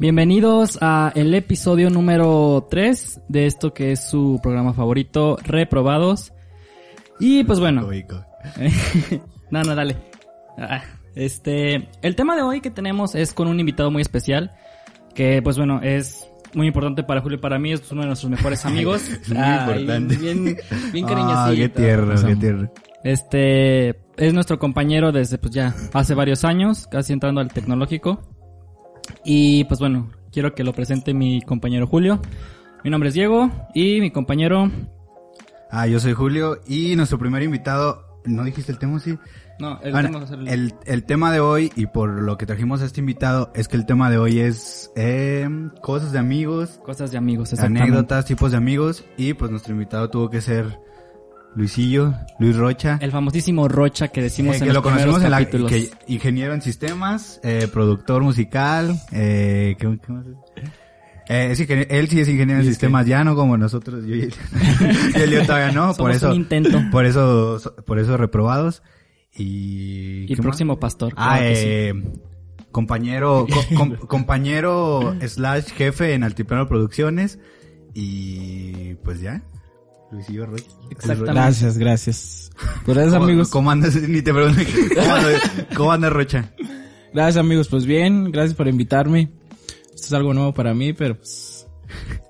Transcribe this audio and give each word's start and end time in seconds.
Bienvenidos 0.00 0.78
a 0.80 1.10
el 1.16 1.34
episodio 1.34 1.90
número 1.90 2.68
3 2.70 3.22
de 3.28 3.46
esto 3.46 3.74
que 3.74 3.90
es 3.92 4.08
su 4.08 4.38
programa 4.40 4.72
favorito, 4.72 5.36
Reprobados. 5.42 6.32
Y 7.18 7.42
pues 7.42 7.58
bueno. 7.58 7.82
no, 9.50 9.62
no, 9.64 9.74
dale. 9.74 9.96
Ah, 10.56 10.82
este, 11.16 11.88
el 12.02 12.14
tema 12.14 12.36
de 12.36 12.42
hoy 12.42 12.60
que 12.60 12.70
tenemos 12.70 13.16
es 13.16 13.32
con 13.32 13.48
un 13.48 13.58
invitado 13.58 13.90
muy 13.90 14.00
especial, 14.02 14.52
que 15.16 15.42
pues 15.42 15.56
bueno, 15.58 15.80
es 15.82 16.28
muy 16.54 16.68
importante 16.68 17.02
para 17.02 17.20
Julio 17.20 17.38
y 17.38 17.40
para 17.40 17.58
mí, 17.58 17.72
es 17.72 17.90
uno 17.90 18.02
de 18.02 18.06
nuestros 18.06 18.30
mejores 18.30 18.64
amigos. 18.66 19.02
muy 19.26 19.36
importante. 19.36 20.16
Bien, 20.16 20.44
bien 20.92 21.04
Ah, 21.06 21.08
cariñosito. 21.08 21.56
qué 21.56 21.68
tierno, 21.70 22.14
qué 22.24 22.36
tierno. 22.36 22.72
Este, 23.02 23.88
es 24.16 24.32
nuestro 24.32 24.60
compañero 24.60 25.10
desde 25.10 25.38
pues 25.38 25.52
ya 25.52 25.74
hace 25.92 26.14
varios 26.14 26.44
años, 26.44 26.86
casi 26.86 27.12
entrando 27.12 27.40
al 27.40 27.52
tecnológico. 27.52 28.37
Y 29.24 29.64
pues 29.64 29.80
bueno, 29.80 30.10
quiero 30.32 30.54
que 30.54 30.64
lo 30.64 30.72
presente 30.72 31.14
mi 31.14 31.40
compañero 31.42 31.86
Julio. 31.86 32.20
Mi 32.84 32.90
nombre 32.90 33.08
es 33.08 33.14
Diego 33.14 33.50
y 33.74 34.00
mi 34.00 34.10
compañero... 34.10 34.70
Ah, 35.70 35.86
yo 35.86 36.00
soy 36.00 36.14
Julio 36.14 36.60
y 36.66 36.96
nuestro 36.96 37.18
primer 37.18 37.42
invitado, 37.42 38.20
¿no 38.24 38.42
dijiste 38.44 38.72
el 38.72 38.78
tema, 38.78 38.98
sí? 39.00 39.18
No, 39.60 39.78
el 39.82 39.92
Bueno, 39.92 40.20
tema 40.26 40.40
el- 40.40 40.48
el, 40.48 40.74
el 40.86 41.04
tema 41.04 41.30
de 41.32 41.40
hoy 41.40 41.70
y 41.76 41.86
por 41.86 42.08
lo 42.22 42.38
que 42.38 42.46
trajimos 42.46 42.80
a 42.80 42.84
este 42.86 43.00
invitado 43.00 43.50
es 43.54 43.68
que 43.68 43.76
el 43.76 43.84
tema 43.84 44.08
de 44.08 44.16
hoy 44.16 44.38
es 44.38 44.90
eh, 44.96 45.46
cosas 45.82 46.12
de 46.12 46.18
amigos, 46.20 46.80
Cosas 46.84 47.10
de 47.10 47.18
amigos, 47.18 47.52
exactamente. 47.52 47.82
anécdotas, 47.82 48.24
tipos 48.24 48.52
de 48.52 48.56
amigos 48.56 49.04
y 49.18 49.34
pues 49.34 49.50
nuestro 49.50 49.72
invitado 49.74 50.08
tuvo 50.08 50.30
que 50.30 50.40
ser 50.40 50.78
Luisillo, 51.56 52.14
Luis 52.38 52.56
Rocha. 52.56 52.98
El 53.00 53.10
famosísimo 53.10 53.66
Rocha 53.68 54.08
que 54.08 54.22
decimos 54.22 54.54
eh, 54.54 54.58
en 54.58 54.64
que 54.64 54.66
los 54.66 54.74
lo 54.76 54.82
conocemos 54.82 55.22
en 55.22 55.30
la 55.30 55.44
que 55.44 55.90
ingeniero 56.06 56.54
en 56.54 56.62
sistemas, 56.62 57.40
eh, 57.42 57.68
productor 57.72 58.22
musical, 58.22 58.96
eh, 59.12 59.74
¿qué, 59.78 59.98
qué 60.04 60.12
más 60.12 60.26
es? 60.26 60.34
Eh, 61.30 61.48
es 61.50 61.60
él 61.68 62.08
sí 62.08 62.20
es 62.20 62.28
ingeniero 62.28 62.60
en 62.62 62.66
sistemas, 62.66 63.06
ya 63.06 63.22
no 63.24 63.34
como 63.34 63.56
nosotros, 63.58 64.04
yo 64.06 64.14
y 64.14 64.22
él, 64.22 65.30
yo 65.30 65.44
todavía 65.44 65.72
no, 65.72 65.92
por 65.94 66.10
eso, 66.10 66.32
intento. 66.32 66.80
por 66.90 67.04
eso, 67.04 67.60
por 67.86 67.98
eso 67.98 68.16
reprobados 68.16 68.82
y, 69.34 70.32
Y 70.32 70.36
próximo 70.36 70.78
pastor. 70.80 71.12
Ah, 71.16 71.38
sí. 71.38 71.44
eh, 71.46 71.94
compañero, 72.70 73.46
co- 73.52 73.76
com- 73.76 73.96
compañero 74.06 75.14
slash 75.26 75.66
jefe 75.72 76.14
en 76.14 76.22
Altiplano 76.24 76.66
Producciones 76.66 77.38
y 77.94 78.94
pues 79.04 79.20
ya, 79.20 79.42
Luisillo 80.10 80.46
Rocha. 80.46 80.64
Exactamente. 80.90 81.32
Gracias, 81.32 81.78
gracias. 81.78 82.50
Gracias 82.86 83.12
¿Cómo, 83.12 83.24
amigos. 83.24 83.48
¿Cómo 83.50 83.70
andas? 83.70 83.94
Ni 84.08 84.22
te 84.22 84.32
pregunto. 84.32 84.60
¿Cómo 84.94 85.14
andas, 85.14 85.42
cómo 85.76 85.92
andas, 85.92 86.12
Rocha? 86.12 86.50
Gracias 87.12 87.36
amigos, 87.36 87.68
pues 87.68 87.86
bien, 87.86 88.30
gracias 88.30 88.54
por 88.54 88.68
invitarme. 88.68 89.30
Esto 89.94 90.06
es 90.06 90.12
algo 90.12 90.34
nuevo 90.34 90.52
para 90.54 90.74
mí, 90.74 90.92
pero 90.92 91.16
pues 91.16 91.66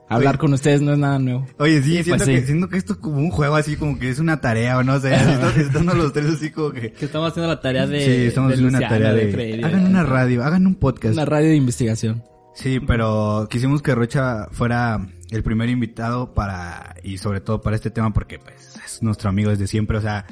hablar 0.08 0.38
con 0.38 0.52
ustedes 0.52 0.80
no 0.80 0.92
es 0.92 0.98
nada 0.98 1.18
nuevo. 1.18 1.46
Oye, 1.58 1.82
sí, 1.82 1.96
Sí, 1.98 2.04
siento, 2.04 2.24
pues 2.24 2.28
que, 2.28 2.40
sí. 2.40 2.46
siento 2.46 2.68
que 2.68 2.78
esto 2.78 2.92
es 2.94 2.98
como 2.98 3.18
un 3.18 3.30
juego 3.30 3.56
así, 3.56 3.76
como 3.76 3.98
que 3.98 4.08
es 4.08 4.18
una 4.18 4.40
tarea 4.40 4.78
o 4.78 4.84
no 4.84 4.98
sé, 5.00 5.14
estamos, 5.14 5.56
estamos 5.56 5.94
los 5.96 6.12
tres 6.12 6.26
así 6.26 6.50
como 6.50 6.70
que... 6.70 6.92
Que 6.92 7.04
estamos 7.06 7.30
haciendo 7.30 7.48
la 7.48 7.60
tarea 7.60 7.86
de... 7.86 8.00
sí, 8.04 8.10
estamos 8.26 8.50
de 8.50 8.54
haciendo 8.54 8.78
una 8.78 8.88
tarea 8.88 9.12
de... 9.12 9.32
Freddy, 9.32 9.62
hagan 9.62 9.86
una 9.86 10.04
radio, 10.04 10.44
hagan 10.44 10.66
un 10.66 10.76
podcast. 10.76 11.14
Una 11.14 11.24
radio 11.24 11.50
de 11.50 11.56
investigación. 11.56 12.22
Sí, 12.60 12.80
pero 12.80 13.46
quisimos 13.50 13.82
que 13.82 13.94
Rocha 13.94 14.48
fuera 14.50 15.06
el 15.30 15.42
primer 15.42 15.68
invitado 15.68 16.34
para, 16.34 16.96
y 17.02 17.18
sobre 17.18 17.40
todo 17.40 17.60
para 17.60 17.76
este 17.76 17.90
tema 17.90 18.12
porque 18.12 18.38
pues 18.38 18.76
es 18.84 19.02
nuestro 19.02 19.28
amigo 19.28 19.50
desde 19.50 19.66
siempre, 19.66 19.98
o 19.98 20.00
sea, 20.00 20.26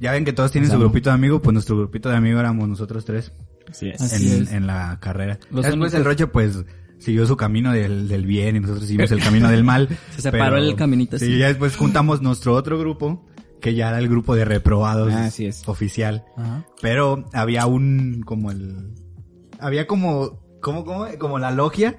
ya 0.00 0.12
ven 0.12 0.24
que 0.24 0.32
todos 0.32 0.52
tienen 0.52 0.70
su 0.70 0.78
grupito 0.78 1.10
de 1.10 1.14
amigos, 1.14 1.40
pues 1.42 1.52
nuestro 1.54 1.76
grupito 1.76 2.08
de 2.08 2.16
amigos 2.16 2.40
éramos 2.40 2.68
nosotros 2.68 3.04
tres 3.04 3.32
Así 3.70 3.88
es. 3.88 4.00
Así 4.00 4.32
en, 4.32 4.42
es. 4.42 4.52
en 4.52 4.66
la 4.66 4.98
carrera. 5.00 5.38
Los 5.50 5.64
Después 5.64 5.94
el 5.94 6.04
Rocha 6.04 6.26
pues 6.26 6.64
siguió 6.98 7.26
su 7.26 7.36
camino 7.36 7.72
del, 7.72 8.06
del 8.08 8.26
bien 8.26 8.56
y 8.56 8.60
nosotros 8.60 8.86
seguimos 8.86 9.10
el 9.12 9.20
camino 9.20 9.48
del 9.48 9.64
mal. 9.64 9.88
Se 10.14 10.22
separó 10.22 10.56
el 10.58 10.74
caminito 10.76 11.18
Sí, 11.18 11.24
así. 11.26 11.38
ya 11.38 11.46
después 11.48 11.76
juntamos 11.76 12.20
nuestro 12.22 12.54
otro 12.54 12.78
grupo, 12.78 13.24
que 13.60 13.74
ya 13.74 13.88
era 13.88 13.98
el 13.98 14.08
grupo 14.08 14.34
de 14.36 14.44
reprobados 14.44 15.12
Ah, 15.12 15.26
así 15.26 15.46
es. 15.46 15.66
oficial. 15.66 16.24
Ajá. 16.36 16.64
Pero 16.80 17.24
había 17.32 17.66
un, 17.66 18.22
como 18.26 18.50
el, 18.50 18.92
había 19.58 19.86
como, 19.86 20.42
como, 20.62 20.84
como, 20.86 21.06
como 21.18 21.38
la 21.38 21.50
logia. 21.50 21.96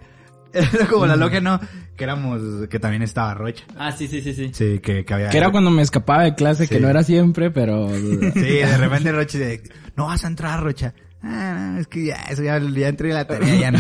Era 0.54 0.88
como 0.90 1.06
la 1.06 1.16
logia, 1.16 1.42
no, 1.42 1.60
que 1.96 2.04
éramos, 2.04 2.68
que 2.70 2.80
también 2.80 3.02
estaba 3.02 3.34
Rocha. 3.34 3.64
Ah, 3.78 3.92
sí, 3.92 4.08
sí, 4.08 4.22
sí, 4.22 4.34
sí. 4.34 4.50
Sí, 4.54 4.80
que, 4.80 5.04
que 5.06 5.14
había. 5.14 5.30
Que 5.30 5.38
era 5.38 5.52
cuando 5.52 5.70
me 5.72 5.82
escapaba 5.82 6.24
de 6.24 6.36
clase, 6.36 6.68
Sí. 6.68 6.76
que 6.76 6.80
no 6.80 6.90
era 6.90 7.04
siempre, 7.04 7.50
pero... 7.52 7.90
Sí, 8.34 8.40
de 8.40 8.78
repente 8.78 9.12
Rocha 9.12 9.38
dice, 9.40 9.64
no 9.96 10.06
vas 10.06 10.24
a 10.24 10.28
entrar, 10.28 10.62
Rocha. 10.64 10.94
Ah, 11.24 11.72
no, 11.74 11.80
es 11.80 11.88
que 11.88 12.06
ya, 12.06 12.16
eso 12.30 12.44
ya, 12.44 12.60
ya 12.60 12.88
entré 12.88 13.10
en 13.10 13.16
la 13.16 13.26
tarea, 13.26 13.56
ya 13.56 13.72
no. 13.72 13.80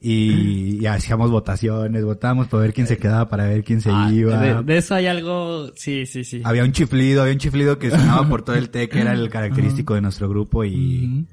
Y, 0.00 0.78
y 0.80 0.86
hacíamos 0.86 1.30
votaciones, 1.32 2.04
votábamos 2.04 2.46
para 2.46 2.62
ver 2.62 2.72
quién 2.72 2.86
se 2.86 2.98
quedaba, 2.98 3.28
para 3.28 3.48
ver 3.48 3.64
quién 3.64 3.80
se 3.80 3.90
Ah, 3.92 4.08
iba. 4.12 4.38
de, 4.38 4.62
de 4.62 4.76
eso 4.78 4.94
hay 4.94 5.06
algo... 5.06 5.72
Sí, 5.74 6.06
sí, 6.06 6.22
sí. 6.22 6.40
Había 6.44 6.62
un 6.62 6.70
chiflido, 6.70 7.22
había 7.22 7.32
un 7.34 7.40
chiflido 7.40 7.78
que 7.80 7.90
sonaba 7.90 8.28
por 8.28 8.42
todo 8.42 8.54
el 8.54 8.70
té, 8.70 8.88
que 8.88 9.00
era 9.00 9.12
el 9.12 9.28
característico 9.30 9.94
de 9.94 10.02
nuestro 10.02 10.28
grupo 10.28 10.64
y... 10.64 11.26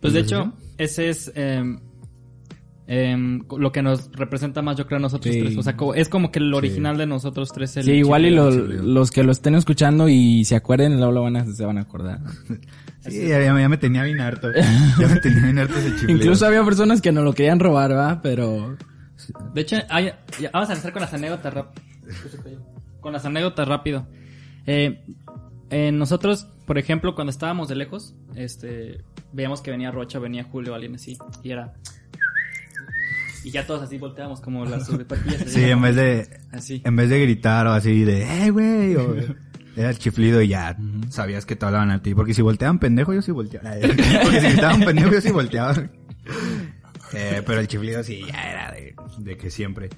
Pues 0.00 0.14
de 0.14 0.20
¿Entonces 0.20 0.38
hecho, 0.38 0.52
ese 0.78 1.10
es 1.10 1.30
em, 1.34 1.80
em, 2.86 3.44
lo 3.58 3.70
que 3.72 3.82
nos 3.82 4.10
representa 4.12 4.60
más, 4.62 4.76
yo 4.76 4.86
creo, 4.86 4.98
a 4.98 5.00
nosotros 5.02 5.34
Sí. 5.34 5.40
tres. 5.40 5.56
O 5.56 5.62
sea, 5.62 5.76
co- 5.76 5.94
es 5.94 6.08
como 6.08 6.30
que 6.32 6.38
el 6.40 6.52
original 6.52 6.96
de 6.98 7.06
nosotros 7.06 7.50
tres. 7.52 7.76
El 7.76 7.84
Sí, 7.84 7.92
igual 7.92 8.26
y 8.26 8.30
lo- 8.30 8.50
los 8.50 9.10
que 9.10 9.22
lo 9.22 9.32
estén 9.32 9.54
escuchando 9.54 10.08
y 10.08 10.44
se 10.44 10.56
acuerden, 10.56 10.96
luego 10.96 11.12
lo 11.12 11.22
van 11.22 11.36
a, 11.36 11.46
se 11.46 11.64
van 11.64 11.78
a 11.78 11.82
acordar. 11.82 12.20
Sí, 13.08 13.26
ya, 13.28 13.42
ya 13.42 13.52
me- 13.54 13.60
ya 13.62 13.68
me 13.68 13.76
tenía 13.78 14.02
bien 14.04 14.20
harto. 14.20 14.48
Ya 14.98 15.08
me 15.08 15.16
tenía 15.20 15.42
bien 15.42 15.58
harto 15.58 15.76
ese 15.78 15.90
chiflido. 15.96 16.18
Incluso 16.20 16.46
había 16.46 16.64
personas 16.64 17.00
que 17.00 17.12
no 17.12 17.22
lo 17.22 17.32
querían 17.34 17.58
robar, 17.60 17.92
¿va? 17.92 18.20
Pero... 18.22 18.76
De 19.54 19.60
hecho, 19.60 19.76
hay- 19.88 20.12
ya, 20.40 20.50
vamos 20.52 20.68
a 20.68 20.72
empezar 20.72 20.92
con 20.92 21.02
las 21.02 21.12
anécdotas 21.14 21.52
rápido. 21.54 21.82
Con 23.00 23.12
las 23.12 23.24
anécdotas 23.24 23.66
rápido. 23.68 24.06
Eh, 24.66 25.04
eh, 25.70 25.90
nosotros, 25.92 26.46
por 26.66 26.78
ejemplo, 26.78 27.14
cuando 27.14 27.30
estábamos 27.30 27.68
de 27.68 27.74
lejos, 27.76 28.14
este, 28.34 29.02
veíamos 29.32 29.60
que 29.62 29.70
venía 29.70 29.90
Rocha, 29.90 30.18
venía 30.18 30.44
Julio, 30.44 30.74
alguien 30.74 30.94
así, 30.96 31.16
y 31.42 31.50
era... 31.50 31.74
Y 33.44 33.50
ya 33.50 33.66
todos 33.66 33.82
así 33.82 33.98
volteábamos 33.98 34.40
como 34.40 34.64
las 34.64 34.86
sobrepatillas. 34.86 35.44
Sí, 35.50 35.62
en 35.64 35.82
vez 35.82 35.96
de... 35.96 36.28
Así. 36.52 36.80
En 36.84 36.96
vez 36.96 37.08
de 37.10 37.20
gritar 37.20 37.66
o 37.66 37.72
así 37.72 38.04
de, 38.04 38.46
¡eh, 38.46 38.50
güey! 38.50 38.96
o- 38.96 39.16
Era 39.76 39.88
el 39.88 39.98
chiflido 39.98 40.42
y 40.42 40.48
ya 40.48 40.76
sabías 41.08 41.46
que 41.46 41.56
te 41.56 41.64
hablaban 41.64 41.90
a 41.90 42.02
ti. 42.02 42.14
Porque 42.14 42.34
si 42.34 42.42
volteaban 42.42 42.78
pendejo, 42.78 43.14
yo 43.14 43.22
sí 43.22 43.30
volteaba. 43.32 43.70
Porque 43.80 44.40
si 44.40 44.46
gritaban 44.50 44.80
pendejo, 44.80 45.12
yo 45.12 45.20
sí 45.22 45.30
volteaba. 45.30 45.74
Eh, 47.14 47.42
pero 47.46 47.60
el 47.60 47.68
chiflido 47.68 48.02
sí 48.02 48.22
ya 48.26 48.50
era 48.50 48.70
de, 48.72 48.94
de 49.18 49.36
que 49.36 49.50
siempre. 49.50 49.90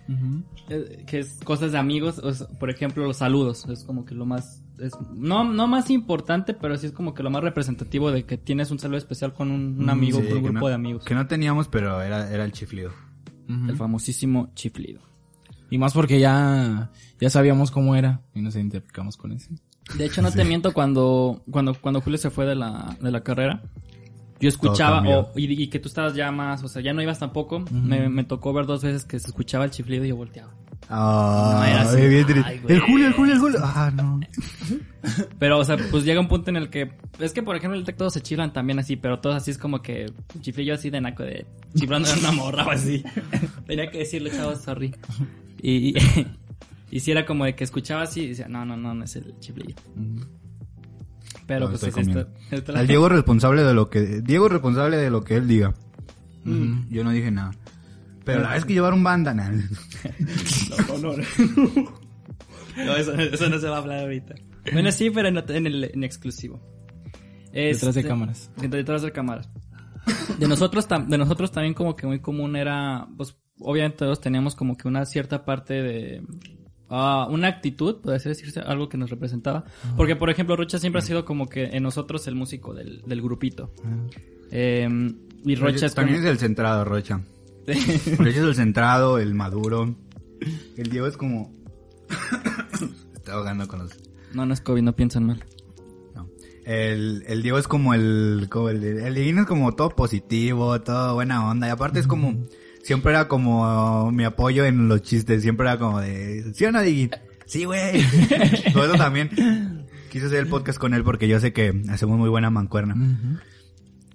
Eh, 0.69 1.05
que 1.07 1.21
es 1.21 1.39
cosas 1.45 1.71
de 1.73 1.79
amigos, 1.79 2.19
o 2.19 2.33
sea, 2.33 2.47
por 2.59 2.71
ejemplo, 2.71 3.05
los 3.07 3.19
saludos, 3.19 3.67
es 3.69 3.85
como 3.85 4.05
que 4.05 4.15
lo 4.17 4.27
más, 4.27 4.63
es, 4.81 4.93
no, 5.15 5.45
no 5.45 5.69
más 5.69 5.91
importante, 5.91 6.55
pero 6.55 6.77
sí 6.77 6.87
es 6.87 6.93
como 6.93 7.15
que 7.15 7.23
lo 7.23 7.31
más 7.31 7.43
representativo 7.45 8.11
de 8.11 8.25
que 8.25 8.37
tienes 8.37 8.71
un 8.73 8.81
saludo 8.81 8.99
especial 8.99 9.33
con 9.33 9.51
un, 9.53 9.77
un 9.81 9.91
amigo, 9.91 10.21
Sí, 10.21 10.27
con 10.29 10.37
un 10.39 10.43
grupo 10.45 10.61
no- 10.61 10.69
de 10.69 10.75
amigos. 10.75 11.05
Que 11.05 11.15
no 11.15 11.27
teníamos, 11.29 11.69
pero 11.69 12.01
era, 12.03 12.33
era 12.33 12.45
el 12.45 12.51
chiflido. 12.53 12.93
El 13.49 13.77
famosísimo 13.77 14.51
chiflido. 14.55 15.01
Y 15.71 15.79
más 15.79 15.93
porque 15.93 16.21
ya, 16.21 16.91
ya 17.21 17.31
sabíamos 17.31 17.71
cómo 17.71 17.97
era 17.97 18.21
y 18.35 18.41
nos 18.41 18.55
identificamos 18.55 19.17
con 19.17 19.33
eso. 19.33 19.51
De 19.99 20.07
hecho, 20.07 20.23
no 20.23 20.31
te 20.31 20.45
miento, 20.45 20.73
cuando, 20.73 21.43
cuando, 21.51 21.75
cuando 21.75 22.01
Julio 22.01 22.19
se 22.19 22.31
fue 22.31 22.47
de 22.47 22.55
la, 22.55 22.97
de 23.01 23.11
la 23.11 23.23
carrera, 23.23 23.63
yo 24.41 24.49
escuchaba, 24.49 25.03
o, 25.07 25.33
y, 25.37 25.63
y 25.63 25.69
que 25.69 25.79
tú 25.79 25.89
estabas 25.89 26.15
ya 26.15 26.31
más, 26.31 26.63
o 26.65 26.69
sea, 26.69 26.83
ya 26.83 26.93
no 26.93 27.03
ibas 27.03 27.19
tampoco, 27.19 27.65
me, 27.71 28.09
me 28.09 28.25
tocó 28.25 28.53
ver 28.53 28.67
dos 28.67 28.83
veces 28.83 29.05
que 29.05 29.19
se 29.19 29.29
escuchaba 29.29 29.65
el 29.65 29.71
chiflido 29.71 30.05
y 30.05 30.09
yo 30.09 30.17
volteaba. 30.17 30.55
Ah, 30.89 31.55
No 31.59 31.65
era 31.65 31.81
así. 31.83 32.09
bien 32.09 32.27
triste. 32.27 32.43
Ay, 32.49 32.59
güey. 32.59 32.75
el 32.75 32.81
Julio, 32.83 33.07
el 33.07 33.13
Julio, 33.15 33.35
el 33.35 33.41
Julio. 33.41 33.59
Ah, 33.63 33.91
no. 33.95 34.21
Pero, 35.39 35.59
o 35.59 35.65
sea, 35.65 35.77
pues 35.91 36.05
llega 36.05 36.21
un 36.21 36.29
punto 36.29 36.51
en 36.51 36.57
el 36.57 36.71
que. 36.71 36.93
Es 37.19 37.33
que, 37.33 37.43
por 37.43 37.57
ejemplo, 37.57 37.79
el 37.79 37.85
todos 37.95 38.13
se 38.13 38.21
chiflan 38.23 38.53
también 38.53 38.79
así, 38.79 38.97
pero 38.97 39.21
todos 39.21 39.37
así 39.37 39.51
es 39.51 39.59
como 39.59 39.83
que. 39.83 40.07
Chiflillo 40.41 40.75
así 40.75 40.89
de 40.91 41.01
naco 41.01 41.23
de. 41.23 41.47
Chiflando 41.77 42.09
en 42.11 42.19
una 42.21 42.33
morra 42.33 42.67
o 42.67 42.71
así. 42.71 43.05
Tenía 43.67 43.91
que 43.91 43.99
decirle, 43.99 44.31
chavos, 44.31 44.63
sorry. 44.63 44.95
Y. 45.63 45.95
Y 46.91 47.01
si 47.01 47.11
era 47.11 47.27
como 47.27 47.45
de 47.45 47.55
que 47.57 47.65
escuchaba 47.65 48.03
así 48.03 48.21
y 48.23 48.29
decía, 48.29 48.47
no, 48.49 48.65
no, 48.65 48.77
no, 48.77 48.95
no 48.95 49.05
es 49.05 49.17
el 49.17 49.35
chiflillo. 49.41 49.75
Pero 51.47 51.69
No, 51.69 51.71
pues 51.77 51.83
es 51.83 52.07
la- 52.09 52.79
Al 52.79 52.87
Diego 52.87 53.09
responsable 53.09 53.63
de 53.65 53.75
lo 53.75 53.91
que... 53.91 54.21
Diego 54.23 54.49
responsable 54.49 54.97
de 54.97 55.11
lo 55.11 55.23
que 55.25 55.37
él 55.37 55.49
diga. 55.49 55.75
Yo 56.45 57.03
no 57.05 57.11
dije 57.11 57.31
nada. 57.31 57.51
Pero 58.25 58.41
la 58.43 58.55
vez 58.55 58.65
que 58.65 58.73
llevaron 58.75 59.03
banda, 59.05 59.35
nah. 59.35 59.51
No, 59.51 60.99
no, 60.99 61.17
no. 61.17 61.25
No, 62.77 62.97
eso, 62.97 63.15
eso 63.15 63.49
no 63.49 63.59
se 63.61 63.69
va 63.69 63.77
a 63.77 63.79
hablar 63.79 64.01
ahorita. 64.01 64.35
Bueno, 64.73 64.91
sí, 64.91 65.09
pero 65.11 65.29
en, 65.29 65.37
en 65.49 65.67
el 65.69 65.85
en 65.95 66.03
exclusivo. 66.03 66.61
Detrás 67.53 67.95
de 67.95 68.01
Este, 68.01 68.05
cámaras. 68.09 68.51
Detrás 68.57 69.03
de 69.03 69.13
cámaras. 69.13 69.49
De 70.41 70.49
nosotros, 70.49 70.89
tam- 70.89 71.07
de 71.07 71.17
nosotros 71.17 71.53
también 71.53 71.75
como 71.75 71.95
que 71.95 72.09
muy 72.09 72.19
común 72.19 72.57
era, 72.57 73.07
pues, 73.17 73.37
obviamente 73.61 73.99
todos 73.99 74.21
teníamos 74.21 74.57
como 74.57 74.77
que 74.77 74.89
una 74.89 75.05
cierta 75.05 75.45
parte 75.45 75.75
de, 75.75 76.23
ah, 76.91 77.29
una 77.31 77.47
actitud, 77.47 78.01
puede 78.03 78.19
decirse, 78.19 78.59
algo 78.59 78.89
que 78.89 78.99
nos 78.99 79.09
representaba. 79.09 79.65
Porque, 79.97 80.17
por 80.17 80.29
ejemplo, 80.31 80.57
Rocha 80.57 80.79
siempre 80.81 80.99
ha 80.99 81.03
sido 81.05 81.25
como 81.25 81.47
que 81.49 81.67
en 81.67 81.83
nosotros 81.85 82.27
el 82.27 82.35
músico 82.35 82.75
del, 82.75 83.03
del 83.07 83.23
grupito. 83.23 83.73
Eh, 84.51 84.89
y 85.45 85.55
Rocha 85.55 85.87
es 85.87 85.95
como... 85.95 86.07
También 86.07 86.25
es 86.25 86.31
el 86.31 86.39
centrado, 86.39 86.85
Rocha. 86.85 87.21
Rocha 87.67 88.31
es 88.31 88.37
el 88.37 88.55
centrado, 88.55 89.19
el 89.19 89.35
maduro. 89.35 89.95
El 90.77 90.91
Diego 90.91 91.07
es 91.07 91.17
como... 91.17 91.53
Está 93.15 93.33
ahogando 93.35 93.67
con 93.69 93.81
los... 93.81 93.93
No, 94.33 94.45
no 94.47 94.53
es 94.53 94.61
COVID, 94.61 94.83
no 94.83 94.95
piensan 94.95 95.25
mal. 95.25 95.45
No. 96.15 96.29
El, 96.65 97.25
el 97.27 97.43
Diego 97.43 97.59
es 97.59 97.69
como 97.69 97.95
el... 97.95 98.49
Como 98.51 98.69
el, 98.69 98.83
el 98.85 99.17
es 99.17 99.47
como 99.47 99.75
todo 99.75 99.91
positivo, 99.91 100.81
todo 100.81 101.15
buena 101.15 101.49
onda. 101.49 101.69
Y 101.69 101.71
aparte 101.71 102.01
es 102.01 102.07
como... 102.07 102.35
Siempre 102.83 103.13
era 103.13 103.29
como 103.29 104.13
mi 104.13 104.25
apoyo 104.25 104.65
en 104.67 104.89
los 104.89 105.03
chistes. 105.03 105.43
Siempre 105.43 105.67
era 105.67 105.79
como 105.79 106.01
de... 106.01 106.53
¿Sí 106.55 106.67
o 106.67 106.73
no, 106.73 106.83
Dieguín? 106.83 107.11
Sí, 107.47 107.65
güey. 107.65 108.05
Por 108.75 108.85
eso 108.85 108.95
también 108.97 109.31
quise 110.15 110.27
hacer 110.27 110.39
el 110.39 110.47
podcast 110.47 110.79
con 110.79 110.95
él 110.95 111.03
porque 111.03 111.27
yo 111.27 111.41
sé 111.41 111.53
que 111.53 111.83
hacemos 111.89 112.19
muy 112.19 112.29
buena 112.29 112.49
mancuerna. 112.49 112.95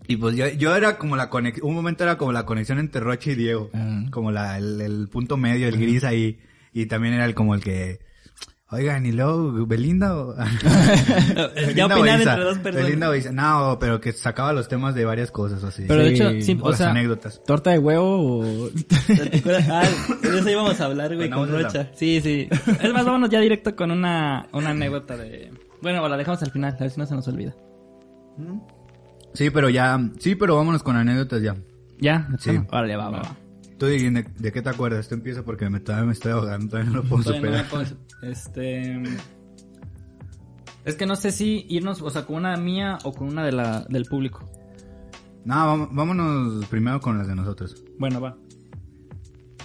Y 0.09 0.17
pues 0.17 0.35
yo, 0.35 0.47
yo 0.47 0.75
era 0.75 0.97
como 0.97 1.15
la 1.15 1.29
conexión, 1.29 1.67
un 1.67 1.75
momento 1.75 2.03
era 2.03 2.17
como 2.17 2.31
la 2.31 2.43
conexión 2.43 2.79
entre 2.79 2.99
Roche 2.99 3.33
y 3.33 3.35
Diego. 3.35 3.69
Como 4.09 4.31
la, 4.31 4.57
el, 4.57 4.81
el 4.81 5.07
punto 5.07 5.37
medio, 5.37 5.67
el 5.67 5.77
gris 5.77 6.03
ahí. 6.03 6.39
Y 6.73 6.87
también 6.87 7.13
era 7.13 7.25
el 7.25 7.35
como 7.35 7.53
el 7.53 7.61
que, 7.61 7.99
oigan, 8.71 9.05
y 9.05 9.11
luego, 9.11 9.67
Belinda 9.67 10.17
o... 10.17 10.35
ya 11.75 11.85
opinar 11.85 12.19
entre 12.19 12.43
dos 12.43 12.57
personas. 12.57 12.87
Belinda 12.87 13.09
o 13.11 13.13
Isa. 13.13 13.31
No, 13.31 13.77
pero 13.79 14.01
que 14.01 14.11
sacaba 14.11 14.51
los 14.51 14.67
temas 14.67 14.95
de 14.95 15.05
varias 15.05 15.29
cosas 15.29 15.63
así. 15.63 15.85
Pero 15.87 16.01
de 16.01 16.09
hecho, 16.09 16.31
sí, 16.41 16.57
o, 16.59 16.65
o 16.65 16.69
las 16.71 16.79
sea, 16.79 16.89
anécdotas. 16.89 17.43
¿Torta 17.43 17.69
de 17.69 17.77
huevo 17.77 18.39
o...? 18.39 18.69
¿Te 18.69 19.37
acuerdas? 19.37 19.69
Ah, 19.69 19.87
de 20.23 20.39
eso 20.39 20.49
íbamos 20.49 20.81
a 20.81 20.85
hablar, 20.85 21.15
güey, 21.15 21.29
con. 21.29 21.51
Rocha. 21.51 21.91
Sí, 21.93 22.19
sí. 22.23 22.49
Es 22.81 22.93
más, 22.93 23.05
vámonos 23.05 23.29
ya 23.29 23.39
directo 23.41 23.75
con 23.75 23.91
una, 23.91 24.47
una 24.53 24.71
anécdota 24.71 25.15
de... 25.15 25.51
Bueno, 25.83 26.09
la 26.09 26.17
dejamos 26.17 26.41
al 26.41 26.49
final, 26.49 26.73
a 26.73 26.79
ver 26.79 26.89
si 26.89 26.99
no 26.99 27.05
se 27.05 27.13
nos 27.13 27.27
olvida. 27.27 27.55
Sí, 29.33 29.49
pero 29.49 29.69
ya, 29.69 29.99
sí, 30.19 30.35
pero 30.35 30.55
vámonos 30.55 30.83
con 30.83 30.95
anécdotas 30.95 31.41
ya. 31.41 31.55
¿Ya? 31.99 32.27
Sí. 32.39 32.57
Vale, 32.71 32.95
va, 32.95 33.09
va, 33.09 33.21
va. 33.21 33.37
Tú, 33.77 33.85
¿de, 33.85 34.25
de 34.37 34.51
qué 34.51 34.61
te 34.61 34.69
acuerdas? 34.69 35.07
Tú 35.07 35.15
empieza 35.15 35.43
porque 35.43 35.69
me, 35.69 35.79
todavía 35.79 36.05
me 36.07 36.13
estoy 36.13 36.31
ahogando, 36.33 36.67
todavía 36.69 36.91
no 36.91 36.97
lo 36.97 37.03
puedo 37.03 37.23
Todavía 37.23 37.49
no 37.51 37.57
me 37.57 37.63
superar. 37.63 37.87
puedo- 37.87 37.99
Este... 38.31 39.01
Es 40.85 40.95
que 40.95 41.05
no 41.05 41.15
sé 41.15 41.31
si 41.31 41.65
irnos, 41.69 42.01
o 42.01 42.09
sea, 42.09 42.25
con 42.25 42.37
una 42.37 42.55
mía 42.57 42.97
o 43.03 43.13
con 43.13 43.27
una 43.27 43.45
de 43.45 43.51
la, 43.51 43.85
del 43.89 44.05
público. 44.05 44.49
No, 45.45 45.55
vam- 45.55 45.89
vámonos 45.91 46.65
primero 46.65 46.99
con 46.99 47.17
las 47.17 47.27
de 47.27 47.35
nosotros. 47.35 47.83
Bueno, 47.97 48.19
va. 48.19 48.35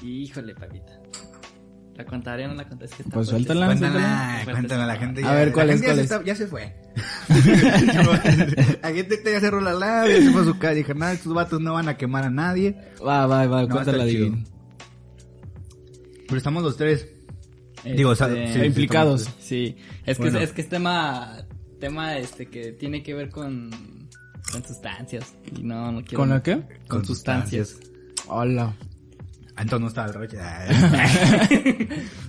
Híjole, 0.02 0.54
papita. 0.54 1.00
¿La 1.96 2.04
contaré 2.04 2.44
o 2.44 2.48
no 2.48 2.54
la 2.54 2.68
contaré? 2.68 2.90
Es 2.90 2.96
que 2.96 3.02
está 3.04 3.14
Pues 3.14 3.30
fuerte. 3.30 3.46
suéltala. 3.46 3.66
Cuéntala, 3.66 4.30
Fuerte, 4.42 4.52
cuéntala, 4.52 4.86
la 4.86 4.96
gente 4.96 5.20
A 5.20 5.24
ya, 5.24 5.32
ver, 5.34 5.52
¿cuál 5.52 5.66
la 5.68 5.72
es, 5.74 5.80
gente 5.80 5.86
cuál 5.92 5.96
ya, 5.96 6.02
es? 6.02 6.08
se 6.08 6.14
está- 6.14 6.24
ya 6.24 6.34
se 6.34 6.46
fue. 6.48 6.74
la 8.82 8.92
gente 8.92 9.20
ya 9.24 9.40
cerró 9.40 9.60
la 9.60 9.72
labia, 9.74 10.16
se 10.16 10.30
fue 10.30 10.42
a 10.42 10.44
su 10.44 10.58
casa, 10.58 10.74
dije, 10.74 10.94
nada, 10.94 11.12
estos 11.12 11.32
vatos 11.34 11.60
no 11.60 11.74
van 11.74 11.88
a 11.88 11.96
quemar 11.96 12.24
a 12.24 12.30
nadie. 12.30 12.76
Va, 13.06 13.26
va, 13.26 13.46
va, 13.46 13.62
No, 13.62 13.68
cuéntala. 13.68 14.04
Dieguín. 14.04 14.44
Pero 16.26 16.38
estamos 16.38 16.62
los 16.62 16.76
tres. 16.76 17.08
Este, 17.78 17.92
Digo, 17.94 18.10
o 18.10 18.14
sea, 18.14 18.28
sí, 18.28 18.58
implicados. 18.64 19.20
estamos 19.22 19.44
Sí, 19.44 19.76
es 20.06 20.16
que, 20.16 20.22
Bueno. 20.24 20.38
es 20.40 20.52
que 20.52 20.62
es 20.62 20.68
tema, 20.68 21.44
tema 21.80 22.16
este 22.16 22.46
que 22.46 22.72
tiene 22.72 23.02
que 23.02 23.12
ver 23.14 23.28
con, 23.30 23.70
con 24.50 24.64
sustancias. 24.64 25.34
Y 25.56 25.62
no, 25.62 25.92
no 25.92 26.02
quiero. 26.02 26.18
¿Con 26.18 26.30
la 26.30 26.42
qué? 26.42 26.54
Con, 26.56 27.00
Con 27.00 27.04
sustancias. 27.04 27.76
Hola. 28.26 28.74
Ah, 29.56 29.62
Entonces 29.62 29.80
no 29.82 29.88
estaba 29.88 30.08
el 30.08 30.14
roche. 30.14 30.38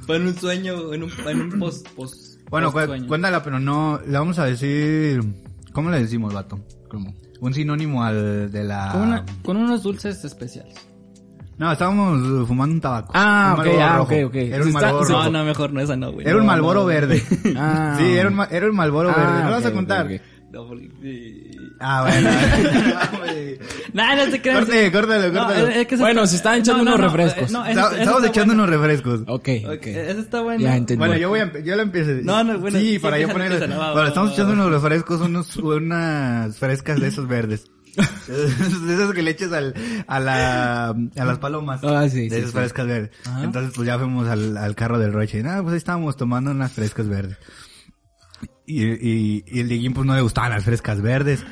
Fue 0.06 0.18
en 0.18 0.28
un 0.28 0.36
sueño, 0.36 0.94
en 0.94 1.04
un, 1.04 1.12
en 1.28 1.42
un 1.42 1.60
post, 1.60 1.88
post 1.90 2.40
bueno, 2.50 2.72
sueño. 2.72 3.08
cuéntala, 3.08 3.44
pero 3.44 3.60
no, 3.60 4.00
le 4.06 4.18
vamos 4.18 4.38
a 4.38 4.46
decir, 4.46 5.22
¿cómo 5.74 5.90
le 5.90 6.00
decimos, 6.02 6.34
vato? 6.34 6.60
¿Cómo? 6.90 7.14
Un 7.42 7.54
sinónimo 7.54 8.04
al 8.04 8.52
de 8.52 8.64
la... 8.64 8.90
Con, 8.92 9.02
una- 9.02 9.26
con 9.44 9.58
unos 9.58 9.82
dulces 9.84 10.24
especiales. 10.24 10.76
No, 11.58 11.72
estábamos 11.72 12.48
fumando 12.48 12.76
un 12.76 12.82
tabaco. 12.82 13.12
Ah, 13.16 13.56
Un 13.58 13.62
ok, 13.68 13.74
ah, 13.82 13.98
rojo. 13.98 14.04
ok, 14.04 14.26
ok. 14.28 14.36
Era 14.36 14.64
un 14.64 14.74
Malboro 14.74 15.04
rojo. 15.06 15.24
No, 15.24 15.30
no, 15.32 15.46
mejor 15.46 15.72
no, 15.74 15.80
esa 15.80 15.96
no, 15.96 16.12
güey. 16.12 16.28
Era 16.28 16.36
un 16.36 16.42
No, 16.42 16.48
Malboro 16.48 16.82
no. 16.82 16.86
verde. 16.86 17.24
Ah. 17.58 17.96
Sí, 17.98 18.04
era 18.14 18.30
un, 18.30 18.40
era 18.52 18.70
un 18.70 18.76
Malboro 18.76 19.10
Ah, 19.10 19.16
verde. 19.18 19.40
¿No 19.44 19.50
lo 19.50 19.56
vas 19.56 19.66
a 19.66 19.72
contar? 19.74 20.22
No, 20.56 20.66
porque... 20.68 20.90
sí. 21.02 21.52
Ah, 21.82 22.06
bueno. 22.08 22.30
Nah, 23.94 24.16
no 24.16 24.32
te 24.32 24.42
creas. 24.42 24.60
Corte, 24.60 24.92
córtalo, 24.92 25.32
No, 25.34 25.46
córtalo. 25.46 25.68
es 25.68 25.88
que 25.88 25.96
Bueno, 25.98 26.22
está- 26.22 26.28
se 26.32 26.36
estaban 26.38 26.60
echando 26.60 26.82
unos 26.84 27.00
refrescos. 27.00 27.52
No, 27.52 27.66
Está- 27.66 27.88
ese 27.92 28.00
Estamos 28.04 28.24
echando 28.26 28.54
bueno. 28.56 28.64
unos 28.64 28.70
refrescos. 28.70 29.22
Ok, 29.28 29.50
Ok. 29.66 29.86
Ese 29.88 30.20
está 30.20 30.42
bueno. 30.42 30.62
Ya 30.62 30.78
entendí. 30.78 30.98
Bueno, 31.00 31.18
yo 31.18 31.28
voy 31.30 31.42
a, 31.42 31.52
empe- 31.52 31.64
yo 31.64 31.76
lo 31.76 31.82
empiezo. 31.82 32.12
No, 32.24 32.44
no, 32.46 32.58
bueno, 32.60 32.80
Sí, 32.80 32.94
sí, 32.94 33.00
para 33.00 33.20
yo 33.20 33.28
no, 33.28 33.34
va, 33.80 33.92
Bueno, 33.94 34.08
estamos 34.08 34.32
echando 34.32 34.54
unos 34.54 34.72
refrescos, 34.72 35.20
unos, 35.22 35.56
unas 35.58 36.58
frescas 36.58 37.02
de 37.02 37.08
esos 37.10 37.28
verdes. 37.28 37.66
de 38.28 38.94
esas 38.94 39.14
que 39.14 39.22
le 39.22 39.32
echas 39.32 39.52
al, 39.52 39.74
a 40.08 40.20
la, 40.22 40.90
a 40.90 41.26
las 41.26 41.38
palomas. 41.40 41.82
Ah, 41.84 42.08
sí, 42.10 42.24
De 42.24 42.30
sí, 42.30 42.36
esas 42.38 42.52
sí. 42.52 42.58
frescas 42.58 42.88
verdes. 42.88 43.12
Ajá. 43.26 43.44
Entonces, 43.44 43.74
pues 43.76 43.86
ya 43.88 43.98
fuimos 44.00 44.28
al, 44.30 44.56
al 44.58 44.74
carro 44.76 45.00
del 45.00 45.12
Roche. 45.12 45.40
Y 45.40 45.44
nada, 45.44 45.62
pues 45.62 45.74
ahí 45.74 45.78
estábamos 45.78 46.16
tomando 46.18 46.52
unas 46.52 46.72
frescas 46.72 47.08
verdes. 47.10 47.38
Y, 48.66 48.84
y, 48.84 49.44
y 49.48 49.60
el 49.60 49.70
Dieguín, 49.70 49.94
pues 49.94 50.06
no 50.08 50.16
le 50.16 50.22
gustaban 50.22 50.52
las 50.52 50.64
frescas 50.64 51.02
verdes. 51.02 51.44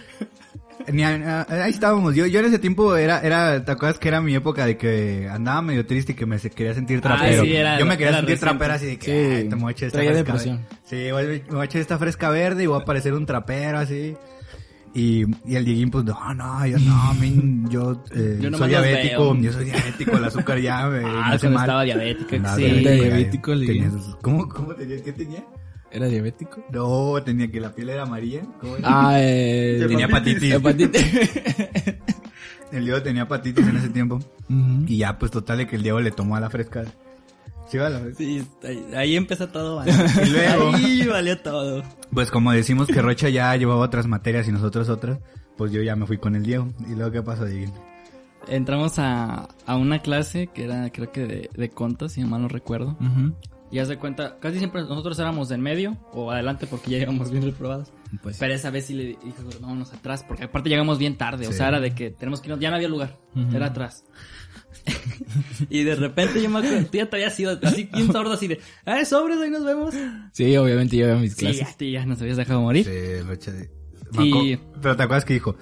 Ni 0.91 1.03
a- 1.03 1.45
a- 1.47 1.63
ahí 1.63 1.71
estábamos. 1.71 2.13
Yo, 2.15 2.25
yo 2.25 2.39
en 2.41 2.47
ese 2.47 2.59
tiempo 2.59 2.95
era, 2.97 3.21
era, 3.21 3.63
¿te 3.63 3.71
acuerdas 3.71 3.99
que 3.99 4.07
era 4.09 4.19
mi 4.19 4.35
época 4.35 4.65
de 4.65 4.75
que 4.77 5.29
andaba 5.31 5.61
medio 5.61 5.85
triste 5.85 6.11
y 6.11 6.15
que 6.15 6.25
me 6.25 6.39
se- 6.39 6.49
quería 6.49 6.73
sentir 6.73 6.99
trapero? 6.99 7.41
Ah, 7.43 7.45
sí, 7.45 7.53
era- 7.55 7.79
yo 7.79 7.85
me 7.85 7.93
quería 7.93 8.09
era 8.09 8.17
sentir 8.17 8.33
reciente. 8.35 8.57
trapero 8.57 8.73
así 8.73 8.85
de 8.87 8.97
que, 8.97 9.05
Sí, 9.05 9.35
"Ay, 9.43 9.49
te 9.49 9.55
voy 9.55 9.67
a 9.67 9.71
echar 9.71 9.87
esta 9.87 9.97
traía 9.99 10.11
fresca 10.11 10.31
depresión. 10.33 10.57
verde". 10.57 10.77
Sí, 10.83 11.11
voy, 11.11 11.25
me 11.47 11.53
voy 11.55 11.61
a 11.61 11.65
echar 11.65 11.81
esta 11.81 11.97
fresca 11.97 12.29
verde 12.29 12.63
y 12.63 12.65
voy 12.67 12.81
a 12.81 12.85
parecer 12.85 13.13
un 13.13 13.25
trapero 13.25 13.77
así. 13.77 14.15
Y, 14.95 15.23
y 15.49 15.55
el 15.55 15.65
Dieguín, 15.65 15.89
pues, 15.89 16.03
no, 16.05 16.33
no, 16.35 16.67
yo 16.67 16.77
no, 16.79 16.95
a 17.01 17.13
mí, 17.15 17.63
yo, 17.69 18.03
eh, 18.13 18.37
Yo 18.41 18.51
soy 18.57 18.69
diabético, 18.69 19.33
veo. 19.33 19.41
yo 19.43 19.53
soy 19.53 19.65
diabético, 19.65 20.17
el 20.17 20.25
azúcar 20.25 20.59
ya 20.59 20.85
me, 20.87 20.99
me 20.99 21.09
Ah, 21.09 21.31
hace 21.31 21.49
mal. 21.49 21.63
estaba 21.63 21.83
diabético, 21.83 22.35
Andaba 22.35 22.55
sí. 22.57 22.63
diabético, 22.65 23.53
¿Cómo, 24.21 24.47
cómo 24.49 24.75
tenía, 24.75 25.01
qué 25.01 25.13
tenía? 25.13 25.43
¿Era 25.93 26.07
diabético? 26.07 26.63
No, 26.71 27.21
tenía 27.23 27.49
que 27.51 27.59
la 27.61 27.71
piel 27.73 27.89
era 27.89 28.03
amarilla. 28.03 28.41
¿Cómo 28.59 28.75
era? 28.77 28.87
Ah, 28.89 29.13
eh... 29.19 29.85
Tenía 29.87 30.05
hepatitis. 30.05 30.53
Hepatitis. 30.53 31.05
El 32.71 32.85
Diego 32.85 33.01
tenía 33.03 33.21
hepatitis 33.23 33.67
en 33.67 33.77
ese 33.77 33.89
tiempo. 33.89 34.19
Y 34.87 34.97
ya, 34.97 35.19
pues 35.19 35.31
total, 35.31 35.59
de 35.59 35.67
que 35.67 35.75
el 35.75 35.83
Diego 35.83 35.99
le 36.01 36.09
tomó 36.09 36.35
a 36.35 36.39
la 36.39 36.49
fresca. 36.49 36.83
Sí, 37.69 37.77
va 37.77 37.85
a 37.85 37.89
la 37.91 37.99
fresca. 37.99 38.17
Sí, 38.17 38.43
ahí, 38.63 38.85
ahí 38.95 39.15
empezó 39.15 39.47
todo, 39.49 39.75
¿vale? 39.75 39.91
Y 40.25 40.29
luego- 40.31 40.71
Ahí 40.73 41.05
valió 41.07 41.37
todo. 41.39 41.83
Pues 42.11 42.31
como 42.31 42.51
decimos 42.51 42.87
que 42.87 42.99
Rocha 43.01 43.29
ya 43.29 43.55
llevaba 43.55 43.81
otras 43.81 44.07
materias 44.07 44.47
y 44.47 44.51
nosotros 44.51 44.89
otras, 44.89 45.19
pues 45.55 45.71
yo 45.71 45.83
ya 45.83 45.95
me 45.95 46.07
fui 46.07 46.17
con 46.17 46.35
el 46.35 46.41
Diego. 46.43 46.67
¿Y 46.89 46.95
luego 46.95 47.11
qué 47.11 47.21
pasó, 47.21 47.45
Diego? 47.45 47.71
Entramos 48.47 48.97
a, 48.97 49.47
a 49.67 49.77
una 49.77 49.99
clase 50.01 50.47
que 50.47 50.63
era, 50.63 50.89
creo 50.91 51.11
que 51.11 51.27
de, 51.27 51.49
de 51.55 51.69
contas, 51.69 52.13
si 52.13 52.23
mal 52.25 52.41
no 52.41 52.47
recuerdo. 52.47 52.97
Y 53.73 53.79
haz 53.79 53.87
de 53.87 53.97
cuenta, 53.97 54.37
casi 54.39 54.59
siempre 54.59 54.81
nosotros 54.83 55.17
éramos 55.17 55.49
en 55.49 55.59
medio 55.59 55.97
o 56.11 56.29
adelante 56.29 56.67
porque 56.67 56.91
ya 56.91 56.99
íbamos 56.99 57.31
bien 57.31 57.43
reprobados. 57.43 57.91
Pues, 58.21 58.37
Pero 58.37 58.53
esa 58.53 58.69
vez 58.69 58.85
sí 58.85 58.93
le 58.93 59.03
dije, 59.05 59.33
vámonos 59.59 59.91
atrás, 59.91 60.23
porque 60.27 60.43
aparte 60.43 60.69
llegamos 60.69 60.99
bien 60.99 61.17
tarde, 61.17 61.47
o 61.47 61.51
Sí. 61.51 61.57
sea, 61.57 61.69
era 61.69 61.79
de 61.79 61.95
que 61.95 62.11
tenemos 62.11 62.39
que 62.39 62.47
irnos, 62.49 62.59
ya 62.59 62.69
no 62.69 62.75
había 62.75 62.87
lugar, 62.87 63.17
era 63.51 63.65
atrás. 63.65 64.05
y 65.69 65.83
de 65.83 65.95
repente 65.95 66.41
yo 66.41 66.49
me 66.49 66.59
acuerdo, 66.59 66.85
tú 66.85 66.97
ya 66.97 67.09
te 67.09 67.15
habías 67.15 67.39
ido 67.39 67.57
así, 67.63 67.89
bien 67.93 68.11
sordo, 68.11 68.33
así 68.33 68.47
de, 68.47 68.59
¡ah, 68.85 69.03
sobres, 69.05 69.39
ahí 69.39 69.49
nos 69.49 69.63
vemos! 69.65 69.95
Sí, 70.33 70.55
obviamente 70.57 70.95
yo 70.97 71.07
iba 71.07 71.15
a 71.15 71.19
mis 71.19 71.33
Sí, 71.33 71.39
clases. 71.45 71.59
ya, 71.59 71.73
te- 71.77 71.91
ya 71.91 72.05
nos 72.05 72.21
habías 72.21 72.37
dejado 72.37 72.61
morir. 72.61 72.85
Sí, 72.85 73.21
Rocha. 73.27 73.51
de- 73.51 73.71
Y- 74.23 74.57
Pero 74.81 74.95
te 74.95 75.03
acuerdas 75.03 75.25
que 75.25 75.33
dijo, 75.33 75.55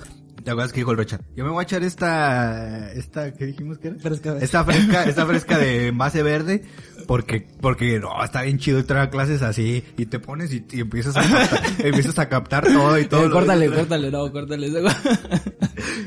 te 0.44 0.50
acuerdas 0.51 0.74
que 0.74 0.80
dijo 0.82 0.91
el 0.91 0.98
Rocha, 0.98 1.22
yo 1.36 1.46
me 1.46 1.51
voy 1.51 1.62
a 1.62 1.63
echar 1.63 1.84
esta, 1.84 2.91
esta, 2.94 3.34
¿qué 3.34 3.46
dijimos 3.46 3.77
que 3.77 3.89
era? 3.89 3.98
Fresca 4.00 4.32
verde. 4.34 4.46
Esta 4.46 4.65
fresca, 4.65 5.03
esta 5.06 5.25
fresca 5.25 5.58
de 5.58 5.88
envase 5.88 6.24
verde, 6.24 6.63
porque, 7.08 7.48
porque, 7.62 8.00
no, 8.00 8.24
está 8.24 8.43
bien 8.43 8.58
chido 8.58 8.79
entrar 8.79 9.01
a 9.01 9.10
clases 9.10 9.41
así, 9.41 9.84
y 9.98 10.05
te 10.05 10.20
pones 10.20 10.53
y, 10.53 10.65
y 10.72 10.81
empiezas 10.81 11.17
a 11.17 11.22
captar, 11.22 11.62
empiezas 11.86 12.20
a 12.20 12.29
captar 12.29 12.63
todo 12.65 12.98
y 13.00 13.05
todo. 13.05 13.22
Eh, 13.25 13.27
lo- 13.27 13.34
córtale, 13.34 13.70
córtale, 13.70 14.12
no, 14.12 14.31
córtale. 14.31 14.70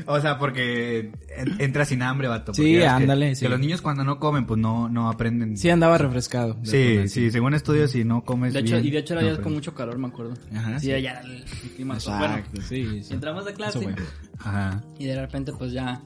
O 0.07 0.19
sea, 0.21 0.37
porque 0.37 1.11
en- 1.35 1.59
entras 1.59 1.87
sin 1.89 2.01
hambre, 2.01 2.27
vato. 2.27 2.53
Sí, 2.53 2.73
que- 2.75 2.85
ándale, 2.87 3.29
Que 3.29 3.35
sí. 3.35 3.47
los 3.47 3.59
niños 3.59 3.81
cuando 3.81 4.03
no 4.03 4.19
comen, 4.19 4.45
pues 4.45 4.59
no, 4.59 4.87
no 4.87 5.09
aprenden. 5.09 5.57
sí, 5.57 5.69
andaba 5.69 5.97
refrescado. 5.97 6.57
Sí, 6.63 7.07
sí, 7.07 7.31
según 7.31 7.53
estudios, 7.55 7.91
si 7.91 8.03
no 8.03 8.23
comes 8.23 8.53
De 8.53 8.59
hecho, 8.59 8.73
bien, 8.75 8.85
y 8.85 8.91
de 8.91 8.99
hecho 8.99 9.13
era 9.15 9.23
no 9.23 9.35
ya 9.35 9.41
con 9.41 9.53
mucho 9.53 9.73
calor, 9.73 9.97
me 9.97 10.07
acuerdo. 10.07 10.33
Ajá, 10.55 10.79
sí, 10.79 10.85
sí. 10.85 11.01
ya 11.01 11.11
era 11.11 11.21
el 11.21 11.43
clima. 11.75 11.95
Exacto, 11.95 12.19
Bueno, 12.51 12.67
sí. 12.67 13.03
sí. 13.03 13.13
entramos 13.13 13.47
a 13.47 13.53
clase. 13.53 13.95
Ajá. 14.39 14.83
y 14.99 15.05
de 15.05 15.19
repente 15.19 15.51
pues 15.53 15.71
ya 15.71 16.03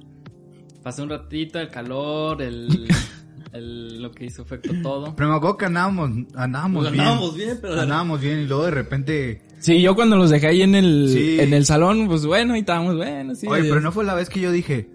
pasé 0.84 1.02
un 1.02 1.10
ratito, 1.10 1.60
el 1.60 1.70
calor, 1.70 2.42
el, 2.42 2.88
el 3.54 4.02
lo 4.02 4.12
que 4.12 4.26
hizo 4.26 4.42
efecto 4.44 4.72
todo. 4.82 5.16
Pero 5.16 5.30
me 5.30 5.36
acuerdo 5.36 5.58
que 5.58 5.66
andábamos, 5.66 6.12
andábamos 6.36 6.84
Pues 6.84 6.92
bien. 6.94 7.04
andábamos 7.06 7.36
bien, 7.36 7.58
pero- 7.62 7.82
Andábamos 7.82 8.22
bien 8.22 8.40
y 8.40 8.48
luego 8.48 8.66
de 8.66 8.72
repente... 8.72 9.42
Sí, 9.60 9.82
yo 9.82 9.96
cuando 9.96 10.16
los 10.16 10.30
dejé 10.30 10.48
ahí 10.48 10.62
en 10.62 10.76
el, 10.76 11.10
Sí. 11.14 11.38
en 11.40 11.54
el 11.54 11.66
salón, 11.66 12.08
pues 12.08 12.26
bueno, 12.26 12.56
y 12.56 12.60
estábamos, 12.60 12.96
bueno, 12.96 13.36
sí. 13.36 13.46
Oye, 13.48 13.64
pero 13.64 13.82
no 13.82 13.92
fue 13.92 14.06
la 14.06 14.14
vez 14.14 14.30
que 14.30 14.40
yo 14.40 14.52
dije, 14.52 14.90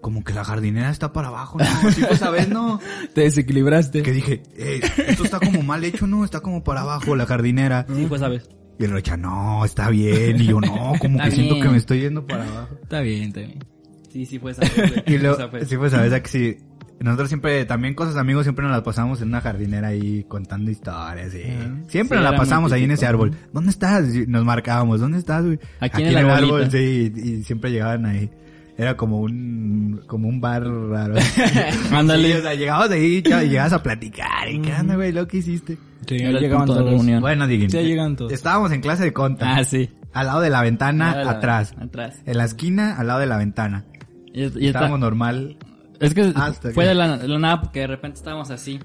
como 0.00 0.22
que 0.22 0.32
la 0.32 0.44
jardinera 0.44 0.90
está 0.90 1.12
para 1.12 1.28
abajo, 1.28 1.58
¿no? 1.58 1.90
Sí 1.92 2.02
fue 2.02 2.12
esa 2.14 2.30
vez, 2.30 2.48
¿no? 2.48 2.78
Te 3.14 3.22
desequilibraste. 3.22 4.02
Que 4.02 4.12
dije, 4.12 4.42
eh, 4.56 4.80
esto 5.08 5.24
está 5.24 5.40
como 5.40 5.62
mal 5.62 5.82
hecho, 5.82 6.06
¿no? 6.06 6.24
Está 6.24 6.40
como 6.40 6.62
para 6.62 6.82
abajo 6.82 7.16
la 7.16 7.26
jardinera. 7.26 7.86
Sí, 7.92 8.06
pues 8.08 8.20
sabes. 8.20 8.48
Y 8.78 8.84
el 8.84 8.90
Rocha, 8.90 9.16
no, 9.16 9.64
está 9.64 9.88
bien. 9.88 10.40
Y 10.40 10.46
yo, 10.46 10.60
no, 10.60 10.92
como 11.00 11.16
Está 11.18 11.30
que 11.30 11.30
siento 11.36 11.60
que 11.60 11.68
me 11.68 11.76
estoy 11.78 12.00
yendo 12.02 12.26
para 12.26 12.44
abajo. 12.46 12.74
Está 12.82 13.00
bien, 13.00 13.22
está 13.28 13.40
bien. 13.40 13.64
Sí, 14.12 14.26
sí 14.26 14.38
fue 14.38 14.52
esa 14.52 14.60
vez, 14.62 14.74
güey. 14.76 15.02
Y 15.06 15.18
luego, 15.18 15.36
Esa 15.36 15.48
fue. 15.48 15.64
sí, 15.64 15.76
pues, 15.76 15.92
veces 15.92 16.22
que 16.22 16.28
sí. 16.28 16.56
Nosotros 17.00 17.28
siempre, 17.28 17.64
también 17.66 17.94
cosas 17.94 18.16
amigos, 18.16 18.44
siempre 18.44 18.62
nos 18.64 18.72
las 18.72 18.82
pasamos 18.82 19.20
en 19.20 19.28
una 19.28 19.40
jardinera 19.40 19.88
ahí 19.88 20.24
contando 20.28 20.70
historias. 20.70 21.34
y 21.34 21.42
Siempre 21.88 22.18
Sí, 22.18 22.22
nos 22.24 22.32
la 22.32 22.36
pasamos 22.36 22.72
ahí 22.72 22.84
en 22.84 22.92
ese 22.92 23.06
árbol. 23.06 23.32
¿Dónde 23.52 23.70
estás? 23.70 24.14
Y 24.14 24.26
nos 24.26 24.44
marcábamos, 24.44 25.00
¿dónde 25.00 25.18
estás, 25.18 25.44
güey? 25.44 25.58
Aquí 25.80 26.02
en 26.02 26.08
el 26.16 26.28
arbolito. 26.30 26.70
sí, 26.70 27.12
y 27.14 27.42
siempre 27.42 27.70
llegaban 27.72 28.06
ahí. 28.06 28.30
Era 28.76 28.96
como 28.96 29.20
un, 29.20 30.00
como 30.06 30.28
un 30.28 30.40
bar 30.40 30.64
raro. 30.66 31.14
Ándale. 31.92 32.32
Sí, 32.32 32.38
o 32.38 32.42
sea, 32.42 32.54
llegabas 32.54 32.90
ahí, 32.90 33.22
ya, 33.22 33.42
llegabas 33.42 33.72
a 33.72 33.82
platicar. 33.82 34.48
¿Y 34.50 34.60
qué 34.60 34.72
onda, 34.74 34.96
güey? 34.96 35.12
¿Lo 35.12 35.28
que 35.28 35.36
hiciste? 35.38 35.78
Sí, 36.08 36.16
llegaban 36.18 36.66
todos. 36.66 36.90
reunión. 36.90 37.20
Bueno, 37.20 37.46
Diguín. 37.46 37.70
Sí, 37.70 37.78
llegan 37.78 38.16
todos. 38.16 38.32
Estábamos 38.32 38.72
en 38.72 38.80
clase 38.80 39.04
de 39.04 39.12
conta. 39.12 39.56
Ah, 39.56 39.64
sí. 39.64 39.90
Al 40.12 40.26
lado 40.26 40.40
de 40.40 40.50
la 40.50 40.62
ventana, 40.62 41.14
la- 41.24 41.30
atrás. 41.32 41.74
Atrás. 41.80 42.16
En 42.26 42.36
la 42.36 42.44
esquina, 42.44 42.96
al 42.96 43.06
lado 43.08 43.20
de 43.20 43.26
la 43.26 43.36
ventana. 43.36 43.84
Y, 44.32 44.40
y 44.42 44.44
está- 44.46 44.60
Estábamos 44.60 44.98
normal. 45.00 45.56
Es 46.00 46.14
que 46.14 46.32
Hasta 46.34 46.70
fue 46.72 46.84
que- 46.84 46.88
de 46.88 46.94
la, 46.94 47.16
de 47.18 47.28
la 47.28 47.38
nada 47.38 47.60
porque 47.62 47.80
de 47.80 47.86
repente 47.88 48.18
estábamos 48.18 48.50
así. 48.50 48.80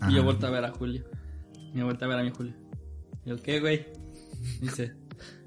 Ajá. 0.00 0.10
Y 0.10 0.14
yo 0.16 0.24
vuelto 0.24 0.46
a 0.46 0.50
ver 0.50 0.64
a 0.64 0.70
Julio. 0.70 1.04
Y 1.74 1.78
yo 1.78 1.84
vuelto 1.84 2.04
a 2.04 2.08
ver 2.08 2.18
a 2.18 2.22
mi 2.22 2.30
Julio. 2.30 2.54
Y 3.24 3.30
yo, 3.30 3.36
¿qué, 3.42 3.60
güey? 3.60 3.86
Dice, 4.60 4.94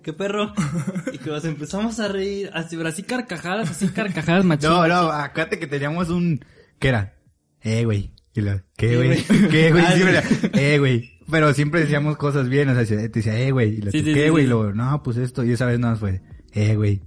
¿qué 0.02 0.14
perro? 0.14 0.54
Y 1.14 1.18
que 1.20 1.30
nos 1.30 1.46
empezamos 1.46 2.00
a 2.00 2.08
reír, 2.08 2.50
así, 2.54 2.76
pero 2.76 2.90
así 2.90 3.04
carcajadas, 3.04 3.70
así 3.72 3.88
carcajadas 3.90 4.44
machín. 4.46 4.70
No, 4.70 4.88
no, 4.88 5.12
acuérdate 5.12 5.60
que 5.60 5.68
teníamos 5.68 6.10
un... 6.10 6.40
¿Qué 6.80 6.90
era? 6.90 7.16
Eh, 7.62 7.86
güey. 7.86 8.12
Y 8.34 8.42
lo, 8.42 8.58
¿Qué, 8.76 8.90
¿Qué, 8.90 8.96
güey? 8.96 9.08
güey? 9.08 9.24
¿Qué, 9.50 9.72
güey? 9.72 9.84
Ah. 9.86 9.94
¿verdad? 9.96 10.24
Eh, 10.54 10.80
güey. 10.80 11.12
Pero 11.30 11.54
siempre 11.54 11.82
decíamos 11.82 12.16
cosas 12.18 12.48
bien, 12.50 12.70
o 12.70 12.74
sea, 12.76 12.86
te 12.86 13.10
decía, 13.10 13.38
eh, 13.40 13.52
güey. 13.52 13.80
Y 13.80 13.92
Sí, 13.92 14.04
¿qué, 14.04 14.30
güey? 14.30 14.44
sí. 14.44 14.48
Y 14.48 14.50
luego, 14.50 14.74
no, 14.74 15.04
pues 15.04 15.18
esto. 15.18 15.44
Y 15.44 15.52
esa 15.52 15.66
vez 15.66 15.78
nada 15.80 15.94
más 15.94 16.00
fue, 16.00 16.22
eh, 16.54 16.76
güey. 16.76 17.02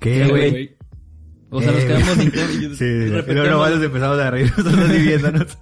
¿Qué, 0.00 0.22
¿Qué, 0.22 0.28
güey? 0.28 0.75
O 1.50 1.60
sea, 1.62 1.72
nos 1.72 1.84
quedamos 1.84 2.16
y 2.24 2.30
Sí, 2.76 3.06
luego 3.08 3.50
nomás 3.50 3.70
nos 3.76 3.84
empezamos 3.84 4.18
a 4.18 4.30
reír 4.30 4.52
nosotros 4.58 4.90
viéndonos. 4.90 5.58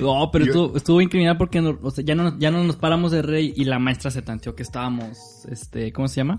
No, 0.00 0.30
pero 0.32 0.44
Yo- 0.44 0.50
estuvo, 0.52 0.76
estuvo 0.76 1.00
incriminal 1.00 1.36
porque 1.36 1.60
no- 1.60 1.78
o 1.82 1.90
sea, 1.90 2.04
ya, 2.04 2.14
no, 2.14 2.38
ya 2.38 2.50
no 2.50 2.62
nos 2.64 2.76
paramos 2.76 3.10
de 3.12 3.22
rey 3.22 3.52
y 3.56 3.64
la 3.64 3.78
maestra 3.78 4.10
se 4.10 4.22
tanteó 4.22 4.54
que 4.54 4.62
estábamos, 4.62 5.44
este, 5.50 5.92
¿cómo 5.92 6.08
se 6.08 6.16
llama? 6.16 6.38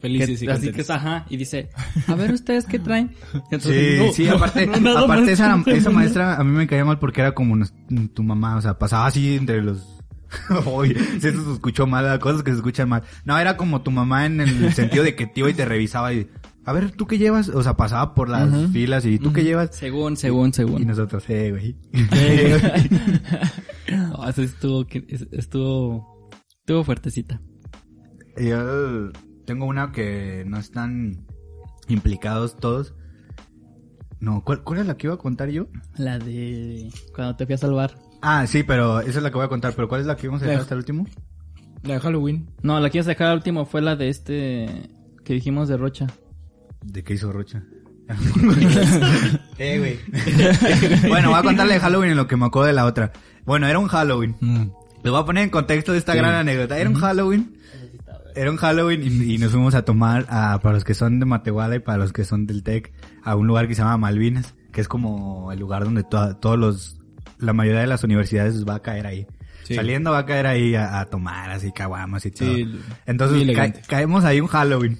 Felices 0.00 0.38
Que- 0.40 0.44
y 0.46 0.48
así 0.48 0.72
que 0.72 0.80
es, 0.82 0.90
ajá, 0.90 1.26
y 1.30 1.36
dice, 1.36 1.70
a 2.06 2.14
ver 2.14 2.32
ustedes 2.32 2.66
qué 2.66 2.78
traen. 2.78 3.10
Sí, 3.32 3.38
Entonces, 3.50 3.98
no, 4.06 4.12
sí, 4.12 4.28
aparte, 4.28 4.66
no, 4.66 4.98
aparte 4.98 5.32
esa, 5.32 5.62
esa 5.66 5.90
maestra 5.90 6.36
a 6.36 6.44
mí 6.44 6.50
me 6.56 6.66
caía 6.66 6.84
mal 6.84 6.98
porque 6.98 7.20
era 7.22 7.32
como 7.34 7.56
nos- 7.56 7.72
tu 8.14 8.22
mamá, 8.22 8.56
o 8.56 8.60
sea, 8.60 8.78
pasaba 8.78 9.06
así 9.06 9.36
entre 9.36 9.62
los... 9.62 9.84
Uy, 10.66 10.94
si 11.20 11.28
eso 11.28 11.44
se 11.44 11.52
escuchó 11.52 11.86
mal, 11.86 12.18
cosas 12.18 12.42
que 12.42 12.50
se 12.50 12.56
escuchan 12.56 12.88
mal. 12.88 13.02
No, 13.24 13.38
era 13.38 13.56
como 13.56 13.82
tu 13.82 13.90
mamá 13.92 14.26
en 14.26 14.40
el 14.40 14.74
sentido 14.74 15.04
de 15.04 15.14
que 15.14 15.26
te 15.26 15.40
iba 15.40 15.50
y 15.50 15.54
te 15.54 15.64
revisaba 15.64 16.12
y... 16.12 16.28
A 16.66 16.72
ver, 16.72 16.90
¿tú 16.90 17.06
qué 17.06 17.16
llevas? 17.16 17.48
O 17.48 17.62
sea, 17.62 17.76
pasaba 17.76 18.12
por 18.12 18.28
las 18.28 18.70
filas 18.72 19.06
y 19.06 19.20
¿tú 19.20 19.32
qué 19.32 19.44
llevas? 19.44 19.74
Según, 19.74 20.16
según, 20.16 20.48
Y 20.48 20.52
según. 20.52 20.86
nosotros, 20.86 21.24
eh, 21.30 21.52
güey. 21.52 21.76
No, 23.88 24.28
eso 24.28 24.42
estuvo, 24.42 24.84
estuvo, 25.30 26.28
estuvo 26.58 26.82
fuertecita. 26.82 27.40
Yo 28.36 29.12
tengo 29.44 29.64
una 29.66 29.92
que 29.92 30.42
no 30.44 30.58
están 30.58 31.24
implicados 31.88 32.56
todos. 32.56 32.94
No, 34.18 34.42
¿cuál, 34.42 34.64
¿cuál 34.64 34.80
es 34.80 34.86
la 34.86 34.96
que 34.96 35.06
iba 35.06 35.14
a 35.14 35.18
contar 35.18 35.50
yo? 35.50 35.68
La 35.96 36.18
de 36.18 36.90
cuando 37.14 37.36
te 37.36 37.46
fui 37.46 37.54
a 37.54 37.58
salvar. 37.58 37.94
Ah, 38.22 38.44
sí, 38.48 38.64
pero 38.64 39.00
esa 39.00 39.18
es 39.18 39.22
la 39.22 39.30
que 39.30 39.36
voy 39.36 39.44
a 39.44 39.48
contar. 39.48 39.72
¿Pero 39.76 39.88
cuál 39.88 40.00
es 40.00 40.06
la 40.08 40.16
que 40.16 40.26
íbamos 40.26 40.42
a 40.42 40.46
dejar 40.46 40.62
hasta 40.62 40.74
el 40.74 40.78
último? 40.78 41.06
La 41.84 41.94
de 41.94 42.00
Halloween. 42.00 42.50
No, 42.62 42.80
la 42.80 42.90
que 42.90 42.98
ibas 42.98 43.06
a 43.06 43.10
dejar 43.10 43.28
al 43.28 43.36
último 43.36 43.66
fue 43.66 43.82
la 43.82 43.94
de 43.94 44.08
este 44.08 44.90
que 45.24 45.34
dijimos 45.34 45.68
de 45.68 45.76
Rocha. 45.76 46.08
¿De 46.86 47.02
qué 47.04 47.14
hizo 47.14 47.32
Rocha? 47.32 47.62
eh, 49.58 49.78
güey. 49.78 51.08
bueno, 51.08 51.30
voy 51.30 51.38
a 51.38 51.42
contarle 51.42 51.74
de 51.74 51.80
Halloween 51.80 52.10
en 52.12 52.16
lo 52.16 52.26
que 52.26 52.36
me 52.36 52.46
acuerdo 52.46 52.66
de 52.68 52.72
la 52.72 52.84
otra. 52.86 53.12
Bueno, 53.44 53.66
era 53.66 53.78
un 53.78 53.88
Halloween. 53.88 54.36
Les 55.02 55.10
voy 55.12 55.20
a 55.20 55.24
poner 55.24 55.44
en 55.44 55.50
contexto 55.50 55.92
de 55.92 55.98
esta 55.98 56.12
Sí. 56.12 56.18
gran 56.18 56.34
anécdota. 56.34 56.78
Era 56.78 56.88
un 56.90 56.96
Halloween. 56.96 57.56
Era 58.34 58.50
un 58.50 58.56
Halloween 58.58 59.02
y, 59.02 59.34
y 59.34 59.38
nos 59.38 59.50
fuimos 59.52 59.74
a 59.74 59.82
tomar, 59.84 60.26
a, 60.28 60.58
para 60.60 60.74
los 60.74 60.84
que 60.84 60.94
son 60.94 61.18
de 61.20 61.26
Matehuala 61.26 61.76
y 61.76 61.78
para 61.78 61.98
los 61.98 62.12
que 62.12 62.24
son 62.24 62.46
del 62.46 62.62
TEC, 62.62 62.92
a 63.24 63.34
un 63.34 63.46
lugar 63.46 63.66
que 63.66 63.74
se 63.74 63.80
llama 63.80 63.96
Malvinas, 63.96 64.54
que 64.72 64.82
es 64.82 64.88
como 64.88 65.50
el 65.52 65.58
lugar 65.58 65.84
donde 65.84 66.02
todos 66.04 66.58
los, 66.58 66.98
la 67.38 67.54
mayoría 67.54 67.80
de 67.80 67.86
las 67.86 68.04
universidades 68.04 68.64
va 68.68 68.74
a 68.76 68.82
caer 68.82 69.06
ahí. 69.06 69.26
Sí. 69.64 69.74
Saliendo 69.74 70.10
va 70.12 70.18
a 70.18 70.26
caer 70.26 70.46
ahí 70.46 70.74
a, 70.74 71.00
a 71.00 71.06
tomar 71.06 71.50
así 71.50 71.72
caguamas 71.72 72.26
y 72.26 72.30
todo. 72.30 72.54
Sí, 72.54 72.78
Entonces 73.06 73.56
ca- 73.56 73.72
caemos 73.88 74.24
ahí 74.24 74.40
un 74.40 74.46
Halloween. 74.48 74.98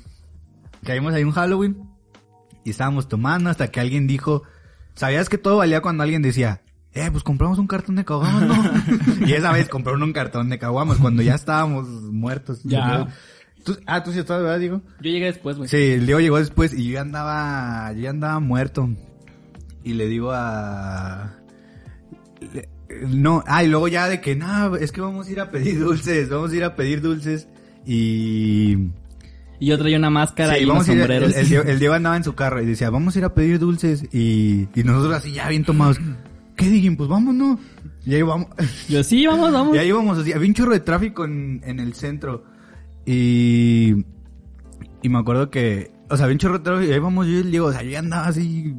Caímos 0.86 1.12
ahí 1.14 1.24
un 1.24 1.32
Halloween 1.32 1.76
y 2.64 2.70
estábamos 2.70 3.08
tomando 3.08 3.50
hasta 3.50 3.68
que 3.68 3.80
alguien 3.80 4.06
dijo, 4.06 4.42
¿sabías 4.94 5.28
que 5.28 5.36
todo 5.38 5.58
valía 5.58 5.80
cuando 5.82 6.02
alguien 6.02 6.22
decía, 6.22 6.62
eh, 6.92 7.08
pues 7.10 7.22
compramos 7.22 7.58
un 7.58 7.66
cartón 7.66 7.96
de 7.96 8.04
caguamas, 8.04 8.42
no? 9.20 9.26
y 9.26 9.32
esa 9.34 9.52
vez 9.52 9.68
compraron 9.68 10.02
un 10.02 10.12
cartón 10.12 10.48
de 10.48 10.58
caguamas 10.58 10.98
cuando 10.98 11.22
ya 11.22 11.34
estábamos 11.34 11.88
muertos. 11.88 12.60
Ya. 12.64 13.06
¿Tú- 13.64 13.76
ah, 13.86 14.02
tú 14.02 14.12
sí 14.12 14.20
estabas, 14.20 14.44
¿verdad, 14.44 14.60
Diego? 14.60 14.80
Yo 15.00 15.10
llegué 15.10 15.26
después, 15.26 15.56
güey. 15.56 15.68
Sí, 15.68 15.76
el 15.76 16.06
Diego 16.06 16.20
llegó 16.20 16.38
después 16.38 16.72
y 16.72 16.86
yo 16.86 16.94
ya 16.94 17.00
andaba, 17.02 17.92
yo 17.92 18.00
ya 18.00 18.10
andaba 18.10 18.38
muerto. 18.40 18.88
Y 19.82 19.94
le 19.94 20.06
digo 20.08 20.30
a... 20.32 21.34
le- 22.52 22.68
No, 23.08 23.42
ah, 23.46 23.62
y 23.64 23.68
luego 23.68 23.88
ya 23.88 24.08
de 24.08 24.20
que, 24.20 24.36
no, 24.36 24.76
es 24.76 24.92
que 24.92 25.00
vamos 25.00 25.26
a 25.26 25.30
ir 25.32 25.40
a 25.40 25.50
pedir 25.50 25.78
dulces, 25.80 26.28
vamos 26.30 26.52
a 26.52 26.56
ir 26.56 26.64
a 26.64 26.76
pedir 26.76 27.00
dulces. 27.02 27.48
Y... 27.84 28.88
Y 29.58 29.66
yo 29.66 29.78
traía 29.78 29.96
una 29.96 30.10
máscara 30.10 30.54
Sí, 30.54 30.60
y 30.60 30.64
unos 30.64 30.74
vamos 30.74 30.88
el, 30.88 30.98
sombreros. 30.98 31.36
el 31.36 31.48
Diego, 31.48 31.64
el 31.64 31.78
Diego 31.78 31.94
andaba 31.96 32.16
en 32.16 32.24
su 32.24 32.34
carro 32.34 32.62
y 32.62 32.66
decía, 32.66 32.90
vamos 32.90 33.16
a 33.16 33.18
ir 33.18 33.24
a 33.24 33.34
pedir 33.34 33.58
dulces. 33.58 34.04
Y, 34.12 34.68
y 34.74 34.84
nosotros 34.84 35.14
así 35.14 35.32
ya 35.32 35.48
bien 35.48 35.64
tomados. 35.64 35.98
¿Qué 36.56 36.68
digan? 36.68 36.96
Pues 36.96 37.08
vámonos. 37.08 37.58
Y 38.04 38.14
ahí 38.14 38.22
vamos. 38.22 38.48
Yo, 38.88 39.02
sí, 39.02 39.26
vamos, 39.26 39.52
vamos. 39.52 39.74
Y 39.76 39.78
ahí 39.78 39.88
íbamos 39.88 40.18
así. 40.18 40.32
Había 40.32 40.48
un 40.48 40.54
chorro 40.54 40.72
de 40.72 40.80
tráfico 40.80 41.24
en, 41.24 41.60
en 41.64 41.80
el 41.80 41.94
centro. 41.94 42.44
Y, 43.04 43.94
y 45.02 45.08
me 45.08 45.18
acuerdo 45.18 45.50
que, 45.50 45.90
o 46.08 46.16
sea, 46.16 46.26
de 46.26 46.36
tráfico 46.36 46.82
y 46.82 46.92
ahí 46.92 46.98
vamos 46.98 47.26
yo 47.26 47.32
y 47.32 47.36
el 47.38 47.50
Diego, 47.50 47.66
o 47.66 47.72
sea, 47.72 47.82
yo 47.82 47.90
ya 47.90 47.98
andaba 48.00 48.28
así. 48.28 48.74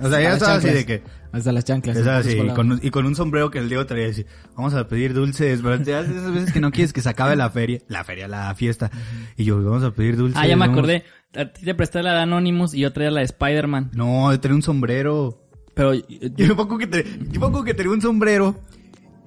O 0.00 0.08
sea, 0.08 0.20
ya 0.20 0.32
estaba 0.32 0.54
así 0.54 0.68
de 0.68 0.84
que, 0.84 1.02
Hasta 1.32 1.52
las 1.52 1.64
chanclas. 1.64 1.96
estaba 1.96 2.18
así, 2.18 2.36
con 2.54 2.80
y 2.82 2.90
con 2.90 3.06
un 3.06 3.14
sombrero 3.14 3.50
que 3.50 3.58
el 3.58 3.68
Diego 3.68 3.86
traía 3.86 4.08
así, 4.08 4.24
vamos 4.56 4.74
a 4.74 4.88
pedir 4.88 5.14
dulces, 5.14 5.60
pero 5.62 5.80
te 5.80 5.94
haces 5.94 6.16
esas 6.16 6.32
veces 6.32 6.52
que 6.52 6.60
no 6.60 6.72
quieres 6.72 6.92
que 6.92 7.02
se 7.02 7.08
acabe 7.08 7.36
la 7.36 7.50
feria, 7.50 7.80
la 7.88 8.02
feria, 8.04 8.26
la 8.26 8.54
fiesta. 8.54 8.90
Y 9.36 9.44
yo, 9.44 9.62
vamos 9.62 9.84
a 9.84 9.92
pedir 9.92 10.16
dulces. 10.16 10.38
ah, 10.40 10.46
ya 10.46 10.56
me 10.56 10.60
vamos- 10.66 10.78
acordé. 10.78 11.04
A 11.34 11.46
ti 11.46 11.64
te 11.64 11.74
presté 11.74 12.02
la 12.02 12.12
de 12.14 12.20
Anonymous 12.20 12.74
y 12.74 12.80
yo 12.80 12.92
traía 12.92 13.10
la 13.10 13.20
de 13.20 13.26
Spider-Man. 13.26 13.92
No, 13.94 14.30
yo 14.32 14.40
tenía 14.40 14.56
un 14.56 14.62
sombrero. 14.62 15.38
Pero 15.74 15.94
Yo 15.94 16.48
me 16.48 16.54
pongo 16.54 16.76
que, 16.76 16.86
te- 16.86 17.04
yo 17.30 17.40
me 17.40 17.46
acuerdo 17.46 17.64
que 17.64 17.72
tenía 17.74 17.92
un 17.92 18.02
sombrero. 18.02 18.60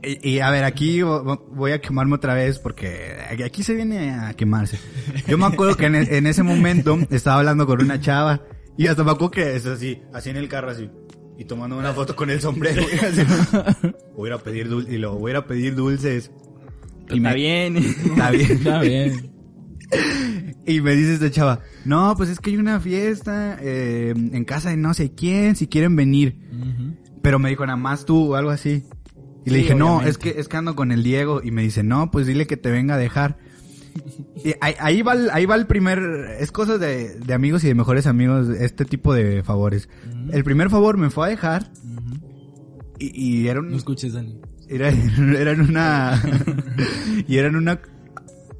Y, 0.05 0.29
y, 0.35 0.39
a 0.39 0.49
ver, 0.51 0.63
aquí 0.63 0.99
vo- 0.99 1.43
voy 1.51 1.71
a 1.71 1.81
quemarme 1.81 2.15
otra 2.15 2.33
vez 2.35 2.59
porque 2.59 3.15
aquí 3.43 3.63
se 3.63 3.73
viene 3.73 4.11
a 4.11 4.33
quemarse. 4.33 4.77
Yo 5.27 5.37
me 5.37 5.45
acuerdo 5.45 5.75
que 5.77 5.85
en, 5.87 5.95
e- 5.95 6.17
en 6.17 6.27
ese 6.27 6.43
momento 6.43 6.97
estaba 7.09 7.39
hablando 7.39 7.65
con 7.65 7.81
una 7.81 7.99
chava 7.99 8.41
y 8.77 8.87
hasta 8.87 9.03
me 9.03 9.11
acuerdo 9.11 9.31
que 9.31 9.55
es 9.55 9.65
así, 9.65 10.01
así 10.13 10.29
en 10.29 10.37
el 10.37 10.47
carro 10.49 10.69
así. 10.71 10.89
Y 11.37 11.45
tomando 11.45 11.77
una 11.77 11.91
foto 11.93 12.15
con 12.15 12.29
el 12.29 12.39
sombrero. 12.39 12.81
y 12.93 12.95
así, 13.05 13.21
voy 14.15 14.29
a 14.29 14.33
ir 14.33 14.39
a 14.39 14.43
pedir 14.43 14.69
dulces. 14.69 14.93
Y 14.93 14.97
luego 14.97 15.17
voy 15.17 15.31
a 15.33 15.45
pedir 15.47 15.75
dulces. 15.75 16.31
Y 17.09 17.17
está 17.17 17.29
me- 17.29 17.35
bien. 17.35 17.77
Está 17.77 18.31
bien. 18.31 18.51
Está 18.51 18.79
bien. 18.81 19.31
Y 20.67 20.81
me 20.81 20.95
dice 20.95 21.13
esta 21.13 21.29
chava, 21.29 21.59
no, 21.85 22.15
pues 22.17 22.29
es 22.29 22.39
que 22.39 22.49
hay 22.49 22.57
una 22.57 22.79
fiesta 22.79 23.57
eh, 23.61 24.13
en 24.15 24.43
casa 24.45 24.71
de 24.71 24.77
no 24.77 24.95
sé 24.95 25.13
quién, 25.13 25.55
si 25.55 25.67
quieren 25.67 25.95
venir. 25.95 26.39
Pero 27.21 27.37
me 27.37 27.49
dijo, 27.49 27.65
nada 27.67 27.77
más 27.77 28.03
tú 28.05 28.33
o 28.33 28.35
algo 28.35 28.49
así. 28.49 28.83
Y 29.45 29.51
le 29.51 29.59
dije, 29.59 29.75
no, 29.75 30.01
es 30.01 30.17
que, 30.17 30.35
es 30.37 30.47
que 30.47 30.57
ando 30.57 30.75
con 30.75 30.91
el 30.91 31.03
Diego. 31.03 31.41
Y 31.43 31.51
me 31.51 31.61
dice, 31.61 31.83
no, 31.83 32.09
pues 32.11 32.25
dile 32.27 32.47
que 32.47 32.57
te 32.57 32.71
venga 32.71 32.95
a 32.95 32.97
dejar. 32.97 33.37
Y 34.43 34.53
ahí, 34.59 34.73
ahí 34.79 35.01
va 35.01 35.13
el, 35.13 35.29
ahí 35.29 35.45
va 35.45 35.55
el 35.55 35.67
primer, 35.67 35.99
es 36.39 36.51
cosa 36.51 36.77
de, 36.77 37.15
de 37.15 37.33
amigos 37.33 37.63
y 37.63 37.67
de 37.67 37.75
mejores 37.75 38.07
amigos, 38.07 38.49
este 38.49 38.83
tipo 38.85 39.13
de 39.13 39.41
favores. 39.43 39.87
El 40.31 40.43
primer 40.43 40.69
favor 40.69 40.97
me 40.97 41.09
fue 41.09 41.27
a 41.27 41.29
dejar. 41.29 41.71
Y, 42.99 43.43
y 43.43 43.47
era 43.47 43.59
un, 43.61 43.69
No 43.71 43.77
escuches, 43.77 44.13
Dani. 44.13 44.39
era, 44.67 44.89
era 45.37 45.51
en 45.51 45.61
una, 45.61 46.21
y 47.27 47.37
era 47.37 47.47
en 47.47 47.55
una, 47.55 47.79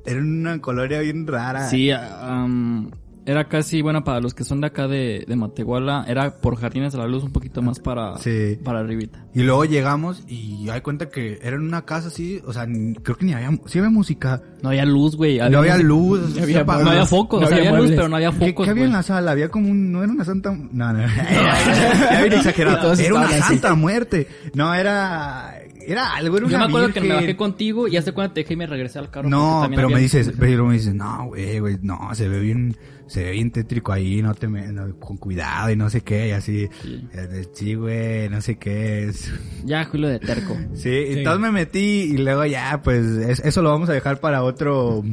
era 0.05 0.19
en 0.19 0.39
una 0.39 0.61
colonia 0.61 0.99
bien 1.01 1.27
rara. 1.27 1.67
Sí, 1.69 1.91
am, 1.91 2.91
era 3.25 3.47
casi, 3.47 3.81
bueno, 3.81 4.03
para 4.03 4.19
los 4.19 4.33
que 4.33 4.43
son 4.43 4.61
de 4.61 4.67
acá 4.67 4.87
de, 4.87 5.25
de 5.27 5.35
Matehuala, 5.35 6.05
era 6.07 6.35
por 6.35 6.55
Jardines 6.57 6.93
de 6.93 6.99
la 6.99 7.07
Luz 7.07 7.23
un 7.23 7.31
poquito 7.31 7.61
más 7.61 7.79
para, 7.79 8.17
Sí. 8.19 8.57
para 8.63 8.79
arribita. 8.79 9.25
Y 9.33 9.43
luego 9.43 9.65
llegamos 9.65 10.23
y 10.27 10.69
hay 10.69 10.81
cuenta 10.81 11.09
que 11.09 11.39
era 11.41 11.55
en 11.55 11.63
una 11.63 11.83
casa 11.85 12.09
así, 12.09 12.41
o 12.45 12.53
sea, 12.53 12.65
ni- 12.65 12.93
creo 12.95 13.17
que 13.17 13.25
ni 13.25 13.33
había, 13.33 13.49
sí 13.65 13.79
había 13.79 13.89
música, 13.89 14.41
No 14.61 14.69
había 14.69 14.85
luz, 14.85 15.15
güey. 15.15 15.37
no 15.49 15.57
había 15.59 15.77
luz, 15.77 16.35
No 16.35 16.43
había- 16.43 16.61
apagaba. 16.61 16.83
No 16.85 16.91
había 16.91 17.05
focos, 17.05 17.41
No 17.41 17.45
o 17.45 17.49
sea, 17.49 17.57
había 17.57 17.69
había 17.71 17.81
luz, 17.81 17.91
pero 17.95 18.09
no 18.09 18.15
había 18.15 18.31
¿Qué, 18.31 18.47
focos, 18.51 18.65
qué 18.65 18.71
había 18.71 18.85
en 18.85 18.91
la 18.93 19.03
sala? 19.03 19.31
Había 19.31 19.49
como 19.49 19.69
un, 19.69 19.91
no 19.91 20.03
era 20.03 20.11
una 20.11 20.23
santa, 20.23 20.51
no, 20.51 20.93
no, 20.93 20.99
ya 20.99 22.21
bien 22.21 22.33
exagerado. 22.33 22.93
Era 22.93 23.13
una 23.15 23.25
así. 23.25 23.41
santa 23.41 23.73
muerte. 23.75 24.27
No, 24.53 24.73
era, 24.73 25.59
era 25.87 26.15
algo, 26.15 26.37
era 26.37 26.45
una 26.45 26.53
Yo 26.53 26.59
me 26.59 26.65
acuerdo 26.65 26.93
que 26.93 27.01
me 27.01 27.13
bajé 27.13 27.35
contigo 27.35 27.87
y 27.87 27.97
hace 27.97 28.11
cuando 28.11 28.33
te 28.33 28.41
dejé 28.41 28.53
y 28.53 28.57
me 28.57 28.67
regresé 28.67 28.99
al 28.99 29.09
carro. 29.09 29.29
No, 29.29 29.65
pero 29.69 29.83
había 29.83 29.95
me 29.97 30.01
dices, 30.01 30.31
pero 30.39 30.65
me 30.65 30.75
dices, 30.75 30.93
no, 30.93 31.25
güey, 31.27 31.59
güey, 31.59 31.77
no, 31.81 32.09
se 32.13 32.27
ve 32.27 32.39
bien, 32.39 32.75
se 33.07 33.23
ve 33.23 33.31
bien 33.31 33.51
tétrico 33.51 33.91
ahí, 33.91 34.21
no 34.21 34.33
te 34.33 34.47
me, 34.47 34.67
no, 34.71 34.95
con 34.99 35.17
cuidado 35.17 35.69
y 35.69 35.75
no 35.75 35.89
sé 35.89 36.01
qué, 36.01 36.29
y 36.29 36.31
así, 36.31 36.67
Sí. 36.81 37.07
eh, 37.13 37.45
sí, 37.53 37.75
güey, 37.75 38.29
no 38.29 38.41
sé 38.41 38.57
qué 38.57 39.07
es. 39.09 39.31
Ya, 39.65 39.85
Julio 39.85 40.09
de 40.09 40.19
terco. 40.19 40.55
Sí, 40.73 40.81
Sí. 40.83 41.05
entonces 41.17 41.39
me 41.41 41.51
metí 41.51 41.79
y 42.13 42.17
luego 42.17 42.45
ya, 42.45 42.81
pues, 42.83 43.05
es- 43.05 43.39
eso 43.45 43.61
lo 43.61 43.69
vamos 43.69 43.89
a 43.89 43.93
dejar 43.93 44.19
para 44.19 44.43
otro, 44.43 45.03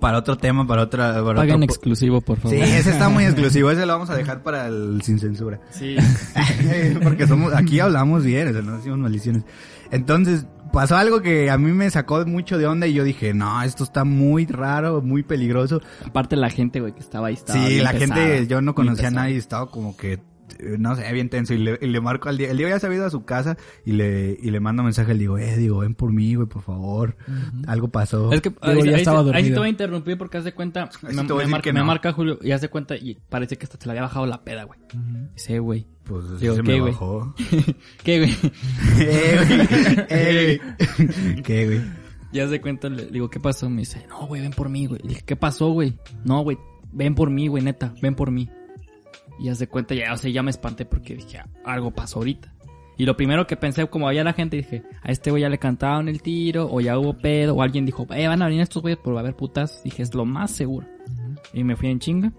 para 0.00 0.18
otro 0.18 0.38
tema, 0.38 0.66
para 0.66 0.82
otra, 0.82 1.12
para 1.22 1.34
Paguen 1.40 1.56
otro 1.56 1.66
po- 1.66 1.72
exclusivo, 1.74 2.20
por 2.20 2.38
favor. 2.38 2.56
Sí, 2.56 2.62
ese 2.62 2.90
está 2.90 3.08
muy 3.08 3.24
exclusivo, 3.26 3.70
ese 3.70 3.84
lo 3.84 3.92
vamos 3.92 4.08
a 4.10 4.16
dejar 4.16 4.42
para 4.42 4.66
el 4.68 5.02
sin 5.02 5.18
censura. 5.18 5.60
Sí. 5.70 5.96
Porque 7.02 7.26
somos, 7.26 7.52
aquí 7.54 7.80
hablamos 7.80 8.24
bien, 8.24 8.48
o 8.48 8.52
sea, 8.52 8.62
no 8.62 8.76
decimos 8.76 8.98
maldiciones. 8.98 9.42
Entonces, 9.90 10.46
pasó 10.72 10.96
algo 10.96 11.20
que 11.22 11.50
a 11.50 11.58
mí 11.58 11.72
me 11.72 11.90
sacó 11.90 12.24
mucho 12.26 12.58
de 12.58 12.66
onda 12.66 12.86
y 12.86 12.94
yo 12.94 13.04
dije, 13.04 13.34
no, 13.34 13.62
esto 13.62 13.84
está 13.84 14.04
muy 14.04 14.46
raro, 14.46 15.02
muy 15.02 15.22
peligroso. 15.22 15.80
Aparte 16.04 16.36
la 16.36 16.50
gente, 16.50 16.80
güey, 16.80 16.92
que 16.92 17.00
estaba 17.00 17.28
ahí 17.28 17.34
estaba 17.34 17.64
sí, 17.64 17.80
la 17.80 17.92
pesada, 17.92 18.20
gente, 18.20 18.46
yo 18.46 18.60
no 18.62 18.74
conocía 18.74 19.08
a 19.08 19.12
nadie, 19.12 19.36
estaba 19.36 19.70
como 19.70 19.96
que, 19.96 20.20
no 20.78 20.94
sé, 20.96 21.12
bien 21.12 21.28
tenso. 21.28 21.54
Y 21.54 21.58
le, 21.58 21.78
y 21.80 21.86
le 21.86 22.00
marco 22.00 22.28
al 22.28 22.38
Diego, 22.38 22.50
el 22.52 22.56
Diego 22.58 22.70
ya 22.70 22.78
se 22.80 22.86
había 22.86 22.98
ido 22.98 23.06
a 23.06 23.10
su 23.10 23.24
casa 23.24 23.56
y 23.84 23.92
le, 23.92 24.36
y 24.40 24.50
le 24.50 24.60
mando 24.60 24.82
mensaje, 24.82 25.12
le 25.14 25.20
digo, 25.20 25.38
eh, 25.38 25.56
digo, 25.56 25.78
ven 25.78 25.94
por 25.94 26.12
mí, 26.12 26.34
güey, 26.34 26.48
por 26.48 26.62
favor. 26.62 27.16
Algo 27.66 27.88
pasó. 27.88 28.32
Es 28.32 28.40
que 28.40 28.50
Digo, 28.50 28.60
ahí, 28.62 28.82
ya 28.84 28.90
ahí 28.96 29.02
estaba 29.02 29.30
ahí 29.32 29.50
te 29.50 29.58
voy 29.58 29.66
a 29.66 29.70
interrumpir 29.70 30.16
porque 30.18 30.38
haz 30.38 30.44
de 30.44 30.52
cuenta, 30.54 30.88
me, 31.02 31.08
te 31.24 31.34
me 31.34 31.72
me 31.72 31.84
marca 31.84 32.12
Julio 32.12 32.38
y 32.42 32.50
haz 32.52 32.60
de 32.60 32.68
cuenta 32.68 32.96
y 32.96 33.18
parece 33.28 33.56
que 33.56 33.64
hasta 33.64 33.78
se 33.78 33.86
le 33.86 33.92
había 33.92 34.02
bajado 34.02 34.26
la 34.26 34.42
peda, 34.44 34.64
güey. 34.64 34.78
Dice, 35.34 35.56
"Eh, 35.56 35.58
güey. 35.58 35.86
Pues 36.04 36.24
sí 36.30 36.36
Digo, 36.40 36.56
se 36.56 36.62
¿qué, 36.62 36.72
me 36.72 36.80
güey? 36.80 36.92
bajó. 36.92 37.34
¿Qué, 38.02 38.18
güey? 38.18 38.36
eh, 38.98 39.38
güey, 39.46 40.06
eh, 40.10 40.60
güey. 40.88 41.42
¿Qué, 41.42 41.66
güey? 41.66 41.80
Y 42.32 42.40
haz 42.40 42.50
de 42.50 42.60
cuenta, 42.60 42.88
le 42.88 43.06
digo, 43.06 43.28
¿qué 43.30 43.38
pasó? 43.38 43.68
Me 43.68 43.80
dice, 43.82 44.06
no, 44.08 44.26
güey, 44.26 44.40
ven 44.42 44.52
por 44.52 44.68
mí, 44.68 44.86
güey. 44.86 45.00
Le 45.02 45.10
dije, 45.10 45.22
¿qué 45.24 45.36
pasó, 45.36 45.68
güey? 45.70 45.98
No, 46.24 46.40
güey, 46.42 46.58
ven 46.92 47.14
por 47.14 47.30
mí, 47.30 47.46
güey, 47.46 47.62
neta, 47.62 47.94
ven 48.02 48.14
por 48.14 48.30
mí. 48.30 48.48
Y 49.42 49.48
haz 49.48 49.58
de 49.58 49.66
cuenta, 49.66 49.92
ya, 49.92 50.12
o 50.12 50.16
sea, 50.16 50.30
ya 50.30 50.40
me 50.42 50.52
espanté 50.52 50.84
porque 50.84 51.16
dije, 51.16 51.40
algo 51.64 51.90
pasó 51.90 52.20
ahorita. 52.20 52.54
Y 52.96 53.06
lo 53.06 53.16
primero 53.16 53.44
que 53.48 53.56
pensé, 53.56 53.84
como 53.88 54.06
había 54.06 54.22
la 54.22 54.34
gente, 54.34 54.56
dije, 54.58 54.84
a 55.02 55.10
este 55.10 55.30
güey 55.32 55.42
ya 55.42 55.48
le 55.48 55.58
cantaron 55.58 56.08
el 56.08 56.22
tiro, 56.22 56.68
o 56.70 56.80
ya 56.80 56.96
hubo 56.96 57.18
pedo, 57.18 57.56
o 57.56 57.62
alguien 57.62 57.84
dijo, 57.84 58.06
eh, 58.14 58.28
van 58.28 58.40
a 58.40 58.46
venir 58.46 58.60
estos 58.60 58.82
güeyes 58.82 59.00
por 59.00 59.18
haber 59.18 59.34
putas. 59.34 59.82
Dije, 59.82 60.04
es 60.04 60.14
lo 60.14 60.24
más 60.24 60.52
seguro. 60.52 60.86
Y 61.52 61.64
me 61.64 61.74
fui 61.74 61.88
en 61.88 61.98
chinga. 61.98 62.32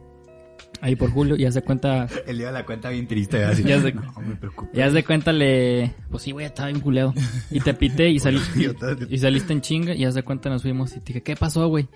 Ahí 0.80 0.96
por 0.96 1.12
Julio, 1.12 1.36
y 1.38 1.44
haz 1.46 1.56
de 1.56 1.62
cuenta, 1.62 2.08
Él 2.28 2.38
dio 2.38 2.50
la 2.52 2.66
cuenta 2.66 2.90
bien 2.90 3.06
triste, 3.06 3.44
así. 3.44 3.64
Ya 3.64 3.82
sé. 3.82 3.92
No, 3.94 4.14
me 4.22 4.36
preocupa. 4.38 4.72
y 4.74 4.80
haz 4.80 4.94
de 4.94 5.04
cuenta 5.04 5.34
le, 5.34 5.94
pues 6.10 6.24
sí, 6.24 6.32
güey, 6.32 6.46
estaba 6.46 6.70
bien 6.70 6.80
culeado. 6.80 7.14
Y 7.52 7.60
te 7.60 7.74
pité 7.74 8.10
y 8.10 8.20
salí, 8.20 8.40
Idiota. 8.56 8.96
y 9.10 9.18
saliste 9.18 9.52
en 9.52 9.60
chinga, 9.60 9.94
y 9.94 10.06
haz 10.06 10.14
de 10.14 10.24
cuenta 10.24 10.50
nos 10.50 10.62
fuimos 10.62 10.96
y 10.96 11.00
te 11.02 11.08
dije, 11.08 11.22
¿qué 11.24 11.36
pasó, 11.36 11.68
güey? 11.68 11.90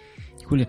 Julio, 0.48 0.68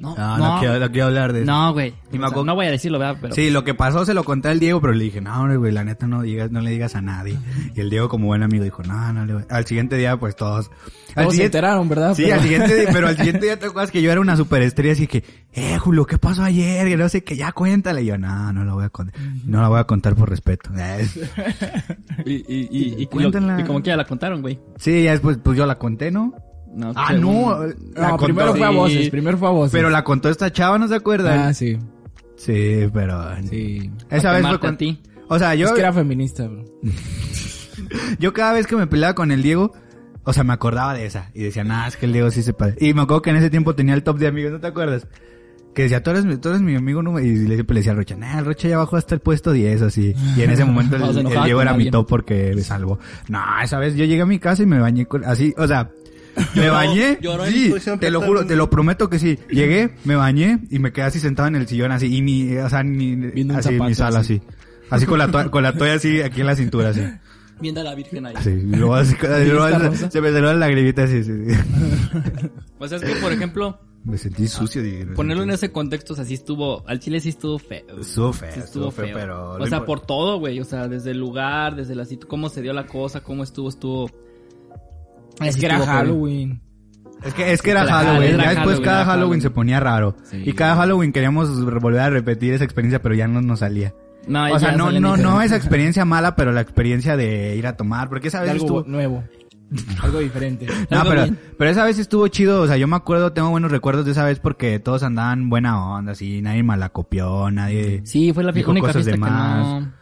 no, 0.00 0.14
No, 0.16 0.36
no, 0.38 0.54
no, 0.54 0.60
quiero, 0.60 0.78
no 0.80 0.90
quiero 0.90 1.06
hablar 1.06 1.32
de 1.32 1.42
eso. 1.42 1.50
no, 1.50 1.72
güey. 1.72 1.94
O 2.12 2.28
sea, 2.28 2.42
no 2.44 2.54
voy 2.54 2.66
a 2.66 2.70
decirlo, 2.70 2.98
¿verdad? 2.98 3.16
Pero, 3.20 3.34
Sí, 3.34 3.50
lo 3.50 3.64
que 3.64 3.74
pasó 3.74 4.04
se 4.04 4.14
lo 4.14 4.24
conté 4.24 4.48
al 4.48 4.60
Diego, 4.60 4.80
pero 4.80 4.92
le 4.92 5.04
dije, 5.04 5.20
no, 5.20 5.40
hombre, 5.40 5.56
güey, 5.56 5.72
la 5.72 5.84
neta 5.84 6.06
no 6.06 6.22
digas, 6.22 6.50
no 6.50 6.60
le 6.60 6.70
digas 6.70 6.94
a 6.94 7.00
nadie. 7.00 7.38
Y 7.74 7.80
el 7.80 7.90
Diego, 7.90 8.08
como 8.08 8.26
buen 8.26 8.42
amigo, 8.42 8.64
dijo, 8.64 8.82
no, 8.82 9.12
no 9.12 9.24
le 9.26 9.34
voy. 9.34 9.42
Al 9.50 9.66
siguiente 9.66 9.96
día, 9.96 10.16
pues 10.16 10.36
todos. 10.36 10.70
Al 11.14 11.24
Todos 11.26 11.36
se 11.36 11.44
enteraron, 11.44 11.88
¿verdad? 11.88 12.14
sí, 12.14 12.24
Pero- 12.24 12.34
al 12.36 12.42
siguiente 12.42 12.74
día, 12.74 12.88
pero 12.92 13.06
al 13.08 13.16
siguiente 13.16 13.46
día 13.46 13.56
te 13.60 13.66
acuerdas 13.66 13.90
que 13.92 14.02
yo 14.02 14.10
era 14.10 14.20
una 14.20 14.36
superestrella, 14.36 14.92
así 14.92 15.06
que, 15.06 15.22
eh, 15.52 15.78
Julio, 15.78 16.06
¿qué 16.06 16.18
pasó 16.18 16.42
ayer? 16.42 16.88
Que 16.88 16.96
no 16.96 17.08
sé 17.08 17.22
qué, 17.22 17.36
ya 17.36 17.52
cuéntale. 17.52 18.02
Y 18.02 18.06
yo, 18.06 18.18
no, 18.18 18.52
no 18.52 18.64
la 18.64 18.74
voy 18.74 18.84
a 18.84 18.88
contar. 18.90 19.14
No 19.44 19.60
la 19.62 19.68
voy 19.68 19.78
a 19.78 19.84
contar 19.84 20.14
por 20.16 20.28
respeto. 20.28 20.70
y, 22.24 22.32
y, 22.32 22.68
y, 22.70 22.94
y, 22.98 23.02
y 23.02 23.06
como 23.06 23.82
que 23.82 23.88
ya 23.90 23.96
la 23.96 24.04
contaron, 24.04 24.42
güey. 24.42 24.58
Sí, 24.78 25.02
ya 25.04 25.12
después, 25.12 25.38
pues 25.42 25.56
yo 25.56 25.66
la 25.66 25.78
conté, 25.78 26.10
¿no? 26.10 26.34
No, 26.74 26.92
Ah, 26.96 27.12
no, 27.12 27.60
la 27.94 28.02
No, 28.02 28.08
contó. 28.10 28.24
primero 28.24 28.54
fue 28.54 28.66
a 28.66 28.70
Sí. 28.70 28.76
voces, 28.76 29.10
primero 29.10 29.38
fue 29.38 29.48
a 29.48 29.50
voces. 29.52 29.72
Pero 29.72 29.90
la 29.90 30.02
contó 30.04 30.28
esta 30.28 30.52
chava, 30.52 30.78
¿no 30.78 30.88
se 30.88 30.94
acuerdan? 30.96 31.38
Ah, 31.38 31.54
sí, 31.54 31.78
Sí, 32.36 32.88
pero... 32.92 33.22
sí. 33.48 33.90
Esa 34.10 34.32
vez 34.32 34.42
fue 34.42 34.50
a 34.56 34.58
cuando... 34.58 34.78
ti. 34.78 35.00
O 35.28 35.38
sea, 35.38 35.54
yo... 35.54 35.66
Es 35.66 35.72
que 35.72 35.80
era 35.80 35.92
feminista, 35.92 36.46
bro. 36.48 36.64
Yo 38.18 38.32
cada 38.32 38.52
vez 38.52 38.66
que 38.66 38.76
me 38.76 38.86
peleaba 38.86 39.14
con 39.14 39.30
el 39.30 39.42
Diego, 39.42 39.72
o 40.24 40.32
sea, 40.32 40.44
me 40.44 40.52
acordaba 40.52 40.94
de 40.94 41.06
esa. 41.06 41.30
Y 41.34 41.42
decía, 41.44 41.64
nah, 41.64 41.86
es 41.86 41.96
que 41.96 42.06
el 42.06 42.12
Diego 42.12 42.30
sí 42.30 42.42
se 42.42 42.52
parece. 42.52 42.84
Y 42.84 42.94
me 42.94 43.02
acuerdo 43.02 43.22
que 43.22 43.30
en 43.30 43.36
ese 43.36 43.50
tiempo 43.50 43.74
tenía 43.74 43.94
el 43.94 44.02
top 44.02 44.18
de 44.18 44.26
amigos, 44.26 44.52
¿no 44.52 44.60
te 44.60 44.66
acuerdas? 44.66 45.06
Que 45.74 45.82
decía, 45.82 46.02
tú 46.02 46.10
eres, 46.10 46.24
mi- 46.24 46.36
tú 46.36 46.48
eres 46.50 46.60
mi 46.62 46.76
amigo 46.76 47.02
número... 47.02 47.24
Y 47.26 47.36
le, 47.36 47.54
siempre 47.56 47.74
le 47.74 47.80
decía 47.80 47.92
al 47.92 47.98
Rocha, 47.98 48.16
nah, 48.16 48.38
el 48.38 48.44
Rocha 48.44 48.68
ya 48.68 48.78
bajó 48.78 48.96
hasta 48.96 49.14
el 49.14 49.20
puesto 49.20 49.52
10, 49.52 49.82
así. 49.82 50.14
Y 50.36 50.42
en 50.42 50.50
ese 50.50 50.64
momento 50.64 50.96
el, 50.96 51.02
el 51.02 51.12
Diego 51.26 51.58
con 51.58 51.62
era 51.68 51.74
mi 51.76 51.90
top 51.90 52.06
porque 52.08 52.52
me 52.54 52.62
salvó. 52.62 52.98
No, 53.28 53.40
esa 53.62 53.78
vez 53.78 53.94
yo 53.96 54.04
llegué 54.04 54.22
a 54.22 54.26
mi 54.26 54.38
casa 54.38 54.62
y 54.62 54.66
me 54.66 54.78
bañé 54.78 55.06
con... 55.06 55.24
Así, 55.24 55.54
o 55.56 55.66
sea... 55.66 55.90
Me 56.54 56.68
bañé, 56.70 57.18
lloró 57.20 57.46
sí, 57.46 57.72
te 58.00 58.10
lo 58.10 58.20
juro, 58.20 58.46
te 58.46 58.56
lo 58.56 58.70
prometo 58.70 59.08
que 59.08 59.18
sí. 59.18 59.38
Llegué, 59.50 59.94
me 60.04 60.16
bañé 60.16 60.60
y 60.70 60.78
me 60.78 60.92
quedé 60.92 61.06
así 61.06 61.20
sentado 61.20 61.48
en 61.48 61.56
el 61.56 61.66
sillón 61.66 61.92
así, 61.92 62.14
y 62.14 62.20
ni, 62.20 62.56
o 62.56 62.68
sea, 62.68 62.82
ni, 62.82 63.14
Viendo 63.16 63.56
así 63.56 63.74
en 63.74 63.84
mi 63.84 63.94
sala 63.94 64.20
así. 64.20 64.34
así. 64.34 64.42
Así 64.90 65.06
con 65.06 65.18
la, 65.18 65.30
toalla, 65.30 65.50
con 65.50 65.62
la 65.62 65.72
toalla 65.72 65.94
así, 65.94 66.20
aquí 66.20 66.40
en 66.40 66.46
la 66.46 66.56
cintura 66.56 66.90
así. 66.90 67.02
Viendo 67.60 67.80
a 67.80 67.84
la 67.84 67.94
Virgen 67.94 68.26
ahí. 68.26 68.34
Sí, 68.42 68.50
luego 68.66 68.96
así, 68.96 69.16
luego 69.22 69.88
¿Vista 69.90 70.10
se- 70.10 70.20
me 70.20 70.32
salió 70.32 70.52
la 70.52 70.54
lagrimita 70.54 71.04
así, 71.04 71.22
sí, 71.22 71.32
sí. 71.46 71.56
O 72.78 72.88
sea, 72.88 72.98
es 73.02 73.04
que, 73.04 73.14
por 73.20 73.32
ejemplo, 73.32 73.80
Me 74.04 74.18
sentí 74.18 74.48
sucio, 74.48 74.82
me 74.82 75.14
ponerlo 75.14 75.44
en 75.44 75.50
ese 75.50 75.70
contexto, 75.70 76.12
o 76.12 76.16
sea, 76.16 76.24
sí 76.24 76.34
estuvo, 76.34 76.86
al 76.86 76.98
chile 77.00 77.20
sí 77.20 77.30
estuvo 77.30 77.58
feo. 77.58 78.00
Estuvo 78.00 78.32
feo, 78.32 78.52
Sí 78.52 78.60
estuvo 78.60 78.90
feo, 78.90 79.08
pero... 79.14 79.52
O 79.52 79.66
sea, 79.66 79.84
por 79.84 80.00
todo, 80.00 80.38
güey. 80.38 80.60
O 80.60 80.64
sea, 80.64 80.88
desde 80.88 81.12
el 81.12 81.18
lugar, 81.18 81.76
desde 81.76 81.94
la 81.94 82.04
cómo 82.28 82.48
se 82.48 82.60
dio 82.60 82.72
la 82.72 82.86
cosa, 82.86 83.22
cómo 83.22 83.42
estuvo, 83.44 83.68
estuvo. 83.68 84.10
Es 85.40 85.56
que 85.56 85.66
era. 85.66 85.84
Halloween. 85.84 86.60
Es 87.22 87.32
que, 87.32 87.52
es 87.52 87.62
que 87.62 87.70
era 87.70 87.86
Halloween, 87.86 88.36
ya 88.36 88.50
después 88.50 88.80
cada 88.80 89.06
Halloween 89.06 89.40
se 89.40 89.48
ponía 89.48 89.80
raro. 89.80 90.14
Sí. 90.24 90.42
Y 90.44 90.52
cada 90.52 90.76
Halloween 90.76 91.10
queríamos 91.10 91.64
volver 91.80 92.00
a 92.00 92.10
repetir 92.10 92.52
esa 92.52 92.64
experiencia, 92.64 93.00
pero 93.00 93.14
ya 93.14 93.26
no 93.26 93.40
nos 93.40 93.60
salía. 93.60 93.94
No, 94.26 94.52
o 94.52 94.58
sea, 94.58 94.72
no, 94.72 94.92
no, 94.92 95.16
no 95.16 95.40
esa 95.40 95.56
experiencia 95.56 96.04
mala, 96.04 96.36
pero 96.36 96.52
la 96.52 96.60
experiencia 96.60 97.16
de 97.16 97.56
ir 97.56 97.66
a 97.66 97.76
tomar, 97.76 98.10
porque 98.10 98.28
esa 98.28 98.42
vez 98.42 98.50
algo 98.50 98.64
estuvo... 98.64 98.84
nuevo. 98.84 99.24
algo 100.02 100.18
diferente. 100.18 100.66
No, 100.90 101.00
Algo 101.00 101.10
pero, 101.10 101.22
bien. 101.24 101.38
pero 101.58 101.70
esa 101.70 101.84
vez 101.84 101.98
estuvo 101.98 102.28
chido, 102.28 102.60
o 102.60 102.66
sea, 102.66 102.76
yo 102.76 102.86
me 102.86 102.96
acuerdo, 102.96 103.32
tengo 103.32 103.50
buenos 103.50 103.70
recuerdos 103.70 104.04
de 104.04 104.12
esa 104.12 104.24
vez 104.24 104.38
porque 104.38 104.78
todos 104.78 105.02
andaban 105.02 105.48
buena 105.48 105.82
onda, 105.82 106.12
así, 106.12 106.42
nadie 106.42 106.62
malacopió, 106.62 107.50
nadie... 107.50 108.02
Sí, 108.04 108.32
fue 108.32 108.44
la 108.44 108.52
única 108.52 108.88
cosas 108.88 109.04
fiesta 109.04 109.12
que 109.12 109.18
no. 109.18 109.92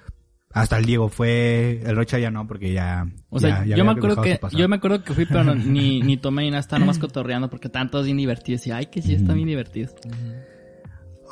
Hasta 0.55 0.77
el 0.79 0.85
Diego 0.85 1.09
fue, 1.09 1.81
el 1.85 1.97
Rocha 1.97 2.19
ya 2.19 2.31
no, 2.31 2.47
porque 2.47 2.73
ya... 2.73 3.07
O 3.31 3.41
sea, 3.41 3.61
ya- 3.61 3.65
ya 3.71 3.77
yo 3.77 3.85
me 3.87 3.93
acuerdo 3.93 4.21
que, 4.21 4.39
yo 4.53 4.69
me 4.69 4.77
acuerdo 4.77 5.03
que 5.03 5.15
fui, 5.15 5.25
pero 5.27 5.45
no- 5.45 5.55
ni, 5.57 6.01
ni 6.03 6.17
tomé 6.19 6.43
ni 6.43 6.51
nada, 6.51 6.61
estaba 6.61 6.81
nomás 6.81 6.99
cotorreando 6.99 7.49
porque 7.49 7.69
estaban 7.69 7.91
todos 7.91 8.05
bien 8.05 8.19
divertidos. 8.19 8.67
Y 8.67 8.71
ay, 8.71 8.87
que 8.87 9.01
sí, 9.01 9.15
están 9.15 9.37
bien 9.37 9.49
divertidos. 9.49 9.95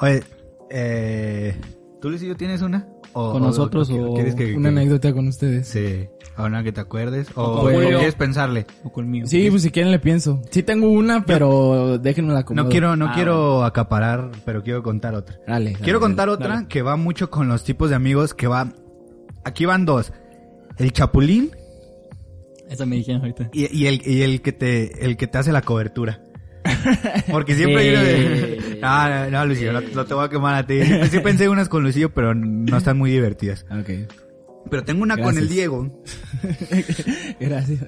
Oye, 0.01 0.23
eh, 0.71 1.55
¿tú 2.01 2.09
Luisillo 2.11 2.37
tienes 2.37 2.63
una? 2.63 2.87
O, 3.13 3.33
Con 3.33 3.43
nosotros 3.43 3.91
o- 3.91 4.13
o 4.13 4.15
quieres 4.15 4.35
que- 4.37 4.55
una 4.57 4.71
que- 4.71 4.79
anécdota 4.79 5.13
con 5.13 5.27
ustedes. 5.29 5.67
Sí, 5.69 6.07
o 6.39 6.45
una 6.45 6.63
que 6.63 6.71
te 6.73 6.81
acuerdes, 6.81 7.29
o, 7.35 7.67
quieres 7.67 8.15
pensarle. 8.15 8.67
O 8.85 8.93
conmigo. 8.93 9.27
Sí, 9.27 9.51
pues 9.51 9.63
si 9.63 9.71
quieren 9.71 9.91
le 9.91 9.99
pienso. 9.99 10.41
Sí 10.51 10.63
tengo 10.63 10.89
una, 10.89 11.25
pero 11.27 11.99
déjenme 11.99 12.33
la 12.33 12.45
No 12.55 12.69
quiero, 12.69 12.95
no 12.97 13.09
Ah, 13.09 13.13
quiero 13.15 13.65
acaparar, 13.65 14.31
pero 14.45 14.63
quiero 14.63 14.83
contar 14.83 15.15
otra. 15.15 15.37
Dale, 15.47 15.73
dale, 15.73 15.85
Quiero 15.85 15.99
dale, 15.99 16.09
contar 16.09 16.29
otra 16.29 16.49
dale. 16.55 16.69
que 16.69 16.83
va 16.83 16.97
mucho 16.97 17.29
con 17.31 17.49
los 17.49 17.65
tipos 17.65 17.91
de 17.91 17.97
amigos 17.97 18.33
que 18.33 18.47
va... 18.47 18.73
Aquí 19.45 19.65
van 19.65 19.85
dos. 19.85 20.13
El 20.79 20.93
chapulín 20.93 21.51
Eso 22.69 22.87
me 22.87 22.97
dijeron 22.97 23.23
ahorita. 23.23 23.51
y, 23.53 23.75
y 23.77 23.87
el, 23.87 24.03
y 24.07 24.23
el 24.23 24.43
que 24.43 24.53
te, 24.53 25.05
el 25.05 25.17
que 25.17 25.27
te 25.27 25.39
hace 25.39 25.53
la 25.53 25.63
cobertura. 25.63 26.23
Porque 27.31 27.55
siempre 27.55 27.95
uno 27.95 28.03
de... 28.03 28.55
Eh. 28.55 28.79
No, 28.83 29.09
no, 29.09 29.31
no, 29.31 29.47
Luisillo, 29.47 29.73
no, 29.73 29.81
no 29.81 30.05
te 30.05 30.15
voy 30.15 30.25
a 30.25 30.29
quemar 30.29 30.55
a 30.55 30.67
ti. 30.67 30.81
Sí 31.11 31.21
pensé 31.21 31.49
unas 31.49 31.69
con 31.69 31.83
Luisillo, 31.83 32.13
pero 32.13 32.35
no 32.35 32.77
están 32.77 32.99
muy 32.99 33.11
divertidas. 33.11 33.65
Ok. 33.71 34.13
Pero 34.71 34.85
tengo 34.85 35.03
una 35.03 35.17
con 35.17 35.37
el. 35.39 35.49
Diego. 35.49 36.03
Gracias. 37.41 37.81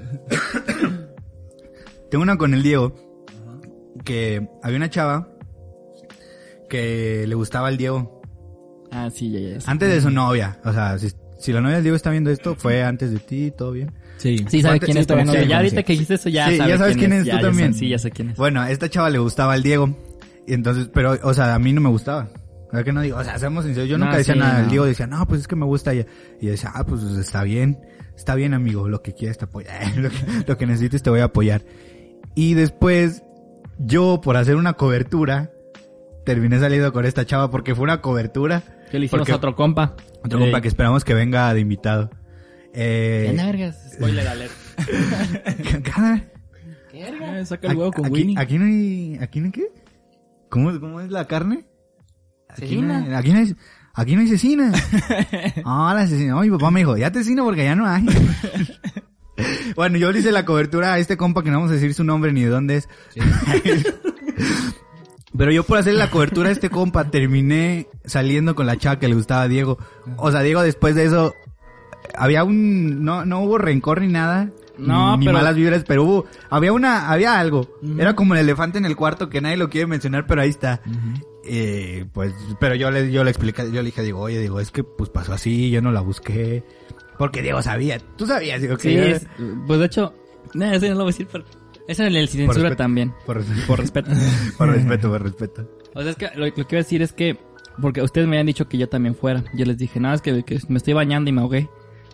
Tengo 2.11 2.23
una 2.23 2.37
con 2.37 2.55
el 2.55 2.63
Diego. 2.63 2.95
Que 4.05 4.49
había 4.63 4.77
una 4.79 4.91
chava 4.91 5.29
que 6.69 7.27
le 7.27 7.35
gustaba 7.35 7.69
al 7.69 7.77
Diego. 7.77 8.23
Ah, 8.91 9.11
sí, 9.11 9.31
ya, 9.31 9.39
ya. 9.39 9.59
Antes 9.71 9.91
de 9.91 10.01
su 10.01 10.11
novia. 10.11 10.59
O 10.65 10.73
sea, 10.73 10.99
si, 10.99 11.11
si 11.43 11.53
la 11.53 11.61
novia 11.61 11.75
del 11.77 11.85
Diego 11.85 11.97
está 11.97 12.11
viendo 12.11 12.31
esto, 12.31 12.55
fue 12.57 12.83
antes 12.83 13.11
de 13.13 13.19
ti, 13.19 13.53
todo 13.57 13.73
bien. 13.73 13.93
Sí. 14.17 14.39
Sí, 14.49 14.63
sabe 14.63 14.75
Antes- 14.75 14.87
quién 14.87 14.99
es. 14.99 15.09
no 15.09 15.33
sí, 15.33 15.39
lo 15.39 15.45
ya 15.45 15.57
ahorita 15.59 15.83
que 15.83 15.93
dijiste 15.95 16.15
eso 16.15 16.29
ya 16.29 16.49
Sí, 16.49 16.57
sabe 16.57 16.71
ya 16.71 16.79
sabes 16.79 16.97
quién 16.97 17.13
es, 17.13 17.21
tú 17.23 17.27
ya, 17.29 17.35
ya 17.37 17.41
también. 17.41 17.73
sé- 17.75 17.81
sí, 17.81 17.89
ya 17.89 17.99
sé 17.99 18.11
quién 18.11 18.31
es. 18.31 18.37
Bueno, 18.37 18.61
a 18.61 18.71
esta 18.71 18.89
chava 18.89 19.11
le 19.11 19.19
gustaba 19.19 19.53
al 19.55 19.63
Diego. 19.63 19.97
Y 20.47 20.55
entonces, 20.55 20.89
pero, 20.93 21.19
o 21.23 21.35
sea, 21.35 21.55
a 21.55 21.59
mí 21.59 21.73
no 21.73 21.81
me 21.81 21.89
gustaba. 21.91 22.29
¿Verdad 22.73 22.85
que 22.85 22.93
no 22.93 23.01
digo? 23.03 23.19
O 23.19 23.25
sea, 23.25 23.39
seamos 23.39 23.65
sinceros, 23.65 23.89
yo 23.89 23.99
No, 23.99 24.07
nunca 24.07 24.19
decía 24.19 24.35
sí, 24.35 24.41
nada. 24.41 24.59
no. 24.59 24.65
El 24.65 24.71
Diego 24.71 24.85
decía, 24.87 25.07
no, 25.07 25.27
pues 25.29 25.43
es 25.43 25.49
que 25.49 25.57
me 25.57 25.67
gusta 25.67 25.93
ella. 25.93 26.07
Y 26.41 26.47
yo 26.47 26.51
decía, 26.53 26.71
ah, 26.75 26.85
pues 26.87 27.03
está 27.03 27.43
bien. 27.43 27.79
Está 28.17 28.35
bien, 28.35 28.55
amigo. 28.55 28.89
Lo 28.89 29.03
que 29.03 29.13
quieras 29.15 29.39
te 29.39 29.45
apoyo. 29.45 29.69
lo, 29.97 30.09
que, 30.11 30.17
lo 30.47 30.57
que 30.57 30.67
necesites 30.67 31.03
te 31.03 31.11
voy 31.11 31.21
a 31.21 31.25
apoyar. 31.25 31.63
Y 32.35 32.55
después, 32.55 33.23
yo, 33.79 34.21
por 34.23 34.37
hacer 34.37 34.57
una 34.57 34.73
cobertura, 34.75 35.51
terminé 36.25 36.59
saliendo 36.61 36.93
con 36.93 37.05
esta 37.05 37.25
chava 37.27 37.51
porque 37.51 37.75
fue 37.75 37.85
una 37.85 38.01
cobertura. 38.01 38.63
Que 38.91 38.99
le 38.99 39.07
hicimos 39.07 39.21
Porque- 39.21 39.33
a 39.33 39.37
otro 39.37 39.55
compa. 39.57 39.97
Otro 40.25 40.39
compa 40.39 40.61
que 40.61 40.69
esperamos 40.69 41.05
que 41.05 41.15
venga 41.15 41.53
de 41.55 41.61
invitado. 41.61 42.11
Eh, 42.75 43.33
¿Qué 43.37 43.43
vergas? 43.45 43.77
Spoiler 43.95 44.27
alert. 44.29 44.53
cada- 45.85 46.25
Eh, 46.95 47.45
saca 47.47 47.69
el 47.71 47.77
huevo 47.77 47.93
con 47.93 48.05
aquí, 48.07 48.13
Winnie. 48.15 48.37
aquí 48.39 48.59
no 48.59 48.65
hay, 48.67 49.19
aquí 49.21 49.41
no 49.41 49.47
hay 49.47 49.53
qué? 49.53 49.67
¿Cómo, 50.51 50.79
cómo 50.79 51.01
es 51.01 51.11
la 51.11 51.27
carne? 51.27 51.65
Aquí 52.49 52.77
no, 52.77 52.93
Cecina. 52.93 52.99
hay, 53.07 53.15
aquí 53.15 53.33
no 53.33 53.39
hay, 53.39 53.57
aquí 53.95 54.15
no 54.15 54.21
hay 54.21 54.29
cecina. 54.29 54.73
Ah, 55.65 55.93
la 55.97 56.07
cecina. 56.07 56.37
Oh, 56.37 56.43
mi 56.43 56.51
papá 56.51 56.71
me 56.71 56.81
dijo, 56.81 56.97
ya 56.99 57.11
te 57.11 57.21
cecino 57.21 57.45
porque 57.45 57.65
ya 57.65 57.75
no 57.75 57.87
hay. 57.87 58.05
bueno, 59.77 59.97
yo 59.97 60.13
le 60.13 60.19
hice 60.21 60.33
la 60.33 60.45
cobertura 60.45 60.93
a 60.93 60.99
este 60.99 61.17
compa 61.17 61.43
que 61.43 61.51
no 61.51 61.57
vamos 61.57 61.71
a 61.71 61.75
decir 61.75 61.95
su 61.95 62.05
nombre 62.05 62.33
ni 62.33 62.43
de 62.43 62.49
dónde 62.49 62.77
es. 62.77 62.89
Pero 65.37 65.51
yo 65.53 65.65
por 65.65 65.79
hacer 65.79 65.95
la 65.95 66.11
cobertura 66.11 66.49
a 66.51 66.53
este 66.53 66.69
compa 66.71 67.11
terminé 67.11 67.89
saliendo 68.05 68.55
con 68.55 68.67
la 68.67 68.77
chava 68.77 68.99
que 68.99 69.09
le 69.09 69.15
gustaba 69.15 69.43
a 69.43 69.49
Diego. 69.49 69.79
O 70.19 70.31
sea, 70.31 70.43
Diego 70.43 70.63
después 70.63 70.95
de 70.95 71.05
eso 71.07 71.35
había 72.15 72.45
un 72.45 73.05
no 73.05 73.25
no 73.25 73.41
hubo 73.41 73.59
rencor 73.59 74.01
ni 74.03 74.09
nada. 74.09 74.51
No, 74.79 75.17
ni, 75.17 75.27
pero- 75.27 75.39
malas 75.39 75.55
vibras, 75.55 75.85
pero 75.87 76.03
hubo 76.05 76.27
había 76.51 76.73
una 76.73 77.11
había 77.11 77.39
algo. 77.39 77.69
Era 77.99 78.15
como 78.17 78.35
el 78.35 78.41
elefante 78.41 78.79
en 78.79 78.85
el 78.85 78.97
cuarto 78.97 79.29
que 79.29 79.41
nadie 79.41 79.57
lo 79.57 79.71
quiere 79.71 79.87
mencionar, 79.87 80.27
pero 80.27 80.43
ahí 80.43 80.51
está. 80.51 80.81
Eh, 81.45 82.05
pues 82.13 82.33
pero 82.61 82.75
yo 82.75 82.91
le 82.91 83.11
yo 83.11 83.25
le 83.25 83.31
expliqué, 83.31 83.65
yo 83.73 83.83
le 83.83 83.87
dije 83.87 84.03
digo, 84.03 84.21
"Oye, 84.21 84.39
digo, 84.39 84.61
es 84.61 84.71
que 84.71 84.85
pues 84.85 85.11
pasó 85.11 85.33
así, 85.33 85.71
yo 85.71 85.81
no 85.83 85.93
la 85.93 86.01
busqué." 86.01 86.63
Porque 87.19 87.43
Diego 87.43 87.63
sabía, 87.63 87.99
tú 88.17 88.27
sabías, 88.27 88.61
digo 88.61 88.77
que 88.77 88.83
Sí, 88.89 88.97
es- 88.97 89.27
pues 89.67 89.79
de 89.81 89.87
hecho, 89.87 90.15
no, 90.55 90.65
eso 90.73 90.87
no 90.87 90.93
lo 90.93 90.97
voy 90.97 91.05
a 91.05 91.07
decir, 91.13 91.29
pero 91.31 91.45
eso 91.89 92.05
en 92.05 92.15
el 92.17 92.29
censura 92.29 92.55
respeto. 92.55 92.77
también. 92.77 93.13
por, 93.27 93.37
respeto, 93.39 93.67
Por 93.67 93.79
respeto. 93.81 94.11
por 94.59 94.69
respeto, 94.69 95.09
por 95.11 95.23
respeto. 95.23 95.71
O 95.95 96.03
sea, 96.03 96.11
es 96.11 96.17
que 96.17 96.29
lo, 96.37 96.47
lo 96.47 96.53
que 96.55 96.61
iba 96.61 96.67
a 96.73 96.77
decir 96.85 97.03
es 97.03 97.13
que, 97.13 97.39
porque 97.81 98.03
ustedes 98.03 98.27
me 98.27 98.37
habían 98.37 98.47
dicho 98.47 98.69
que 98.69 98.79
yo 98.79 98.89
también 98.89 99.15
fuera. 99.15 99.45
Yo 99.55 99.65
les 99.65 99.77
dije, 99.79 100.01
nada, 100.01 100.15
es 100.15 100.23
que, 100.23 100.43
que 100.45 100.59
me 100.69 100.79
estoy 100.79 100.95
bañando 100.95 101.29
y 101.31 101.33
me 101.33 101.41
ahogué 101.43 101.69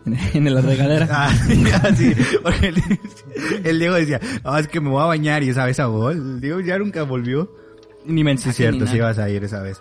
en, 0.06 0.16
en 0.46 0.54
la 0.54 0.60
regadera. 0.60 1.06
Ah, 1.10 1.32
sí, 1.96 2.14
porque 2.42 2.68
el, 2.68 2.82
el 3.64 3.78
Diego 3.78 3.94
decía, 3.94 4.20
"Ah, 4.44 4.58
es 4.60 4.68
que 4.68 4.80
me 4.80 4.88
voy 4.90 5.02
a 5.02 5.06
bañar 5.06 5.42
y 5.42 5.50
esa 5.50 5.64
vez 5.64 5.78
ahogó. 5.80 6.10
El 6.10 6.40
Diego 6.40 6.60
ya 6.60 6.78
nunca 6.78 7.02
volvió. 7.04 7.50
ni 8.06 8.24
me 8.24 8.36
Sí, 8.38 8.52
cierto, 8.52 8.86
sí 8.86 8.96
ibas 8.96 9.18
a 9.18 9.28
ir 9.30 9.44
esa 9.44 9.60
vez. 9.62 9.80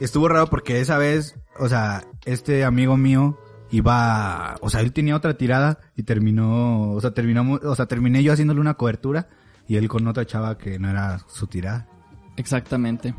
Estuvo 0.00 0.28
raro 0.28 0.48
porque 0.48 0.80
esa 0.80 0.98
vez, 0.98 1.36
o 1.58 1.68
sea, 1.68 2.04
este 2.24 2.64
amigo 2.64 2.96
mío 2.96 3.38
iba, 3.70 4.56
o 4.60 4.70
sea, 4.70 4.80
él 4.80 4.92
tenía 4.92 5.16
otra 5.16 5.36
tirada 5.36 5.78
y 5.96 6.02
terminó, 6.04 6.92
o 6.92 7.00
sea, 7.00 7.12
terminamos, 7.12 7.60
o 7.64 7.74
sea, 7.74 7.86
terminé 7.86 8.22
yo 8.22 8.32
haciéndole 8.32 8.60
una 8.60 8.74
cobertura 8.74 9.28
y 9.68 9.76
él 9.76 9.88
con 9.88 10.06
otra 10.06 10.24
chava 10.26 10.56
que 10.58 10.78
no 10.78 10.88
era 10.90 11.18
su 11.28 11.46
tirada. 11.46 11.88
Exactamente. 12.36 13.14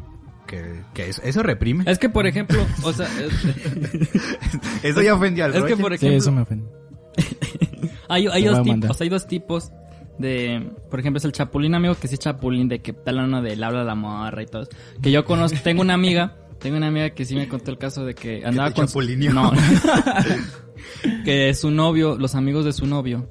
Que, 0.46 0.82
que 0.94 1.10
eso, 1.10 1.22
eso 1.24 1.44
reprime. 1.44 1.84
Es 1.88 2.00
que, 2.00 2.08
por 2.10 2.26
ejemplo, 2.26 2.66
o 2.84 2.94
sea, 2.94 3.08
es, 3.20 3.34
Eso 4.84 5.02
ya 5.02 5.14
ofendió 5.14 5.44
al 5.46 5.56
es 5.56 5.64
que, 5.66 5.76
por 5.76 5.92
Sí, 5.98 6.06
ejemplo, 6.06 6.18
eso 6.18 6.32
me 6.32 6.42
ofende. 6.42 6.70
hay, 8.08 8.26
dos 8.26 8.60
a 8.60 8.64
mandar. 8.64 8.82
tipos, 8.90 9.02
hay 9.02 9.10
dos 9.10 9.28
tipos 9.28 9.72
de, 10.20 10.72
por 10.90 11.00
ejemplo, 11.02 11.18
es 11.18 11.26
el 11.26 11.34
chapulín 11.34 11.76
amigo 11.76 11.96
que 11.96 12.08
sí 12.08 12.14
es 12.14 12.20
chapulín 12.22 12.70
de 12.70 12.82
que 12.82 12.94
tal 12.94 13.20
uno 13.20 13.42
de 13.42 13.56
le 13.58 13.66
habla 13.66 13.82
a 13.82 13.84
la 13.84 13.96
morra 13.96 14.42
y 14.42 14.46
todo. 14.46 14.68
Que 15.02 15.12
yo 15.12 15.26
conozco, 15.26 15.58
tengo 15.64 15.82
una 15.82 15.96
amiga, 15.96 16.36
tengo 16.60 16.78
una 16.78 16.88
amiga 16.88 17.10
que 17.12 17.26
sí 17.26 17.36
me 17.36 17.48
contó 17.48 17.72
el 17.72 17.78
caso 17.78 18.06
de 18.06 18.15
que 18.15 18.43
andaba 18.46 18.70
te 18.72 18.76
con 18.76 18.88
no, 19.34 19.52
que 21.26 21.54
su 21.54 21.72
novio, 21.72 22.17
los 22.17 22.36
amigos 22.36 22.65
de 22.65 22.74
su 22.74 22.86
novio 22.86 23.30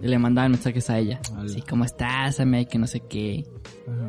le 0.00 0.18
mandaban 0.18 0.52
mensajes 0.52 0.88
a 0.90 0.98
ella. 0.98 1.20
Ala. 1.36 1.48
Sí, 1.48 1.62
¿cómo 1.68 1.84
estás, 1.84 2.40
amiga? 2.40 2.68
Que 2.68 2.78
no 2.78 2.86
sé 2.86 3.00
qué. 3.00 3.44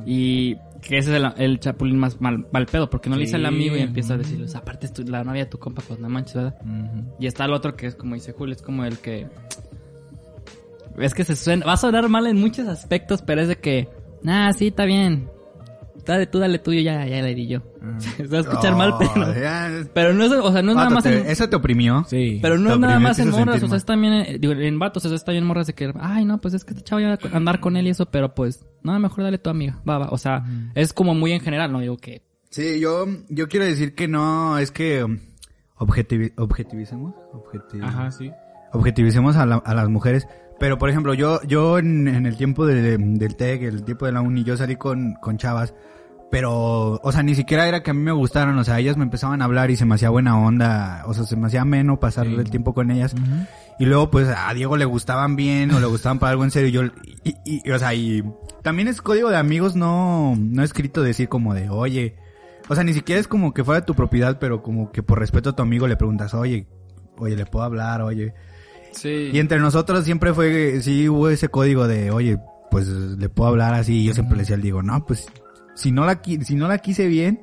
Y 0.05 0.55
que 0.81 0.97
ese 0.97 1.15
es 1.15 1.21
el, 1.23 1.33
el 1.37 1.59
chapulín 1.59 1.97
más 1.99 2.19
mal, 2.21 2.47
mal 2.51 2.65
pedo, 2.65 2.89
porque 2.89 3.09
no 3.09 3.15
le 3.17 3.23
dice 3.23 3.35
al 3.35 3.41
Sí. 3.41 3.47
amigo 3.47 3.75
y 3.75 3.81
empieza 3.81 4.13
a 4.13 4.17
decirle, 4.17 4.47
sea, 4.47 4.61
aparte 4.61 4.85
es 4.85 4.93
tu- 4.93 5.03
la 5.03 5.23
novia 5.23 5.43
de 5.43 5.49
tu 5.49 5.59
compa, 5.59 5.81
pues 5.87 5.99
no 5.99 6.07
manches, 6.09 6.35
¿verdad? 6.35 6.55
Ujú. 6.61 7.15
Y 7.19 7.27
está 7.27 7.45
el 7.45 7.53
otro 7.53 7.75
que 7.75 7.87
es 7.87 7.95
como 7.95 8.15
dice 8.15 8.31
Julio, 8.31 8.55
es 8.55 8.61
como 8.61 8.85
el 8.85 8.97
que... 8.99 9.27
Es 10.97 11.13
que 11.13 11.23
se 11.23 11.35
suena, 11.35 11.65
va 11.65 11.73
a 11.73 11.77
sonar 11.77 12.07
mal 12.09 12.27
en 12.27 12.39
muchos 12.39 12.67
aspectos, 12.67 13.21
pero 13.21 13.41
es 13.41 13.47
de 13.47 13.57
que, 13.57 13.87
nah, 14.23 14.51
sí, 14.53 14.67
está 14.67 14.85
bien. 14.85 15.29
Dale 16.05 16.27
tú, 16.27 16.39
dale 16.39 16.59
tuyo, 16.59 16.81
ya, 16.81 17.05
ya 17.05 17.21
le 17.21 17.33
di 17.35 17.47
yo. 17.47 17.61
Se 17.99 18.25
va 18.27 18.37
a 18.39 18.41
escuchar 18.41 18.75
mal, 18.75 18.91
Oh, 18.93 18.99
pero... 18.99 19.89
Pero 19.93 20.13
no 20.13 20.23
es, 20.25 20.31
o 20.31 20.51
sea, 20.51 20.61
no 20.61 20.71
es 20.71 20.77
nada 20.77 20.89
más 20.89 21.03
te- 21.03 21.19
en, 21.21 21.27
Eso 21.27 21.47
te 21.49 21.55
oprimió. 21.55 22.05
Sí. 22.07 22.39
pero 22.41 22.57
no 22.57 22.69
te 22.69 22.73
es 22.75 22.79
nada 22.79 22.99
más 22.99 23.19
en 23.19 23.29
morras, 23.29 23.61
o 23.63 23.67
sea, 23.67 23.77
es 23.77 23.85
también, 23.85 24.13
eh, 24.13 24.37
digo, 24.39 24.53
en 24.53 24.79
vatos, 24.79 25.05
o 25.05 25.07
sea, 25.09 25.15
está 25.15 25.31
bien 25.31 25.45
morras 25.45 25.67
de 25.67 25.73
que, 25.73 25.91
ay, 25.99 26.25
no, 26.25 26.39
pues 26.41 26.53
es 26.53 26.63
que 26.65 26.71
este 26.73 26.83
chavo 26.83 26.99
ya 26.99 27.09
va 27.09 27.17
a 27.31 27.37
andar 27.37 27.59
con 27.59 27.75
él 27.77 27.87
y 27.87 27.89
eso, 27.91 28.05
pero 28.07 28.33
pues, 28.35 28.65
no, 28.83 28.97
mejor 28.99 29.23
dale 29.23 29.37
tu 29.37 29.49
amiga, 29.49 29.79
va, 29.87 29.97
va, 29.99 30.09
o 30.09 30.17
sea, 30.17 30.43
es 30.75 30.93
como 30.93 31.13
muy 31.15 31.31
en 31.31 31.41
general, 31.41 31.71
no 31.71 31.79
digo 31.79 31.97
que, 31.97 32.23
Sí, 32.49 32.79
yo, 32.81 33.05
yo 33.29 33.47
quiero 33.47 33.65
decir 33.65 33.95
que 33.95 34.07
no, 34.09 34.57
es 34.57 34.71
que 34.71 35.03
um, 35.05 35.19
objetivi- 35.77 36.33
objetivicemos, 36.37 37.13
objeti- 37.33 37.81
Ajá, 37.81 38.11
sí. 38.11 38.29
objetivicemos 38.73 39.35
a, 39.37 39.45
la- 39.45 39.55
a 39.57 39.73
las 39.73 39.87
mujeres. 39.89 40.27
Pero, 40.61 40.77
por 40.77 40.89
ejemplo, 40.89 41.13
yo, 41.13 41.41
yo 41.43 41.79
en, 41.79 42.07
en 42.07 42.25
el 42.25 42.37
tiempo 42.37 42.65
de- 42.65 42.97
del 42.97 43.35
TEC, 43.35 43.63
el 43.63 43.83
tiempo 43.83 44.05
de 44.05 44.11
la 44.13 44.21
uni, 44.21 44.43
yo 44.45 44.55
salí 44.55 44.75
con, 44.77 45.15
con 45.15 45.37
chavas. 45.37 45.73
Pero, 46.29 46.99
o 47.03 47.11
sea, 47.11 47.23
ni 47.23 47.35
siquiera 47.35 47.67
era 47.67 47.83
que 47.83 47.91
a 47.91 47.93
mí 47.93 48.01
me 48.01 48.11
gustaran, 48.13 48.57
o 48.57 48.63
sea, 48.63 48.79
ellas 48.79 48.95
me 48.95 49.03
empezaban 49.03 49.41
a 49.41 49.45
hablar 49.45 49.69
y 49.71 49.75
se 49.75 49.83
me 49.83 49.95
hacía 49.95 50.09
buena 50.09 50.37
onda, 50.39 51.03
o 51.07 51.13
sea, 51.13 51.25
se 51.25 51.35
me 51.35 51.47
hacía 51.47 51.63
ameno 51.63 51.99
pasar 51.99 52.25
Sí. 52.27 52.35
el 52.35 52.49
tiempo 52.49 52.73
con 52.73 52.89
ellas. 52.89 53.13
Y 53.79 53.85
luego, 53.85 54.09
pues, 54.11 54.29
a 54.29 54.53
Diego 54.53 54.77
le 54.77 54.85
gustaban 54.85 55.35
bien 55.35 55.71
o 55.71 55.79
le 55.81 55.87
gustaban 55.87 56.19
para 56.19 56.31
algo 56.31 56.45
en 56.45 56.51
serio. 56.51 56.69
y 56.69 56.71
Yo, 56.71 56.83
y, 57.23 57.35
y- 57.43 57.61
y, 57.65 57.71
o 57.71 57.79
sea, 57.79 57.93
y 57.95 58.23
también 58.61 58.87
es 58.87 59.01
código 59.01 59.29
de 59.29 59.35
amigos 59.37 59.75
no, 59.75 60.35
no 60.37 60.63
escrito 60.63 61.01
decir 61.01 61.27
como 61.27 61.53
de, 61.53 61.69
oye, 61.69 62.15
o 62.69 62.75
sea, 62.75 62.83
ni 62.85 62.93
siquiera 62.93 63.19
es 63.19 63.27
como 63.27 63.53
que 63.53 63.63
fuera 63.65 63.83
tu 63.85 63.93
propiedad, 63.95 64.37
pero 64.39 64.61
como 64.63 64.91
que 64.91 65.03
por 65.03 65.19
respeto 65.19 65.49
a 65.49 65.55
tu 65.55 65.63
amigo 65.63 65.85
le 65.87 65.97
preguntas, 65.97 66.33
oye, 66.33 66.67
oye, 67.17 67.35
le 67.35 67.45
puedo 67.45 67.65
hablar, 67.65 68.01
oye. 68.03 68.33
Sí, 68.91 69.29
Y 69.33 69.39
entre 69.39 69.59
nosotros 69.59 70.03
siempre 70.05 70.33
fue, 70.33 70.79
sí 70.81 71.07
hubo 71.09 71.29
ese 71.29 71.49
código 71.49 71.87
de, 71.87 72.11
oye, 72.11 72.37
pues 72.69 72.87
le 72.87 73.29
puedo 73.29 73.49
hablar 73.49 73.73
así. 73.73 74.01
Y 74.01 74.05
yo 74.05 74.13
siempre 74.13 74.35
le 74.37 74.41
decía 74.43 74.55
al 74.55 74.61
Diego, 74.61 74.81
no, 74.83 75.05
pues, 75.05 75.27
si 75.75 75.91
no 75.91 76.05
la, 76.05 76.21
si 76.23 76.55
no 76.55 76.67
la 76.67 76.77
quise 76.77 77.07
bien, 77.07 77.41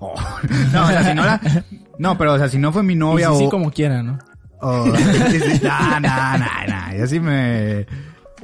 oh, 0.00 0.14
no, 0.72 0.84
o 0.84 0.88
sea, 0.88 1.04
si 1.04 1.14
no 1.14 1.24
la, 1.24 1.40
no, 1.98 2.18
pero 2.18 2.34
o 2.34 2.38
sea, 2.38 2.48
si 2.48 2.58
no 2.58 2.72
fue 2.72 2.82
mi 2.82 2.92
Y 2.94 2.96
novia 2.96 3.30
sí, 3.30 3.38
sí, 3.38 3.44
o, 3.46 3.50
como 3.50 3.70
quiera, 3.70 4.02
¿no? 4.02 4.18
o, 4.60 4.86
sí, 5.30 5.40
sí, 5.40 5.60
no, 5.62 6.00
no, 6.00 6.38
no, 6.38 6.46
no, 6.68 6.96
yo 6.98 7.06
sí 7.06 7.20
me, 7.20 7.86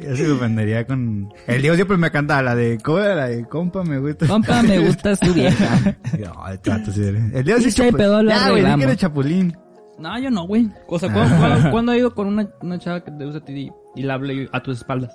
yo 0.03 0.17
sí 0.17 0.23
me 0.23 0.31
ofendería 0.33 0.87
con, 0.87 1.29
el 1.47 1.61
Diego 1.63 1.75
siempre 1.77 1.97
me 1.97 2.11
canta 2.11 2.43
la 2.43 2.55
de, 2.55 2.79
¿cómo 2.83 2.99
era 2.99 3.15
la 3.15 3.29
de 3.29 3.45
compa 3.47 3.83
me 3.85 3.99
gusta? 3.99 4.27
compa, 4.27 4.63
me 4.63 4.79
gusta 4.79 5.17
su 5.17 5.33
vieja. 5.35 5.97
No, 6.19 6.49
el 6.49 6.61
trato, 6.61 6.93
sí, 6.93 7.03
el 7.03 7.45
Diego 7.45 7.59
sí 7.61 7.65
Y 7.67 7.69
es 7.69 7.75
si 7.75 7.83
hay 7.83 7.91
chapu- 7.91 7.97
pedo, 7.97 8.23
lo 8.23 8.31
Ya, 8.31 8.51
güey, 8.51 8.63
que 8.77 8.83
eres 8.85 8.97
chapulín. 8.99 9.57
No, 10.03 10.19
yo 10.19 10.31
no, 10.31 10.47
güey. 10.47 10.69
O 10.89 10.99
sea, 10.99 11.13
¿cuándo, 11.13 11.37
cuándo- 11.37 11.71
cuándo 11.71 11.93
he 11.93 11.99
ido 11.99 12.15
con 12.15 12.27
una, 12.27 12.49
una 12.61 12.79
chava 12.79 13.03
que 13.05 13.11
te 13.13 13.25
gusta 13.25 13.39
a 13.39 13.45
ti 13.45 13.53
y, 13.53 14.01
y 14.01 14.03
la 14.03 14.15
hablé 14.15 14.49
a 14.53 14.61
tus 14.63 14.79
espaldas? 14.79 15.13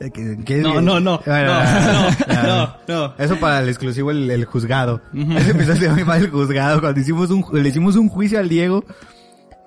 Eh, 0.00 0.10
que- 0.44 0.56
No, 0.62 0.80
no, 0.80 0.98
no, 1.00 1.20
Bueno, 1.24 1.52
no, 1.54 2.42
no, 2.46 2.76
no. 3.08 3.14
Eso 3.18 3.36
para 3.36 3.60
el 3.60 3.68
exclusivo, 3.68 4.10
el, 4.10 4.30
el 4.30 4.44
juzgado. 4.44 5.00
Ese 5.14 5.50
episodio 5.52 5.76
se 5.94 5.96
llama 6.00 6.16
el 6.16 6.30
juzgado. 6.30 6.80
Cuando 6.80 7.00
hicimos 7.00 7.30
un, 7.30 7.44
le 7.52 7.68
hicimos 7.68 7.96
un 7.96 8.08
juicio 8.08 8.38
al 8.40 8.48
Diego. 8.48 8.84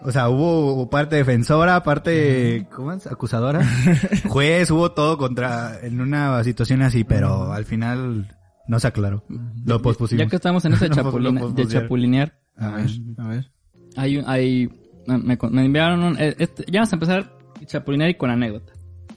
O 0.01 0.12
sea, 0.12 0.30
hubo, 0.30 0.89
parte 0.89 1.15
defensora, 1.15 1.82
parte, 1.82 2.67
¿cómo 2.75 2.91
es? 2.91 3.08
Acusadora. 3.08 3.62
Juez, 4.30 4.69
hubo 4.69 4.91
todo 4.91 5.17
contra, 5.17 5.80
en 5.82 6.01
una 6.01 6.43
situación 6.43 6.82
así, 6.84 7.03
pero 7.03 7.51
al 7.51 7.65
final 7.65 8.36
no 8.67 8.80
se 8.80 8.88
aclaró. 8.88 9.23
Lo 9.65 9.82
pospusimos. 9.82 10.23
Ya 10.25 10.30
que 10.30 10.36
estamos 10.36 10.63
en 10.65 10.73
eso 10.73 10.86
de, 10.86 10.91
chapulina- 10.91 11.41
de 11.53 11.67
chapulinear, 11.67 12.34
A 12.58 12.69
ver, 12.71 12.89
a 13.17 13.27
ver. 13.27 13.51
Hay, 13.98 14.18
un- 14.18 14.24
hay, 14.28 14.70
me, 15.08 15.38
me 15.52 15.66
enviaron 15.66 16.04
un, 16.04 16.18
eh, 16.20 16.36
este- 16.40 16.64
ya 16.72 16.80
vamos 16.80 16.94
a 16.94 16.96
empezar 16.96 17.38
chapulinear 17.66 18.10
y 18.10 18.16
con 18.16 18.30
anécdota. 18.30 18.72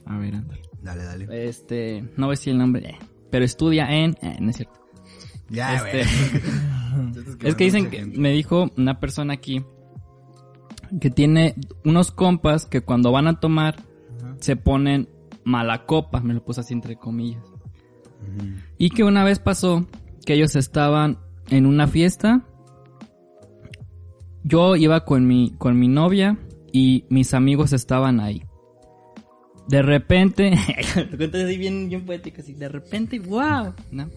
A 0.05 0.17
ver, 0.17 0.35
anda. 0.35 0.55
Dale, 0.81 1.03
dale. 1.03 1.47
Este, 1.47 2.01
no 2.17 2.25
voy 2.25 2.33
a 2.33 2.37
decir 2.37 2.51
el 2.53 2.59
nombre, 2.59 2.89
eh, 2.89 2.97
pero 3.29 3.45
estudia 3.45 3.85
en, 3.89 4.17
eh, 4.21 4.37
no 4.41 4.49
es 4.49 4.57
cierto. 4.57 4.79
Ya, 5.49 5.75
Este, 5.75 6.01
es 7.43 7.55
que 7.55 7.63
dicen 7.65 7.89
que, 7.89 8.05
me 8.05 8.31
dijo 8.31 8.71
una 8.77 8.99
persona 8.99 9.33
aquí, 9.33 9.63
que 10.99 11.09
tiene 11.09 11.55
unos 11.85 12.11
compas 12.11 12.65
que 12.65 12.81
cuando 12.81 13.11
van 13.11 13.27
a 13.27 13.39
tomar, 13.39 13.75
se 14.39 14.55
ponen 14.55 15.07
mala 15.43 15.85
copa, 15.85 16.19
me 16.21 16.33
lo 16.33 16.43
puse 16.43 16.61
así 16.61 16.73
entre 16.73 16.95
comillas. 16.95 17.43
Y 18.77 18.89
que 18.89 19.03
una 19.03 19.23
vez 19.23 19.39
pasó 19.39 19.87
que 20.25 20.33
ellos 20.33 20.55
estaban 20.55 21.17
en 21.49 21.65
una 21.65 21.87
fiesta. 21.87 22.45
Yo 24.43 24.75
iba 24.75 25.05
con 25.05 25.27
mi, 25.27 25.53
con 25.57 25.79
mi 25.79 25.87
novia 25.87 26.37
y 26.71 27.05
mis 27.09 27.33
amigos 27.33 27.73
estaban 27.73 28.19
ahí. 28.19 28.43
De 29.67 29.81
repente, 29.81 30.51
así 31.33 31.57
bien, 31.57 31.87
bien 31.89 32.05
poético, 32.05 32.41
así, 32.41 32.53
de 32.53 32.67
repente, 32.67 33.19
wow. 33.19 33.73
¿no? 33.91 34.09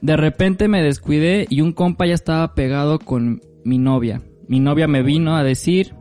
De 0.00 0.16
repente 0.16 0.68
me 0.68 0.82
descuidé 0.82 1.46
y 1.48 1.60
un 1.60 1.72
compa 1.72 2.06
ya 2.06 2.14
estaba 2.14 2.54
pegado 2.54 2.98
con 2.98 3.40
mi 3.64 3.78
novia. 3.78 4.22
Mi 4.48 4.58
novia 4.58 4.88
me 4.88 5.02
vino 5.02 5.36
a 5.36 5.44
decir 5.44 5.94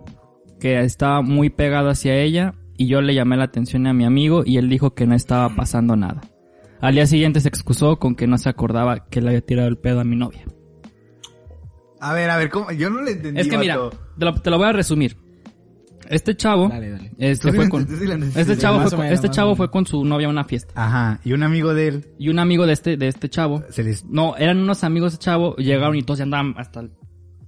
que 0.59 0.79
estaba 0.79 1.21
muy 1.21 1.49
pegado 1.49 1.89
hacia 1.89 2.15
ella 2.15 2.53
y 2.77 2.87
yo 2.87 3.01
le 3.01 3.13
llamé 3.13 3.37
la 3.37 3.45
atención 3.45 3.85
a 3.87 3.93
mi 3.93 4.05
amigo 4.05 4.43
y 4.45 4.57
él 4.57 4.69
dijo 4.69 4.93
que 4.93 5.05
no 5.05 5.15
estaba 5.15 5.55
pasando 5.55 5.95
nada. 5.95 6.21
Al 6.79 6.95
día 6.95 7.05
siguiente 7.05 7.39
se 7.41 7.47
excusó 7.47 7.99
con 7.99 8.15
que 8.15 8.25
no 8.25 8.39
se 8.39 8.49
acordaba 8.49 9.05
que 9.07 9.21
le 9.21 9.29
había 9.29 9.41
tirado 9.41 9.67
el 9.67 9.77
pedo 9.77 9.99
a 9.99 10.03
mi 10.03 10.15
novia. 10.15 10.45
A 12.01 12.13
ver, 12.13 12.29
a 12.29 12.37
ver, 12.37 12.49
¿cómo? 12.49 12.71
Yo 12.71 12.89
no 12.89 13.01
le 13.01 13.11
entendí. 13.11 13.39
Es 13.39 13.47
que 13.47 13.57
mira, 13.57 13.77
te 14.17 14.25
lo, 14.25 14.33
te 14.35 14.49
lo 14.49 14.57
voy 14.57 14.67
a 14.67 14.73
resumir. 14.73 15.15
Este 16.09 16.35
chavo, 16.35 16.67
Dale, 16.67 16.89
dale. 16.89 17.11
este 17.19 17.53
fue 17.53 17.69
con, 17.69 17.83
este 17.83 18.57
chavo, 18.57 18.81
fue 18.81 18.89
con, 18.89 18.99
menos, 18.99 19.13
este 19.13 19.29
chavo 19.29 19.49
menos. 19.49 19.57
fue 19.57 19.71
con 19.71 19.85
su 19.85 20.03
novia 20.03 20.27
a 20.27 20.29
una 20.29 20.43
fiesta. 20.43 20.73
Ajá, 20.75 21.21
y 21.23 21.31
un 21.31 21.41
amigo 21.43 21.73
de 21.73 21.87
él 21.87 22.05
Y 22.19 22.27
un 22.27 22.39
amigo 22.39 22.65
de 22.65 22.73
este, 22.73 22.97
de 22.97 23.07
este 23.07 23.29
chavo, 23.29 23.63
se 23.69 23.81
les... 23.83 24.03
no, 24.03 24.35
eran 24.35 24.57
unos 24.59 24.83
amigos 24.83 25.13
de 25.13 25.19
chavo, 25.19 25.55
llegaron 25.55 25.95
y 25.95 26.03
todos 26.03 26.17
ya 26.17 26.23
andaban 26.23 26.53
hasta 26.57 26.81
el- 26.81 26.91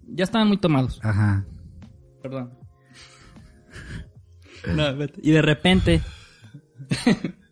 ya 0.08 0.24
estaban 0.24 0.48
muy 0.48 0.58
tomados. 0.58 1.00
Ajá. 1.04 1.44
Perdón. 2.22 2.54
No, 4.76 4.96
vete. 4.96 5.20
y 5.22 5.32
de 5.32 5.42
repente, 5.42 6.02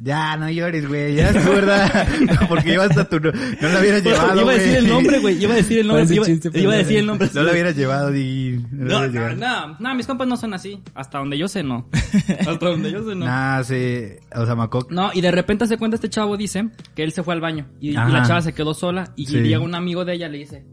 Ya, 0.00 0.36
no 0.36 0.50
llores, 0.50 0.86
güey. 0.88 1.14
Ya 1.14 1.30
es 1.30 1.48
verdad. 1.48 2.08
Porque 2.48 2.72
ibas 2.74 2.96
a 2.98 3.08
tu... 3.08 3.20
No, 3.20 3.30
no 3.32 3.68
lo 3.68 3.80
hubieras 3.80 4.02
llevado, 4.02 4.40
iba 4.40 4.50
a 4.50 4.54
decir 4.54 4.74
el 4.76 4.88
nombre, 4.88 5.18
güey, 5.20 5.42
iba 5.42 5.52
a 5.52 5.56
decir 5.56 5.78
el 5.78 5.86
nombre, 5.86 6.14
iba, 6.14 6.26
chiste, 6.26 6.50
pero 6.50 6.64
iba 6.64 6.72
a 6.72 6.76
no. 6.76 6.82
decir 6.82 6.98
el 6.98 7.06
nombre. 7.06 7.30
No 7.32 7.42
lo 7.42 7.52
hubieras 7.52 7.76
llevado, 7.76 8.10
di... 8.10 8.58
No, 8.72 8.84
No, 8.84 9.06
no, 9.06 9.12
llevado. 9.12 9.36
no, 9.36 9.76
no, 9.78 9.94
mis 9.94 10.06
compas 10.06 10.26
no 10.26 10.36
son 10.36 10.52
así. 10.54 10.82
Hasta 10.94 11.18
donde 11.18 11.38
yo 11.38 11.48
sé, 11.48 11.62
no. 11.62 11.88
Hasta 12.46 12.66
donde 12.66 12.90
yo 12.90 13.08
sé, 13.08 13.14
no. 13.14 13.24
Nah, 13.24 13.62
sí. 13.62 14.02
O 14.34 14.44
sea, 14.44 14.54
Macoc... 14.54 14.90
No, 14.90 15.10
y 15.14 15.20
de 15.20 15.30
repente 15.30 15.66
se 15.66 15.78
cuenta 15.78 15.94
este 15.94 16.10
chavo, 16.10 16.36
dice, 16.36 16.68
que 16.94 17.04
él 17.04 17.12
se 17.12 17.22
fue 17.22 17.32
al 17.34 17.40
baño. 17.40 17.66
Y, 17.80 17.92
la 17.92 18.24
chava 18.26 18.42
se 18.42 18.52
quedó 18.52 18.74
sola. 18.74 19.12
Y 19.16 19.26
Sí. 19.26 19.38
llega 19.40 19.60
un 19.60 19.74
amigo 19.74 20.04
de 20.04 20.14
ella, 20.14 20.28
le 20.28 20.38
dice, 20.38 20.64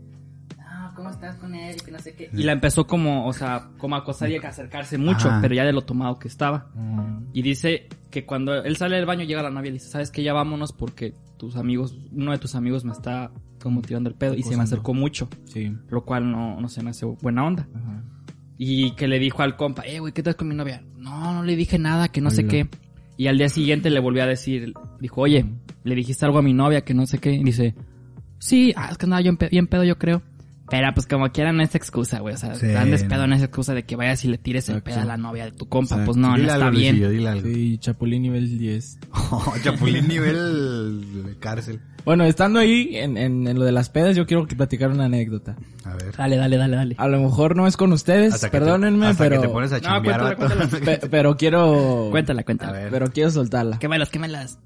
¿cómo 1.02 1.10
estás 1.10 1.36
con 1.38 1.56
él? 1.56 1.76
Y 1.80 1.84
que 1.84 1.92
no 1.92 2.00
sé 2.00 2.14
qué. 2.14 2.30
Y 2.32 2.44
la 2.44 2.52
empezó 2.52 2.86
como, 2.86 3.28
o 3.28 3.34
sea, 3.34 3.70
como 3.80 3.96
a 3.96 4.00
acosar 4.00 4.30
y 4.30 4.38
a 4.38 4.48
acercarse 4.48 5.00
mucho, 5.00 5.30
Ajá. 5.30 5.40
pero 5.42 5.56
ya 5.56 5.66
de 5.66 5.74
lo 5.74 5.82
tomado 5.82 6.20
que 6.20 6.28
estaba. 6.28 6.72
Y 7.34 7.42
dice 7.42 7.88
que 8.12 8.26
cuando 8.26 8.54
él 8.54 8.78
sale 8.78 8.98
del 8.98 9.06
baño, 9.06 9.24
llega 9.24 9.42
la 9.42 9.50
novia 9.50 9.70
y 9.70 9.72
le 9.72 9.80
dice, 9.80 9.90
¿sabes 9.90 10.12
qué? 10.12 10.22
Ya 10.22 10.34
vámonos 10.34 10.74
porque 10.74 11.16
tus 11.38 11.56
amigos, 11.56 11.98
uno 12.12 12.32
de 12.32 12.38
tus 12.38 12.54
amigos 12.54 12.86
me 12.86 12.92
está 12.92 13.32
como 13.62 13.82
tirando 13.82 14.10
el 14.10 14.16
pedo. 14.16 14.36
Y 14.36 14.44
se 14.44 14.56
me 14.56 14.64
acercó 14.64 14.94
mucho. 14.94 15.28
Sí. 15.46 15.76
Lo 15.90 16.06
cual 16.06 16.32
no, 16.32 16.62
no 16.62 16.68
se 16.68 16.84
me 16.84 16.92
hace 16.92 17.06
buena 17.06 17.46
onda. 17.46 17.68
Ajá. 17.74 18.04
Y 18.58 18.92
que 18.92 19.08
le 19.08 19.18
dijo 19.18 19.42
al 19.42 19.56
compa, 19.56 19.82
eh, 19.88 20.00
güey, 20.00 20.14
¿qué 20.14 20.22
tal 20.22 20.36
con 20.36 20.48
mi 20.48 20.54
novia? 20.54 20.84
No, 20.98 21.34
no 21.34 21.44
le 21.44 21.56
dije 21.56 21.80
nada, 21.80 22.10
que 22.10 22.22
no 22.22 22.30
sé 22.30 22.46
qué. 22.46 22.70
Y 23.18 23.26
al 23.26 23.40
día 23.40 23.50
siguiente 23.50 23.90
le 23.90 24.00
volvió 24.00 24.22
a 24.22 24.28
decir, 24.28 24.74
dijo, 25.00 25.22
oye, 25.22 25.46
le 25.84 25.96
dijiste 25.96 26.26
algo 26.26 26.38
a 26.38 26.44
mi 26.44 26.54
novia, 26.54 26.82
que 26.82 26.94
no 26.94 27.08
sé 27.08 27.18
qué. 27.18 27.34
Y 27.34 27.44
dice, 27.44 27.74
sí, 28.38 28.74
ah, 28.76 28.90
es 28.92 28.98
que 28.98 29.06
andaba 29.06 29.22
yo 29.22 29.32
en 29.32 29.38
bien 29.50 29.68
pedo, 29.68 29.84
yo 29.84 29.98
creo. 29.98 30.22
Pero 30.72 30.88
pues 30.96 31.06
como 31.06 31.30
quieran 31.32 31.62
esa 31.62 31.78
excusa, 31.78 32.20
güey. 32.22 32.34
O 32.34 32.38
sea, 32.38 32.56
Sí, 32.56 32.74
andes 32.74 33.04
no. 33.04 33.10
pedo 33.10 33.26
en 33.26 33.34
esa 33.34 33.46
excusa 33.46 33.74
de 33.76 33.84
que 33.84 33.96
vayas 33.98 34.26
y 34.26 34.30
le 34.30 34.38
tires 34.40 34.68
el 34.70 34.82
pedo 34.82 35.02
a 35.02 35.06
la 35.06 35.18
novia 35.18 35.46
de 35.46 35.52
tu 35.52 35.68
compa. 35.68 35.96
Exacto. 35.96 36.06
Pues 36.06 36.18
no, 36.18 36.30
no 36.30 36.36
está 36.38 36.56
algo, 36.56 36.72
bien. 36.72 36.96
Luisillo, 36.96 37.10
dile 37.10 37.30
algo. 37.30 37.48
Sí, 37.48 37.78
Chapulín 37.80 38.22
nivel 38.24 38.58
10. 38.58 39.00
Oh, 39.34 39.54
Chapulín 39.64 40.08
nivel 40.08 41.36
cárcel. 41.40 41.80
Bueno, 42.04 42.24
estando 42.24 42.60
ahí 42.60 42.90
en, 42.98 43.16
en, 43.18 43.48
en 43.48 43.60
lo 43.60 43.64
de 43.66 43.72
las 43.72 43.90
pedas, 43.90 44.16
yo 44.16 44.26
quiero 44.26 44.48
que 44.48 44.56
platicar 44.56 44.90
una 44.90 45.06
anécdota. 45.06 45.56
A 45.86 45.94
ver. 45.96 46.16
Dale, 46.18 46.36
dale, 46.38 46.58
dale, 46.58 46.76
dale. 46.76 46.96
A 46.98 47.08
lo 47.08 47.20
mejor 47.22 47.56
no 47.56 47.68
es 47.68 47.78
con 47.78 47.92
ustedes, 47.94 48.34
Hasta 48.34 48.50
que 48.50 48.58
te- 48.58 48.60
perdónenme, 48.66 49.08
hasta 49.08 49.24
pero... 49.26 49.42
que 49.42 49.48
te 49.48 49.54
pones 49.54 49.72
a 49.74 49.80
No, 49.80 50.02
cuéntala, 50.04 50.36
cuéntala. 50.36 50.68
pe- 50.86 51.02
pero 51.12 51.38
quiero... 51.38 52.08
Cuéntala, 52.12 52.42
A 52.42 52.44
cuéntala. 52.46 52.72
ver. 52.72 52.90
Pero 52.92 53.12
quiero 53.12 53.30
soltarla. 53.30 53.78
Quémalas, 53.78 54.10
quémalas. 54.10 54.58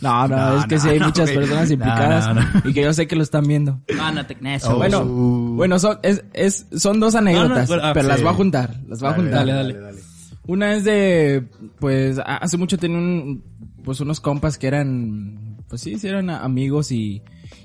No, 0.00 0.28
no, 0.28 0.36
No, 0.36 0.58
es 0.60 0.66
que 0.66 0.76
no, 0.76 0.80
sí 0.82 0.88
hay 0.88 0.98
no, 0.98 1.06
muchas 1.06 1.30
personas 1.30 1.70
implicadas 1.70 2.28
no, 2.28 2.34
no. 2.34 2.62
y 2.70 2.72
que 2.72 2.82
yo 2.82 2.92
sé 2.92 3.06
que 3.06 3.16
lo 3.16 3.22
están 3.22 3.46
viendo. 3.46 3.80
No, 3.96 4.12
no 4.12 4.26
te... 4.26 4.36
Eso, 4.54 4.74
Oh. 4.74 4.76
bueno. 4.76 5.04
Bueno, 5.04 5.56
bueno, 5.56 5.78
son, 5.78 5.98
es, 6.02 6.24
es, 6.32 6.66
son 6.76 7.00
dos 7.00 7.14
anécdotas, 7.14 7.68
bueno, 7.68 7.82
ah, 7.86 7.92
pero 7.94 8.08
las 8.08 8.20
voy 8.22 8.30
a 8.30 8.34
juntar, 8.34 8.76
las 8.88 9.00
voy 9.00 9.10
a 9.10 9.14
juntar. 9.14 9.34
dale, 9.34 9.52
dale, 9.52 9.80
dale. 9.80 10.00
Una 10.46 10.74
es 10.74 10.84
de, 10.84 11.48
pues, 11.80 12.20
hace 12.24 12.56
mucho 12.56 12.78
tenía 12.78 12.98
un, 12.98 13.42
pues 13.84 14.00
unos 14.00 14.20
compas 14.20 14.58
que 14.58 14.68
eran, 14.68 15.56
pues 15.68 15.80
sí, 15.82 15.98
sí 15.98 16.06
eran 16.06 16.30
amigos 16.30 16.92
y, 16.92 17.22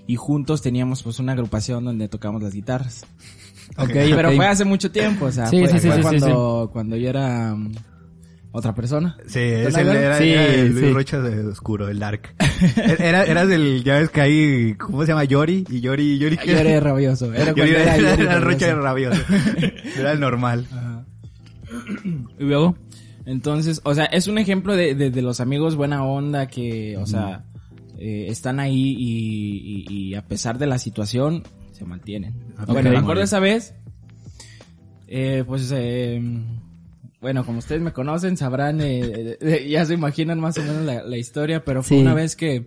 y 0.08 0.15
juntos 0.15 0.62
teníamos 0.63 1.04
pues 1.04 1.19
una 1.19 1.34
agrupación 1.34 1.86
donde 1.86 2.08
tocábamos 2.08 2.41
las 2.41 2.54
guitarras. 2.54 3.06
Ok, 3.78 3.91
Pero 3.93 4.32
fue 4.32 4.47
hace 4.47 4.65
mucho 4.65 4.91
tiempo, 4.91 5.26
o 5.26 5.32
sea, 5.32 5.45
Sí, 5.47 5.60
fue, 5.60 5.69
sí, 5.69 5.80
sí, 5.80 5.88
fue 5.88 5.97
sí, 5.97 6.02
sí, 6.02 6.19
cuando, 6.19 6.69
cuando 6.74 6.95
yo 6.97 7.10
era 7.10 7.56
otra 8.52 8.74
persona. 8.76 9.18
Sí, 9.28 9.40
es 9.40 9.74
¿Con 9.74 9.88
el, 9.88 9.96
era, 9.96 10.18
Sí, 10.18 10.30
era 10.30 10.46
el 10.46 10.72
Luis 10.74 10.86
sí. 10.86 10.92
Rocha 10.92 11.22
de 11.22 11.48
oscuro, 11.48 11.88
el 11.90 12.00
dark. 12.00 12.34
Era, 13.00 13.24
eras 13.24 13.48
del, 13.48 13.84
ya 13.84 14.00
ves 14.00 14.10
que 14.10 14.22
hay, 14.22 14.76
¿cómo 14.76 15.02
se 15.02 15.10
llama? 15.10 15.24
Yori, 15.24 15.66
y 15.70 15.82
Yori, 15.82 16.20
Yori, 16.20 16.38
Yo 16.46 16.58
era 16.58 16.80
rabioso, 16.80 17.34
era 17.34 17.54
Yori 17.54 17.72
el 17.72 18.42
Rocha 18.42 18.76
rabioso. 18.76 19.20
Era 19.98 20.12
el 20.12 20.20
normal. 20.20 20.68
Ajá. 20.72 21.06
¿Y 22.40 22.44
luego? 22.44 22.78
Entonces, 23.26 23.82
o 23.84 23.94
sea, 23.94 24.06
es 24.06 24.28
un 24.28 24.38
ejemplo 24.38 24.76
de, 24.76 24.96
de, 24.96 25.12
de 25.12 25.22
los 25.22 25.40
amigos 25.40 25.76
buena 25.76 26.04
onda 26.04 26.48
que, 26.48 26.98
o 26.98 27.06
sea, 27.06 27.46
eh, 27.98 28.26
están 28.30 28.60
ahí 28.60 28.96
y, 28.98 29.86
y, 29.88 30.10
y 30.10 30.16
a 30.16 30.28
pesar 30.28 30.58
de 30.58 30.68
la 30.68 30.80
situación, 30.80 31.44
se 31.72 31.86
mantienen. 31.86 32.34
Bueno, 32.68 32.90
me 32.90 32.98
acuerdo 32.98 33.22
esa 33.22 33.40
vez, 33.40 33.76
eh, 35.08 35.44
pues, 35.46 35.72
eh, 35.76 36.22
bueno, 37.22 37.46
como 37.46 37.60
ustedes 37.60 37.82
me 37.82 37.94
conocen, 37.94 38.36
sabrán, 38.38 38.82
eh, 38.82 39.38
eh, 39.40 39.68
ya 39.70 39.86
se 39.86 39.94
imaginan 39.94 40.40
más 40.40 40.58
o 40.58 40.62
menos 40.64 40.84
la, 40.84 41.04
la 41.04 41.18
historia, 41.18 41.64
pero 41.64 41.84
fue 41.84 41.98
Sí. 41.98 42.02
una 42.02 42.14
vez 42.14 42.36
que 42.36 42.66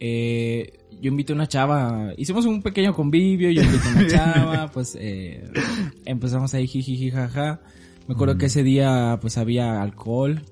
eh, 0.00 0.72
yo 1.00 1.08
invité 1.08 1.32
a 1.32 1.36
una 1.36 1.46
chava, 1.48 2.12
hicimos 2.16 2.44
un 2.46 2.62
pequeño 2.62 2.94
convivio, 2.94 3.50
yo 3.50 3.62
invité 3.62 3.88
a 3.88 3.92
una 3.92 4.06
chava, 4.08 4.70
pues 4.72 4.96
eh, 5.00 5.44
empezamos 6.04 6.52
ahí 6.54 6.66
jiji 6.66 7.10
jaja. 7.10 7.60
Me 8.08 8.14
acuerdo 8.14 8.38
que 8.38 8.46
ese 8.46 8.62
día 8.62 9.18
pues 9.20 9.36
había 9.38 9.82
alcohol, 9.82 10.42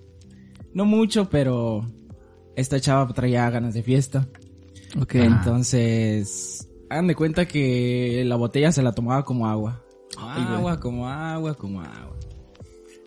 no 0.73 0.85
mucho, 0.87 1.29
pero 1.31 1.87
esta 2.57 2.81
chava 2.81 3.12
traía 3.12 3.49
ganas 3.51 3.75
de 3.75 3.83
fiesta. 3.83 4.27
Ok. 5.01 5.14
Entonces, 5.16 6.68
hagan 6.90 7.07
de 7.07 7.14
cuenta 7.14 7.47
que 7.47 8.23
la 8.27 8.37
botella 8.37 8.73
se 8.73 8.83
la 8.83 8.92
tomaba 8.92 9.25
como 9.25 9.47
agua. 9.49 9.83
Ay, 10.18 10.42
agua, 10.49 10.79
como 10.81 11.09
agua, 11.09 11.55
como 11.55 11.81
agua. 11.81 12.16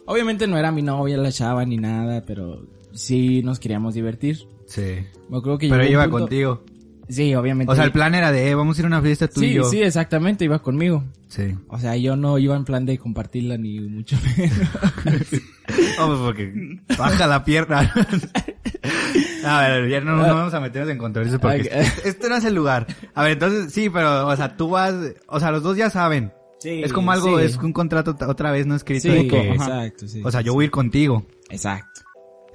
Obviamente 0.07 0.47
no 0.47 0.57
era 0.57 0.71
mi 0.71 0.81
novia 0.81 1.17
la 1.17 1.31
chava 1.31 1.63
ni 1.65 1.77
nada, 1.77 2.23
pero 2.25 2.65
sí 2.93 3.43
nos 3.43 3.59
queríamos 3.59 3.93
divertir. 3.93 4.47
Sí. 4.65 5.05
Me 5.29 5.37
acuerdo 5.37 5.57
que 5.59 5.69
Pero 5.69 5.85
iba 5.85 6.03
punto- 6.05 6.19
contigo. 6.19 6.63
Sí, 7.09 7.33
obviamente. 7.35 7.71
O 7.71 7.75
sea, 7.75 7.85
el 7.85 7.93
plan 7.93 8.15
era 8.15 8.33
de, 8.33 8.49
eh, 8.49 8.55
vamos 8.55 8.77
a 8.77 8.81
ir 8.81 8.85
a 8.85 8.87
una 8.87 9.01
fiesta 9.01 9.29
tú 9.29 9.41
y 9.41 9.47
Sí, 9.49 9.53
yo. 9.53 9.63
sí, 9.63 9.81
exactamente, 9.81 10.43
iba 10.43 10.59
conmigo. 10.59 11.05
Sí. 11.29 11.55
O 11.69 11.79
sea, 11.79 11.95
yo 11.95 12.17
no 12.17 12.37
iba 12.37 12.53
en 12.57 12.65
plan 12.65 12.85
de 12.85 12.97
compartirla 12.97 13.57
ni 13.57 13.79
mucho 13.79 14.17
menos. 14.37 14.59
Vamos, 15.99 16.19
porque 16.19 16.51
baja 16.97 17.27
la 17.27 17.43
pierna. 17.45 17.93
A 19.45 19.61
ver, 19.69 19.89
ya 19.89 20.01
no, 20.01 20.15
no 20.17 20.23
vamos 20.23 20.53
a 20.53 20.59
meternos 20.59 20.91
en 20.91 20.97
controversia 20.97 21.39
porque 21.39 21.61
Ok. 21.61 21.67
este, 21.71 22.09
este 22.09 22.29
no 22.29 22.35
es 22.35 22.43
el 22.43 22.55
lugar. 22.55 22.87
A 23.13 23.23
ver, 23.23 23.33
entonces, 23.33 23.71
sí, 23.71 23.89
pero, 23.89 24.27
o 24.27 24.35
sea, 24.35 24.57
tú 24.57 24.69
vas, 24.69 24.93
o 25.27 25.39
sea, 25.39 25.51
los 25.51 25.63
dos 25.63 25.77
ya 25.77 25.89
saben. 25.89 26.33
Sí, 26.59 26.81
es 26.83 26.91
como 26.91 27.11
algo, 27.11 27.37
sí. 27.39 27.45
es 27.45 27.57
un 27.57 27.71
contrato 27.71 28.15
otra 28.27 28.51
vez 28.51 28.65
no 28.65 28.75
escrito 28.75 29.03
Sí, 29.03 29.09
de 29.09 29.27
que, 29.27 29.51
exacto, 29.51 30.07
sí. 30.07 30.21
o 30.23 30.31
sea, 30.31 30.41
yo 30.41 30.53
voy 30.53 30.63
a 30.63 30.65
ir 30.65 30.71
contigo. 30.71 31.25
Exacto. 31.49 32.01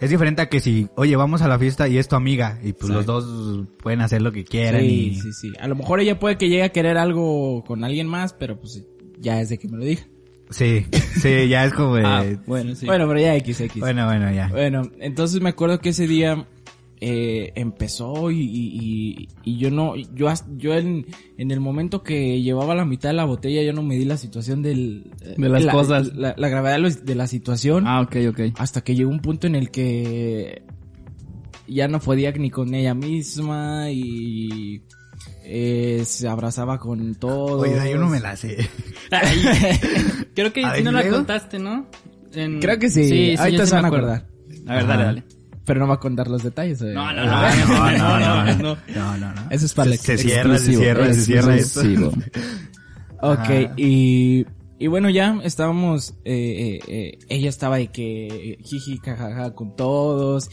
Es 0.00 0.10
diferente 0.10 0.42
a 0.42 0.48
que 0.48 0.58
si, 0.58 0.88
oye, 0.96 1.14
vamos 1.14 1.42
a 1.42 1.48
la 1.48 1.56
fiesta 1.60 1.86
y 1.86 1.96
es 1.98 2.08
tu 2.08 2.16
amiga 2.16 2.58
y 2.64 2.72
pues 2.72 2.90
Exacto. 2.90 3.12
los 3.12 3.24
dos 3.24 3.66
pueden 3.80 4.00
hacer 4.00 4.20
lo 4.20 4.32
que 4.32 4.44
quieran 4.44 4.80
Sí, 4.80 4.86
y... 4.86 5.14
sí, 5.20 5.32
sí. 5.32 5.52
A 5.60 5.68
lo 5.68 5.76
mejor 5.76 6.00
ella 6.00 6.18
puede 6.18 6.36
que 6.36 6.48
llegue 6.48 6.64
a 6.64 6.70
querer 6.70 6.98
algo 6.98 7.62
con 7.64 7.84
alguien 7.84 8.08
más, 8.08 8.32
pero 8.32 8.58
pues 8.58 8.82
ya 9.20 9.40
es 9.40 9.48
de 9.50 9.58
que 9.58 9.68
me 9.68 9.76
lo 9.78 9.84
diga. 9.84 10.02
Sí, 10.50 10.84
sí, 11.20 11.46
ya 11.48 11.64
es 11.64 11.72
como 11.72 11.94
de... 11.94 12.02
Ah, 12.06 12.24
bueno, 12.46 12.74
sí. 12.74 12.84
Bueno, 12.84 13.06
pero 13.06 13.20
ya 13.20 13.36
X, 13.36 13.60
X. 13.60 13.78
bueno, 13.80 14.04
bueno, 14.06 14.32
ya. 14.32 14.48
Bueno, 14.48 14.82
entonces 14.98 15.40
me 15.40 15.50
acuerdo 15.50 15.78
que 15.78 15.90
ese 15.90 16.08
día 16.08 16.46
eh, 17.04 17.52
empezó 17.56 18.30
y, 18.30 18.38
y, 18.42 19.28
y- 19.42 19.58
yo 19.58 19.72
no, 19.72 19.96
yo, 19.96 20.32
yo 20.56 20.74
en, 20.74 21.04
en 21.36 21.50
el 21.50 21.58
momento 21.58 22.04
que 22.04 22.40
llevaba 22.40 22.76
la 22.76 22.84
mitad 22.84 23.08
de 23.08 23.14
la 23.14 23.24
botella 23.24 23.60
yo 23.64 23.72
no 23.72 23.82
me 23.82 23.96
di 23.96 24.04
la 24.04 24.16
situación 24.16 24.62
del... 24.62 25.10
De 25.36 25.48
las 25.48 25.64
la, 25.64 25.72
cosas. 25.72 26.14
La, 26.14 26.34
la 26.38 26.48
gravedad 26.48 26.78
de, 27.02 27.14
la 27.16 27.26
situación. 27.26 27.88
Ah, 27.88 28.02
ok, 28.02 28.16
ok. 28.30 28.40
Hasta 28.56 28.82
que 28.82 28.94
llegó 28.94 29.10
un 29.10 29.18
punto 29.18 29.48
en 29.48 29.56
el 29.56 29.72
que 29.72 30.62
ya 31.66 31.88
no 31.88 31.98
podía 31.98 32.30
ni 32.30 32.50
con 32.50 32.72
ella 32.72 32.94
misma 32.94 33.90
y 33.90 34.82
eh, 35.44 36.02
se 36.06 36.28
abrazaba 36.28 36.78
con 36.78 37.16
todo. 37.16 37.62
Oye, 37.62 37.90
yo 37.90 37.98
no 37.98 38.08
me 38.08 38.20
la 38.20 38.36
sé. 38.36 38.56
Creo 40.36 40.52
que 40.52 40.62
sí 40.76 40.82
no 40.84 40.92
la 40.92 41.08
contaste, 41.08 41.58
¿no? 41.58 41.88
En- 42.32 42.60
Creo 42.60 42.78
que 42.78 42.90
sí. 42.90 43.34
Ahorita 43.36 43.58
yo 43.58 43.66
se 43.66 43.74
van 43.74 43.84
a 43.86 43.88
acordar. 43.88 44.26
A 44.68 44.76
ver, 44.76 44.86
dale, 44.86 45.02
dale. 45.02 45.24
Pero 45.64 45.80
no 45.80 45.88
va 45.88 45.94
a 45.94 46.00
contar 46.00 46.28
los 46.28 46.42
detalles. 46.42 46.82
Eh. 46.82 46.92
No, 46.92 47.12
no, 47.12 47.24
no, 47.24 47.32
no, 47.66 48.56
no, 48.56 49.16
no, 49.16 49.34
no, 49.34 49.50
Eso 49.50 49.66
es 49.66 49.74
para 49.74 49.90
se, 49.92 49.96
se 49.98 50.18
cierra, 50.18 50.58
se 50.58 50.74
cierra, 50.74 51.12
se 51.12 51.64
cierra. 51.64 52.10
Ok, 53.24 53.78
y 54.82 54.88
bueno, 54.88 55.10
ya 55.10 55.38
estábamos, 55.44 56.14
eh, 56.24 56.80
eh, 56.88 57.18
ella 57.28 57.48
estaba 57.48 57.76
de 57.76 57.86
que 57.92 58.58
jiji, 58.64 58.98
jajaja 58.98 59.54
con 59.54 59.76
todos. 59.76 60.50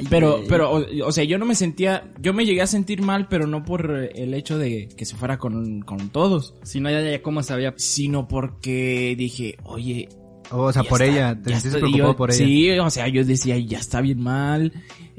Y, 0.00 0.06
pero, 0.08 0.40
pero, 0.48 0.70
o, 0.70 0.82
o, 1.04 1.12
sea, 1.12 1.24
yo 1.24 1.36
no 1.36 1.44
me 1.44 1.54
sentía, 1.54 2.10
yo 2.22 2.32
me 2.32 2.46
llegué 2.46 2.62
a 2.62 2.66
sentir 2.66 3.02
mal, 3.02 3.28
pero 3.28 3.46
no 3.46 3.62
por 3.62 4.08
el 4.14 4.32
hecho 4.32 4.56
de 4.56 4.88
que 4.88 5.04
se 5.04 5.14
fuera 5.14 5.36
con, 5.36 5.82
con 5.82 6.08
todos. 6.08 6.54
Sino 6.62 6.88
ya, 6.90 7.02
ya, 7.02 7.20
cómo 7.20 7.42
sabía. 7.42 7.74
Sino 7.76 8.28
porque 8.28 9.14
dije, 9.18 9.58
oye, 9.64 10.08
o 10.50 10.72
sea, 10.72 10.82
por 10.82 11.00
está, 11.02 11.14
ella, 11.14 11.34
te 11.34 11.50
sentiste 11.50 11.68
estoy- 11.68 11.80
preocupado 11.80 12.12
yo- 12.12 12.16
por 12.16 12.30
ella. 12.30 12.38
Sí, 12.38 12.70
o 12.78 12.90
sea, 12.90 13.08
yo 13.08 13.24
decía, 13.24 13.56
ya 13.58 13.78
está 13.78 14.00
bien 14.00 14.20
mal, 14.22 14.72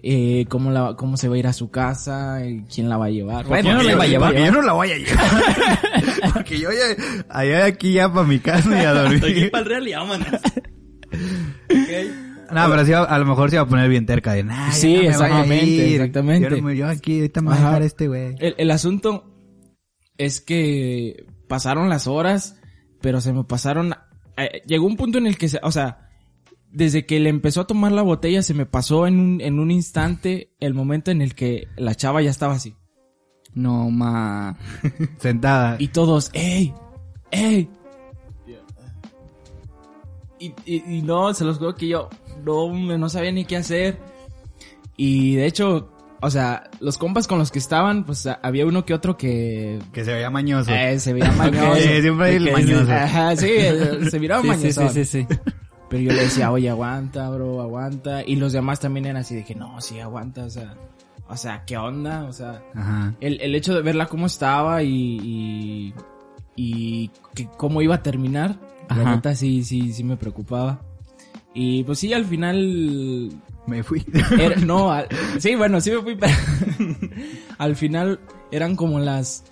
eh, 0.04 0.46
cómo 0.50 0.72
la, 0.72 0.96
cómo 0.98 1.16
se 1.18 1.28
va 1.30 1.36
a 1.36 1.38
ir 1.38 1.48
a 1.48 1.54
su 1.54 1.70
casa, 1.72 2.44
Eh, 2.46 2.66
quién 2.74 2.90
la 2.90 2.98
va 2.98 3.06
a 3.06 3.10
llevar. 3.10 3.46
¿Por 3.46 3.58
qué 3.58 3.64
no 3.64 3.82
la 3.82 3.92
iba 3.94 4.04
a 4.04 4.08
llevar? 4.08 4.32
porque 4.34 4.46
yo 4.46 4.52
no 4.52 4.62
la 4.62 4.74
voy 4.74 4.92
a 4.92 4.98
llevar. 4.98 5.26
porque 6.34 6.60
yo 6.60 6.70
ya, 6.72 7.24
allá 7.30 7.66
aquí 7.66 7.94
ya 7.94 8.12
para 8.12 8.28
mi 8.28 8.40
casa 8.40 8.70
y 8.82 8.86
a 8.86 8.94
dormir. 8.94 9.52
el 9.54 9.66
real 9.66 9.88
y 9.88 9.94
vámonos. 9.94 10.28
No, 12.54 12.70
pero 12.70 12.86
sí, 12.86 12.92
a 12.92 13.18
lo 13.18 13.26
mejor 13.26 13.50
se 13.50 13.56
va 13.56 13.62
a 13.64 13.68
poner 13.68 13.88
bien 13.90 14.06
terca 14.06 14.34
de, 14.34 14.44
nah, 14.44 14.68
ya 14.68 14.74
Sí, 14.74 14.96
no 14.96 15.02
exactamente, 15.04 15.96
exactamente. 15.96 16.50
Yo, 16.50 16.62
no 16.62 16.74
yo 16.74 16.88
aquí, 16.90 17.16
ahorita 17.20 17.42
me 17.42 17.48
voy 17.50 17.58
a 17.58 17.62
dejar 17.62 17.82
este 17.84 18.08
güey. 18.10 18.36
El, 18.40 18.56
el 18.58 18.72
asunto 18.72 19.34
es 20.18 20.42
que 20.42 21.26
pasaron 21.48 21.88
las 21.88 22.08
horas, 22.08 22.58
pero 23.00 23.22
se 23.22 23.32
me 23.32 23.46
pasaron... 23.46 23.96
eh, 24.46 24.64
llegó 24.66 24.86
un 24.86 24.98
punto 24.98 25.18
en 25.18 25.28
el 25.28 25.38
que, 25.38 25.50
se, 25.50 25.60
o 25.64 25.72
sea, 25.72 26.10
desde 26.72 27.06
que 27.06 27.20
le 27.20 27.30
empezó 27.30 27.62
a 27.62 27.68
tomar 27.68 27.92
la 27.92 28.02
botella, 28.02 28.44
se 28.44 28.54
me 28.54 28.66
pasó 28.66 29.08
en 29.08 29.20
un, 29.20 29.42
en 29.42 29.60
un 29.60 29.72
instante 29.72 30.54
el 30.60 30.74
momento 30.74 31.12
en 31.12 31.22
el 31.22 31.36
que 31.36 31.68
la 31.76 31.96
chava 31.96 32.22
ya 32.22 32.30
estaba 32.30 32.54
así. 32.54 32.76
No, 33.54 33.90
ma. 33.90 34.58
Sentada. 35.18 35.76
Y 35.80 35.90
todos, 35.90 36.30
¡ey! 36.34 36.74
¡ey! 37.32 37.70
Y, 40.40 40.54
y, 40.66 40.98
y 40.98 41.02
no, 41.04 41.34
se 41.34 41.44
los 41.44 41.60
juro 41.60 41.76
que 41.76 41.88
yo 41.88 42.10
no, 42.44 42.74
no 42.74 43.10
sabía 43.10 43.32
ni 43.32 43.46
qué 43.46 43.58
hacer. 43.58 44.00
Y 44.98 45.36
de 45.36 45.46
hecho, 45.46 45.92
o 46.22 46.30
sea, 46.30 46.70
los 46.80 46.98
compas 46.98 47.28
con 47.28 47.40
los 47.40 47.52
que 47.52 47.60
estaban, 47.60 48.06
pues 48.06 48.28
había 48.42 48.66
uno 48.66 48.86
que 48.86 48.94
otro 48.94 49.18
que 49.18 49.80
Que 49.92 50.06
se 50.06 50.14
veía 50.14 50.30
mañoso. 50.30 50.72
eh, 50.72 51.00
se 51.00 51.14
veía 51.14 51.32
mañoso. 51.32 51.76
Sí, 51.82 52.02
siempre 52.02 52.26
hay 52.28 52.36
el 52.36 52.52
mañoso. 52.52 52.92
Ajá, 52.92 53.36
sí, 53.36 53.50
se 54.10 54.20
miraba 54.20 54.42
Sí, 54.44 54.48
mañoso. 54.48 54.90
sí, 54.90 55.06
sí, 55.06 55.26
sí. 55.26 55.38
Pero 55.90 56.04
yo 56.04 56.14
le 56.14 56.22
decía, 56.22 56.52
oye, 56.52 56.70
aguanta, 56.70 57.30
bro, 57.30 57.62
aguanta. 57.62 58.24
Y 58.26 58.38
los 58.38 58.54
demás 58.54 58.80
también 58.80 59.06
eran 59.06 59.18
así 59.18 59.36
de 59.36 59.44
que, 59.44 59.56
no, 59.56 59.82
sí, 59.82 60.00
aguanta, 60.00 60.46
o 60.46 60.50
sea, 60.50 60.76
o 61.28 61.36
sea, 61.36 61.64
¿qué 61.66 61.76
onda? 61.78 62.24
O 62.26 62.34
sea, 62.34 62.62
Ajá. 62.74 63.14
el, 63.20 63.42
el 63.42 63.56
hecho 63.56 63.74
de 63.76 63.82
verla 63.82 64.06
cómo 64.06 64.26
estaba 64.28 64.84
y, 64.84 65.20
y, 65.22 65.94
y 66.56 67.12
que 67.36 67.48
cómo 67.58 67.82
iba 67.82 67.96
a 67.96 68.04
terminar, 68.04 68.56
la 68.90 69.02
Ajá. 69.02 69.16
neta 69.16 69.36
sí, 69.36 69.64
sí, 69.64 69.92
sí 69.92 70.04
me 70.04 70.16
preocupaba. 70.18 70.82
Y 71.54 71.84
pues 71.84 72.00
sí, 72.00 72.14
al 72.14 72.24
final, 72.26 73.30
Me 73.68 73.84
fui. 73.84 74.04
era- 74.40 74.56
no, 74.58 74.92
al- 74.92 75.08
sí, 75.40 75.56
bueno, 75.56 75.80
sí 75.82 75.92
me 75.92 76.02
fui, 76.02 76.16
pero 76.16 76.34
al 77.58 77.76
final 77.76 78.20
eran 78.52 78.76
como 78.76 79.00
las 79.00 79.44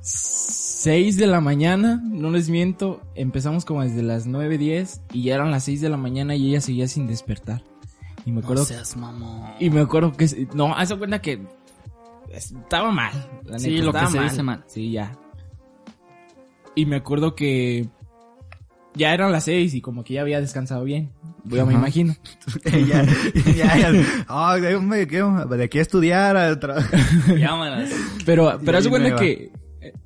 6 0.00 1.16
de 1.16 1.26
la 1.26 1.40
mañana, 1.40 2.00
no 2.04 2.30
les 2.30 2.48
miento, 2.48 3.00
empezamos 3.14 3.64
como 3.64 3.82
desde 3.82 4.02
las 4.02 4.26
9, 4.26 4.58
10 4.58 5.02
y 5.12 5.24
ya 5.24 5.34
eran 5.36 5.50
las 5.50 5.64
6 5.64 5.80
de 5.80 5.88
la 5.88 5.96
mañana 5.96 6.34
y 6.34 6.48
ella 6.50 6.60
seguía 6.60 6.88
sin 6.88 7.06
despertar. 7.06 7.62
Y 8.24 8.32
me 8.32 8.40
acuerdo 8.40 8.62
No 8.62 8.68
seas 8.68 8.96
mamón. 8.96 9.50
y 9.60 9.70
me 9.70 9.80
acuerdo 9.80 10.12
que... 10.12 10.48
No, 10.54 10.74
hace 10.76 10.96
cuenta 10.96 11.20
que... 11.20 11.40
Estaba 12.30 12.90
mal. 12.90 13.12
la 13.44 13.58
Sí, 13.58 13.70
neta, 13.70 13.84
lo 13.84 13.92
que 13.92 13.98
estaba 13.98 14.10
se 14.10 14.30
dice 14.30 14.42
mal. 14.42 14.64
Sí, 14.66 14.90
ya. 14.92 15.12
Y 16.74 16.86
me 16.86 16.96
acuerdo 16.96 17.34
que... 17.34 17.88
Ya 18.94 19.14
eran 19.14 19.32
las 19.32 19.44
seis 19.44 19.74
y 19.74 19.80
como 19.80 20.04
que 20.04 20.14
ya 20.14 20.20
había 20.20 20.40
descansado 20.40 20.84
bien. 20.84 21.10
Yo 21.44 21.66
me 21.66 21.72
Ajá. 21.72 21.80
imagino. 21.80 22.14
ya, 22.64 23.04
ya, 23.56 23.78
ya. 23.78 24.24
Ah, 24.28 24.58
hombre, 24.76 25.06
¿qué? 25.06 25.22
De 25.22 25.64
aquí 25.64 25.78
a 25.78 25.82
estudiar, 25.82 26.36
a. 26.36 26.58
Pero, 28.26 28.60
pero 28.64 28.78
haz 28.78 28.84
me 28.84 28.90
cuenta 28.90 29.16
que 29.16 29.50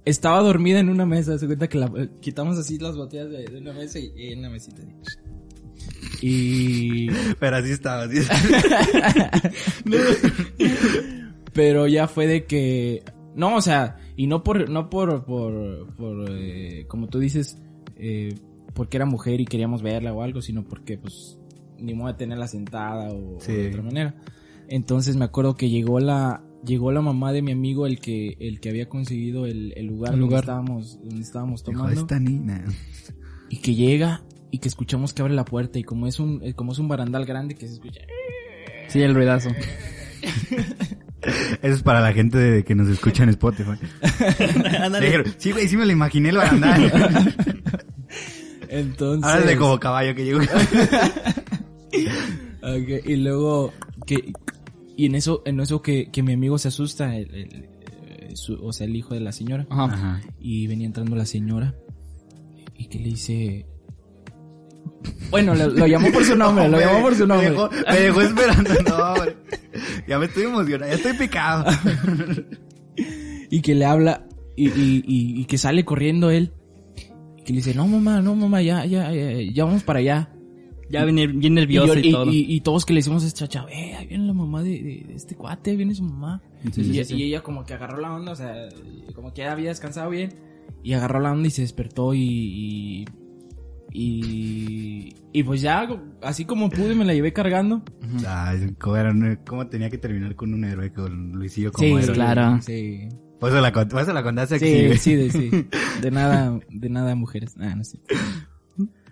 estaba 0.05 0.40
dormida 0.40 0.79
en 0.79 0.88
una 0.88 1.05
mesa. 1.05 1.35
Haz 1.35 1.40
de 1.42 1.46
cuenta 1.49 1.68
que 1.68 1.79
la, 1.79 1.90
quitamos 2.20 2.59
así 2.59 2.79
las 2.79 2.96
botellas 2.96 3.29
de, 3.29 3.44
de 3.44 3.59
una 3.59 3.72
mesa 3.72 3.99
y, 3.99 4.12
y 4.16 4.33
en 4.33 4.38
una 4.38 4.51
mesita. 4.51 4.83
Y... 6.22 7.09
Pero 7.38 7.57
así 7.57 7.70
estaba, 7.70 8.05
así 8.05 8.20
Pero 11.53 11.87
ya 11.87 12.09
fue 12.09 12.27
de 12.27 12.44
que... 12.44 13.03
No, 13.35 13.57
o 13.57 13.61
sea, 13.61 13.99
y 14.16 14.27
no 14.27 14.42
por, 14.42 14.70
no 14.70 14.88
por, 14.88 15.25
por, 15.25 15.94
por, 15.94 16.27
eh, 16.31 16.87
como 16.88 17.09
tú 17.09 17.18
dices, 17.18 17.59
eh, 17.96 18.35
porque 18.77 18.99
era 18.99 19.07
mujer 19.07 19.41
y 19.41 19.47
queríamos 19.47 19.83
verla 19.83 20.12
o 20.12 20.23
algo, 20.23 20.43
sino 20.43 20.62
porque, 20.62 20.99
pues, 20.99 21.39
ni 21.79 21.95
modo 21.95 22.09
de 22.12 22.19
tenerla 22.19 22.47
sentada 22.47 23.09
o, 23.11 23.39
de 23.45 23.69
otra 23.71 23.83
manera. 23.83 24.15
Entonces 24.69 25.17
me 25.17 25.25
acuerdo 25.25 25.57
que 25.57 25.71
llegó 25.71 25.99
la, 25.99 26.45
llegó 26.65 26.93
la 26.93 27.01
mamá 27.01 27.33
de 27.33 27.41
mi 27.43 27.53
amigo, 27.53 27.87
el 27.87 27.99
que, 27.99 28.37
el 28.39 28.61
que 28.61 28.69
había 28.69 28.89
conseguido 28.89 29.47
el, 29.47 29.73
el 29.77 29.87
lugar, 29.87 30.15
El 30.15 30.21
donde 30.21 30.37
estábamos, 30.37 31.01
donde 31.03 31.23
estábamos 31.23 31.62
tomando. 31.62 32.01
esta 32.01 32.21
niña. 32.21 32.65
Y 33.49 33.59
que 33.59 33.75
llega 33.75 34.23
y 34.51 34.59
que 34.59 34.69
escuchamos 34.69 35.15
que 35.15 35.23
abre 35.23 35.35
la 35.35 35.45
puerta 35.45 35.79
y 35.79 35.85
como 35.85 36.07
es 36.07 36.21
un, 36.21 36.43
eh, 36.45 36.53
como 36.55 36.73
es 36.73 36.79
un 36.79 36.89
barandal 36.89 37.25
grande 37.25 37.55
que 37.55 37.67
se 37.67 37.75
escucha. 37.75 38.03
Sí, 38.89 39.01
el 39.03 39.15
ruidazo. 39.15 39.51
Eso 41.62 41.75
es 41.75 41.83
para 41.83 42.01
la 42.01 42.12
gente 42.12 42.39
de- 42.39 42.65
que 42.65 42.75
nos 42.75 42.89
escucha 42.89 43.23
en 43.25 43.31
Spotify. 43.31 43.73
Dijeron, 45.01 45.27
sí, 45.39 45.51
güey, 45.53 45.67
sí 45.67 45.77
me 45.77 45.87
lo 45.87 45.93
imaginé 45.93 46.29
el 46.29 46.37
barandal. 46.37 47.35
Entonces. 48.69 49.25
Ahora 49.25 49.41
es 49.41 49.47
de 49.47 49.57
como 49.57 49.79
caballo 49.81 50.15
que 50.15 50.25
llegó. 50.25 50.41
Ok, 52.63 53.07
y 53.07 53.17
luego 53.17 53.73
que 54.07 54.33
y 54.97 55.07
en 55.07 55.15
eso 55.15 55.43
en 55.47 55.61
eso 55.61 55.83
que, 55.83 56.11
que 56.11 56.23
mi 56.23 56.33
amigo 56.33 56.59
se 56.59 56.69
asusta 56.69 57.17
el, 57.17 57.33
el- 57.35 57.69
eh, 58.09 58.31
su- 58.35 58.59
o 58.63 58.73
sea 58.73 58.87
el 58.87 58.97
hijo 58.97 59.15
de 59.15 59.21
la 59.21 59.31
señora 59.33 59.67
Ajá. 59.71 59.85
Ajá. 59.85 60.21
y 60.41 60.67
venía 60.67 60.87
entrando 60.87 61.15
la 61.15 61.27
señora 61.27 61.75
y 62.77 62.89
que 62.89 62.99
le 62.99 63.05
dice 63.11 63.67
bueno 65.31 65.55
lo, 65.55 65.69
lo 65.69 65.87
llamó 65.87 66.11
por 66.13 66.25
su 66.25 66.35
nombre 66.37 66.69
lo 66.69 66.77
Me- 66.79 66.85
llamó 66.85 67.03
por 67.03 67.15
su 67.15 67.27
nombre 67.27 67.51
Me 67.51 67.55
dejó, 67.55 67.71
me 67.71 68.01
dejó 68.01 68.21
esperando. 68.23 68.71
No, 68.89 68.97
hombre. 69.13 69.37
Ya 70.09 70.19
me 70.19 70.27
estoy 70.27 70.43
emocionado, 70.45 70.91
ya 70.91 70.97
estoy 70.97 71.13
picado. 71.15 71.65
y 73.51 73.61
que 73.63 73.75
le 73.75 73.85
habla 73.85 74.27
y, 74.57 74.69
y, 74.69 75.05
y, 75.07 75.41
y 75.41 75.45
que 75.45 75.57
sale 75.59 75.85
corriendo 75.85 76.31
él 76.31 76.53
que 77.47 77.53
le 77.53 77.59
dice 77.59 77.75
no 77.75 77.87
mamá 77.87 78.21
no 78.21 78.35
mamá 78.35 78.61
ya 78.61 78.85
ya 78.85 79.11
ya, 79.13 79.33
ya 79.41 79.65
vamos 79.65 79.83
para 79.85 80.01
allá 80.01 80.29
Ya 80.91 81.05
bien, 81.05 81.39
bien 81.41 81.53
y, 81.53 81.57
nervioso 81.57 81.95
yo- 81.95 82.01
y, 82.01 82.09
y- 82.09 82.13
todo. 82.13 82.31
y- 82.31 82.47
y 82.49 82.61
todos 82.61 82.85
que 82.85 82.93
le 82.93 82.99
decimos 82.99 83.25
a 83.25 83.27
esta 83.27 83.49
chava, 83.49 83.71
eh, 83.73 83.95
ahí 83.97 84.07
viene 84.07 84.25
la 84.27 84.33
mamá 84.35 84.63
de, 84.63 84.71
de- 84.71 85.05
de 85.09 85.15
este 85.15 85.35
cuate, 85.35 85.71
ahí 85.73 85.77
viene 85.77 85.95
su 85.95 86.05
mamá. 86.05 86.41
Sí, 86.73 86.81
y, 86.83 86.85
sí, 86.85 87.05
sí. 87.05 87.15
y 87.17 87.23
ella 87.25 87.43
como 87.43 87.65
que 87.65 87.75
agarró 87.75 87.99
la 88.01 88.13
onda, 88.15 88.31
o 88.33 88.37
sea, 88.37 88.69
como 89.15 89.33
que 89.35 89.43
ya 89.43 89.51
había 89.53 89.71
descansado 89.71 90.11
bien. 90.11 90.35
Y 90.85 90.93
agarró 90.93 91.19
la 91.21 91.33
onda 91.33 91.49
y 91.49 91.51
se 91.51 91.63
despertó 91.63 92.15
y... 92.15 92.21
y 92.23 93.05
y, 93.99 95.15
y 95.33 95.43
pues 95.43 95.61
ya, 95.63 95.89
así 96.23 96.45
como 96.45 96.69
pude, 96.69 96.95
me 96.95 97.05
la 97.05 97.15
llevé 97.15 97.33
cargando. 97.33 97.83
Ay, 98.27 98.75
¿cómo, 98.79 98.97
era? 98.97 99.13
¿Cómo 99.47 99.67
tenía 99.69 99.89
que 99.91 99.97
terminar 99.99 100.35
con 100.37 100.53
un 100.53 100.65
héroe, 100.65 100.93
con 100.93 101.33
Luisillo 101.33 101.73
como 101.73 101.87
Sí, 101.97 102.05
héroe? 102.05 102.15
claro. 102.15 102.61
Sí, 102.63 103.09
Por 103.38 103.51
eso 103.51 103.61
la, 103.61 103.68
eso 103.68 104.12
la 104.12 104.22
contaste 104.22 104.59
sí, 104.59 104.99
sí, 104.99 105.14
de, 105.14 105.31
sí. 105.31 105.51
De 106.01 106.11
nada, 106.11 106.59
de 106.70 106.88
nada 106.88 107.14
mujeres. 107.14 107.55
Ah, 107.59 107.75
no 107.75 107.85
sé. 107.85 107.99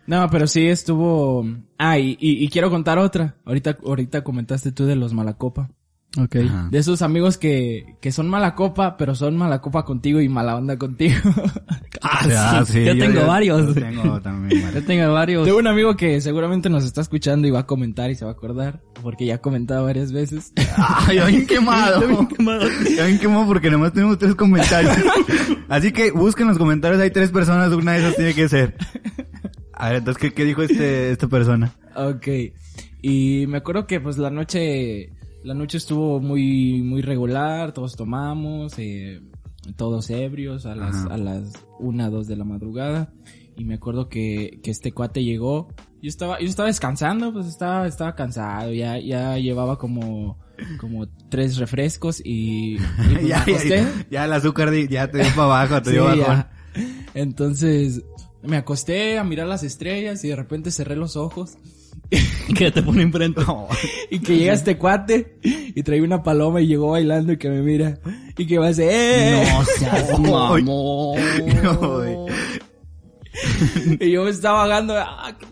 No, 0.07 0.29
pero 0.31 0.47
sí 0.47 0.67
estuvo... 0.69 1.47
Ah, 1.79 1.99
y, 1.99 2.17
y, 2.21 2.45
y 2.45 2.49
quiero 2.49 2.71
contar 2.71 2.99
otra. 2.99 3.37
Ahorita, 3.45 3.79
ahorita 3.85 4.23
comentaste 4.23 4.73
tú 4.73 4.85
de 4.87 4.97
los 4.97 5.15
Malacopa. 5.15 5.71
Ok. 6.17 6.37
Ajá. 6.47 6.69
De 6.71 6.79
esos 6.79 7.03
amigos 7.03 7.39
que, 7.39 7.97
que 8.01 8.13
son 8.13 8.29
mala 8.29 8.55
copa, 8.55 8.97
pero 8.97 9.15
son 9.15 9.37
mala 9.37 9.61
copa 9.61 9.85
contigo 9.85 10.21
y 10.21 10.29
mala 10.29 10.57
onda 10.57 10.77
contigo. 10.79 11.17
Ah, 12.07 12.63
sí. 12.67 12.85
Yo 12.85 12.99
tengo 12.99 13.27
varios. 13.27 13.67
Yo 13.69 13.75
tengo 13.75 14.21
también 14.21 14.61
Yo 14.61 14.67
varios. 14.67 14.85
tengo 14.85 15.13
varios. 15.15 15.45
Tengo 15.47 15.59
un 15.59 15.67
amigo 15.67 15.97
que 15.97 16.21
seguramente 16.21 16.69
nos 16.69 16.85
está 16.85 17.01
escuchando 17.01 17.49
y 17.49 17.51
va 17.51 17.61
a 17.61 17.67
comentar 17.67 18.11
y 18.11 18.15
se 18.15 18.27
va 18.27 18.33
a 18.33 18.35
acordar, 18.35 18.83
porque 19.03 19.25
ya 19.25 19.37
ha 19.37 19.39
comentado 19.39 19.85
varias 19.85 20.13
veces. 20.13 20.53
Ay, 20.77 21.17
ya 21.17 21.25
bien 21.27 21.47
quemado. 21.47 22.01
Yo 22.03 22.09
bien 22.09 22.27
quemado. 22.29 22.67
Bien 22.85 23.19
quemado 23.19 23.47
porque 23.47 23.71
nomás 23.71 23.95
tenemos 23.95 24.19
tres 24.19 24.35
comentarios. 24.35 24.95
Así 25.71 25.93
que 25.93 26.11
busquen 26.11 26.47
los 26.47 26.59
comentarios, 26.59 27.01
hay 27.01 27.11
tres 27.11 27.31
personas, 27.31 27.73
una 27.73 27.93
de 27.93 27.99
esas 28.01 28.17
tiene 28.17 28.35
que 28.35 28.49
ser. 28.51 28.77
A 29.73 29.89
ver, 29.89 29.99
entonces, 29.99 30.21
¿qué, 30.21 30.35
qué 30.35 30.45
dijo 30.45 30.63
este, 30.63 31.11
esta 31.11 31.27
persona? 31.29 31.75
ok. 31.97 32.27
Y 33.01 33.45
me 33.49 33.59
acuerdo 33.59 33.87
que 33.87 34.01
pues 34.01 34.17
la 34.17 34.31
noche, 34.31 35.11
la 35.45 35.55
noche 35.55 35.79
estuvo 35.79 36.21
muy, 36.21 36.83
muy 36.83 37.03
regular, 37.03 37.73
todos 37.73 37.95
tomamos, 37.97 38.75
eh, 38.79 39.21
todos 39.77 40.11
ebrios 40.11 40.67
a 40.67 40.75
las, 40.75 40.95
Ajá. 40.97 41.15
a 41.15 41.19
las 41.19 41.53
una, 41.79 42.11
dos 42.11 42.27
de 42.27 42.37
la 42.37 42.45
madrugada. 42.45 43.13
Y 43.57 43.65
me 43.65 43.75
acuerdo 43.75 44.09
que, 44.09 44.59
que 44.65 44.71
este 44.73 44.91
cuate 44.93 45.23
llegó. 45.23 45.69
Yo 46.03 46.09
estaba, 46.09 46.41
yo 46.41 46.47
estaba 46.49 46.67
descansando, 46.69 47.33
pues 47.33 47.47
estaba, 47.47 47.87
estaba 47.87 48.15
cansado, 48.17 48.73
ya, 48.73 48.99
ya 48.99 49.39
llevaba 49.39 49.79
como, 49.79 50.39
como 50.81 51.07
tres 51.31 51.57
refrescos 51.59 52.21
y, 52.25 52.75
y 52.75 52.79
pues 52.79 53.23
me 53.23 53.29
ya, 53.29 53.43
acosté. 53.43 53.69
ya, 53.69 54.07
ya 54.11 54.25
el 54.25 54.33
azúcar 54.33 54.75
ya 54.89 55.11
te 55.11 55.19
dio 55.19 55.29
para 55.37 55.43
abajo, 55.45 55.83
te 55.83 55.91
Sí, 55.91 55.97
dio 55.97 56.15
ya. 56.15 56.27
bajón. 56.27 56.47
Entonces, 57.15 58.03
me 58.43 58.57
acosté 58.57 59.19
a 59.19 59.25
mirar 59.25 59.47
las 59.47 59.63
estrellas 59.63 60.25
y 60.25 60.29
de 60.29 60.37
repente 60.37 60.71
cerré 60.71 60.97
los 60.97 61.17
ojos. 61.17 61.57
que 62.57 62.71
te 62.71 62.83
pone 62.83 63.03
enfrente. 63.03 63.43
Y 64.11 64.19
que 64.21 64.37
llega 64.37 64.53
este 64.53 64.77
cuate 64.79 65.39
y 65.43 65.83
trae 65.83 66.01
una 66.03 66.23
paloma 66.23 66.61
y 66.61 66.67
llegó 66.67 66.91
bailando 66.91 67.33
y 67.33 67.37
que 67.39 67.49
me 67.51 67.61
mira. 67.63 67.99
Y 68.37 68.47
que 68.47 68.59
va 68.59 68.67
a 68.67 68.69
decir, 68.69 68.87
¡eh! 68.91 69.45
No 69.53 69.65
seas 69.65 70.19
mamón. 70.21 70.67
y 74.01 74.11
yo 74.11 74.25
me 74.25 74.31
estaba 74.31 74.61
vagando. 74.67 74.95
¡Ah, 74.97 75.37
qué! 75.39 75.47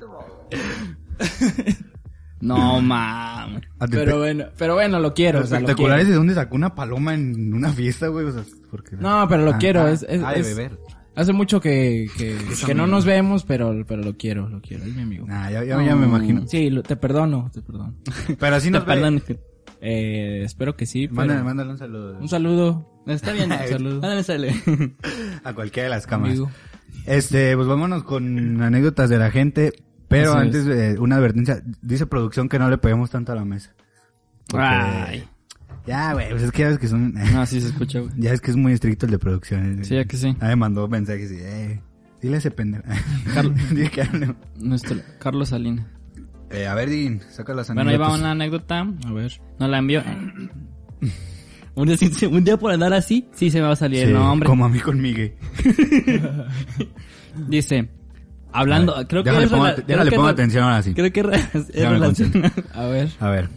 No 2.41 2.81
mames. 2.81 3.63
Pero 3.91 4.19
bueno, 4.19 4.47
pero 4.59 4.75
bueno, 4.75 4.99
lo 4.99 5.15
quiero. 5.15 5.41
O 5.41 5.47
sea, 5.47 5.61
lo 5.61 5.67
Espectaculares 5.67 6.07
quiero. 6.07 6.11
de 6.11 6.17
dónde 6.17 6.35
sacó 6.35 6.57
una 6.57 6.75
paloma 6.75 7.15
en 7.15 7.55
una 7.55 7.73
fiesta, 7.73 8.09
güey. 8.09 8.27
O 8.27 8.33
sea, 8.33 8.43
porque... 8.71 8.97
No, 8.97 9.27
pero 9.29 9.45
lo 9.45 9.53
Ah, 9.53 9.59
quiero. 9.59 9.83
ah, 9.83 9.91
es, 9.93 10.05
es- 10.09 10.23
ah, 10.25 10.33
de 10.33 10.43
beber. 10.43 10.79
Hace 11.15 11.33
mucho 11.35 11.61
que, 11.61 12.07
que, 12.17 12.39
que 12.67 12.75
no 12.75 12.87
nos 12.87 13.05
vemos, 13.05 13.45
pero, 13.45 13.85
pero 13.87 14.03
lo 14.03 14.17
quiero, 14.17 14.49
lo 14.49 14.61
quiero. 14.63 14.85
Es 14.85 14.95
mi 14.97 15.03
amigo. 15.03 15.27
Nah, 15.27 15.51
ya, 15.51 15.63
ya, 15.65 15.83
ya 15.85 15.95
me 15.95 16.07
imagino. 16.07 16.47
Sí, 16.47 16.71
lo- 16.71 16.83
te 16.83 16.97
perdono, 16.97 17.51
te 17.53 17.61
perdono. 17.61 17.95
Pero 18.39 18.57
así 18.57 18.71
nos 18.71 18.87
ve. 18.87 18.95
Perdón. 18.95 19.23
Eh, 19.83 20.43
espero 20.45 20.75
que 20.77 20.87
sí. 20.87 21.09
pero- 21.09 21.17
Mándale, 21.17 21.43
mándale 21.43 21.71
un 21.73 21.79
saludo. 21.79 22.19
Un 22.19 22.29
saludo. 22.29 23.03
Está 23.07 23.33
bien, 23.33 23.53
Un 23.63 23.69
saludo. 23.69 23.95
Ándale, 23.97 24.23
sale. 24.23 24.55
A 25.45 25.53
cualquiera 25.55 25.89
de 25.89 25.95
las 25.97 26.07
cámaras. 26.07 26.37
Amigo. 26.39 26.51
Este, 27.07 27.55
pues 27.57 27.67
vámonos 27.69 28.05
con 28.05 28.63
anécdotas 28.63 29.11
de 29.11 29.19
la 29.19 29.31
gente. 29.31 29.73
Pero 30.09 30.35
antes, 30.35 30.67
eh, 30.67 30.97
una 30.99 31.17
advertencia. 31.17 31.63
Dice 31.83 32.07
producción 32.07 32.49
que 32.49 32.59
no 32.59 32.71
le 32.71 32.79
peguemos 32.79 33.11
tanto 33.11 33.33
a 33.33 33.35
la 33.35 33.45
mesa. 33.45 33.75
Porque- 34.49 34.65
Ay. 34.67 35.25
Ya, 35.87 36.13
güey, 36.13 36.31
pues 36.31 36.43
es 36.43 36.53
que 36.53 36.63
ya 36.63 36.69
ves 36.69 36.79
que 36.79 36.89
son... 36.89 37.13
No, 37.15 37.45
sí 37.47 37.61
se 37.61 37.69
escucha, 37.69 37.99
güey. 38.01 38.13
Ya 38.17 38.33
es 38.33 38.41
que 38.41 38.51
es 38.53 38.57
muy 38.57 38.73
estricto 38.73 39.07
el 39.07 39.13
de 39.13 39.19
producción. 39.19 39.81
eh. 39.81 39.85
Sí, 39.85 39.95
ya 39.97 40.05
que 40.05 40.17
sí. 40.17 40.37
Ah, 40.41 40.49
me 40.49 40.57
mandó 40.57 40.87
mensajes 40.89 41.33
y, 41.33 41.37
eh, 41.41 41.81
dile 42.21 42.37
a 42.37 42.39
ese 42.39 42.51
pendejo. 42.53 42.85
Dile 43.71 43.91
que 43.91 44.03
hable. 44.03 44.35
Nuestro 44.59 44.97
Carlos 45.19 45.49
Salinas. 45.49 45.87
Eh, 46.51 46.67
a 46.67 46.75
ver, 46.75 46.89
Din, 46.91 47.21
saca 47.31 47.55
las 47.55 47.67
Bueno, 47.75 47.91
ahí 47.91 47.97
va 47.97 48.07
anécdotas. 48.07 48.21
una 48.21 48.31
anécdota. 48.31 48.87
A 49.09 49.13
ver. 49.13 49.41
Nos 49.59 49.71
la 49.71 49.79
envió. 49.79 50.03
un, 51.75 51.87
día, 51.89 52.29
un 52.29 52.45
día 52.45 52.57
por 52.59 52.71
andar 52.73 52.93
así, 52.93 53.27
sí 53.33 53.51
se 53.51 53.61
me 53.61 53.67
va 53.67 53.73
a 53.73 53.77
salir 53.77 54.01
Sí, 54.03 54.05
el 54.09 54.13
nombre. 54.13 54.47
Como 54.47 54.65
a 54.65 54.69
mí 54.69 54.79
con 54.79 55.01
Miguel. 55.01 55.35
Dice, 57.49 57.89
hablando, 58.53 58.95
creo 59.09 59.23
déjale 59.23 59.49
pongo, 59.49 59.65
at- 59.65 59.75
creo 59.77 59.87
déjale 59.87 60.11
que 60.11 60.17
pongo 60.17 60.29
es- 60.29 60.33
atención 60.35 60.65
ahora 60.65 60.83
sí. 60.83 60.95
Creo 60.95 61.11
que 61.13 61.21
es 61.21 61.27
relacionado. 61.89 62.53
A 62.75 62.85
ver. 62.87 63.09
A 63.19 63.31
ver. 63.31 63.49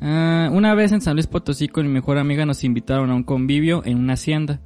Ah, 0.00 0.48
una 0.52 0.74
vez 0.74 0.92
en 0.92 1.00
San 1.00 1.14
Luis 1.16 1.26
Potosí 1.26 1.68
con 1.68 1.86
mi 1.86 1.92
mejor 1.92 2.18
amiga 2.18 2.46
nos 2.46 2.62
invitaron 2.64 3.10
a 3.10 3.14
un 3.14 3.24
convivio 3.24 3.82
en 3.84 3.98
una 3.98 4.14
hacienda. 4.14 4.60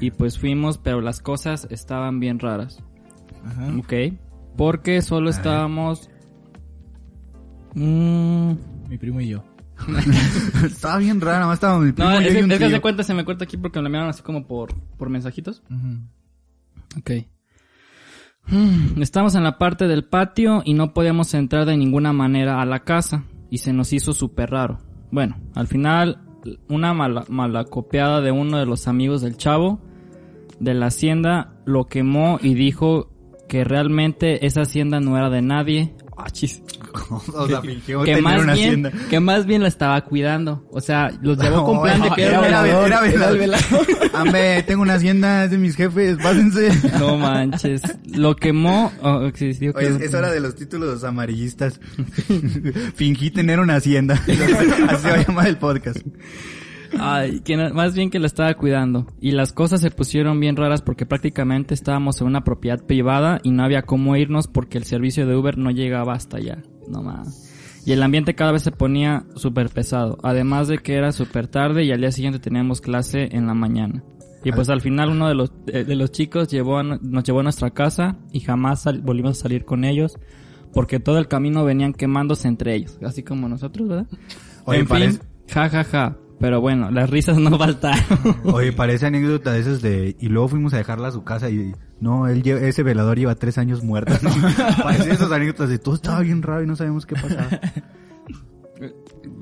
Y 0.00 0.10
pues 0.10 0.38
fuimos, 0.38 0.78
pero 0.78 1.00
las 1.00 1.20
cosas 1.20 1.66
estaban 1.70 2.20
bien 2.20 2.38
raras. 2.38 2.82
Ajá. 3.44 3.72
Ok. 3.78 3.92
Porque 4.56 5.00
solo 5.02 5.30
estábamos... 5.30 6.10
Mm, 7.74 8.52
Mi 8.88 8.98
primo 8.98 9.20
y 9.20 9.28
yo. 9.28 9.44
Estaba 10.64 10.98
bien 10.98 11.20
raro, 11.20 11.34
nada 11.38 11.46
más 11.48 11.54
estaba 11.56 11.80
mi 11.80 11.90
primo 11.90 12.08
no, 12.10 12.20
y 12.20 12.26
es, 12.26 12.32
yo 12.32 12.38
y 12.38 12.38
que- 12.38 12.44
un 12.44 12.52
es 12.52 12.58
que 12.58 12.66
tío. 12.66 12.76
se 12.76 12.80
cuenta, 12.80 13.02
se 13.02 13.14
me 13.14 13.24
cuenta 13.24 13.44
aquí 13.44 13.56
porque 13.56 13.80
me 13.80 13.82
la 13.84 13.88
enviaron 13.88 14.08
así 14.10 14.22
como 14.22 14.46
por, 14.46 14.72
por 14.96 15.08
mensajitos. 15.10 15.62
Ok. 16.98 17.10
Mm, 18.46 19.02
Estamos 19.02 19.34
en 19.34 19.42
la 19.42 19.58
parte 19.58 19.88
del 19.88 20.04
patio 20.04 20.62
y 20.64 20.74
no 20.74 20.94
podíamos 20.94 21.34
entrar 21.34 21.64
de 21.66 21.76
ninguna 21.76 22.12
manera 22.12 22.60
a 22.62 22.66
la 22.66 22.84
casa 22.84 23.24
y 23.54 23.58
se 23.58 23.72
nos 23.72 23.92
hizo 23.92 24.12
súper 24.12 24.50
raro. 24.50 24.80
Bueno, 25.12 25.36
al 25.54 25.68
final 25.68 26.18
una 26.68 26.92
mala, 26.92 27.24
malacopiada 27.28 28.20
de 28.20 28.32
uno 28.32 28.58
de 28.58 28.66
los 28.66 28.88
amigos 28.88 29.22
del 29.22 29.36
chavo 29.36 29.78
de 30.58 30.74
la 30.74 30.86
hacienda 30.86 31.54
lo 31.64 31.84
quemó 31.84 32.40
y 32.42 32.54
dijo 32.54 33.12
que 33.48 33.62
realmente 33.62 34.44
esa 34.44 34.62
hacienda 34.62 34.98
no 34.98 35.16
era 35.16 35.30
de 35.30 35.40
nadie. 35.40 35.94
Ah, 36.16 36.30
chis. 36.30 36.64
O 37.34 37.48
sea, 37.48 37.60
fingió 37.62 38.00
Que 38.02 38.14
tener 38.14 38.22
más, 38.22 38.42
una 38.42 38.54
bien, 38.54 38.86
hacienda. 38.86 38.92
que 39.10 39.20
más 39.20 39.46
bien 39.46 39.62
la 39.62 39.68
estaba 39.68 40.00
cuidando. 40.04 40.66
O 40.70 40.80
sea, 40.80 41.10
los 41.22 41.38
llevó 41.38 41.64
con 41.64 41.82
plan 41.82 42.00
de 42.02 42.10
que 42.10 42.22
era, 42.24 42.40
velador. 42.40 42.86
era 42.86 43.30
velador. 43.30 43.86
Hombre, 44.14 44.62
tengo 44.66 44.82
una 44.82 44.94
hacienda, 44.94 45.44
es 45.44 45.50
de 45.50 45.58
mis 45.58 45.76
jefes, 45.76 46.16
pásense. 46.22 46.70
No 46.98 47.16
manches. 47.18 47.82
Lo 48.06 48.36
quemó. 48.36 48.92
oh, 49.02 49.28
sí, 49.34 49.54
sí, 49.54 49.68
ok. 49.68 49.76
Oye, 49.78 49.88
es, 49.88 50.00
es 50.00 50.14
hora 50.14 50.30
de 50.30 50.40
los 50.40 50.54
títulos 50.54 51.04
amarillistas. 51.04 51.80
Fingí 52.94 53.30
tener 53.30 53.60
una 53.60 53.76
hacienda. 53.76 54.14
Así 54.14 54.36
se 55.02 55.08
va 55.10 55.14
a 55.14 55.26
llamar 55.26 55.46
el 55.48 55.56
podcast. 55.56 55.98
Ay, 56.98 57.40
que 57.40 57.56
no- 57.56 57.74
más 57.74 57.94
bien 57.96 58.08
que 58.08 58.20
la 58.20 58.26
estaba 58.28 58.54
cuidando. 58.54 59.06
Y 59.20 59.32
las 59.32 59.52
cosas 59.52 59.80
se 59.80 59.90
pusieron 59.90 60.38
bien 60.38 60.54
raras 60.56 60.80
porque 60.80 61.06
prácticamente 61.06 61.74
estábamos 61.74 62.20
en 62.20 62.28
una 62.28 62.44
propiedad 62.44 62.84
privada 62.84 63.40
y 63.42 63.50
no 63.50 63.64
había 63.64 63.82
cómo 63.82 64.14
irnos 64.16 64.46
porque 64.46 64.78
el 64.78 64.84
servicio 64.84 65.26
de 65.26 65.34
Uber 65.34 65.58
no 65.58 65.72
llegaba 65.72 66.12
hasta 66.14 66.36
allá. 66.36 66.58
No 66.88 67.02
más. 67.02 67.50
Y 67.86 67.92
el 67.92 68.02
ambiente 68.02 68.34
cada 68.34 68.52
vez 68.52 68.62
se 68.62 68.72
ponía 68.72 69.24
súper 69.36 69.68
pesado. 69.68 70.18
Además 70.22 70.68
de 70.68 70.78
que 70.78 70.94
era 70.94 71.12
súper 71.12 71.48
tarde 71.48 71.84
y 71.84 71.92
al 71.92 72.00
día 72.00 72.12
siguiente 72.12 72.38
teníamos 72.38 72.80
clase 72.80 73.28
en 73.32 73.46
la 73.46 73.54
mañana. 73.54 74.02
Y 74.42 74.52
pues 74.52 74.68
al 74.68 74.80
final 74.82 75.10
uno 75.10 75.28
de 75.28 75.34
los, 75.34 75.52
de, 75.64 75.84
de 75.84 75.94
los 75.96 76.10
chicos 76.12 76.48
llevó 76.48 76.78
a 76.78 76.82
nos 76.82 77.24
llevó 77.24 77.40
a 77.40 77.42
nuestra 77.44 77.70
casa 77.70 78.16
y 78.30 78.40
jamás 78.40 78.82
sal- 78.82 79.00
volvimos 79.02 79.38
a 79.38 79.42
salir 79.42 79.64
con 79.64 79.84
ellos. 79.84 80.18
Porque 80.72 80.98
todo 80.98 81.18
el 81.18 81.28
camino 81.28 81.64
venían 81.64 81.92
quemándose 81.92 82.48
entre 82.48 82.74
ellos. 82.74 82.98
Así 83.02 83.22
como 83.22 83.48
nosotros, 83.48 83.88
¿verdad? 83.88 84.06
Oye, 84.64 84.80
en 84.80 84.88
fin, 84.88 85.20
ja, 85.48 85.68
ja, 85.68 85.84
ja. 85.84 86.16
Pero 86.40 86.60
bueno, 86.60 86.90
las 86.90 87.08
risas 87.10 87.38
no 87.38 87.56
faltaron. 87.58 88.02
Oye, 88.44 88.72
parece 88.72 89.06
anécdota 89.06 89.52
de 89.52 89.60
esas 89.60 89.80
de... 89.82 90.16
Y 90.18 90.28
luego 90.28 90.48
fuimos 90.48 90.74
a 90.74 90.78
dejarla 90.78 91.08
a 91.08 91.12
su 91.12 91.22
casa 91.22 91.48
y... 91.48 91.72
No, 92.00 92.26
él 92.28 92.46
ese 92.46 92.82
velador 92.82 93.18
lleva 93.18 93.34
tres 93.34 93.56
años 93.58 93.82
muerto. 93.82 94.12
¿no? 94.22 94.30
Parece 94.82 95.12
esas 95.12 95.30
anécdotas 95.32 95.68
de 95.68 95.78
todo 95.78 95.94
estaba 95.94 96.20
bien 96.20 96.42
raro 96.42 96.62
y 96.62 96.66
no 96.66 96.76
sabemos 96.76 97.06
qué 97.06 97.14
pasaba. 97.14 97.48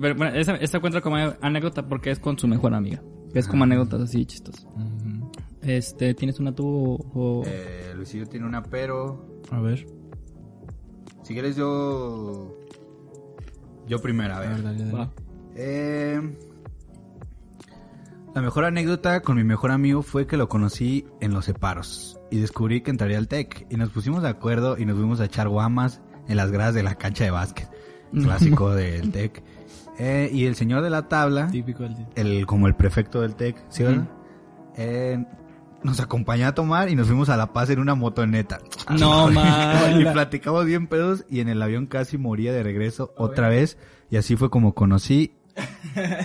Pero, 0.00 0.14
bueno, 0.16 0.34
esa, 0.36 0.54
esta 0.56 0.80
cuenta 0.80 1.00
como 1.00 1.16
anécdota 1.16 1.86
porque 1.88 2.10
es 2.10 2.18
con 2.20 2.38
su 2.38 2.46
mejor 2.46 2.74
amiga. 2.74 3.02
Es 3.34 3.48
como 3.48 3.64
anécdotas 3.64 4.02
así 4.02 4.26
chistosas. 4.26 4.66
Este, 5.62 6.14
¿tienes 6.14 6.38
una 6.38 6.52
tú 6.54 6.98
o...? 7.14 7.42
Eh, 7.46 7.92
Luisillo 7.96 8.26
tiene 8.26 8.46
una, 8.46 8.62
pero... 8.62 9.40
A 9.50 9.60
ver. 9.60 9.86
Si 11.22 11.32
quieres 11.32 11.56
yo... 11.56 12.58
Yo 13.88 14.00
primero, 14.00 14.34
a 14.34 14.36
A 14.36 14.40
ver. 14.40 14.50
ver, 14.50 14.62
dale, 14.62 14.78
dale. 14.84 14.92
Va. 14.92 15.10
Eh, 15.56 16.20
la 18.34 18.42
mejor 18.42 18.64
anécdota 18.64 19.20
con 19.20 19.36
mi 19.36 19.44
mejor 19.44 19.70
amigo 19.70 20.02
fue 20.02 20.26
que 20.26 20.36
lo 20.36 20.48
conocí 20.48 21.06
en 21.20 21.32
los 21.32 21.44
separos 21.44 22.18
y 22.32 22.38
descubrí 22.40 22.80
que 22.80 22.90
entraría 22.90 23.18
al 23.18 23.28
TEC 23.28 23.66
y 23.70 23.76
nos 23.76 23.90
pusimos 23.90 24.22
de 24.22 24.28
acuerdo 24.30 24.78
y 24.78 24.84
nos 24.86 24.96
fuimos 24.96 25.20
a 25.20 25.26
echar 25.26 25.48
guamas 25.48 26.00
en 26.28 26.36
las 26.36 26.50
gradas 26.50 26.74
de 26.74 26.82
la 26.82 26.94
cancha 26.96 27.24
de 27.24 27.30
básquet, 27.30 27.68
clásico 28.12 28.74
del 28.74 29.12
TEC. 29.12 29.42
Eh, 29.98 30.30
y 30.32 30.46
el 30.46 30.56
señor 30.56 30.82
de 30.82 30.88
la 30.90 31.06
tabla, 31.08 31.48
Típico 31.48 31.82
del 31.82 31.94
el 32.16 32.46
como 32.46 32.66
el 32.66 32.74
prefecto 32.74 33.20
del 33.20 33.34
TEC, 33.36 33.56
¿sí, 33.68 33.82
verdad? 33.84 34.08
Eh, 34.76 35.22
nos 35.82 36.00
acompañó 36.00 36.46
a 36.46 36.54
tomar 36.54 36.88
y 36.88 36.94
nos 36.94 37.06
fuimos 37.08 37.28
a 37.28 37.36
La 37.36 37.52
Paz 37.52 37.68
en 37.70 37.78
una 37.78 37.94
motoneta. 37.94 38.60
No, 38.98 39.30
y 39.30 39.34
man. 39.34 40.12
platicamos 40.12 40.64
bien 40.64 40.86
pedos 40.86 41.24
y 41.28 41.40
en 41.40 41.48
el 41.48 41.60
avión 41.60 41.86
casi 41.86 42.16
moría 42.16 42.52
de 42.52 42.62
regreso 42.62 43.12
otra 43.16 43.48
vez 43.48 43.76
y 44.10 44.16
así 44.16 44.36
fue 44.36 44.48
como 44.48 44.74
conocí 44.74 45.34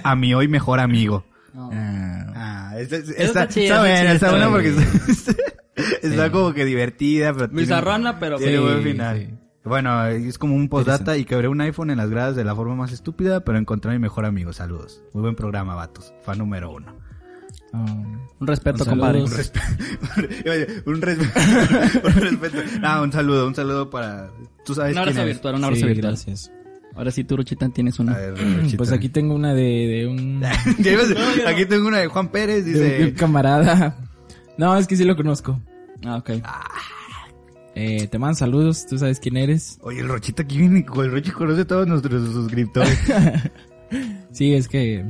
a 0.04 0.16
mi 0.16 0.34
hoy 0.34 0.48
mejor 0.48 0.80
amigo. 0.80 1.26
No. 1.54 1.70
Ah, 1.74 2.74
esta, 2.78 2.98
esta- 2.98 3.24
está 3.24 3.48
chido, 3.48 3.66
está 3.66 3.74
está 3.74 3.80
buena, 3.80 4.02
chido, 4.02 4.14
está 4.14 4.28
está 4.28 4.32
buena 4.32 4.50
porque. 4.50 5.48
está, 5.78 6.08
está 6.08 6.32
como 6.32 6.54
que 6.54 6.66
divertida, 6.66 7.34
pero 7.34 7.48
Bizarrona, 7.50 8.20
pero... 8.20 8.38
tiene 8.38 8.54
Sí, 8.54 8.60
buen 8.60 8.84
final. 8.84 9.18
sí. 9.20 9.34
Bueno, 9.64 10.06
es 10.08 10.38
como 10.38 10.56
un 10.56 10.70
postdata 10.70 11.18
y 11.18 11.26
quebré 11.26 11.50
un 11.50 11.60
iPhone 11.60 11.90
en 11.90 11.98
las 11.98 12.10
gradas 12.10 12.36
de 12.38 12.46
la 12.46 12.56
forma 12.56 12.76
más 12.76 12.94
estúpida, 12.94 13.42
pero 13.44 13.58
encontré 13.58 13.92
a 13.92 13.94
mi 13.94 14.00
mejor 14.00 14.26
amigo. 14.26 14.54
Saludos. 14.54 15.02
Muy 15.14 15.22
buen 15.24 15.36
programa, 15.36 15.76
vatos. 15.76 16.14
Fan 16.24 16.38
número 16.38 16.72
uno. 16.72 16.96
Ah, 17.74 17.86
Un 18.40 18.48
respeto, 18.48 18.86
Un 18.86 18.90
compadre. 18.92 19.22
Un 19.26 19.32
respeto. 19.32 19.66
un 20.86 21.02
respeto. 21.02 22.08
un 22.08 22.14
respeto. 22.14 22.58
Ah, 22.82 23.02
un 23.02 23.12
saludo, 23.12 23.46
un 23.46 23.56
saludo 23.56 23.90
para. 23.90 24.30
Tú 24.64 24.74
sabes 24.74 24.92
Un 24.92 24.94
quién 24.94 25.10
abrazo 25.10 25.22
eres. 25.24 25.36
virtual, 25.36 25.56
un 25.56 25.64
abrazo 25.66 25.82
sí, 25.82 25.88
virtual. 25.88 26.14
gracias. 26.14 26.52
Ahora 26.96 27.12
sí, 27.12 27.24
tú, 27.26 27.36
Ruchita, 27.36 27.68
tienes 27.68 28.00
una. 28.00 28.16
ver. 28.18 28.36
Pues 28.78 28.94
aquí 28.94 29.10
tengo 29.10 29.36
una 29.36 29.54
de, 29.54 29.62
de 29.64 30.08
un, 30.08 30.42
aquí 31.46 31.66
tengo 31.66 31.88
una 31.90 31.98
de 32.00 32.08
Juan 32.08 32.30
Pérez, 32.30 32.64
de 32.66 32.72
un 32.72 32.78
dice. 32.80 33.14
camarada. 33.16 33.98
No, 34.58 34.76
es 34.78 34.88
que 34.88 34.96
sí 34.96 35.04
lo 35.04 35.16
conozco. 35.18 35.60
Ah, 36.06 36.18
ok. 36.18 36.32
Eh, 37.76 38.08
te 38.08 38.18
mandan 38.18 38.36
saludos, 38.36 38.88
tú 38.88 38.98
sabes 38.98 39.20
quién 39.20 39.38
eres. 39.38 39.78
Oye, 39.82 40.00
el 40.02 40.08
Rochita 40.08 40.42
aquí 40.44 40.58
viene, 40.58 40.80
el 40.80 41.12
Rochi 41.12 41.30
conoce 41.32 41.62
a 41.62 41.66
todos 41.68 41.88
nuestros 41.88 42.32
suscriptores. 42.34 42.98
Sí, 44.34 44.54
es 44.54 44.68
que 44.68 45.06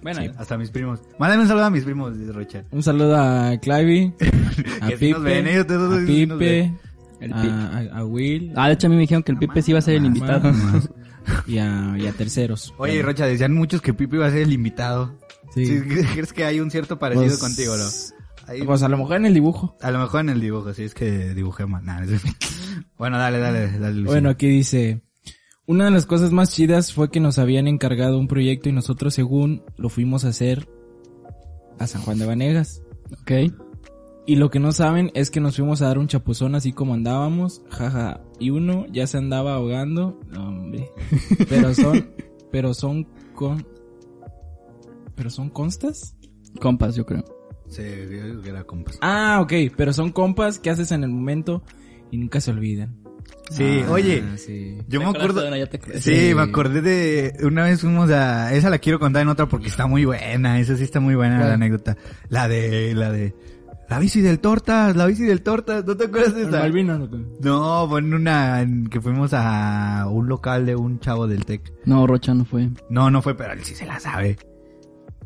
Bueno, 0.00 0.32
Hasta 0.38 0.56
mis 0.56 0.70
primos. 0.70 1.00
Mándame 1.18 1.42
un 1.42 1.48
saludo 1.48 1.64
a 1.64 1.70
mis 1.70 1.82
primos, 1.84 2.16
dice 2.16 2.30
Rocha. 2.32 2.62
un 2.70 2.82
saludo 2.84 3.16
a 3.16 3.56
Clivey, 3.60 4.14
a 4.80 4.86
Que 4.88 4.96
sí 4.96 5.10
nos 5.10 5.22
ven, 5.24 5.46
ellos 5.48 5.64
Pipe, 5.64 5.74
todos 5.74 5.92
a 6.02 6.06
sí 6.06 6.26
nos 6.26 6.38
ven. 6.38 6.76
Pipe, 7.18 7.24
el 7.24 7.32
a, 7.32 7.68
a- 7.96 7.98
a 7.98 8.04
Will 8.04 8.52
Ah, 8.54 8.68
de 8.68 8.74
hecho 8.74 8.86
a 8.86 8.90
mí 8.90 8.94
me 8.96 9.00
dijeron 9.02 9.24
que 9.24 9.32
el 9.32 9.38
Pipe 9.38 9.60
sí 9.60 9.72
iba 9.72 9.80
a 9.80 9.82
ser 9.82 9.96
el 9.96 10.06
invitado. 10.06 10.52
y 11.48 11.58
a, 11.58 11.96
y 11.98 12.06
a 12.06 12.12
terceros. 12.12 12.72
Oye, 12.78 12.92
Bueno, 12.94 13.08
Rocha, 13.08 13.26
decían 13.26 13.54
muchos 13.54 13.82
que 13.82 13.92
Pipe 13.92 14.14
iba 14.16 14.26
a 14.28 14.30
ser 14.30 14.42
el 14.42 14.52
invitado. 14.52 15.18
sí. 15.52 15.66
Sí, 15.66 15.80
¿Crees 15.80 16.32
que 16.32 16.44
hay 16.44 16.60
un 16.60 16.70
cierto 16.70 17.00
parecido 17.00 17.26
Pues, 17.26 17.38
contigo, 17.40 17.76
no? 17.76 17.84
Ahí- 18.46 18.62
Pues 18.64 18.82
a 18.82 18.88
lo 18.88 18.98
mejor 18.98 19.16
en 19.16 19.26
el 19.26 19.34
dibujo. 19.34 19.76
a 19.80 19.90
lo 19.90 19.98
mejor 20.00 20.20
en 20.20 20.30
el 20.30 20.40
dibujo, 20.40 20.72
sí, 20.74 20.82
es 20.84 20.94
que 20.94 21.34
dibujé 21.34 21.66
mal. 21.66 21.84
Nah, 21.84 22.02
es- 22.04 22.22
bueno, 22.98 23.18
dale, 23.18 23.38
dale, 23.38 23.78
dale. 23.78 24.02
Bueno, 24.02 24.30
aquí 24.30 24.46
dice, 24.48 25.02
una 25.66 25.84
de 25.86 25.90
las 25.92 26.06
cosas 26.06 26.32
más 26.32 26.50
chidas 26.52 26.92
fue 26.92 27.10
que 27.10 27.20
nos 27.20 27.38
habían 27.38 27.68
encargado 27.68 28.18
un 28.18 28.28
proyecto 28.28 28.68
y 28.68 28.72
nosotros 28.72 29.14
según 29.14 29.62
lo 29.76 29.88
fuimos 29.88 30.24
a 30.24 30.28
hacer 30.28 30.68
a 31.78 31.86
San 31.86 32.02
Juan 32.02 32.18
de 32.18 32.26
Vanegas. 32.26 32.82
Ok. 33.22 33.52
Y 34.24 34.36
lo 34.36 34.50
que 34.50 34.60
no 34.60 34.70
saben 34.70 35.10
es 35.14 35.30
que 35.32 35.40
nos 35.40 35.56
fuimos 35.56 35.82
a 35.82 35.86
dar 35.86 35.98
un 35.98 36.06
chapuzón 36.06 36.54
así 36.54 36.72
como 36.72 36.94
andábamos, 36.94 37.62
jaja. 37.70 38.20
Y 38.38 38.50
uno 38.50 38.86
ya 38.92 39.06
se 39.08 39.18
andaba 39.18 39.54
ahogando, 39.54 40.20
no, 40.30 40.48
hombre. 40.48 40.90
Pero 41.48 41.74
son, 41.74 42.10
pero 42.52 42.72
son 42.74 43.04
con, 43.34 43.66
pero 45.16 45.28
son 45.30 45.48
constas. 45.50 46.16
Compas, 46.60 46.94
yo 46.94 47.04
creo. 47.06 47.24
Sí, 47.72 47.82
yo 47.82 48.24
digo 48.26 48.42
que 48.42 48.48
era 48.50 48.64
compas. 48.64 48.98
Ah, 49.00 49.40
ok, 49.42 49.52
pero 49.76 49.92
son 49.92 50.10
compas 50.12 50.58
que 50.58 50.70
haces 50.70 50.92
en 50.92 51.04
el 51.04 51.10
momento 51.10 51.62
y 52.10 52.18
nunca 52.18 52.40
se 52.40 52.50
olvidan. 52.50 52.96
Sí, 53.50 53.82
Ah, 53.86 53.90
oye, 53.92 54.22
sí. 54.36 54.76
yo 54.88 54.98
¿Te 55.00 55.04
me 55.06 55.10
acuerdo... 55.10 55.46
una? 55.46 55.66
Te. 55.66 56.00
Sí, 56.00 56.28
Sí. 56.28 56.34
me 56.34 56.42
acordé 56.42 56.80
de... 56.82 57.34
Una 57.44 57.64
vez 57.64 57.80
fuimos 57.80 58.10
a... 58.10 58.52
Esa 58.54 58.68
la 58.70 58.78
quiero 58.78 58.98
contar 58.98 59.22
en 59.22 59.28
otra 59.28 59.46
porque 59.46 59.68
está 59.68 59.86
muy 59.86 60.04
buena. 60.04 60.58
Esa 60.58 60.76
sí 60.76 60.84
está 60.84 61.00
muy 61.00 61.14
buena 61.14 61.36
¿Cuál? 61.36 61.48
la 61.48 61.54
anécdota. 61.54 61.96
La 62.28 62.48
de... 62.48 62.94
La 62.94 63.10
de... 63.10 63.34
La 63.88 63.98
bici 63.98 64.22
del 64.22 64.38
Tortas, 64.38 64.96
la 64.96 65.04
bici 65.06 65.24
del 65.24 65.42
Tortas. 65.42 65.84
¿No 65.84 65.96
te 65.96 66.04
acuerdas 66.06 66.34
de 66.34 66.42
¿En 66.42 66.48
esa? 66.48 66.60
Malvina 66.60 66.96
no? 66.98 67.08
No, 67.42 67.86
fue 67.88 68.00
en 68.00 68.14
una... 68.14 68.62
en 68.62 68.86
que 68.88 69.00
fuimos 69.00 69.32
a 69.34 70.06
un 70.10 70.28
local 70.28 70.64
de 70.66 70.74
un 70.76 70.98
chavo 70.98 71.26
del 71.26 71.44
Tec. 71.44 71.72
No, 71.84 72.06
Rocha 72.06 72.32
no 72.32 72.44
fue. 72.46 72.70
No, 72.88 73.10
no 73.10 73.20
fue, 73.22 73.36
pero 73.36 73.52
él 73.52 73.62
sí 73.64 73.74
se 73.74 73.84
la 73.86 74.00
sabe. 74.00 74.38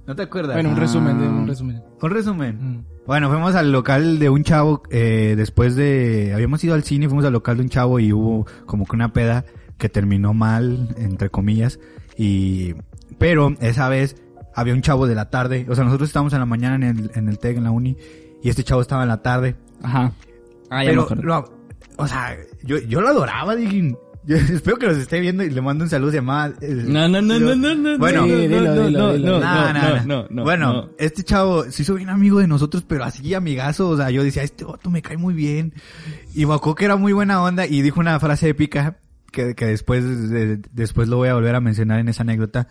¿No 0.06 0.14
te 0.16 0.22
acuerdas? 0.22 0.54
Bueno, 0.54 0.70
un 0.70 0.76
Ah. 0.76 0.80
resumen, 0.80 1.18
de 1.18 1.26
un 1.28 1.46
resumen. 1.48 1.82
Un 2.00 2.10
resumen. 2.10 2.58
Mm. 2.60 2.84
Bueno, 3.06 3.28
fuimos 3.28 3.54
al 3.54 3.72
local 3.72 4.18
de 4.18 4.28
un 4.30 4.42
chavo, 4.44 4.82
eh, 4.90 5.34
después 5.36 5.76
de, 5.76 6.32
habíamos 6.34 6.62
ido 6.64 6.74
al 6.74 6.82
cine, 6.82 7.08
fuimos 7.08 7.24
al 7.24 7.32
local 7.32 7.56
de 7.56 7.62
un 7.64 7.68
chavo 7.68 7.98
y 8.00 8.12
hubo 8.12 8.46
como 8.66 8.84
que 8.86 8.96
una 8.96 9.12
peda 9.12 9.44
que 9.78 9.88
terminó 9.88 10.32
mal, 10.34 10.94
entre 10.96 11.28
comillas, 11.30 11.78
y, 12.16 12.74
pero 13.18 13.54
esa 13.60 13.88
vez 13.88 14.16
había 14.54 14.74
un 14.74 14.82
chavo 14.82 15.06
de 15.06 15.14
la 15.14 15.28
tarde, 15.30 15.66
o 15.68 15.74
sea, 15.74 15.84
nosotros 15.84 16.08
estábamos 16.08 16.32
en 16.32 16.40
la 16.40 16.46
mañana 16.46 16.74
en 16.76 16.98
el, 16.98 17.10
en 17.14 17.28
el 17.28 17.38
TEC, 17.38 17.58
en 17.58 17.64
la 17.64 17.70
uni, 17.70 17.96
y 18.42 18.48
este 18.48 18.64
chavo 18.64 18.80
estaba 18.80 19.02
en 19.02 19.08
la 19.08 19.22
tarde, 19.22 19.54
Ajá. 19.82 20.12
Ah, 20.70 20.82
ya 20.82 20.90
pero, 20.90 21.06
lo- 21.22 21.44
o 21.98 22.06
sea, 22.08 22.36
yo, 22.64 22.78
yo 22.78 23.00
lo 23.00 23.08
adoraba, 23.08 23.54
dije, 23.54 23.96
yo 24.26 24.36
espero 24.54 24.76
que 24.76 24.86
los 24.86 24.98
esté 24.98 25.20
viendo 25.20 25.42
y 25.44 25.50
le 25.50 25.60
mando 25.62 25.84
un 25.84 25.90
saludo, 25.90 26.12
eh, 26.12 26.20
No, 26.22 27.08
no, 27.08 27.22
no, 27.22 27.38
no, 27.38 27.54
no, 27.56 27.74
no. 27.74 27.98
Bueno, 27.98 28.22
no, 28.22 28.26
no, 28.26 28.38
dilo, 28.38 28.60
no, 28.60 28.86
dilo. 28.86 29.18
no, 29.18 29.18
no, 29.18 29.72
no, 29.72 30.04
no, 30.04 30.26
no, 30.30 30.42
Bueno, 30.42 30.72
no. 30.72 30.90
este 30.98 31.22
chavo 31.22 31.64
se 31.70 31.82
hizo 31.82 31.94
bien 31.94 32.08
amigo 32.08 32.40
de 32.40 32.46
nosotros, 32.48 32.84
pero 32.86 33.04
así 33.04 33.32
amigazo. 33.34 33.88
O 33.88 33.96
sea, 33.96 34.10
yo 34.10 34.22
decía, 34.24 34.42
este 34.42 34.64
vato 34.64 34.90
me 34.90 35.02
cae 35.02 35.16
muy 35.16 35.34
bien. 35.34 35.72
Y 36.34 36.44
me 36.46 36.54
acuerdo 36.54 36.74
que 36.74 36.84
era 36.84 36.96
muy 36.96 37.12
buena 37.12 37.42
onda 37.42 37.66
y 37.66 37.82
dijo 37.82 38.00
una 38.00 38.18
frase 38.20 38.48
épica 38.48 38.98
que, 39.32 39.54
que 39.54 39.66
después, 39.66 40.04
de- 40.30 40.60
después 40.72 41.08
lo 41.08 41.16
voy 41.18 41.28
a 41.28 41.34
volver 41.34 41.54
a 41.54 41.60
mencionar 41.60 42.00
en 42.00 42.08
esa 42.08 42.22
anécdota. 42.22 42.68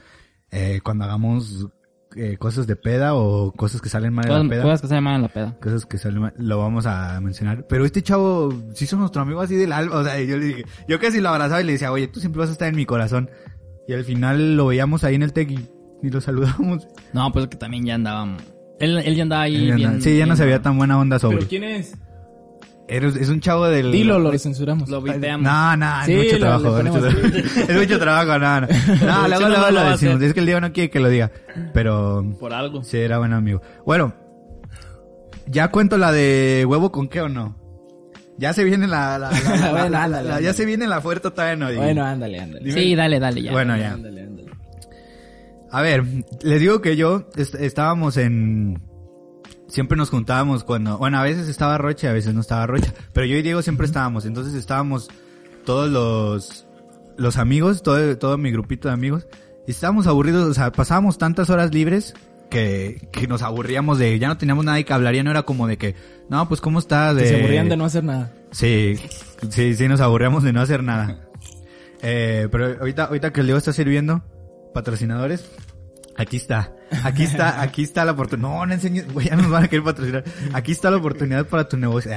Eh, 0.52 0.80
cuando 0.84 1.04
hagamos 1.06 1.68
eh, 2.16 2.38
cosas 2.38 2.66
de 2.68 2.76
peda 2.76 3.14
o 3.16 3.52
cosas 3.52 3.82
que 3.82 3.90
salen 3.90 4.14
mal 4.14 4.26
de 4.26 4.32
la 4.32 4.50
peda. 4.50 4.64
cosas 4.64 4.82
que 4.82 4.88
se 4.88 4.96
llaman 4.96 5.22
la 5.22 5.28
peda. 5.28 5.58
Cosas 5.62 5.86
que 5.86 5.98
salen 5.98 6.22
mal, 6.22 6.34
lo 6.38 6.58
vamos 6.60 6.86
a 6.86 7.20
mencionar. 7.22 7.66
Pero 7.68 7.86
este 7.86 8.02
chavo 8.02 8.54
sí 8.74 8.86
hizo 8.86 8.98
nuestro 8.98 9.22
amigo 9.22 9.42
así 9.42 9.56
del 9.56 9.72
alma. 9.74 9.96
O 9.98 10.04
sea, 10.04 10.20
yo 10.22 10.38
le 10.38 10.46
dije, 10.46 10.66
yo 10.88 11.00
casi 11.00 11.20
lo 11.22 11.30
abrazaba 11.30 11.62
y 11.62 11.66
le 11.66 11.74
decía, 11.74 11.92
oye, 11.92 12.08
tú 12.08 12.20
siempre 12.20 12.40
vas 12.40 12.50
a 12.50 12.54
estar 12.54 12.68
en 12.68 12.76
mi 12.76 12.86
corazón. 12.86 13.30
Y 13.88 13.94
al 13.94 14.04
final 14.04 14.58
lo 14.58 14.68
veíamos 14.68 15.04
ahí 15.04 15.16
en 15.16 15.24
el 15.24 15.34
tec 15.34 15.52
y, 15.52 15.60
y 16.04 16.10
lo 16.10 16.22
saludamos. 16.22 16.88
No, 17.14 17.32
pues 17.32 17.48
que 17.48 17.58
también 17.58 17.86
ya 17.86 17.96
andábamos. 17.96 18.42
Él, 18.80 18.98
él 18.98 19.16
ya 19.16 19.24
andaba 19.24 19.44
ahí 19.44 19.56
Él 19.56 19.68
ya 19.68 19.76
bien. 19.76 19.94
no- 19.98 20.02
sí, 20.02 20.18
ya 20.18 20.26
no 20.26 20.36
se 20.36 20.44
veía 20.46 20.62
tan 20.62 20.78
buena 20.78 20.98
onda 21.00 21.18
sobre. 21.20 21.38
¿Pero 21.38 21.50
quién 21.50 21.64
es? 21.64 21.96
Eres- 22.88 23.16
es 23.16 23.30
un 23.30 23.40
chavo 23.40 23.66
del... 23.68 23.92
Dilo, 23.92 24.20
lo 24.20 24.38
censuramos. 24.38 24.88
Lo 24.90 25.02
vipeamos. 25.02 25.42
No, 25.44 25.76
no, 25.78 26.06
Sí, 26.06 26.14
es 26.14 26.26
mucho 26.26 26.40
trabajo. 26.40 26.84
le 26.84 26.90
es, 26.90 26.96
mucho, 27.24 27.72
es 27.72 27.78
mucho 27.80 28.00
trabajo, 28.00 28.38
no, 28.40 28.62
no. 28.62 28.68
No, 29.06 29.28
luego, 29.28 29.48
luego 29.50 29.72
lo 29.72 29.84
decimos. 29.90 30.22
Es 30.22 30.34
que 30.34 30.40
el 30.42 30.46
Diego 30.46 30.62
no 30.62 30.72
quiere 30.72 30.90
que 30.92 31.00
lo 31.00 31.10
diga. 31.10 31.32
Pero 31.74 32.24
Por 32.40 32.54
algo. 32.54 32.84
sí, 32.84 32.98
era 32.98 33.18
buen 33.18 33.34
amigo. 33.34 33.62
Bueno, 33.86 34.14
¿ya 35.48 35.70
cuento 35.70 35.98
la 35.98 36.12
de 36.12 36.64
huevo 36.68 36.92
con 36.92 37.08
qué 37.08 37.22
o 37.22 37.30
no? 37.30 37.58
Ya 38.38 38.54
se 38.54 38.64
viene 38.64 38.86
la... 38.88 39.32
Bueno, 39.72 39.90
la- 39.90 40.04
ándale, 40.04 40.28
ándale. 40.30 40.44
ya 40.44 40.54
se 40.54 40.66
viene 40.66 40.86
la 40.88 41.02
fuerte 41.02 41.32
todavía 41.32 41.56
no. 41.56 41.70
digo. 41.70 41.82
Bueno, 41.82 42.04
ándale, 42.06 42.40
ándale. 42.40 42.72
Sí, 42.72 42.94
dale, 42.96 43.20
dale, 43.20 43.42
ya. 43.42 43.52
Bueno, 43.52 43.76
ya. 43.78 43.94
Ándale, 43.94 44.22
ándale. 44.22 44.52
A 45.72 45.82
ver, 45.82 46.04
les 46.44 46.60
digo 46.60 46.82
que 46.82 46.96
yo 46.96 47.28
est- 47.36 47.56
estábamos 47.56 48.18
en... 48.18 48.82
Siempre 49.68 49.98
nos 49.98 50.10
juntábamos 50.10 50.64
cuando... 50.64 50.98
Bueno, 50.98 51.18
a 51.18 51.24
veces 51.24 51.48
estaba 51.48 51.78
Rocha, 51.78 52.10
a 52.10 52.14
veces 52.14 52.34
no 52.34 52.42
estaba 52.42 52.68
Rocha. 52.68 52.94
Pero 53.14 53.26
yo 53.26 53.36
y 53.38 53.42
Diego 53.42 53.62
siempre 53.62 53.86
estábamos. 53.88 54.26
Entonces 54.26 54.54
estábamos 54.54 55.10
todos 55.66 55.90
los... 55.90 56.68
Los 57.18 57.38
amigos, 57.38 57.82
todo, 57.82 58.18
todo 58.18 58.38
mi 58.38 58.52
grupito 58.52 58.90
de 58.90 58.94
amigos. 58.94 59.28
Y 59.68 59.72
estábamos 59.72 60.06
aburridos, 60.06 60.48
o 60.50 60.54
sea, 60.54 60.72
pasábamos 60.72 61.18
tantas 61.18 61.50
horas 61.50 61.74
libres 61.74 62.14
que, 62.50 63.08
que 63.12 63.28
nos 63.28 63.42
aburríamos 63.42 63.98
de... 63.98 64.20
Ya 64.20 64.28
no 64.28 64.38
teníamos 64.38 64.66
nada 64.66 64.84
que 64.84 64.94
hablar, 64.94 65.16
ya 65.16 65.24
no 65.24 65.32
era 65.32 65.44
como 65.44 65.66
de 65.68 65.78
que... 65.78 65.96
No, 66.30 66.48
pues 66.48 66.62
¿cómo 66.62 66.80
estás? 66.80 67.16
Que 67.16 67.22
De... 67.24 67.30
se 67.30 67.40
aburrían 67.40 67.70
de 67.70 67.78
no 67.78 67.86
hacer 67.86 68.04
nada. 68.04 68.34
Sí, 68.52 69.00
sí, 69.50 69.76
sí, 69.76 69.88
nos 69.88 70.02
aburríamos 70.02 70.44
de 70.44 70.54
no 70.54 70.62
hacer 70.62 70.84
nada. 70.84 71.22
Eh, 72.02 72.48
pero 72.52 72.78
ahorita, 72.80 73.06
ahorita 73.06 73.34
que 73.34 73.42
el 73.42 73.48
Leo 73.48 73.58
está 73.58 73.74
sirviendo, 73.74 74.24
patrocinadores, 74.74 75.50
aquí 76.18 76.38
está, 76.38 76.74
aquí 77.04 77.24
está, 77.24 77.62
aquí 77.62 77.84
está 77.84 78.06
la 78.06 78.14
oportunidad. 78.14 78.50
No, 78.50 78.66
no 78.66 78.74
enseñes, 78.74 79.06
ya 79.24 79.36
nos 79.36 79.50
van 79.50 79.66
a 79.66 79.68
querer 79.68 79.84
patrocinar. 79.84 80.24
Aquí 80.54 80.72
está 80.72 80.92
la 80.92 80.98
oportunidad 80.98 81.48
para 81.48 81.68
tu 81.68 81.78
negocio. 81.78 82.12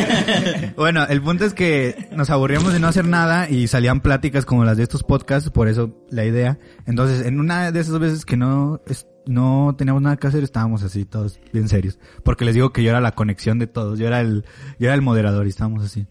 bueno, 0.76 1.04
el 1.06 1.22
punto 1.22 1.44
es 1.44 1.54
que 1.54 2.08
nos 2.12 2.30
aburríamos 2.30 2.72
de 2.72 2.80
no 2.80 2.88
hacer 2.88 3.06
nada 3.06 3.48
y 3.48 3.68
salían 3.68 4.00
pláticas 4.00 4.44
como 4.44 4.64
las 4.64 4.76
de 4.76 4.82
estos 4.82 5.02
podcasts, 5.02 5.50
por 5.50 5.68
eso 5.68 6.04
la 6.10 6.24
idea. 6.24 6.58
Entonces, 6.86 7.26
en 7.26 7.40
una 7.40 7.72
de 7.72 7.80
esas 7.80 7.98
veces 7.98 8.24
que 8.24 8.36
no, 8.36 8.80
no 9.26 9.74
teníamos 9.76 10.02
nada 10.02 10.16
que 10.16 10.26
hacer, 10.26 10.44
estábamos 10.44 10.82
así 10.82 11.04
todos 11.04 11.40
bien 11.52 11.68
serios. 11.68 11.98
Porque 12.22 12.44
les 12.44 12.54
digo 12.54 12.72
que 12.72 12.82
yo 12.82 12.90
era 12.90 13.00
la 13.00 13.12
conexión 13.12 13.58
de 13.58 13.66
todos, 13.66 13.98
yo 13.98 14.06
era 14.06 14.20
el, 14.20 14.44
yo 14.78 14.86
era 14.86 14.94
el 14.94 15.02
moderador 15.02 15.46
y 15.46 15.50
estábamos 15.50 15.84
así. 15.84 16.06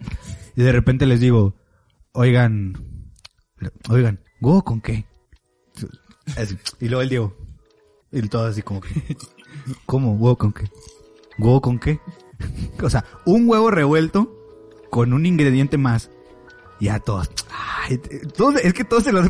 Y 0.56 0.64
de 0.64 0.72
repente 0.72 1.06
les 1.06 1.20
digo, 1.20 1.56
oigan, 2.14 2.74
oigan, 3.90 4.20
¿huevo 4.42 4.64
con 4.64 4.82
qué? 4.82 5.06
Así. 6.38 6.58
Y 6.80 6.88
luego 6.88 7.02
él 7.02 7.10
Diego, 7.10 7.34
y 8.12 8.22
todo 8.28 8.46
así 8.48 8.62
como 8.62 8.82
que, 8.82 8.90
¿cómo? 9.86 10.14
¿Huevo 10.14 10.38
con 10.38 10.54
qué? 10.54 10.70
¿Huevo 11.38 11.62
con 11.62 11.80
qué? 11.80 12.00
o 12.82 12.90
sea, 12.90 13.06
un 13.26 13.48
huevo 13.48 13.72
revuelto 13.72 14.32
con 14.90 15.14
un 15.14 15.26
ingrediente 15.26 15.78
más. 15.78 16.10
Y 16.80 16.90
a 16.90 17.00
todos. 17.00 17.30
Ay, 17.50 17.98
todos- 18.36 18.56
es 18.58 18.74
que 18.74 18.84
todos 18.84 19.04
se 19.04 19.14
lo, 19.14 19.24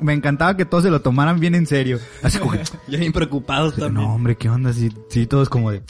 me, 0.00 0.14
encantaba 0.14 0.56
que 0.56 0.64
todos 0.64 0.84
se 0.84 0.90
lo 0.90 1.02
tomaran 1.02 1.38
bien 1.40 1.54
en 1.54 1.66
serio. 1.66 1.98
Así 2.22 2.38
como 2.38 2.52
que, 2.52 2.62
bien 2.88 3.12
preocupados 3.12 3.74
también. 3.76 3.94
no, 3.94 4.14
hombre, 4.14 4.36
¿qué 4.36 4.48
onda? 4.48 4.72
Sí, 4.72 4.90
sí, 5.10 5.26
todos 5.26 5.48
como 5.48 5.72
de... 5.72 5.82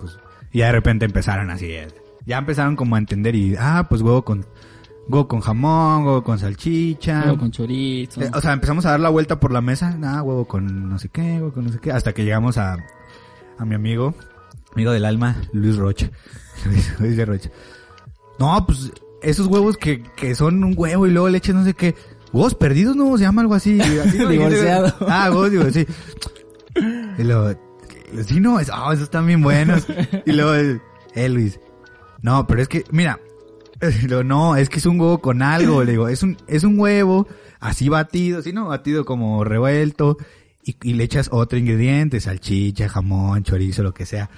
Pues, 0.00 0.18
y 0.52 0.58
ya 0.58 0.66
de 0.66 0.72
repente 0.72 1.04
empezaron 1.04 1.50
así. 1.50 1.74
Ya 2.24 2.38
empezaron 2.38 2.76
como 2.76 2.96
a 2.96 2.98
entender 2.98 3.34
y... 3.34 3.56
Ah, 3.58 3.86
pues 3.88 4.00
huevo 4.00 4.24
con... 4.24 4.46
Huevo 5.08 5.28
con 5.28 5.40
jamón, 5.40 6.04
huevo 6.06 6.22
con 6.24 6.38
salchicha. 6.38 7.22
Huevo 7.26 7.38
con 7.38 7.50
chorizo. 7.50 8.22
Eh, 8.22 8.30
o 8.34 8.40
sea, 8.40 8.52
empezamos 8.52 8.86
a 8.86 8.90
dar 8.92 9.00
la 9.00 9.10
vuelta 9.10 9.38
por 9.38 9.52
la 9.52 9.60
mesa. 9.60 9.98
Ah, 10.02 10.22
huevo 10.22 10.46
con 10.46 10.88
no 10.88 10.98
sé 10.98 11.08
qué, 11.10 11.34
huevo 11.34 11.52
con 11.52 11.64
no 11.66 11.72
sé 11.72 11.78
qué. 11.78 11.92
Hasta 11.92 12.12
que 12.12 12.24
llegamos 12.24 12.56
a... 12.58 12.76
A 13.56 13.64
mi 13.64 13.74
amigo, 13.76 14.14
amigo 14.72 14.90
del 14.90 15.04
alma, 15.04 15.36
Luis 15.52 15.76
Rocha. 15.76 16.10
Luis, 16.64 16.94
Luis 16.98 17.16
de 17.16 17.24
Rocha. 17.24 17.50
No, 18.38 18.66
pues 18.66 18.90
esos 19.22 19.46
huevos 19.46 19.76
que, 19.76 20.02
que 20.16 20.34
son 20.34 20.64
un 20.64 20.74
huevo 20.76 21.06
y 21.06 21.10
luego 21.12 21.28
le 21.28 21.38
echas 21.38 21.54
no 21.54 21.64
sé 21.64 21.74
qué. 21.74 21.94
Huevos 22.32 22.54
perdidos, 22.56 22.96
¿no? 22.96 23.16
Se 23.16 23.22
llama 23.24 23.42
algo 23.42 23.54
así. 23.54 23.80
así 23.80 24.18
¿no? 24.18 24.28
Divorciado. 24.28 24.92
Ah, 25.08 25.28
huevos, 25.30 25.50
digo, 25.52 25.70
sí. 25.70 25.86
Y 27.18 27.22
luego, 27.22 27.52
sí, 28.26 28.40
no, 28.40 28.58
es- 28.58 28.70
ah, 28.72 28.88
esos 28.92 29.04
están 29.04 29.26
bien 29.26 29.40
buenos. 29.42 29.86
Y 30.26 30.32
luego, 30.32 30.80
eh, 31.14 31.28
Luis. 31.28 31.60
No, 32.22 32.46
pero 32.48 32.60
es 32.60 32.66
que, 32.68 32.84
mira, 32.90 33.20
no, 34.24 34.56
es 34.56 34.68
que 34.68 34.78
es 34.78 34.86
un 34.86 35.00
huevo 35.00 35.20
con 35.20 35.42
algo, 35.42 35.84
le 35.84 35.92
digo, 35.92 36.08
es 36.08 36.22
un, 36.22 36.36
es 36.46 36.64
un 36.64 36.78
huevo 36.78 37.26
así 37.60 37.88
batido, 37.88 38.42
sí, 38.42 38.52
no, 38.52 38.66
batido 38.66 39.04
como 39.04 39.44
revuelto, 39.44 40.18
y, 40.62 40.94
le 40.94 41.04
echas 41.04 41.28
otro 41.30 41.58
ingrediente, 41.58 42.20
salchicha, 42.20 42.88
jamón, 42.88 43.42
chorizo, 43.42 43.82
lo 43.82 43.92
que 43.92 44.06
sea. 44.06 44.30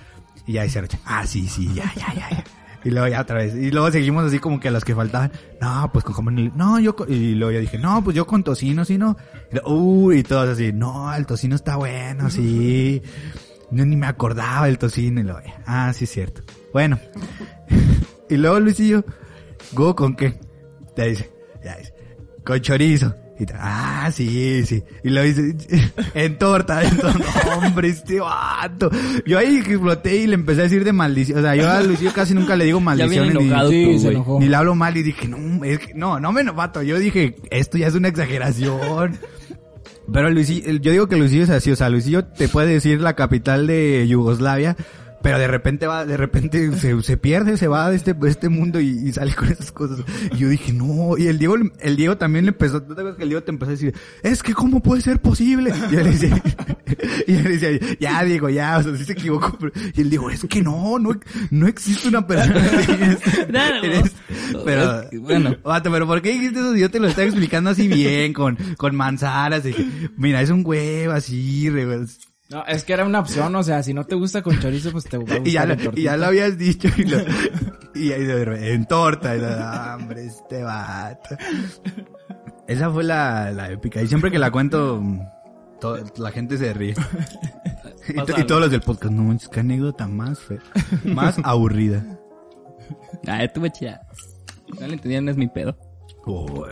Y 0.46 0.54
ya 0.54 0.64
dice 0.64 0.80
Rocha, 0.80 0.98
ah, 1.04 1.26
sí, 1.26 1.48
sí, 1.48 1.72
ya, 1.74 1.92
ya, 1.96 2.12
ya. 2.14 2.44
Y 2.84 2.90
luego 2.90 3.08
ya 3.08 3.20
otra 3.20 3.38
vez. 3.38 3.54
Y 3.54 3.70
luego 3.70 3.90
seguimos 3.90 4.24
así 4.24 4.38
como 4.38 4.60
que 4.60 4.68
a 4.68 4.70
los 4.70 4.84
que 4.84 4.94
faltaban. 4.94 5.32
No, 5.60 5.90
pues 5.92 6.04
con 6.04 6.14
jamón. 6.14 6.52
No, 6.56 6.78
yo, 6.78 6.94
con- 6.94 7.12
y 7.12 7.34
luego 7.34 7.52
ya 7.52 7.58
dije, 7.58 7.78
no, 7.78 8.02
pues 8.02 8.14
yo 8.14 8.26
con 8.26 8.44
tocino, 8.44 8.84
sí, 8.84 8.96
no. 8.96 9.16
Y 9.52 10.18
y 10.18 10.22
todos 10.22 10.48
así, 10.48 10.72
no, 10.72 11.12
el 11.14 11.26
tocino 11.26 11.56
está 11.56 11.76
bueno, 11.76 12.30
sí. 12.30 13.02
No, 13.72 13.84
ni 13.84 13.96
me 13.96 14.06
acordaba 14.06 14.66
del 14.66 14.78
tocino. 14.78 15.20
Y 15.20 15.24
luego, 15.24 15.40
ah, 15.66 15.92
sí, 15.92 16.04
es 16.04 16.10
cierto. 16.10 16.42
Bueno. 16.72 17.00
y 18.30 18.36
luego 18.36 18.60
Luisillo, 18.60 19.04
¿go 19.72 19.94
con 19.94 20.14
qué? 20.16 20.34
Te 20.94 21.08
dice, 21.08 21.30
ya 21.64 21.76
dice, 21.76 21.92
con 22.44 22.60
chorizo. 22.60 23.14
Y 23.38 23.44
te- 23.44 23.52
ah, 23.58 24.10
sí, 24.14 24.64
sí. 24.64 24.82
Y 25.04 25.10
lo 25.10 25.20
dice, 25.22 25.54
en 26.14 26.38
torta, 26.38 26.82
en 26.82 26.96
torta. 26.96 27.58
Hombre, 27.58 27.88
este 27.88 28.18
vato. 28.18 28.90
Yo 29.26 29.38
ahí 29.38 29.58
exploté 29.58 30.16
y 30.16 30.26
le 30.26 30.34
empecé 30.34 30.60
a 30.60 30.64
decir 30.64 30.84
de 30.84 30.92
maldición. 30.94 31.38
O 31.40 31.42
sea, 31.42 31.54
yo 31.54 31.70
a 31.70 31.82
Luisillo 31.82 32.14
casi 32.14 32.32
nunca 32.32 32.56
le 32.56 32.64
digo 32.64 32.80
maldiciones. 32.80 33.34
ni- 33.34 33.44
enojado 33.44 33.68
tú, 33.68 34.40
ni 34.40 34.48
le 34.48 34.56
hablo 34.56 34.74
mal 34.74 34.96
y 34.96 35.02
dije, 35.02 35.28
no, 35.28 35.62
es 35.64 35.80
que, 35.80 35.92
no, 35.94 36.18
no 36.18 36.32
me 36.32 36.44
novato. 36.44 36.82
Yo 36.82 36.98
dije, 36.98 37.36
esto 37.50 37.76
ya 37.76 37.88
es 37.88 37.94
una 37.94 38.08
exageración. 38.08 39.18
Pero 40.10 40.30
Luisillo, 40.30 40.70
yo 40.80 40.92
digo 40.92 41.08
que 41.08 41.16
Luisillo 41.16 41.42
es 41.44 41.50
así, 41.50 41.70
o 41.72 41.76
sea, 41.76 41.90
Luisillo 41.90 42.24
te 42.24 42.48
puede 42.48 42.68
decir 42.72 43.00
la 43.02 43.14
capital 43.16 43.66
de 43.66 44.06
Yugoslavia, 44.08 44.76
pero 45.26 45.40
de 45.40 45.48
repente 45.48 45.88
va, 45.88 46.06
de 46.06 46.16
repente 46.16 46.70
se, 46.78 47.02
se 47.02 47.16
pierde, 47.16 47.56
se 47.56 47.66
va 47.66 47.90
de 47.90 47.96
este, 47.96 48.14
de 48.14 48.28
este 48.30 48.48
mundo 48.48 48.78
y, 48.78 48.90
y 49.08 49.12
sale 49.12 49.34
con 49.34 49.48
esas 49.48 49.72
cosas. 49.72 49.98
Y 50.32 50.36
yo 50.36 50.48
dije, 50.48 50.72
no, 50.72 51.18
y 51.18 51.26
el 51.26 51.36
Diego, 51.36 51.56
el 51.80 51.96
Diego 51.96 52.16
también 52.16 52.44
le 52.44 52.50
empezó, 52.52 52.80
¿tú 52.80 52.94
te 52.94 53.00
acuerdas 53.00 53.16
que 53.16 53.24
el 53.24 53.30
Diego 53.30 53.42
te 53.42 53.50
empezó 53.50 53.70
a 53.70 53.72
decir, 53.72 53.92
es 54.22 54.40
que 54.44 54.54
cómo 54.54 54.80
puede 54.80 55.02
ser 55.02 55.20
posible? 55.20 55.72
Y 55.90 55.96
le 55.96 56.04
decía, 56.04 56.40
y 57.26 57.32
le 57.32 57.56
decía, 57.58 57.96
ya 57.98 58.22
Diego, 58.22 58.50
ya, 58.50 58.78
o 58.78 58.84
sea, 58.84 58.96
sí 58.96 59.04
se 59.04 59.14
equivocó, 59.14 59.58
pero- 59.58 59.72
y 59.96 60.00
él 60.00 60.10
dijo, 60.10 60.30
es 60.30 60.44
que 60.44 60.62
no, 60.62 60.96
no, 61.00 61.10
no 61.50 61.66
existe 61.66 62.06
una 62.06 62.24
persona 62.24 62.54
No, 63.50 64.62
pero, 64.64 65.08
bueno. 65.22 65.56
Vato, 65.64 65.90
pero 65.90 66.06
¿por 66.06 66.22
qué 66.22 66.34
dijiste 66.34 66.60
eso? 66.60 66.76
Yo 66.76 66.88
te 66.88 67.00
lo 67.00 67.08
estaba 67.08 67.26
explicando 67.26 67.70
así 67.70 67.88
bien, 67.88 68.32
con, 68.32 68.56
con 68.76 68.94
manzanas. 68.94 69.66
y 69.66 69.74
mira, 70.16 70.40
es 70.40 70.50
un 70.50 70.62
huevo 70.64 71.14
así, 71.14 71.68
re. 71.68 72.06
No, 72.50 72.64
es 72.66 72.84
que 72.84 72.92
era 72.92 73.04
una 73.04 73.18
opción, 73.20 73.54
o 73.56 73.62
sea, 73.62 73.82
si 73.82 73.92
no 73.92 74.04
te 74.04 74.14
gusta 74.14 74.40
con 74.42 74.58
chorizo, 74.60 74.92
pues 74.92 75.04
te 75.04 75.16
va 75.18 75.22
a 75.22 75.38
gustar 75.38 75.42
Y 75.48 75.50
ya, 75.52 75.66
lo- 75.66 75.72
en 75.74 75.78
tortita. 75.80 76.00
y 76.00 76.04
ya 76.04 76.16
lo 76.16 76.26
habías 76.26 76.56
dicho. 76.58 76.88
Y, 76.96 77.04
lo, 77.04 77.18
y 77.94 78.12
ahí 78.12 78.24
de 78.24 78.74
en 78.74 78.84
torta. 78.86 79.34
Y 79.36 79.40
lo, 79.40 79.48
"Ah, 79.50 79.96
hombre, 79.98 80.24
este 80.26 80.62
vato. 80.62 81.36
Esa 82.68 82.90
fue 82.90 83.02
la, 83.04 83.50
la 83.52 83.70
épica. 83.70 84.00
Y 84.02 84.06
siempre 84.08 84.30
que 84.30 84.38
la 84.38 84.50
cuento, 84.50 85.02
to- 85.80 85.98
la 86.18 86.30
gente 86.30 86.56
se 86.58 86.72
ríe. 86.74 86.94
Y, 88.08 88.14
to- 88.24 88.38
y 88.40 88.44
todos 88.44 88.60
los 88.60 88.70
del 88.70 88.82
podcast, 88.82 89.12
no 89.12 89.24
manches, 89.24 89.48
qué 89.48 89.58
anécdota 89.60 90.06
más 90.06 90.38
fea. 90.38 90.60
Más 91.02 91.38
aburrida. 91.42 92.04
Ah, 93.26 93.42
estuve 93.42 93.72
chida. 93.72 94.00
No 94.80 94.86
le 94.86 94.92
entendían, 94.94 95.24
no 95.24 95.32
es 95.32 95.36
mi 95.36 95.48
pedo. 95.48 95.76
Oh, 96.24 96.64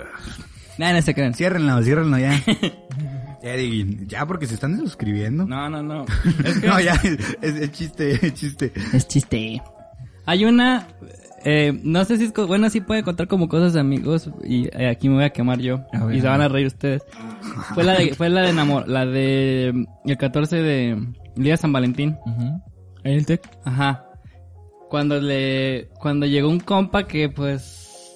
Nada, 0.79 0.93
no 0.93 1.03
se 1.03 1.13
crean. 1.13 1.35
ciérrenlo, 1.35 1.83
ciérrenlo 1.83 2.19
ya. 2.19 2.41
Ya, 3.45 3.53
Digui, 3.57 4.07
ya 4.07 4.25
porque 4.27 4.47
se 4.47 4.55
están 4.55 4.79
suscribiendo. 4.79 5.45
No, 5.45 5.69
no, 5.69 5.83
no. 5.83 6.07
Es 6.45 6.59
que 6.61 6.67
No, 6.67 6.81
ya, 6.81 6.95
es, 6.95 7.55
es 7.55 7.73
chiste, 7.73 8.27
es 8.27 8.33
chiste. 8.35 8.73
es 8.95 9.07
chiste. 9.07 9.63
Hay 10.25 10.47
una, 10.47 10.89
eh, 11.45 11.79
no 11.83 12.03
sé 12.07 12.17
si 12.17 12.25
es, 12.25 12.33
bueno, 12.33 12.71
sí 12.71 12.81
puede 12.81 13.03
contar 13.03 13.29
como 13.29 13.49
cosas 13.51 13.75
de 13.75 13.81
amigos 13.81 14.31
y 14.45 14.69
eh, 14.75 14.89
aquí 14.89 15.11
me 15.11 15.17
voy 15.17 15.25
a 15.25 15.31
quemar 15.31 15.59
yo 15.59 15.85
A 15.93 16.07
ver, 16.07 16.17
y 16.17 16.21
se 16.23 16.27
van 16.27 16.41
a 16.41 16.49
reír 16.49 16.69
ustedes. 16.69 17.03
Fue 17.75 17.85
la 17.85 17.99
de, 17.99 18.15
fue 18.15 18.31
la 18.31 18.41
de 18.41 18.49
enamor, 18.49 18.89
la 18.89 19.05
de 19.05 19.73
mm, 19.75 20.09
el 20.09 20.17
14 20.17 20.57
de 20.57 20.91
el 20.93 21.43
día 21.43 21.53
de 21.53 21.57
San 21.59 21.73
Valentín. 21.73 22.17
Ujú. 22.25 22.63
¿En 23.05 23.13
el 23.13 23.27
tec? 23.27 23.47
Ajá. 23.65 24.07
Cuando 24.89 25.21
le, 25.21 25.91
cuando 26.01 26.25
llegó 26.25 26.49
un 26.49 26.61
compa 26.61 27.07
que 27.07 27.29
pues, 27.29 28.15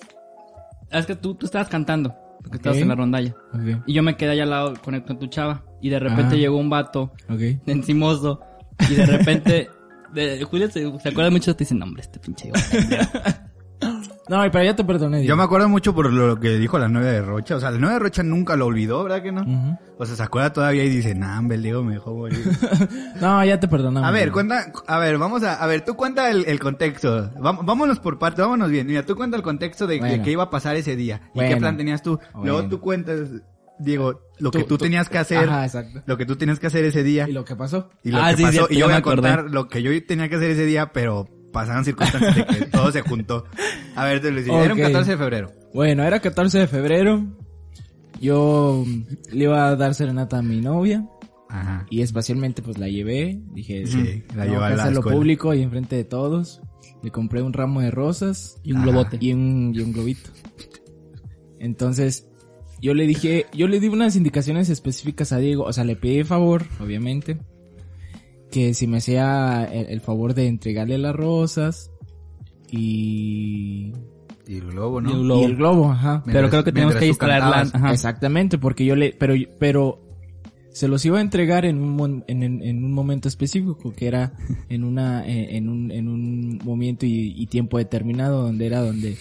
es 0.91 1.05
que 1.05 1.17
tú, 1.17 1.35
tú 1.35 1.45
estabas 1.45 1.69
cantando, 1.69 2.15
porque 2.43 2.57
estabas 2.57 2.79
en 2.79 2.89
la 2.89 2.95
rondalla. 2.95 3.35
Ok, 3.53 3.83
Y 3.87 3.95
yo 3.95 4.03
me 4.03 4.17
quedé 4.17 4.31
allá 4.31 4.45
al 4.45 4.51
lado 4.51 4.75
con, 4.83 5.01
con 5.01 5.19
tu 5.19 5.27
chava. 5.27 5.65
Y 5.81 5.91
de 5.91 5.99
repente 5.99 6.39
llegó 6.39 6.57
un 6.57 6.71
vato 6.71 7.13
encimoso. 7.67 8.41
Y 8.91 8.95
de 8.95 9.07
repente, 9.07 9.71
de, 10.15 10.43
Julio 10.45 10.71
se, 10.71 10.99
se 10.99 11.09
acuerda 11.09 11.31
mucho, 11.31 11.55
te 11.55 11.65
dice, 11.65 11.75
no 11.75 11.85
hombre, 11.85 12.03
este 12.03 12.19
pinche. 12.19 12.51
No, 14.29 14.43
pero 14.53 14.65
ya 14.65 14.77
te 14.77 14.85
perdoné, 14.85 15.19
Yo 15.19 15.23
Diego. 15.23 15.37
me 15.37 15.43
acuerdo 15.45 15.69
mucho 15.69 15.95
por 15.95 16.13
lo 16.13 16.39
que 16.39 16.59
dijo 16.59 16.79
la 16.79 16.89
novia 16.89 17.11
de 17.13 17.23
Rocha. 17.23 17.57
O 17.57 17.61
sea, 17.61 17.71
la 17.71 17.79
novia 17.79 17.95
de 17.95 17.99
Rocha 18.01 18.23
nunca 18.23 18.57
lo 18.57 18.67
olvidó, 18.67 19.03
¿verdad 19.05 19.23
que 19.23 19.33
no? 19.33 19.79
O 19.99 20.07
sea, 20.07 20.17
se 20.17 20.23
acuerda 20.23 20.53
todavía 20.53 20.85
y 20.85 20.89
dice, 20.91 21.15
nah, 21.15 21.39
hombre, 21.39 21.57
el 21.57 21.63
Diego 21.63 21.83
me 21.83 21.95
dejó 21.95 22.15
morir. 22.15 22.39
No, 23.21 23.45
ya 23.45 23.59
te 23.59 23.67
perdonamos. 23.69 24.09
A 24.09 24.13
ver, 24.13 24.31
cuenta, 24.31 24.73
a 24.87 24.99
ver, 24.99 25.19
vamos 25.19 25.43
a, 25.43 25.55
a 25.55 25.67
ver, 25.67 25.85
tú 25.85 25.95
cuenta 25.97 26.31
el, 26.31 26.45
el 26.47 26.61
contexto. 26.61 27.31
Vam- 27.35 27.65
vámonos 27.65 27.99
por 28.01 28.19
parte, 28.19 28.43
vámonos 28.43 28.71
bien. 28.71 28.87
Mira, 28.87 29.05
tú 29.05 29.17
cuenta 29.17 29.37
el 29.37 29.43
contexto 29.43 29.87
de, 29.87 29.99
qué 30.23 30.31
iba 30.31 30.45
a 30.45 30.51
pasar 30.51 30.77
ese 30.77 30.95
día. 30.95 31.21
¿Y 31.35 31.41
qué 31.41 31.57
plan 31.57 31.77
tenías 31.77 32.03
tú? 32.03 32.19
Luego 32.43 32.65
tú 32.69 32.81
cuentas, 32.81 33.29
Diego, 33.81 34.21
lo 34.39 34.51
que 34.51 34.65
Tú- 34.65 34.77
tenías 34.79 35.09
que 35.09 35.19
hacer. 35.19 35.49
Ajá, 35.49 35.65
exacto. 35.65 36.03
Lo 36.07 36.17
que 36.17 36.27
tú 36.27 36.37
tenías 36.37 36.59
que 36.61 36.67
hacer 36.67 36.85
ese 36.85 37.03
día. 37.03 37.29
¿Y 37.29 37.33
lo 37.33 37.45
que 37.45 37.57
pasó? 37.57 37.91
Y 38.05 38.11
lo 38.11 38.19
Ah, 38.23 38.31
que 38.31 38.37
sí, 38.39 38.43
pasó, 38.43 38.67
y 38.71 38.77
yo 38.77 38.87
voy 38.87 38.95
a 38.95 38.99
acordé. 38.99 39.17
contar 39.17 39.45
lo 39.51 39.69
que 39.69 39.83
yo 39.83 39.91
tenía 40.07 40.29
que 40.29 40.37
hacer 40.37 40.51
ese 40.51 40.65
día, 40.65 40.93
pero 40.93 41.29
pasaron 41.61 41.85
circunstancias 41.85 42.37
de 42.37 42.45
que 42.47 42.65
todo 42.67 42.93
se 42.93 43.01
juntó. 43.03 43.45
A 43.97 44.05
ver, 44.05 44.21
te 44.21 44.31
lo 44.31 44.37
decía. 44.37 44.63
Era 44.65 44.75
un 44.75 44.81
Ok. 44.81 44.87
14 44.87 45.11
de 45.11 45.17
febrero. 45.17 45.53
Bueno, 45.75 46.05
era 46.05 46.21
14 46.21 46.59
de 46.59 46.67
febrero. 46.69 47.27
Yo 48.21 48.85
le 49.33 49.45
iba 49.45 49.69
a 49.69 49.77
dar 49.77 49.95
serenata 49.95 50.39
a 50.39 50.43
mi 50.43 50.61
novia. 50.61 51.05
Ajá. 51.51 51.87
Y 51.91 52.03
espacialmente 52.03 52.63
pues 52.63 52.79
la 52.79 52.89
llevé. 52.89 53.41
Dije, 53.55 53.87
Sí, 53.87 54.23
la 54.37 54.45
llevó 54.47 54.63
a 54.63 54.71
la 54.71 54.89
escuela. 54.91 55.17
público 55.17 55.55
y 55.55 55.63
enfrente 55.63 55.97
de 55.97 56.05
todos. 56.05 56.61
Le 57.03 57.11
compré 57.11 57.43
un 57.43 57.53
ramo 57.53 57.81
de 57.81 57.91
rosas 57.93 58.57
Y 58.65 58.73
un 58.73 58.79
Ajá. 58.79 58.87
globote. 58.87 59.19
y 59.21 59.33
un, 59.33 59.73
y 59.75 59.81
un 59.81 59.93
globito. 59.93 60.31
Entonces, 61.59 62.29
yo 62.81 62.95
le 62.95 63.07
dije, 63.07 63.47
yo 63.53 63.67
le 63.67 63.81
di 63.81 63.89
unas 63.89 64.15
indicaciones 64.17 64.69
específicas 64.69 65.33
a 65.33 65.39
Diego. 65.39 65.65
O 65.65 65.73
sea, 65.73 65.85
le 65.85 65.97
pedí 65.97 66.23
favor, 66.25 66.65
obviamente. 66.81 67.39
Que 68.51 68.73
si 68.75 68.87
me 68.87 68.99
hacía 68.99 69.65
el, 69.71 69.87
el 69.87 70.01
favor 70.01 70.35
de 70.35 70.47
entregarle 70.47 70.99
las 70.99 71.15
rosas. 71.15 71.91
Y... 72.71 73.93
Y 74.47 74.57
el 74.57 74.67
globo, 74.71 75.01
Y 75.01 75.05
¿no? 75.05 75.11
el 75.11 75.19
globo. 75.25 75.41
Y 75.41 75.45
el 75.45 75.57
globo, 75.57 75.91
ajá. 75.91 76.23
Pero 76.25 76.49
creo 76.49 76.65
que 76.65 76.73
tenemos 76.73 76.95
que. 77.01 77.07
Ajá. 77.75 77.93
Exactamente, 77.93 78.57
porque 78.57 78.87
yo 78.87 78.97
le, 78.97 79.13
pero, 79.13 79.35
pero 79.59 80.01
se 80.71 80.89
los 80.89 81.05
iba 81.05 81.19
a 81.19 81.21
entregar 81.21 81.67
en 81.67 81.83
un, 81.83 81.91
mon- 81.97 82.25
en, 82.29 82.43
en- 82.43 82.83
un 82.85 82.93
momento 82.93 83.29
específico, 83.29 83.93
que 83.93 84.07
era 84.07 84.33
en 84.71 84.85
una, 84.85 85.27
eh, 85.29 85.57
en 85.57 85.69
un, 85.69 85.91
en 85.91 86.09
un 86.09 86.59
momento 86.65 87.05
y, 87.05 87.35
y 87.37 87.47
tiempo 87.49 87.77
determinado, 87.77 88.41
donde 88.43 88.65
era 88.67 88.81
donde 88.81 89.19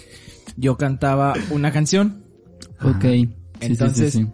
yo 0.55 0.77
cantaba 0.77 1.33
una 1.51 1.73
canción. 1.73 2.23
Ok. 2.81 3.01
Sí, 3.01 3.09
sí, 3.09 3.33
Entonces- 3.59 4.13
sí, 4.13 4.23
sí. 4.23 4.29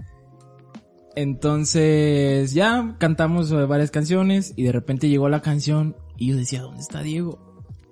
Entonces, 1.16 2.54
ya 2.54 2.96
cantamos 2.98 3.52
eh, 3.52 3.66
varias 3.66 3.92
canciones 3.92 4.54
y 4.56 4.64
de 4.64 4.72
repente 4.72 5.10
llegó 5.10 5.30
la 5.30 5.42
canción 5.42 5.96
y 6.18 6.30
yo 6.32 6.38
decía, 6.38 6.62
¿dónde 6.62 6.82
está 6.82 7.02
Diego? 7.02 7.40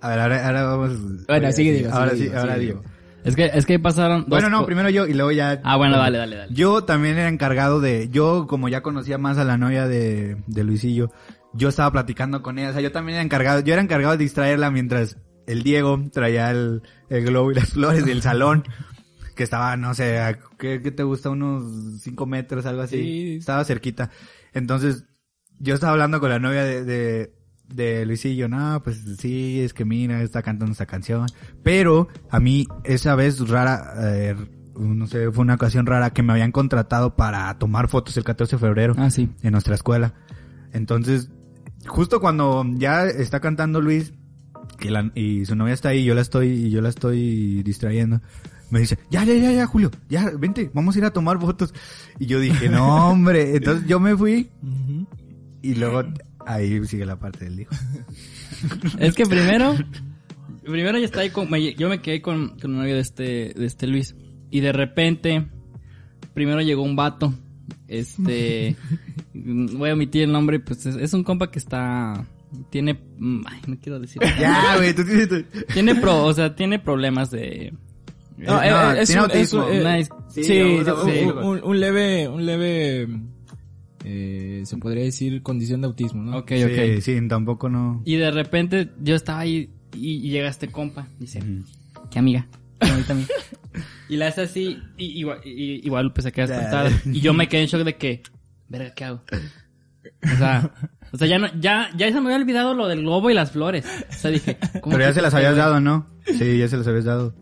A 0.01 0.09
ver, 0.09 0.19
ahora, 0.19 0.47
ahora 0.47 0.63
vamos. 0.63 1.25
Bueno, 1.27 1.45
Oye, 1.47 1.53
sigue, 1.53 1.73
Diego, 1.73 1.93
Ahora 1.93 2.11
sigue, 2.11 2.17
sí, 2.17 2.23
Diego, 2.23 2.39
ahora 2.39 2.53
sigue, 2.55 2.65
digo. 2.65 2.81
Diego. 2.81 2.91
Es 3.23 3.35
que, 3.35 3.51
es 3.53 3.65
que 3.67 3.77
pasaron 3.77 4.21
dos 4.21 4.29
Bueno, 4.29 4.49
no, 4.49 4.65
primero 4.65 4.89
yo 4.89 5.05
y 5.05 5.13
luego 5.13 5.31
ya. 5.31 5.61
Ah, 5.63 5.77
bueno, 5.77 5.97
dale, 5.97 6.17
dale, 6.17 6.35
dale. 6.37 6.53
Yo 6.53 6.83
también 6.85 7.17
era 7.17 7.29
encargado 7.29 7.79
de, 7.79 8.09
yo 8.09 8.47
como 8.47 8.67
ya 8.67 8.81
conocía 8.81 9.19
más 9.19 9.37
a 9.37 9.43
la 9.43 9.57
novia 9.57 9.87
de, 9.87 10.37
de 10.47 10.63
Luisillo, 10.63 11.11
yo 11.53 11.69
estaba 11.69 11.91
platicando 11.91 12.41
con 12.41 12.57
ella, 12.57 12.69
o 12.69 12.73
sea, 12.73 12.81
yo 12.81 12.91
también 12.91 13.17
era 13.17 13.23
encargado, 13.23 13.59
yo 13.59 13.73
era 13.73 13.81
encargado 13.83 14.13
de 14.13 14.23
distraerla 14.23 14.71
mientras 14.71 15.17
el 15.45 15.63
Diego 15.63 16.01
traía 16.11 16.49
el, 16.49 16.81
el 17.09 17.25
globo 17.25 17.51
y 17.51 17.55
las 17.55 17.69
flores 17.73 18.05
del 18.05 18.21
salón, 18.23 18.63
que 19.41 19.45
estaba, 19.45 19.75
no 19.75 19.95
sé, 19.95 20.19
¿qué, 20.59 20.79
qué 20.83 20.91
te 20.91 21.01
gusta? 21.01 21.31
Unos 21.31 21.99
cinco 22.03 22.27
metros, 22.27 22.67
algo 22.67 22.83
así, 22.83 22.97
Sí. 22.97 23.35
estaba 23.39 23.65
cerquita. 23.65 24.11
Entonces, 24.53 25.05
yo 25.57 25.73
estaba 25.73 25.93
hablando 25.93 26.19
con 26.19 26.29
la 26.29 26.37
novia 26.37 26.63
de, 26.63 26.83
de, 26.85 27.33
de 27.67 28.05
Luisillo, 28.05 28.47
no, 28.47 28.81
pues 28.83 29.01
sí, 29.17 29.61
es 29.61 29.73
que 29.73 29.83
mira, 29.83 30.21
está 30.21 30.43
cantando 30.43 30.71
esta 30.73 30.85
canción. 30.85 31.25
Pero 31.63 32.07
a 32.29 32.39
mí, 32.39 32.67
esa 32.83 33.15
vez 33.15 33.39
rara, 33.49 33.93
eh, 34.15 34.35
no 34.77 35.07
sé, 35.07 35.31
fue 35.31 35.41
una 35.41 35.55
ocasión 35.55 35.87
rara 35.87 36.11
que 36.11 36.21
me 36.21 36.33
habían 36.33 36.51
contratado 36.51 37.15
para 37.15 37.57
tomar 37.57 37.87
fotos 37.87 38.15
el 38.17 38.23
14 38.23 38.57
de 38.57 38.59
febrero 38.59 38.93
Ah, 38.99 39.09
sí. 39.09 39.27
en 39.41 39.53
nuestra 39.53 39.73
escuela. 39.73 40.13
Entonces, 40.71 41.31
justo 41.87 42.19
cuando 42.21 42.63
ya 42.75 43.07
está 43.07 43.39
cantando 43.39 43.81
Luis 43.81 44.13
y, 44.81 44.89
la- 44.89 45.11
y 45.15 45.45
su 45.45 45.55
novia 45.55 45.73
está 45.73 45.89
ahí, 45.89 46.03
yo 46.03 46.13
la 46.13 46.21
estoy, 46.21 46.47
y 46.49 46.69
yo 46.69 46.81
la 46.81 46.89
estoy 46.89 47.63
distrayendo. 47.63 48.21
Me 48.71 48.79
dice, 48.79 48.97
ya, 49.09 49.23
ya, 49.23 49.33
ya, 49.35 49.51
ya, 49.51 49.67
Julio, 49.67 49.91
ya, 50.09 50.31
vente, 50.39 50.71
vamos 50.73 50.95
a 50.95 50.99
ir 50.99 51.05
a 51.05 51.11
tomar 51.11 51.39
fotos. 51.39 51.73
Y 52.19 52.25
yo 52.25 52.39
dije, 52.39 52.69
no, 52.69 53.09
hombre. 53.11 53.55
Entonces 53.55 53.87
yo 53.87 53.99
me 53.99 54.15
fui 54.17 54.49
y 55.61 55.75
luego 55.75 56.03
ahí 56.45 56.83
sigue 56.87 57.05
la 57.05 57.19
parte 57.19 57.45
del 57.45 57.59
hijo. 57.59 57.75
Es 58.99 59.15
que 59.15 59.25
primero, 59.25 59.75
primero 60.63 60.97
ya 60.99 61.05
está 61.05 61.21
ahí 61.21 61.29
con, 61.31 61.49
me- 61.49 61.73
yo 61.73 61.89
me 61.89 62.01
quedé 62.01 62.21
con, 62.21 62.57
con 62.59 62.71
un 62.71 62.77
novio 62.77 62.95
de 62.95 63.01
este, 63.01 63.53
de 63.55 63.65
este 63.65 63.87
Luis. 63.87 64.15
Y 64.49 64.59
de 64.59 64.71
repente, 64.71 65.47
primero 66.33 66.61
llegó 66.61 66.83
un 66.83 66.95
vato. 66.95 67.33
Este, 67.87 68.75
voy 69.33 69.89
a 69.89 69.93
omitir 69.93 70.23
el 70.23 70.31
nombre, 70.31 70.59
pues 70.59 70.85
es, 70.85 70.95
es 70.95 71.13
un 71.13 71.23
compa 71.23 71.49
que 71.51 71.59
está, 71.59 72.25
tiene, 72.69 72.99
mm, 73.17 73.41
ay, 73.47 73.59
no 73.67 73.77
quiero 73.79 73.99
decir. 73.99 74.21
Ya, 74.39 74.77
güey, 74.77 74.93
tú 74.93 75.03
tienes 75.03 75.27
Tiene 75.73 75.95
pro, 75.95 76.23
o 76.25 76.33
sea, 76.33 76.55
tiene 76.55 76.79
problemas 76.79 77.31
de, 77.31 77.73
No, 78.41 78.53
No, 78.55 78.91
eh, 78.93 79.01
es 79.01 79.07
tiene 79.09 79.23
un- 79.23 79.31
es 79.31 79.35
autismo. 79.53 79.65
un- 79.65 79.73
eh, 79.73 79.97
Nice. 79.97 80.11
Sí, 80.29 80.43
Sí, 80.43 80.79
sí. 81.05 81.25
un, 81.25 81.37
un- 81.37 81.63
un 81.63 81.79
leve, 81.79 82.27
un 82.27 82.45
leve, 82.45 83.07
eh, 84.03 84.63
se 84.65 84.77
podría 84.77 85.03
decir 85.03 85.43
condición 85.43 85.81
de 85.81 85.87
autismo, 85.87 86.23
¿no? 86.23 86.37
ok, 86.39 86.51
ok. 86.65 86.71
Sí, 86.95 87.01
sí, 87.01 87.27
tampoco 87.27 87.69
no. 87.69 88.01
Y 88.05 88.15
de 88.15 88.31
repente 88.31 88.89
yo 89.01 89.15
estaba 89.15 89.39
ahí 89.39 89.69
y, 89.93 90.25
y 90.27 90.29
llega 90.29 90.49
este 90.49 90.67
compa. 90.69 91.07
Dice, 91.19 91.41
¿qué 92.09 92.19
amiga? 92.19 92.47
¿Qué 92.79 92.89
bonita 92.91 93.13
amiga? 93.13 93.29
Y 94.09 94.17
la 94.17 94.27
hace 94.27 94.41
así, 94.41 94.79
y, 94.97 95.19
igual, 95.19 95.39
y- 95.45 95.85
igual 95.85 96.05
Lupe 96.07 96.21
se 96.21 96.31
queda 96.31 96.45
espantada. 96.45 96.89
Y 97.05 97.21
yo 97.21 97.33
me 97.33 97.47
quedé 97.47 97.61
en 97.61 97.67
shock 97.67 97.83
de 97.83 97.95
que, 97.95 98.23
verga, 98.67 98.93
¿qué 98.95 99.03
hago? 99.05 99.21
O 100.23 100.37
sea, 100.37 100.71
o 101.13 101.17
sea, 101.17 101.27
ya 101.27 101.37
no, 101.39 101.47
ya, 101.59 101.89
ya 101.95 102.07
se 102.07 102.13
me 102.19 102.25
había 102.33 102.37
olvidado 102.37 102.73
lo 102.73 102.87
del 102.87 103.01
globo 103.01 103.29
y 103.29 103.33
las 103.35 103.51
flores. 103.51 103.85
O 104.09 104.13
sea, 104.13 104.31
dije, 104.31 104.57
¿cómo 104.81 104.95
Pero 104.95 105.07
ya 105.09 105.13
se 105.13 105.21
las 105.21 105.33
habías 105.33 105.55
dado, 105.55 105.79
¿no? 105.79 106.07
Sí, 106.25 106.57
ya 106.57 106.67
se 106.67 106.77
las 106.77 106.87
habías 106.87 107.05
dado. 107.05 107.35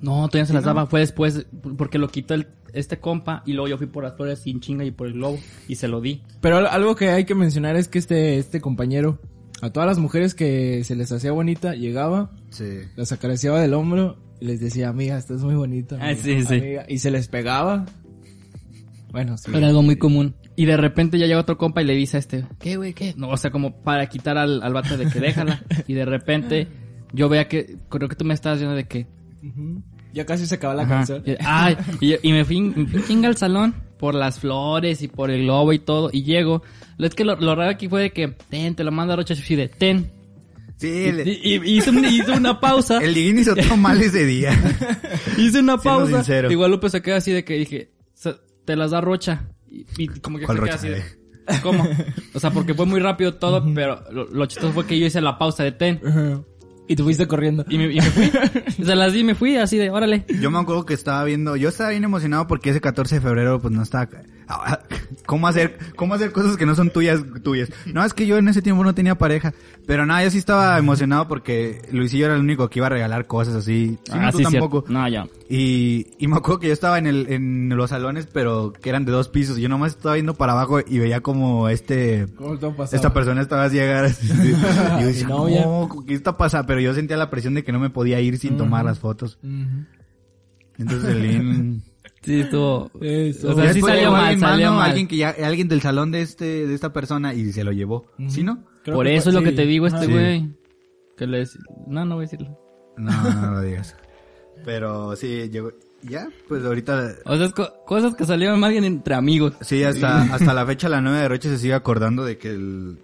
No, 0.00 0.28
todavía 0.28 0.46
se 0.46 0.52
las 0.54 0.64
daba, 0.64 0.86
fue 0.86 1.00
después, 1.00 1.46
porque 1.78 1.98
lo 1.98 2.08
quitó 2.08 2.34
el, 2.34 2.48
este 2.72 2.98
compa, 3.00 3.42
y 3.46 3.52
luego 3.52 3.68
yo 3.68 3.78
fui 3.78 3.86
por 3.86 4.04
las 4.04 4.16
flores 4.16 4.40
sin 4.40 4.60
chinga 4.60 4.84
y 4.84 4.90
por 4.90 5.06
el 5.06 5.14
globo, 5.14 5.38
y 5.68 5.76
se 5.76 5.88
lo 5.88 6.00
di. 6.00 6.22
Pero 6.40 6.58
al- 6.58 6.66
algo 6.66 6.94
que 6.96 7.08
hay 7.10 7.24
que 7.24 7.34
mencionar 7.34 7.76
es 7.76 7.88
que 7.88 7.98
este, 7.98 8.36
este 8.38 8.60
compañero, 8.60 9.20
a 9.62 9.70
todas 9.70 9.86
las 9.86 9.98
mujeres 9.98 10.34
que 10.34 10.84
se 10.84 10.94
les 10.96 11.10
hacía 11.12 11.32
bonita, 11.32 11.74
llegaba, 11.74 12.32
Sí. 12.50 12.64
las 12.96 13.12
acariciaba 13.12 13.60
del 13.60 13.72
hombro 13.74 14.18
y 14.40 14.46
les 14.46 14.60
decía, 14.60 14.88
amiga, 14.88 15.16
estás 15.16 15.42
muy 15.42 15.54
bonita. 15.54 15.96
Ah, 16.00 16.14
sí, 16.14 16.42
sí. 16.44 16.56
amiga", 16.56 16.84
Y 16.88 16.98
se 16.98 17.10
les 17.10 17.28
pegaba. 17.28 17.86
Bueno, 19.10 19.36
sí. 19.38 19.50
Era 19.54 19.68
algo 19.68 19.82
muy 19.82 19.96
común. 19.96 20.34
Y 20.56 20.66
de 20.66 20.76
repente 20.76 21.18
ya 21.18 21.26
llega 21.26 21.40
otro 21.40 21.56
compa 21.56 21.82
y 21.82 21.84
le 21.84 21.94
dice 21.94 22.16
a 22.16 22.20
este, 22.20 22.44
¿qué, 22.60 22.76
güey, 22.76 22.92
qué? 22.94 23.14
No, 23.16 23.28
o 23.30 23.36
sea, 23.36 23.50
como 23.50 23.82
para 23.82 24.08
quitar 24.08 24.36
al, 24.38 24.62
al 24.62 24.72
vato 24.72 24.96
de 24.96 25.06
que 25.06 25.20
déjala. 25.20 25.62
y 25.86 25.94
de 25.94 26.04
repente 26.04 26.68
yo 27.12 27.28
vea 27.28 27.48
que, 27.48 27.76
creo 27.88 28.08
que 28.08 28.16
tú 28.16 28.24
me 28.24 28.34
estabas 28.34 28.58
diciendo 28.58 28.76
de 28.76 28.86
que... 28.86 29.06
Ya 30.12 30.24
casi 30.26 30.46
se 30.46 30.54
acaba 30.56 30.74
la 30.74 30.82
Ajá. 30.82 30.94
canción. 30.96 31.22
Y, 31.26 31.34
ay, 31.40 31.76
y, 32.00 32.14
y 32.28 32.32
me 32.32 32.44
fui, 32.44 32.60
me 32.60 32.86
fui 32.86 33.02
chinga 33.04 33.28
al 33.28 33.36
salón 33.36 33.74
por 33.98 34.14
las 34.14 34.38
flores 34.38 35.02
y 35.02 35.08
por 35.08 35.30
el 35.30 35.42
globo 35.42 35.72
y 35.72 35.78
todo. 35.80 36.10
Y 36.12 36.22
llego. 36.22 36.62
Lo 36.98 37.06
es 37.06 37.14
que 37.14 37.24
lo, 37.24 37.36
lo 37.36 37.54
raro 37.54 37.70
aquí 37.70 37.88
fue 37.88 38.02
de 38.02 38.10
que, 38.12 38.28
ten, 38.48 38.74
te 38.74 38.84
lo 38.84 38.92
manda 38.92 39.16
Rocha 39.16 39.34
de 39.34 39.68
ten. 39.68 40.10
Sí, 40.76 40.88
Y, 40.88 41.04
el, 41.06 41.28
y- 41.28 41.40
y 41.64 41.76
hizo, 41.78 41.90
un- 41.90 42.04
hizo 42.04 42.32
una 42.34 42.58
pausa. 42.60 42.98
el 42.98 43.14
Diguín 43.14 43.38
hizo 43.38 43.54
todo 43.54 43.76
mal 43.76 44.00
ese 44.00 44.24
día. 44.24 44.52
Hice 45.38 45.60
una 45.60 45.78
pausa. 45.78 46.22
Igual 46.50 46.70
Lupe 46.72 46.90
se 46.90 47.00
queda 47.02 47.16
así 47.16 47.32
de 47.32 47.44
que 47.44 47.54
dije, 47.54 47.92
"Se- 48.14 48.34
te 48.64 48.76
las 48.76 48.90
da 48.90 49.00
Rocha. 49.00 49.48
Y, 49.70 49.86
y 49.98 50.06
como 50.08 50.38
que 50.38 50.46
¿Cuál 50.46 50.58
se 50.58 50.64
queda 50.64 50.76
Rocha? 50.76 50.86
así 50.86 50.88
de, 50.88 51.60
¿cómo? 51.62 51.86
O 52.34 52.40
sea, 52.40 52.50
porque 52.50 52.74
fue 52.74 52.86
muy 52.86 53.00
rápido 53.00 53.34
todo, 53.34 53.64
pero 53.74 54.02
lo, 54.10 54.24
lo 54.26 54.46
chistoso 54.46 54.72
fue 54.72 54.86
que 54.86 54.98
yo 54.98 55.06
hice 55.06 55.20
la 55.20 55.38
pausa 55.38 55.62
de 55.64 55.72
ten. 55.72 56.00
Ajá. 56.06 56.40
Y 56.86 56.96
te 56.96 57.02
fuiste 57.02 57.26
corriendo. 57.26 57.64
Y 57.68 57.78
me, 57.78 57.92
y 57.92 57.96
me 57.96 58.02
fui. 58.02 58.30
Se 58.84 58.94
las 58.94 59.12
di 59.12 59.20
y 59.20 59.24
me 59.24 59.34
fui 59.34 59.56
así 59.56 59.78
de, 59.78 59.90
órale. 59.90 60.24
Yo 60.40 60.50
me 60.50 60.58
acuerdo 60.58 60.84
que 60.84 60.94
estaba 60.94 61.24
viendo, 61.24 61.56
yo 61.56 61.70
estaba 61.70 61.90
bien 61.90 62.04
emocionado 62.04 62.46
porque 62.46 62.70
ese 62.70 62.80
14 62.80 63.16
de 63.16 63.20
febrero 63.20 63.60
pues 63.60 63.72
no 63.72 63.82
estaba... 63.82 64.08
Ah, 64.48 64.80
¿Cómo 65.26 65.48
hacer, 65.48 65.78
cómo 65.96 66.12
hacer 66.14 66.32
cosas 66.32 66.56
que 66.58 66.66
no 66.66 66.74
son 66.74 66.90
tuyas, 66.90 67.22
tuyas? 67.42 67.70
No, 67.86 68.04
es 68.04 68.12
que 68.12 68.26
yo 68.26 68.36
en 68.36 68.46
ese 68.48 68.60
tiempo 68.60 68.84
no 68.84 68.94
tenía 68.94 69.14
pareja. 69.16 69.54
Pero 69.86 70.04
nada, 70.04 70.22
yo 70.24 70.30
sí 70.30 70.36
estaba 70.38 70.78
emocionado 70.78 71.26
porque 71.28 71.80
Luisillo 71.92 72.26
era 72.26 72.34
el 72.34 72.40
único 72.42 72.68
que 72.68 72.78
iba 72.78 72.86
a 72.86 72.90
regalar 72.90 73.26
cosas 73.26 73.54
así. 73.54 73.98
Sí, 74.04 74.12
no, 74.12 74.18
tú 74.18 74.20
Ah, 74.20 74.32
cierto. 74.32 74.50
tampoco. 74.50 74.84
No, 74.88 75.08
ya. 75.08 75.26
Y, 75.48 76.08
y 76.18 76.28
me 76.28 76.36
acuerdo 76.36 76.60
que 76.60 76.66
yo 76.68 76.72
estaba 76.74 76.98
en 76.98 77.06
el, 77.06 77.26
en 77.32 77.70
los 77.74 77.90
salones, 77.90 78.26
pero 78.32 78.72
que 78.72 78.90
eran 78.90 79.04
de 79.06 79.12
dos 79.12 79.28
pisos. 79.28 79.56
Yo 79.56 79.68
nomás 79.70 79.92
estaba 79.92 80.14
viendo 80.14 80.34
para 80.34 80.52
abajo 80.52 80.80
y 80.80 80.98
veía 80.98 81.20
como 81.22 81.68
este, 81.70 82.26
esta 82.92 83.12
persona 83.14 83.40
estaba 83.40 83.64
así 83.64 83.78
agarrada. 83.80 84.14
Y 84.22 85.00
yo 85.00 85.06
decía, 85.06 85.28
novia. 85.28 85.64
no, 85.64 85.88
¿qué 86.06 86.12
está 86.14 86.36
pasando? 86.36 86.66
Pero 86.66 86.80
yo 86.80 86.92
sentía 86.94 87.16
la 87.16 87.30
presión 87.30 87.54
de 87.54 87.64
que 87.64 87.72
no 87.72 87.78
me 87.80 87.88
podía 87.90 88.20
ir 88.20 88.38
sin 88.38 88.56
tomar 88.58 88.84
las 88.84 88.98
fotos. 88.98 89.38
Entonces 90.78 91.08
el. 91.10 91.80
Sí, 92.24 92.40
estuvo. 92.40 92.90
Eso. 93.00 93.50
O 93.50 93.54
sea, 93.54 93.72
sí 93.72 93.80
salió 93.80 94.10
mal, 94.12 94.20
alguien 94.22 94.40
más, 94.40 94.50
salió 94.50 94.70
¿no? 94.70 94.76
mal. 94.76 94.88
Alguien 94.88 95.08
que 95.08 95.16
ya, 95.16 95.34
alguien 95.44 95.68
del 95.68 95.80
salón 95.82 96.10
de 96.10 96.22
este, 96.22 96.66
de 96.66 96.74
esta 96.74 96.92
persona 96.92 97.34
y 97.34 97.52
se 97.52 97.64
lo 97.64 97.72
llevó. 97.72 98.06
¿Sí, 98.28 98.42
no? 98.42 98.64
Creo 98.82 98.96
Por 98.96 99.06
eso 99.06 99.24
fue- 99.24 99.30
es 99.30 99.34
lo 99.34 99.42
que 99.42 99.50
sí. 99.50 99.56
te 99.56 99.66
digo, 99.66 99.86
este 99.86 99.98
Ajá. 99.98 100.06
Sí. 100.06 100.12
güey. 100.12 100.50
Que 101.16 101.26
le 101.26 101.44
No, 101.86 102.04
no 102.04 102.14
voy 102.16 102.24
a 102.24 102.28
decirlo. 102.28 102.58
No, 102.96 103.10
no 103.40 103.50
lo 103.52 103.60
digas. 103.60 103.96
Pero 104.64 105.14
sí, 105.16 105.48
llegó. 105.50 105.72
Ya, 106.02 106.28
pues 106.48 106.64
ahorita. 106.64 107.14
O 107.24 107.36
sea, 107.36 107.46
es 107.46 107.52
co- 107.52 107.72
cosas 107.86 108.14
que 108.14 108.24
salieron 108.26 108.60
bien 108.60 108.84
entre 108.84 109.14
amigos. 109.14 109.54
Sí, 109.62 109.82
hasta, 109.84 110.22
hasta 110.34 110.52
la 110.52 110.66
fecha 110.66 110.88
la 110.88 111.00
nueva 111.00 111.18
de 111.20 111.28
Roche 111.28 111.48
se 111.48 111.58
sigue 111.58 111.74
acordando 111.74 112.24
de 112.24 112.36
que 112.38 112.50
el. 112.50 112.98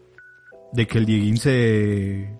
De 0.73 0.87
que 0.87 0.99
el 0.99 1.07
Dieguín 1.07 1.37
se. 1.39 2.31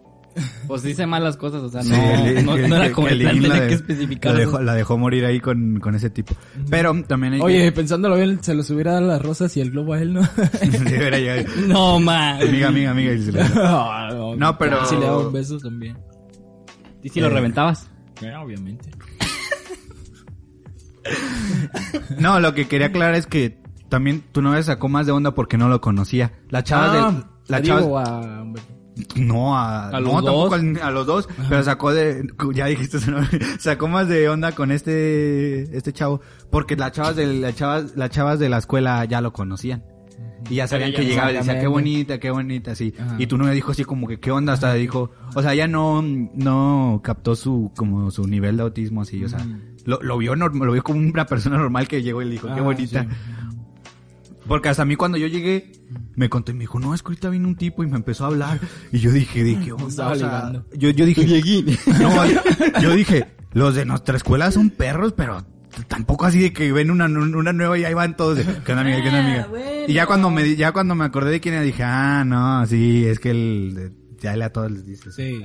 Pues 0.67 0.83
dice 0.83 1.07
malas 1.07 1.37
cosas, 1.37 1.63
o 1.63 1.69
sea, 1.69 1.83
Sí, 1.83 1.91
no, 1.91 2.25
el- 2.57 2.69
no, 2.69 2.77
era 2.77 2.93
como 2.93 3.09
el 3.09 3.19
plan, 3.21 3.35
tenía 3.35 3.49
la 3.49 3.67
que 3.69 3.75
especificar. 3.75 4.33
La 4.35 4.39
dejó, 4.41 4.61
la 4.61 4.75
dejó 4.75 4.99
morir 4.99 5.25
ahí 5.25 5.41
con, 5.41 5.81
con 5.81 5.95
ese 5.95 6.11
tipo. 6.11 6.35
Pero 6.69 7.03
también 7.05 7.35
hay 7.35 7.41
Oye, 7.41 7.73
pensándolo 7.73 8.17
bien, 8.17 8.43
se 8.43 8.55
los 8.55 8.71
hubiera 8.71 8.93
dado 8.93 9.07
las 9.09 9.21
rosas 9.23 9.57
y 9.57 9.61
el 9.61 9.71
globo 9.71 9.95
a 9.95 10.01
él, 10.01 10.13
¿no? 10.15 10.21
No, 11.69 11.99
man. 12.01 12.41
Amiga, 12.43 12.69
amiga, 12.69 12.91
amiga. 12.93 13.13
y 13.13 13.23
se 13.23 13.33
le- 13.33 13.49
no, 13.55 14.37
No, 14.37 14.59
pero- 14.59 14.85
Si 14.87 14.95
le 14.97 15.07
daba 15.07 15.27
un 15.27 15.33
beso 15.33 15.59
también. 15.59 15.97
¿Y 17.03 17.09
si 17.09 17.21
lo 17.21 17.27
Eh. 17.29 17.31
reventabas? 17.31 17.89
obviamente. 18.43 18.91
No, 22.19 22.41
lo 22.41 22.55
que 22.55 22.69
quería 22.69 22.89
aclarar 22.89 23.15
es 23.15 23.27
que 23.27 23.59
también 23.89 24.23
tu 24.33 24.43
novia 24.43 24.63
sacó 24.63 24.89
más 24.89 25.07
de 25.07 25.13
onda 25.13 25.35
porque 25.35 25.57
no 25.57 25.69
lo 25.69 25.81
conocía. 25.81 26.33
La 26.51 26.63
chava 26.63 27.09
Ah, 27.09 27.11
de... 27.13 27.25
La 27.49 27.63
chava... 27.63 28.45
a. 29.15 29.21
No, 29.21 29.57
a, 29.59 29.89
¿A 29.89 29.93
no, 29.93 30.01
los 30.01 30.13
tampoco 30.25 30.51
dos? 30.51 30.53
al- 30.55 30.83
a 30.83 30.91
los 30.91 31.07
dos, 31.07 31.29
pero 31.49 31.63
sacó 31.63 31.93
de, 31.93 32.27
ya 32.55 32.67
dijiste 32.67 32.99
su 33.01 33.11
nombre, 33.11 33.39
sacó 33.59 33.89
más 33.89 34.09
de 34.09 34.29
onda 34.29 34.53
con 34.53 34.71
este, 34.71 35.77
este 35.77 35.93
chavo, 35.93 36.21
porque 36.51 36.77
las 36.77 36.93
chavas 36.93 37.17
de, 37.17 37.27
las 37.27 37.55
chavas, 37.57 37.97
las 37.97 38.11
chavas 38.11 38.39
de 38.39 38.49
la 38.49 38.59
escuela 38.59 39.05
ya 39.05 39.21
lo 39.21 39.33
conocían. 39.33 39.83
Y 40.49 40.55
ya 40.55 40.67
sabían 40.67 40.93
que 40.93 41.03
no 41.03 41.05
llegaba 41.09 41.31
y 41.33 41.35
decía, 41.35 41.61
qué 41.61 41.67
bonita, 41.67 42.19
qué 42.19 42.31
bonita, 42.31 42.73
así. 42.73 42.95
Ajá. 42.99 43.17
Y 43.19 43.27
tu 43.27 43.37
novia 43.37 43.53
dijo 43.53 43.73
así 43.73 43.85
como 43.85 44.09
que, 44.09 44.19
qué 44.19 44.31
onda, 44.31 44.55
hasta 44.55 44.73
dijo, 44.73 45.11
o 45.35 45.43
sea, 45.43 45.55
ya 45.55 45.69
no, 45.69 46.01
no 46.03 47.01
captó 47.05 47.37
su, 47.37 47.71
como 47.77 48.11
su 48.11 48.27
nivel 48.27 48.57
de 48.57 48.63
autismo 48.63 49.03
así, 49.03 49.23
o 49.23 49.29
sea, 49.29 49.47
lo, 49.85 50.01
lo 50.03 50.17
vio 50.17 50.35
norm- 50.37 50.65
lo 50.65 50.73
vio 50.73 50.83
como 50.83 50.99
una 50.99 51.27
persona 51.27 51.59
normal 51.59 51.87
que 51.89 52.03
llegó 52.03 52.23
y 52.23 52.25
le 52.25 52.31
dijo, 52.33 52.49
qué 52.49 52.61
Ah, 52.61 52.63
bonita. 52.63 53.03
sí. 53.03 53.09
Porque 54.51 54.69
hasta 54.69 54.83
a 54.83 54.85
mí 54.85 54.97
cuando 54.97 55.17
yo 55.17 55.29
llegué, 55.29 55.71
me 56.17 56.29
contó 56.29 56.51
y 56.51 56.55
me 56.55 56.63
dijo, 56.63 56.81
no, 56.81 56.93
es 56.93 57.03
que 57.05 57.11
ahorita 57.11 57.31
vino 57.31 57.47
un 57.47 57.55
tipo 57.55 57.85
y 57.85 57.87
me 57.87 57.95
empezó 57.95 58.25
a 58.25 58.27
hablar. 58.27 58.59
Y 58.91 58.99
yo 58.99 59.13
dije, 59.13 59.45
¿de 59.45 59.61
qué 59.61 59.71
onda? 59.71 59.87
Estaba 59.87 60.11
O 60.11 60.17
sea, 60.17 60.27
ligando. 60.27 60.67
yo, 60.77 60.91
yo 60.91 61.07
dije, 61.07 61.25
no, 62.01 62.81
yo 62.83 62.91
dije, 62.97 63.29
los 63.53 63.77
de 63.77 63.85
nuestra 63.85 64.17
escuela 64.17 64.51
son 64.51 64.71
perros, 64.71 65.15
pero 65.17 65.47
tampoco 65.87 66.27
así 66.27 66.41
de 66.41 66.53
que 66.53 66.73
ven 66.73 66.91
una, 66.91 67.05
una 67.05 67.53
nueva 67.53 67.79
y 67.79 67.85
ahí 67.85 67.95
van 67.95 68.17
todos. 68.17 68.39
de, 68.39 68.43
¿Qué 68.45 68.73
onda, 68.73 68.81
amiga? 68.81 69.01
¿Qué 69.01 69.09
onda, 69.09 69.21
amiga? 69.21 69.49
Y 69.87 69.93
ya 69.93 70.07
cuando 70.07 70.31
me, 70.31 70.57
ya 70.57 70.73
cuando 70.73 70.97
me 70.97 71.05
acordé 71.05 71.31
de 71.31 71.41
quién 71.41 71.55
era, 71.55 71.63
dije, 71.63 71.85
ah, 71.85 72.25
no, 72.27 72.67
sí, 72.67 73.07
es 73.07 73.21
que 73.21 73.31
el, 73.31 73.93
ya 74.21 74.35
le 74.35 74.47
a 74.47 74.53
todos 74.53 74.73
les 74.73 74.85
dices. 74.85 75.15
Sí. 75.15 75.45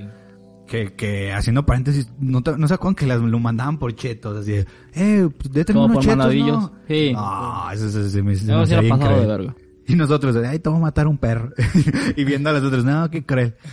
Que, 0.68 0.94
que 0.94 1.32
haciendo 1.32 1.64
paréntesis, 1.66 2.10
no, 2.20 2.42
te- 2.42 2.58
no 2.58 2.68
se 2.68 2.74
acuerdan 2.74 2.96
que 2.96 3.06
las, 3.06 3.22
lo 3.22 3.40
mandaban 3.40 3.78
por 3.78 3.96
chetos, 3.96 4.36
así 4.38 4.52
de, 4.54 4.66
eh, 4.94 5.30
pues, 5.38 5.52
de 5.54 5.64
tener 5.64 5.84
unos 5.84 6.04
chetos. 6.04 6.36
¿no? 6.36 6.74
Sí. 6.88 7.12
No, 7.14 7.72
eso, 7.72 7.88
eso 7.88 8.10
se 8.10 8.22
me, 8.24 8.36
se 8.36 8.46
me 8.46 8.54
No, 8.54 8.66
bien 8.66 8.90
pasado 8.90 9.20
de 9.22 9.28
verga. 9.28 9.56
Y 9.88 9.96
nosotros, 9.96 10.36
ay, 10.38 10.58
te 10.58 10.68
voy 10.70 10.80
a 10.80 10.82
matar 10.82 11.06
a 11.06 11.10
un 11.10 11.20
perro. 11.20 11.52
y 12.16 12.24
viendo 12.24 12.50
a 12.50 12.54
los 12.54 12.64
otros, 12.64 12.84
no, 12.84 13.10
qué 13.12 13.24
cruel. 13.24 13.56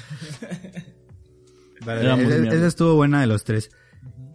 Vale, 1.85 2.23
esa, 2.23 2.37
esa 2.55 2.67
estuvo 2.67 2.95
buena 2.95 3.21
de 3.23 3.27
los 3.27 3.45
tres. 3.45 3.71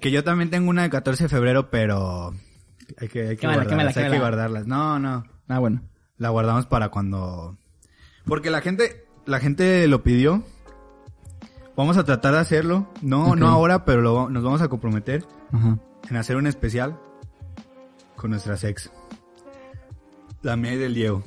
Que 0.02 0.12
yo 0.12 0.24
también 0.24 0.50
tengo 0.50 0.70
una 0.70 0.84
de 0.84 0.90
14 0.90 1.26
de 1.26 1.30
febrero, 1.30 1.70
pero 1.70 2.34
hay 3.00 3.08
que, 3.08 3.22
hay 3.22 3.28
que 3.30 3.38
Quémala, 3.38 3.64
guardarlas, 3.64 3.94
quémala, 3.94 4.08
hay 4.08 4.12
que 4.14 4.20
guardarlas. 4.20 4.68
No, 4.68 5.00
no, 5.00 5.24
Ah, 5.48 5.60
bueno. 5.60 5.82
la 6.18 6.30
guardamos 6.30 6.66
para 6.66 6.90
cuando... 6.90 7.58
Porque 8.26 8.50
la 8.50 8.62
gente, 8.62 9.06
la 9.26 9.40
gente 9.40 9.88
lo 9.88 10.04
pidió. 10.04 10.44
Vamos 11.78 11.96
a 11.98 12.04
tratar 12.04 12.34
de 12.34 12.40
hacerlo. 12.40 12.88
No, 13.02 13.36
no 13.36 13.48
ahora, 13.48 13.86
pero 13.86 14.02
lo- 14.02 14.30
nos 14.30 14.44
vamos 14.44 14.62
a 14.62 14.68
comprometer 14.68 15.24
Ajá. 15.54 15.78
en 16.10 16.16
hacer 16.18 16.36
un 16.36 16.48
especial 16.48 16.98
con 18.16 18.32
nuestras 18.32 18.64
ex. 18.64 18.92
La 20.42 20.56
mía 20.58 20.74
y 20.74 20.78
del 20.78 20.94
Diego. 20.96 21.24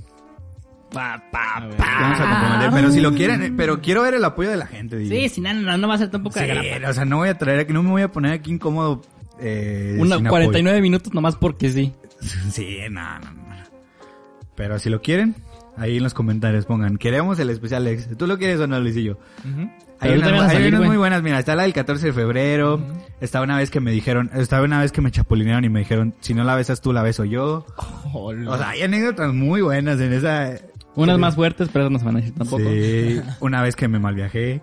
Pa, 0.92 1.22
pa, 1.30 1.60
Vamos 1.60 2.20
a 2.20 2.28
comprometer, 2.30 2.70
pero 2.72 2.90
si 2.90 3.00
lo 3.00 3.12
quieren, 3.14 3.42
eh, 3.44 3.52
pero 3.56 3.80
quiero 3.80 4.02
ver 4.02 4.14
el 4.14 4.24
apoyo 4.24 4.50
de 4.50 4.56
la 4.56 4.66
gente. 4.66 4.96
digo. 4.96 5.14
Sí, 5.14 5.28
si 5.28 5.40
no, 5.40 5.54
no, 5.54 5.76
no 5.78 5.86
va 5.88 5.94
a 5.94 5.98
ser 5.98 6.10
tampoco 6.10 6.38
Sí, 6.38 6.44
de 6.44 6.84
o 6.84 6.92
sea, 6.92 7.04
no 7.04 7.18
voy 7.18 7.28
a 7.28 7.38
traer 7.38 7.60
aquí, 7.60 7.72
no 7.72 7.82
me 7.84 7.90
voy 7.90 8.02
a 8.02 8.10
poner 8.10 8.32
aquí 8.32 8.50
incómodo. 8.50 9.02
Eh, 9.38 9.96
Una 10.00 10.16
sin 10.16 10.26
49 10.26 10.80
minutos 10.82 11.14
nomás 11.14 11.36
porque 11.36 11.70
sí. 11.70 11.94
apoyo. 11.96 12.10
Sí, 12.50 12.76
no, 12.90 13.18
no, 13.20 13.30
no. 13.32 13.40
Pero 14.56 14.78
si 14.80 14.90
lo 14.90 15.00
quieren, 15.00 15.36
ahí 15.76 15.98
en 15.98 16.02
los 16.02 16.12
comentarios 16.12 16.66
pongan, 16.66 16.98
queremos 16.98 17.38
el 17.38 17.50
especial 17.50 17.86
ex. 17.86 18.16
¿Tú 18.18 18.26
lo 18.26 18.36
quieres 18.36 18.58
o 18.60 18.66
no, 18.66 18.78
Luisillo? 18.80 19.16
Hay 20.00 20.12
unas, 20.12 20.54
hay 20.54 20.72
muy 20.72 20.96
buenas, 20.96 21.22
mira, 21.22 21.38
está 21.38 21.54
la 21.54 21.64
del 21.64 21.74
14 21.74 22.06
de 22.06 22.12
febrero, 22.14 22.80
estaba 23.20 23.44
una 23.44 23.58
vez 23.58 23.70
que 23.70 23.80
me 23.80 23.90
dijeron, 23.90 24.30
estaba 24.34 24.64
una 24.64 24.80
vez 24.80 24.92
que 24.92 25.02
me 25.02 25.10
chapulinearon 25.10 25.64
y 25.64 25.68
me 25.68 25.80
dijeron, 25.80 26.14
si 26.20 26.32
no 26.32 26.42
la 26.42 26.54
besas 26.54 26.80
tú, 26.80 26.92
la 26.94 27.02
beso 27.02 27.24
yo. 27.24 27.66
O 28.14 28.56
sea, 28.56 28.70
hay 28.70 28.82
anécdotas 28.82 29.34
muy 29.34 29.60
buenas 29.60 30.00
en 30.00 30.12
esa... 30.14 30.54
Unas 30.94 31.18
más 31.18 31.34
fuertes, 31.34 31.68
pero 31.72 31.90
no 31.90 31.98
se 31.98 32.04
van 32.04 32.16
a 32.16 32.20
decir 32.20 32.34
tampoco. 32.34 32.62
Sí, 32.68 33.20
una 33.40 33.62
vez 33.62 33.76
que 33.76 33.88
me 33.88 33.98
malviajé. 33.98 34.62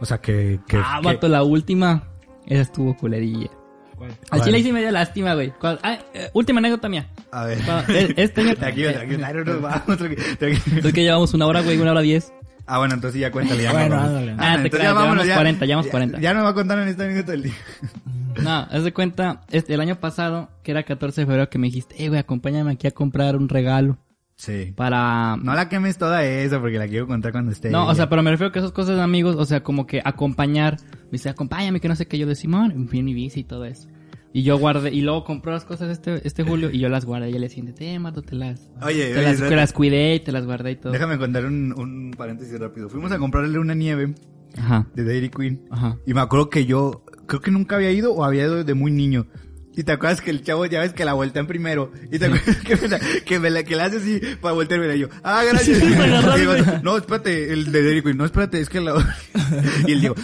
O 0.00 0.06
sea, 0.06 0.18
que... 0.20 0.58
que 0.66 0.78
ah, 0.78 0.98
que- 1.00 1.06
vato, 1.06 1.28
la 1.28 1.42
última. 1.44 2.08
Esa 2.46 2.62
estuvo 2.62 2.96
culerilla. 2.96 3.50
Al 4.30 4.42
chile 4.42 4.62
sí 4.62 4.72
me 4.72 4.80
dio 4.80 4.90
lástima, 4.90 5.34
güey. 5.34 5.52
Ah, 5.62 5.98
eh, 6.14 6.30
última 6.32 6.58
anécdota 6.58 6.88
mía. 6.88 7.08
A 7.30 7.44
ver. 7.44 7.58
Cuando-. 7.64 7.92
Tranquilo, 8.56 8.92
tranquilo, 8.92 9.44
nos 9.44 9.62
vamos, 9.62 9.98
tranquilo, 9.98 10.22
tranquilo. 10.38 10.88
Es 10.88 10.92
que 10.92 11.02
llevamos 11.02 11.34
una 11.34 11.46
hora, 11.46 11.60
güey, 11.60 11.78
una 11.78 11.92
hora 11.92 12.00
diez. 12.00 12.32
Ah, 12.74 12.78
bueno, 12.78 12.94
entonces 12.94 13.20
ya 13.20 13.30
cuéntale, 13.30 13.62
ya. 13.64 13.72
Bueno, 13.72 13.96
ándale. 14.00 14.34
Ah, 14.38 14.58
te 14.62 14.70
creas, 14.70 14.94
llevamos 14.94 15.26
40, 15.28 15.66
llevamos 15.66 15.86
ya- 15.86 15.90
40. 15.90 16.20
Ya, 16.20 16.32
no 16.34 16.42
va 16.42 16.48
a 16.50 16.54
contar 16.54 16.78
en 16.78 16.88
esta 16.88 17.04
minuto 17.06 17.30
del 17.32 17.42
día. 17.44 17.52
No, 18.42 18.50
haz 18.50 18.82
de 18.82 18.94
cuenta, 18.94 19.42
este, 19.50 19.74
el 19.74 19.80
año 19.82 19.96
pasado, 19.96 20.48
que 20.62 20.70
era 20.70 20.84
14 20.84 21.20
de 21.20 21.26
febrero, 21.26 21.50
que 21.50 21.58
me 21.58 21.66
dijiste, 21.66 22.02
eh, 22.02 22.08
güey, 22.08 22.18
acompáñame 22.18 22.72
aquí 22.72 22.86
a 22.86 22.90
comprar 22.90 23.36
un 23.36 23.46
regalo 23.50 23.98
Sí. 24.36 24.72
para... 24.74 25.36
No 25.36 25.52
la 25.54 25.68
quemes 25.68 25.98
toda 25.98 26.24
esa 26.24 26.58
porque 26.58 26.78
la 26.78 26.88
quiero 26.88 27.06
contar 27.06 27.30
cuando 27.32 27.52
esté. 27.52 27.68
No, 27.68 27.86
o 27.86 27.94
sea, 27.94 28.08
pero 28.08 28.22
me 28.22 28.30
refiero 28.30 28.50
que 28.50 28.58
esas 28.60 28.72
cosas 28.72 28.96
de 28.96 29.02
amigos, 29.02 29.36
o 29.36 29.44
sea, 29.44 29.62
como 29.62 29.86
que 29.86 30.00
acompañar, 30.02 30.78
me 31.04 31.10
dice, 31.12 31.28
acompáñame, 31.28 31.78
que 31.78 31.88
no 31.88 31.94
sé 31.94 32.06
qué, 32.06 32.16
yo 32.16 32.26
de 32.26 32.34
Simón, 32.34 32.70
en 32.72 32.88
fin, 32.88 33.06
y 33.06 33.12
bici 33.12 33.40
y 33.40 33.44
todo 33.44 33.66
eso. 33.66 33.86
Y 34.34 34.42
yo 34.44 34.58
guardé, 34.58 34.90
y 34.92 35.02
luego 35.02 35.24
compró 35.24 35.52
las 35.52 35.64
cosas 35.64 35.90
este, 35.90 36.26
este 36.26 36.42
julio, 36.42 36.70
y 36.70 36.78
yo 36.78 36.88
las 36.88 37.04
guardé, 37.04 37.30
y 37.30 37.34
él 37.34 37.42
le 37.42 37.48
siente, 37.50 37.92
eh, 37.92 37.98
Marto, 37.98 38.22
te 38.22 38.34
las, 38.34 38.70
Oye, 38.82 39.12
te 39.12 39.18
oye, 39.18 39.22
las, 39.22 39.40
las 39.40 39.72
cuidé 39.72 40.14
y 40.14 40.20
te 40.20 40.32
las 40.32 40.46
guardé 40.46 40.72
y 40.72 40.76
todo. 40.76 40.92
Déjame 40.92 41.18
contar 41.18 41.44
un, 41.44 41.74
un 41.76 42.14
paréntesis 42.16 42.58
rápido. 42.58 42.88
Fuimos 42.88 43.12
a 43.12 43.18
comprarle 43.18 43.58
una 43.58 43.74
nieve 43.74 44.14
Ajá, 44.56 44.86
de 44.94 45.04
Dairy 45.04 45.28
Queen. 45.28 45.62
ajá. 45.70 45.98
Y 46.06 46.14
me 46.14 46.20
acuerdo 46.20 46.48
que 46.48 46.64
yo, 46.64 47.04
creo 47.26 47.40
que 47.40 47.50
nunca 47.50 47.76
había 47.76 47.90
ido 47.90 48.12
o 48.14 48.24
había 48.24 48.44
ido 48.44 48.64
de 48.64 48.74
muy 48.74 48.90
niño. 48.90 49.26
Y 49.74 49.84
te 49.84 49.92
acuerdas 49.92 50.20
que 50.20 50.30
el 50.30 50.42
chavo, 50.42 50.66
ya 50.66 50.80
ves 50.80 50.92
que 50.92 51.04
la 51.04 51.14
voltean 51.14 51.46
primero. 51.46 51.90
Y 52.10 52.18
te 52.18 52.26
acuerdas 52.26 52.56
que 52.58 52.76
me 52.76 52.88
la, 52.88 53.00
que 53.24 53.38
me 53.40 53.50
la, 53.50 53.62
que 53.62 53.74
la 53.76 53.84
hace 53.86 53.96
así 53.96 54.20
para 54.40 54.52
voltearme 54.54 54.94
y 54.94 54.98
yo, 54.98 55.08
ah, 55.22 55.42
gracias. 55.48 55.80
Digo, 55.80 56.52
no, 56.82 56.98
espérate, 56.98 57.52
el 57.52 57.72
de 57.72 58.02
Queen, 58.02 58.16
no, 58.18 58.24
espérate, 58.26 58.60
es 58.60 58.68
que 58.68 58.80
la... 58.80 58.92
Y 59.86 59.92
él 59.92 60.00
digo, 60.02 60.14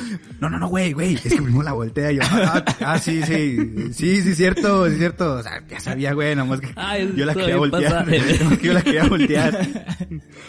no, 0.40 0.48
no, 0.50 0.58
no, 0.58 0.68
güey, 0.68 0.92
güey, 0.92 1.14
es 1.14 1.22
que 1.22 1.30
primero 1.42 1.62
la 1.62 1.72
voltea. 1.72 2.12
Y 2.12 2.16
yo, 2.16 2.22
ah, 2.24 2.64
ah, 2.80 2.98
sí, 2.98 3.22
sí, 3.22 3.92
sí, 3.92 4.22
sí, 4.22 4.34
cierto, 4.34 4.88
sí, 4.90 4.96
cierto. 4.96 5.34
O 5.34 5.42
sea, 5.42 5.62
ya 5.68 5.80
sabía, 5.80 6.12
güey, 6.12 6.34
nomás 6.36 6.60
que 6.60 6.68
Ay, 6.76 7.12
yo 7.16 7.24
la 7.24 7.34
quería 7.34 7.56
voltear. 7.56 8.06
que 8.06 8.58
yo 8.66 8.72
la 8.74 8.82
quería 8.82 9.04
voltear. 9.04 9.66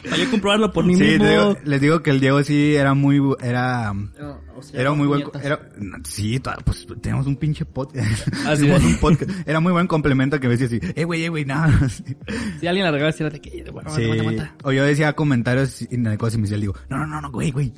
Para 0.04 0.18
yo 0.18 0.30
comprobarlo 0.30 0.72
por 0.74 0.86
mí 0.86 0.96
Sí, 0.96 1.04
mismo. 1.04 1.24
te 1.26 1.30
digo- 1.32 1.58
les 1.64 1.82
digo 1.82 2.04
que 2.04 2.10
el 2.12 2.20
Diego 2.20 2.44
sí 2.44 2.76
era 2.76 2.94
muy, 2.94 3.20
bu- 3.20 3.38
era, 3.42 3.94
O 4.60 4.64
sea, 4.64 4.80
era 4.80 4.92
muy 4.94 5.08
buen, 5.08 5.24
era, 5.44 5.60
sí, 6.06 6.40
to- 6.40 6.52
pues 6.66 6.86
tenemos 7.02 7.26
un 7.28 7.36
pinche 7.36 7.66
podcast. 7.66 8.28
Ah, 8.46 8.56
sí. 8.56 8.70
Un 8.70 8.98
podcast. 8.98 9.32
Era 9.48 9.60
muy 9.60 9.72
buen 9.72 9.88
complemento 9.88 10.40
que 10.40 10.48
me 10.48 10.56
decía 10.58 10.68
así, 10.68 10.80
eh, 10.96 11.04
güey, 11.04 11.24
eh, 11.24 11.30
güey, 11.30 11.46
nada. 11.46 11.88
Si 12.60 12.68
alguien 12.68 12.86
la 12.86 12.92
regala, 12.92 13.14
era 13.20 13.30
de 13.30 13.42
que, 13.42 13.64
bueno, 13.72 13.90
Sí. 13.96 14.04
aguanta. 14.10 14.56
O 14.64 14.72
yo 14.72 14.84
decía 14.84 15.14
comentarios 15.14 15.82
y 15.82 15.88
en 15.96 16.18
cosas 16.18 16.36
y 16.36 16.38
me 16.38 16.42
decía, 16.44 16.56
el 16.56 16.62
Diego, 16.62 16.76
no, 16.90 16.98
no, 17.00 17.08
no, 17.08 17.22
no, 17.22 17.32
güey, 17.32 17.52
güey. 17.52 17.74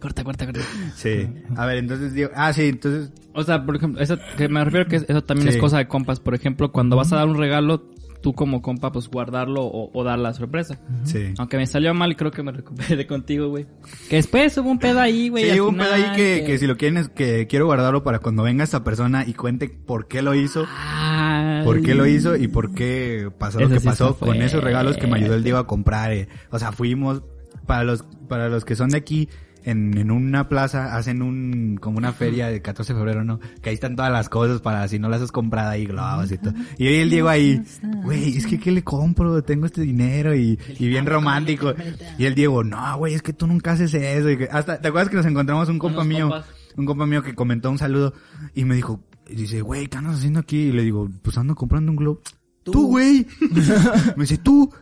Corta, 0.00 0.24
corta, 0.24 0.46
corta. 0.46 0.60
Sí. 0.96 1.28
A 1.56 1.66
ver, 1.66 1.78
entonces 1.78 2.12
Diego, 2.12 2.32
ah, 2.34 2.52
sí, 2.52 2.62
entonces, 2.62 3.10
O 3.34 3.42
sea, 3.44 3.64
por 3.64 3.76
ejemplo, 3.76 4.00
eso, 4.02 4.18
que 4.36 4.48
me 4.48 4.62
refiero 4.64 4.86
que 4.86 4.96
eso 4.96 5.24
también 5.24 5.48
Sí. 5.50 5.54
es 5.56 5.60
cosa 5.60 5.78
de 5.78 5.88
compas. 5.88 6.20
Por 6.20 6.34
ejemplo, 6.34 6.70
cuando 6.72 6.96
vas 6.96 7.12
a 7.12 7.16
dar 7.16 7.28
un 7.28 7.38
regalo, 7.38 7.88
tú 8.22 8.32
como 8.32 8.62
compa, 8.62 8.90
pues 8.92 9.08
guardarlo 9.08 9.62
o, 9.64 9.90
o 9.92 10.04
dar 10.04 10.18
la 10.18 10.32
sorpresa. 10.32 10.78
sí. 11.04 11.34
Aunque 11.38 11.56
me 11.58 11.66
salió 11.66 11.92
mal 11.92 12.12
y 12.12 12.14
creo 12.14 12.30
que 12.30 12.42
me 12.42 12.52
recuperé 12.52 13.06
contigo, 13.08 13.48
güey. 13.48 13.66
Que 14.08 14.16
después 14.16 14.56
hubo 14.56 14.70
un 14.70 14.78
pedo 14.78 15.00
ahí, 15.00 15.28
güey. 15.28 15.50
Sí, 15.50 15.60
hubo 15.60 15.68
un 15.68 15.76
pedo 15.76 15.92
ahí 15.92 16.04
que, 16.16 16.44
que 16.46 16.56
si 16.58 16.66
lo 16.66 16.76
quieren, 16.76 16.96
es 16.98 17.08
que 17.10 17.46
quiero 17.46 17.66
guardarlo 17.66 18.02
para 18.02 18.20
cuando 18.20 18.42
venga 18.44 18.64
esta 18.64 18.82
persona 18.84 19.24
y 19.26 19.34
cuente 19.34 19.68
por 19.68 20.08
qué 20.08 20.22
lo 20.22 20.34
hizo. 20.34 20.64
Ay. 20.70 21.64
por 21.64 21.82
qué 21.82 21.94
lo 21.94 22.06
hizo 22.06 22.36
y 22.36 22.48
por 22.48 22.72
qué 22.72 23.30
pasó 23.38 23.60
lo 23.60 23.68
que 23.68 23.80
sí 23.80 23.86
pasó 23.86 24.16
con 24.18 24.40
esos 24.40 24.62
regalos 24.64 24.96
que 24.96 25.06
me 25.06 25.16
ayudó 25.18 25.34
el 25.34 25.42
Diego 25.44 25.58
a 25.58 25.66
comprar. 25.66 26.12
eh. 26.12 26.28
O 26.50 26.58
sea, 26.58 26.72
fuimos 26.72 27.22
para 27.66 27.84
los 27.84 28.04
para 28.28 28.48
los 28.48 28.64
que 28.64 28.74
son 28.76 28.90
de 28.90 28.96
aquí 28.98 29.28
en, 29.64 29.96
en 29.96 30.10
una 30.10 30.48
plaza 30.48 30.96
hacen 30.96 31.22
un 31.22 31.76
como 31.80 31.98
una 31.98 32.12
feria 32.12 32.48
de 32.48 32.60
14 32.62 32.92
de 32.92 32.98
febrero, 32.98 33.24
¿no? 33.24 33.38
Que 33.60 33.70
ahí 33.70 33.74
están 33.74 33.96
todas 33.96 34.10
las 34.12 34.28
cosas 34.28 34.60
para 34.60 34.86
si 34.88 34.98
no 34.98 35.08
las 35.08 35.22
has 35.22 35.32
comprado 35.32 35.70
ahí 35.70 35.86
globos 35.86 36.30
y 36.32 36.38
todo. 36.38 36.54
Y 36.78 36.86
hoy 36.88 36.94
el 36.96 37.10
Diego 37.10 37.28
ahí, 37.28 37.62
güey, 38.02 38.36
es 38.36 38.46
que 38.46 38.58
¿qué 38.58 38.70
le 38.72 38.82
compro? 38.82 39.42
Tengo 39.42 39.66
este 39.66 39.82
dinero 39.82 40.34
y, 40.34 40.58
y 40.78 40.88
bien 40.88 41.06
romántico. 41.06 41.74
Y 42.18 42.24
el 42.24 42.34
Diego, 42.34 42.64
no, 42.64 42.96
güey, 42.98 43.14
es 43.14 43.22
que 43.22 43.32
tú 43.32 43.46
nunca 43.46 43.72
haces 43.72 43.94
eso. 43.94 44.30
Y 44.30 44.38
que- 44.38 44.48
hasta, 44.50 44.80
¿te 44.80 44.88
acuerdas 44.88 45.08
que 45.10 45.16
nos 45.16 45.26
encontramos 45.26 45.68
un 45.68 45.78
compa 45.78 46.04
mío? 46.04 46.28
compas. 46.30 46.46
un 46.76 46.86
compa 46.86 47.06
mío 47.06 47.22
que 47.22 47.34
comentó 47.34 47.70
un 47.70 47.78
saludo 47.78 48.12
y 48.54 48.64
me 48.64 48.74
dijo, 48.74 49.00
y 49.28 49.34
dice, 49.36 49.60
güey, 49.62 49.86
¿qué 49.86 49.98
andas 49.98 50.16
haciendo 50.16 50.40
aquí? 50.40 50.56
Y 50.58 50.72
le 50.72 50.82
digo, 50.82 51.08
pues 51.22 51.38
ando 51.38 51.54
comprando 51.54 51.90
un 51.92 51.96
globo. 51.96 52.20
Tú, 52.64 52.86
güey. 52.88 53.26
me 54.16 54.22
dice, 54.24 54.38
tú. 54.38 54.72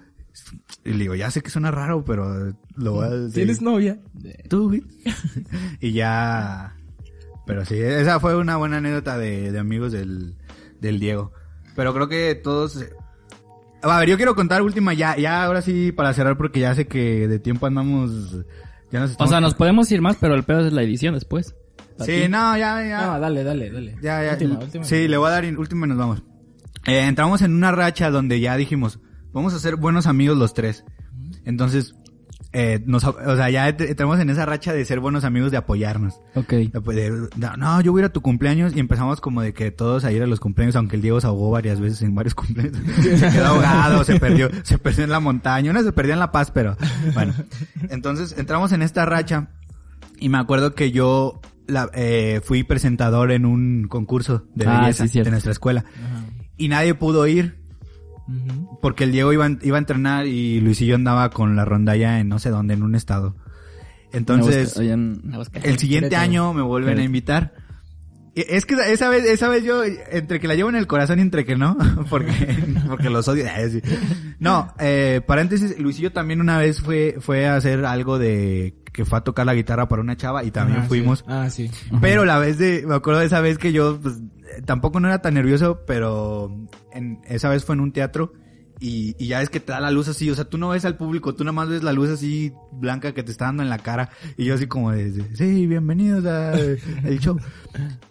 Y 0.91 0.95
le 0.95 0.99
digo, 1.05 1.15
ya 1.15 1.31
sé 1.31 1.41
que 1.43 1.51
suena 1.51 1.71
raro, 1.71 2.05
pero 2.05 2.53
lo 2.75 2.93
voy 2.93 3.07
a 3.07 3.11
decir. 3.11 3.35
¿Tienes 3.35 3.63
novia? 3.63 3.99
Tú, 4.49 4.73
y 5.81 5.93
ya... 5.93 6.77
Pero 7.47 7.65
sí, 7.65 7.77
esa 7.79 8.21
fue 8.21 8.37
una 8.37 8.57
buena 8.57 8.79
anécdota 8.79 9.17
de, 9.19 9.51
de 9.53 9.59
amigos 9.59 9.93
del, 9.93 10.35
del 10.81 10.99
Diego. 11.01 11.33
Pero 11.77 11.95
creo 11.95 12.09
que 12.09 12.35
todos... 12.35 12.85
A 13.83 13.99
ver, 13.99 14.09
yo 14.09 14.17
quiero 14.17 14.35
contar 14.35 14.63
última 14.63 14.93
ya, 14.95 15.17
ya 15.17 15.45
ahora 15.45 15.63
sí 15.63 15.91
para 15.93 16.13
cerrar 16.13 16.37
porque 16.37 16.61
ya 16.61 16.75
sé 16.75 16.87
que 16.87 17.27
de 17.29 17.39
tiempo 17.39 17.67
andamos... 17.67 18.33
Ya 18.93 19.01
nos 19.01 19.11
O 19.11 19.13
estamos... 19.13 19.31
sea, 19.31 19.41
nos 19.41 19.55
podemos 19.55 19.91
ir 19.93 20.01
más, 20.03 20.17
pero 20.17 20.35
el 20.35 20.43
pedo 20.43 20.67
es 20.67 20.73
la 20.73 20.83
edición 20.83 21.15
después. 21.15 21.55
Sí, 22.01 22.27
no, 22.29 22.57
ya, 22.57 22.85
ya. 22.87 23.07
No, 23.07 23.21
dale, 23.21 23.45
dale, 23.45 23.71
dale. 23.71 23.97
Ya, 24.03 24.25
ya. 24.25 24.33
Última, 24.33 24.59
última. 24.59 24.85
Sí, 24.85 25.07
le 25.07 25.17
voy 25.17 25.29
a 25.29 25.31
dar 25.31 25.45
última 25.57 25.87
y 25.87 25.89
nos 25.91 25.99
vamos. 25.99 26.23
Eh, 26.87 27.01
entramos 27.01 27.43
en 27.43 27.55
una 27.55 27.73
racha 27.73 28.11
donde 28.11 28.41
ya 28.41 28.57
dijimos, 28.57 29.01
vamos 29.33 29.55
a 29.55 29.59
ser 29.59 29.77
buenos 29.77 30.07
amigos 30.07 30.37
los 30.39 30.55
tres. 30.55 30.85
Entonces, 31.45 31.95
eh, 32.53 32.83
nos, 32.85 33.05
o 33.05 33.37
sea, 33.37 33.49
ya 33.49 33.69
entramos 33.69 34.19
en 34.19 34.29
esa 34.29 34.45
racha 34.45 34.73
de 34.73 34.85
ser 34.85 34.99
buenos 34.99 35.23
amigos, 35.25 35.53
de 35.53 35.57
apoyarnos. 35.57 36.21
Ok. 36.35 36.49
De- 36.51 36.69
de- 36.69 37.11
de- 37.11 37.51
no, 37.59 37.81
yo 37.81 37.93
voy 37.93 38.01
a 38.01 38.03
ir 38.03 38.07
a 38.07 38.13
tu 38.13 38.23
cumpleaños 38.23 38.75
y 38.75 38.81
empezamos 38.81 39.21
como 39.21 39.41
de 39.43 39.53
que 39.55 39.71
todos 39.71 40.05
a 40.05 40.11
ir 40.11 40.21
a 40.23 40.27
los 40.27 40.41
cumpleaños, 40.41 40.75
aunque 40.75 40.97
el 40.97 41.03
Diego 41.03 41.21
se 41.21 41.29
ahogó 41.29 41.51
varias 41.51 41.79
veces 41.81 42.03
en 42.03 42.15
varios 42.15 42.35
cumpleaños. 42.37 42.77
se 43.03 43.31
quedó 43.31 43.47
ahogado, 43.47 44.03
se 44.05 44.19
perdió, 44.19 44.51
se 44.65 44.79
perdió 44.79 45.05
en 45.05 45.11
la 45.11 45.21
montaña, 45.21 45.71
una 45.71 45.83
se 45.85 45.93
perdió 45.93 46.13
en 46.15 46.19
La 46.19 46.33
Paz, 46.33 46.51
pero 46.51 46.77
bueno. 47.15 47.33
Entonces 47.89 48.35
entramos 48.37 48.73
en 48.73 48.83
esta 48.83 49.07
racha 49.07 49.51
y 50.19 50.29
me 50.29 50.39
acuerdo 50.39 50.75
que 50.75 50.91
yo 50.91 51.41
la, 51.69 51.89
eh, 51.95 52.41
fui 52.45 52.65
presentador 52.65 53.31
en 53.31 53.47
un 53.47 53.87
concurso 53.89 54.47
de 54.57 54.67
Ah, 54.67 54.81
belleza 54.81 55.07
sí, 55.07 55.23
de 55.23 55.31
nuestra 55.31 55.53
escuela 55.53 55.85
Ajá. 56.05 56.25
y 56.57 56.67
nadie 56.69 56.95
pudo 56.95 57.29
ir 57.29 57.60
Porque 58.81 59.05
el 59.05 59.13
Diego 59.13 59.33
iba, 59.33 59.49
iba 59.63 59.77
a 59.77 59.81
entrenar 59.81 60.27
y 60.27 60.61
Luis 60.61 60.81
y 60.81 60.87
yo 60.87 60.95
andaba 60.97 61.31
con 61.31 61.57
la 61.57 61.65
rondalla 61.65 62.21
en 62.21 62.29
no 62.29 62.39
sé 62.39 62.51
dónde, 62.51 62.75
en 62.75 62.83
un 62.83 62.95
estado. 62.95 63.35
Entonces, 64.13 64.77
en 64.77 65.23
el 65.63 65.79
siguiente 65.79 66.17
año 66.17 66.53
me 66.53 66.63
vuelven 66.63 66.99
a 66.99 67.05
invitar. 67.05 67.55
Y 68.35 68.43
Es 68.49 68.65
que 68.65 68.75
esa 68.75 69.09
vez, 69.09 69.25
esa 69.25 69.49
vez 69.49 69.65
yo, 69.65 69.83
entre 69.85 70.39
que 70.39 70.47
la 70.47 70.55
llevo 70.55 70.69
en 70.69 70.77
el 70.77 70.87
corazón 70.87 71.19
y 71.19 71.23
entre 71.23 71.45
que 71.45 71.57
no, 71.57 71.77
porque, 72.11 72.33
porque 72.89 73.11
los 73.11 73.27
odio. 73.29 73.45
Sí. 73.71 73.81
No, 74.39 74.73
eh, 74.79 75.21
paréntesis, 75.27 75.79
Luisillo 75.79 76.13
también 76.13 76.41
una 76.41 76.57
vez 76.59 76.81
fue, 76.81 77.17
fue 77.21 77.47
a 77.47 77.57
hacer 77.57 77.85
algo 77.85 78.19
de, 78.21 78.77
que 78.93 79.05
fue 79.05 79.19
a 79.19 79.23
tocar 79.23 79.47
la 79.47 79.55
guitarra 79.55 79.89
para 79.89 80.01
una 80.03 80.17
chava 80.17 80.45
y 80.45 80.51
también 80.53 80.79
Ah, 80.79 80.83
sí. 80.83 80.89
fuimos. 80.89 81.25
Ah, 81.27 81.51
sí. 81.51 81.71
Pero 82.01 82.25
la 82.25 82.39
vez 82.39 82.57
de, 82.59 82.85
me 82.87 82.95
acuerdo 82.95 83.19
de 83.21 83.27
esa 83.27 83.41
vez 83.41 83.59
que 83.59 83.73
yo, 83.73 83.99
pues, 84.01 84.15
eh, 84.17 84.40
tampoco 84.65 85.01
no 85.01 85.09
era 85.09 85.23
tan 85.23 85.35
nervioso, 85.35 85.85
pero 85.87 86.51
en, 86.93 87.21
esa 87.27 87.49
vez 87.49 87.65
fue 87.65 87.75
en 87.75 87.81
un 87.81 87.93
teatro 87.93 88.33
y, 88.79 89.15
y 89.19 89.29
ya 89.29 89.41
ves 89.41 89.51
que 89.51 89.61
te 89.61 89.73
da 89.73 89.81
la 89.81 89.91
luz 89.91 90.09
así, 90.09 90.31
o 90.31 90.35
sea, 90.35 90.47
tú 90.47 90.57
no 90.57 90.71
ves 90.71 90.85
al 90.85 90.97
público, 90.97 91.35
tú 91.35 91.45
nada 91.45 91.53
más 91.53 91.69
ves 91.69 91.83
la 91.83 91.93
luz 91.93 92.09
así 92.09 92.53
blanca 92.73 93.13
que 93.13 93.23
te 93.23 93.31
está 93.31 93.45
dando 93.47 93.63
en 93.63 93.69
la 93.69 93.79
cara 93.79 94.11
y 94.37 94.47
yo 94.47 94.55
así 94.55 94.67
como 94.67 94.91
de, 94.93 95.13
sí, 95.35 95.67
bienvenidos 95.67 96.25
a 96.25 96.59
el 96.59 97.19
show. 97.21 97.39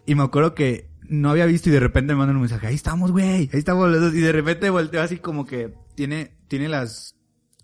Y 0.05 0.15
me 0.15 0.23
acuerdo 0.23 0.53
que 0.53 0.89
no 1.07 1.31
había 1.31 1.47
visto 1.47 1.69
y 1.69 1.71
de 1.71 1.79
repente 1.79 2.13
me 2.13 2.19
mandan 2.19 2.35
un 2.35 2.43
mensaje, 2.43 2.67
ahí 2.67 2.75
estamos, 2.75 3.11
güey, 3.11 3.25
ahí 3.25 3.49
estamos 3.53 3.89
los 3.89 3.99
dos 3.99 4.13
y 4.13 4.21
de 4.21 4.31
repente 4.31 4.69
volteo 4.69 5.01
así 5.01 5.17
como 5.17 5.45
que 5.45 5.73
tiene, 5.95 6.37
tiene 6.47 6.69
las, 6.69 7.15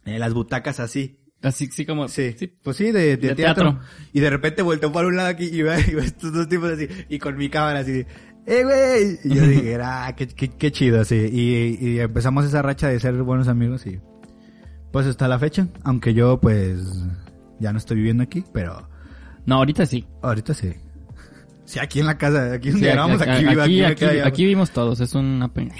eh, 0.05 0.17
las 0.19 0.33
butacas 0.33 0.79
así. 0.79 1.19
Así, 1.41 1.67
sí, 1.67 1.85
como... 1.85 2.07
Sí, 2.07 2.35
pues 2.63 2.75
sí, 2.75 2.85
de, 2.85 3.17
de 3.17 3.17
De 3.17 3.35
teatro. 3.35 3.73
teatro. 3.73 3.79
Y 4.13 4.19
de 4.19 4.31
repente 4.31 4.63
volteó 4.63 4.91
para 4.91 5.07
un 5.07 5.15
lado 5.15 5.29
aquí 5.29 5.45
y 5.45 5.61
ve, 5.61 5.85
y 5.87 5.93
ve 5.93 6.05
estos 6.05 6.33
dos 6.33 6.49
tipos 6.49 6.71
así, 6.71 6.87
y 7.07 7.19
con 7.19 7.37
mi 7.37 7.49
cámara 7.49 7.81
así, 7.81 8.03
¡eh, 8.47 8.63
güey! 8.63 9.19
Y 9.23 9.35
yo 9.35 9.47
dije, 9.47 9.77
ah, 9.81 10.13
qué, 10.15 10.27
qué, 10.27 10.49
qué 10.49 10.71
chido, 10.71 11.03
sí. 11.05 11.15
Y, 11.31 11.77
y 11.87 11.99
empezamos 11.99 12.45
esa 12.45 12.61
racha 12.61 12.87
de 12.89 12.99
ser 12.99 13.13
buenos 13.23 13.47
amigos 13.47 13.85
y 13.87 13.99
pues 14.91 15.05
hasta 15.07 15.27
la 15.27 15.37
fecha, 15.39 15.67
aunque 15.83 16.13
yo 16.13 16.39
pues 16.39 16.79
ya 17.59 17.71
no 17.71 17.77
estoy 17.77 17.97
viviendo 17.97 18.23
aquí, 18.23 18.43
pero 18.53 18.87
No, 19.45 19.55
ahorita 19.55 19.85
sí. 19.85 20.05
ahorita 20.21 20.53
sí. 20.53 20.73
Sí, 21.65 21.79
aquí 21.79 21.99
en 21.99 22.05
la 22.05 22.17
casa, 22.17 22.53
aquí 22.53 22.69
donde 22.69 22.87
Sí, 22.87 22.93
grabamos, 22.93 23.21
aquí, 23.21 23.31
aquí, 23.31 23.45
vivo, 23.47 23.61
aquí, 23.61 23.83
aquí, 23.83 24.05
allá. 24.05 24.27
aquí 24.27 24.43
vivimos 24.43 24.71
todos, 24.71 24.99
es 25.01 25.13
una 25.15 25.51
pena. 25.51 25.73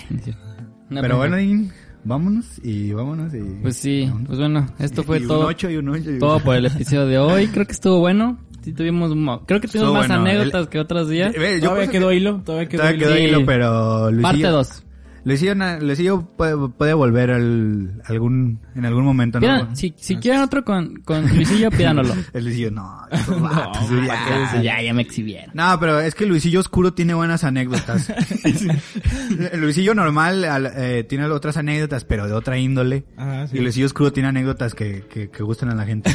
Una 0.90 1.02
Pero 1.02 1.18
bueno, 1.18 1.36
Dean, 1.36 1.72
vámonos 2.04 2.60
y 2.64 2.92
vámonos 2.92 3.34
y... 3.36 3.40
Pues 3.62 3.78
sí, 3.78 4.12
pues 4.26 4.40
bueno, 4.40 4.66
esto 4.80 5.04
fue 5.04 5.20
y 5.20 5.28
todo, 5.28 5.42
Un 5.42 5.46
ocho 5.46 5.70
y 5.70 5.78
un 5.78 5.90
ocho 5.90 6.10
y 6.10 6.14
un- 6.14 6.20
todo 6.20 6.40
por 6.40 6.56
el 6.56 6.66
episodio 6.66 7.06
de 7.06 7.18
hoy. 7.20 7.48
Creo 7.48 7.66
que 7.66 7.72
estuvo 7.74 8.00
bueno. 8.00 8.40
Sí 8.66 8.74
tuvimos, 8.74 9.16
mo- 9.16 9.46
creo 9.46 9.62
que 9.62 9.68
tuvimos 9.68 9.90
Estuvo 9.90 9.94
más 10.00 10.08
bueno. 10.08 10.22
anécdotas 10.24 10.68
que 10.70 10.80
otros 10.80 11.08
días. 11.08 11.36
Yo 11.36 11.70
Todavía 11.70 11.88
quedó 11.92 12.10
que- 12.10 12.16
hilo, 12.16 12.42
todavía 12.44 12.68
quedó 12.68 12.82
Todavía 12.82 12.98
hilo. 12.98 13.08
quedó 13.16 13.38
hilo, 13.38 13.46
pero 13.46 14.10
Luisillo... 14.12 14.22
Parte 14.24 14.48
2. 14.48 14.84
Luisillo, 15.26 15.56
na- 15.56 15.80
Luisillo 15.80 16.22
puede, 16.38 16.56
puede 16.70 16.94
volver 16.94 17.32
al, 17.32 18.02
algún, 18.06 18.60
en 18.76 18.86
algún 18.86 19.04
momento, 19.04 19.40
¿no? 19.40 19.76
Si, 19.76 19.94
si 19.98 20.18
quieren 20.18 20.42
otro 20.42 20.64
con, 20.64 20.98
con 21.04 21.28
Luisillo, 21.36 21.72
pídanoslo. 21.72 22.14
El 22.34 22.44
Luisillo, 22.46 22.70
no. 22.72 22.84
vatos, 23.42 23.90
ya. 24.06 24.62
ya, 24.62 24.82
ya 24.84 24.94
me 24.94 25.02
exhibieron. 25.02 25.50
No, 25.56 25.80
pero 25.80 26.00
es 26.00 26.14
que 26.16 26.26
Luisillo 26.28 26.60
Oscuro 26.60 26.94
tiene 26.94 27.14
buenas 27.16 27.44
anécdotas. 27.44 28.10
El 29.52 29.62
Luisillo 29.62 29.96
normal 29.96 30.44
al- 30.46 30.72
eh, 30.76 31.04
tiene 31.04 31.26
otras 31.26 31.58
anécdotas, 31.58 32.06
pero 32.06 32.28
de 32.28 32.34
otra 32.34 32.58
índole. 32.58 33.06
Ah, 33.18 33.48
sí. 33.50 33.58
Y 33.58 33.62
Luisillo 33.62 33.88
Oscuro 33.88 34.14
tiene 34.14 34.30
anécdotas 34.30 34.76
que, 34.76 35.06
que, 35.10 35.30
que 35.30 35.44
gustan 35.44 35.70
a 35.70 35.76
la 35.76 35.86
gente. 35.86 36.12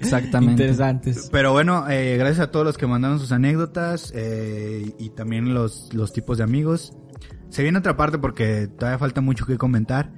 Exactamente. 0.00 0.62
Interesantes. 0.62 1.28
Pero 1.32 1.52
bueno, 1.52 1.88
eh, 1.90 2.16
gracias 2.16 2.40
a 2.46 2.50
todos 2.50 2.64
los 2.64 2.78
que 2.78 2.86
mandaron 2.86 3.18
sus 3.18 3.32
anécdotas 3.32 4.12
eh, 4.14 4.92
y 4.98 5.10
también 5.10 5.52
los, 5.52 5.92
los 5.92 6.12
tipos 6.12 6.38
de 6.38 6.44
amigos. 6.44 6.92
Se 7.52 7.62
viene 7.62 7.78
otra 7.78 7.98
parte 7.98 8.16
porque 8.16 8.66
todavía 8.66 8.98
falta 8.98 9.20
mucho 9.20 9.44
que 9.44 9.58
comentar. 9.58 10.10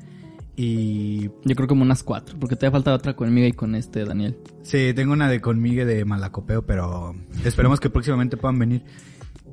Y 0.55 1.31
Yo 1.45 1.57
creo 1.57 1.67
como 1.67 1.83
unas 1.83 2.05
cuatro, 2.05 2.39
porque 2.39 2.55
te 2.55 2.71
falta 2.71 2.95
otra 2.95 3.17
conmigo 3.17 3.49
y 3.49 3.53
con 3.53 3.75
este 3.75 4.05
Daniel. 4.05 4.39
sí, 4.63 4.93
tengo 4.95 5.13
una 5.13 5.29
de 5.29 5.41
conmigo 5.41 5.85
de 5.85 6.05
Malacopeo, 6.05 6.65
pero 6.65 7.17
esperemos 7.45 7.81
que 7.81 7.91
próximamente 7.91 8.37
puedan 8.37 8.61
venir. 8.61 8.85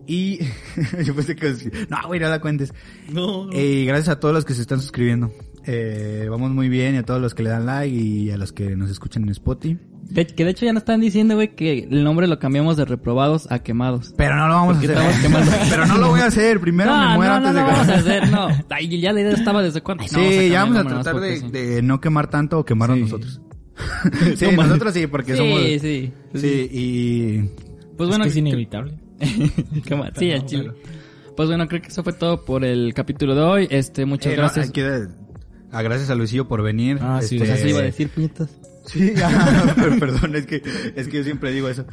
Y 0.05 0.41
yo 1.03 1.15
pensé 1.15 1.35
que... 1.35 1.55
No, 1.89 1.97
güey, 2.05 2.19
no 2.19 2.29
la 2.29 2.39
cuentes. 2.39 2.71
No. 3.11 3.51
Y 3.51 3.85
gracias 3.85 4.09
a 4.09 4.19
todos 4.19 4.35
los 4.35 4.45
que 4.45 4.53
se 4.53 4.61
están 4.61 4.79
suscribiendo. 4.79 5.31
Eh, 5.65 6.27
vamos 6.29 6.51
muy 6.51 6.69
bien 6.69 6.95
y 6.95 6.97
a 6.97 7.03
todos 7.03 7.21
los 7.21 7.35
que 7.35 7.43
le 7.43 7.49
dan 7.49 7.65
like 7.65 7.95
y 7.95 8.31
a 8.31 8.37
los 8.37 8.51
que 8.51 8.75
nos 8.75 8.89
escuchan 8.89 9.23
en 9.23 9.29
Spotify. 9.29 9.79
De, 10.03 10.25
que 10.27 10.43
de 10.43 10.51
hecho 10.51 10.65
ya 10.65 10.73
nos 10.73 10.81
están 10.81 10.99
diciendo, 10.99 11.35
güey, 11.35 11.55
que 11.55 11.87
el 11.89 12.03
nombre 12.03 12.27
lo 12.27 12.37
cambiamos 12.39 12.75
de 12.75 12.85
reprobados 12.85 13.49
a 13.51 13.59
quemados. 13.59 14.13
Pero 14.17 14.35
no 14.35 14.47
lo 14.47 14.53
vamos 14.55 14.77
a 14.77 14.79
hacer. 14.79 14.97
Pero 15.69 15.85
no 15.85 15.97
lo 15.97 16.09
voy 16.09 16.19
a 16.19 16.25
hacer. 16.25 16.59
Primero 16.59 16.97
me 16.97 17.15
muero 17.15 17.39
no, 17.39 17.47
antes 17.47 17.53
no, 17.53 17.59
de 17.59 17.61
no 17.61 17.65
que... 17.67 17.71
vamos 17.71 17.89
a 17.89 17.95
hacer, 17.95 18.29
no. 18.29 18.47
Ay, 18.69 18.99
ya 18.99 19.13
la 19.13 19.21
idea 19.21 19.31
estaba 19.31 19.61
desde 19.61 19.81
cuándo. 19.81 20.03
No, 20.03 20.09
Sí, 20.09 20.49
ya 20.49 20.65
vamos 20.65 20.77
a 20.79 20.87
tratar 20.87 21.19
de, 21.19 21.39
de 21.49 21.81
no 21.81 22.01
quemar 22.01 22.29
tanto 22.29 22.59
o 22.59 22.65
quemarnos 22.65 22.97
Sí. 22.97 23.03
nosotros. 23.03 23.41
sí, 24.35 24.45
nosotros 24.55 24.93
sí, 24.93 25.07
porque 25.07 25.33
sí. 25.33 25.37
somos... 25.37 25.61
Sí, 25.61 25.79
sí. 25.79 26.13
Sí, 26.35 26.69
y... 26.71 27.37
Pues 27.95 28.09
es 28.09 28.09
bueno, 28.09 28.23
que 28.23 28.29
es 28.29 28.37
inevitable. 28.37 28.97
Sí, 30.17 30.31
al 30.31 30.45
chile. 30.45 30.71
Pues 31.35 31.47
bueno, 31.47 31.67
creo 31.67 31.81
que 31.81 31.87
eso 31.87 32.03
fue 32.03 32.13
todo 32.13 32.43
por 32.43 32.65
el 32.65 32.93
capítulo 32.93 33.35
de 33.35 33.41
hoy. 33.41 33.67
Este, 33.69 34.05
muchas 34.05 34.33
eh, 34.33 34.35
no, 34.35 34.41
gracias. 34.43 34.71
Ah, 35.71 35.81
gracias 35.81 36.09
a 36.09 36.15
Luisillo 36.15 36.47
por 36.47 36.61
venir. 36.63 36.97
Ah, 37.01 37.19
sí, 37.21 37.35
Este, 37.35 37.47
Pues 37.47 37.59
así 37.59 37.69
iba 37.69 37.79
a 37.79 37.83
decir, 37.83 38.09
puñetas. 38.09 38.49
Sí, 38.85 39.13
ah, 39.23 39.73
pero 39.75 39.99
perdón, 39.99 40.35
es 40.35 40.45
que, 40.45 40.61
es 40.95 41.07
que 41.07 41.17
yo 41.17 41.23
siempre 41.23 41.51
digo 41.51 41.69
eso. 41.69 41.85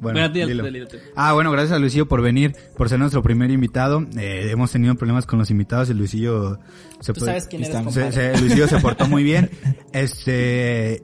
Bueno, 0.00 0.20
Bueno, 0.20 0.28
dilo, 0.32 0.46
dilo. 0.46 0.64
dilo, 0.64 0.86
dilo. 0.86 1.02
Ah, 1.16 1.32
bueno, 1.32 1.50
gracias 1.50 1.72
a 1.76 1.78
Luisillo 1.80 2.06
por 2.06 2.22
venir, 2.22 2.54
por 2.76 2.88
ser 2.88 2.98
nuestro 3.00 3.20
primer 3.22 3.50
invitado. 3.50 4.06
Eh, 4.16 4.48
hemos 4.52 4.70
tenido 4.70 4.94
problemas 4.94 5.26
con 5.26 5.40
los 5.40 5.50
invitados 5.50 5.90
y 5.90 5.94
Luisillo 5.94 6.58
se 7.00 7.12
Tú 7.12 7.20
sabes 7.24 7.46
quién 7.48 7.62
eres, 7.62 7.74
Estamos- 7.74 7.94
se, 7.94 8.02
compadre. 8.02 8.34
se- 8.36 8.40
Luisillo 8.40 8.68
se 8.68 8.78
portó 8.78 9.08
muy 9.08 9.24
bien. 9.24 9.50
Este, 9.92 11.02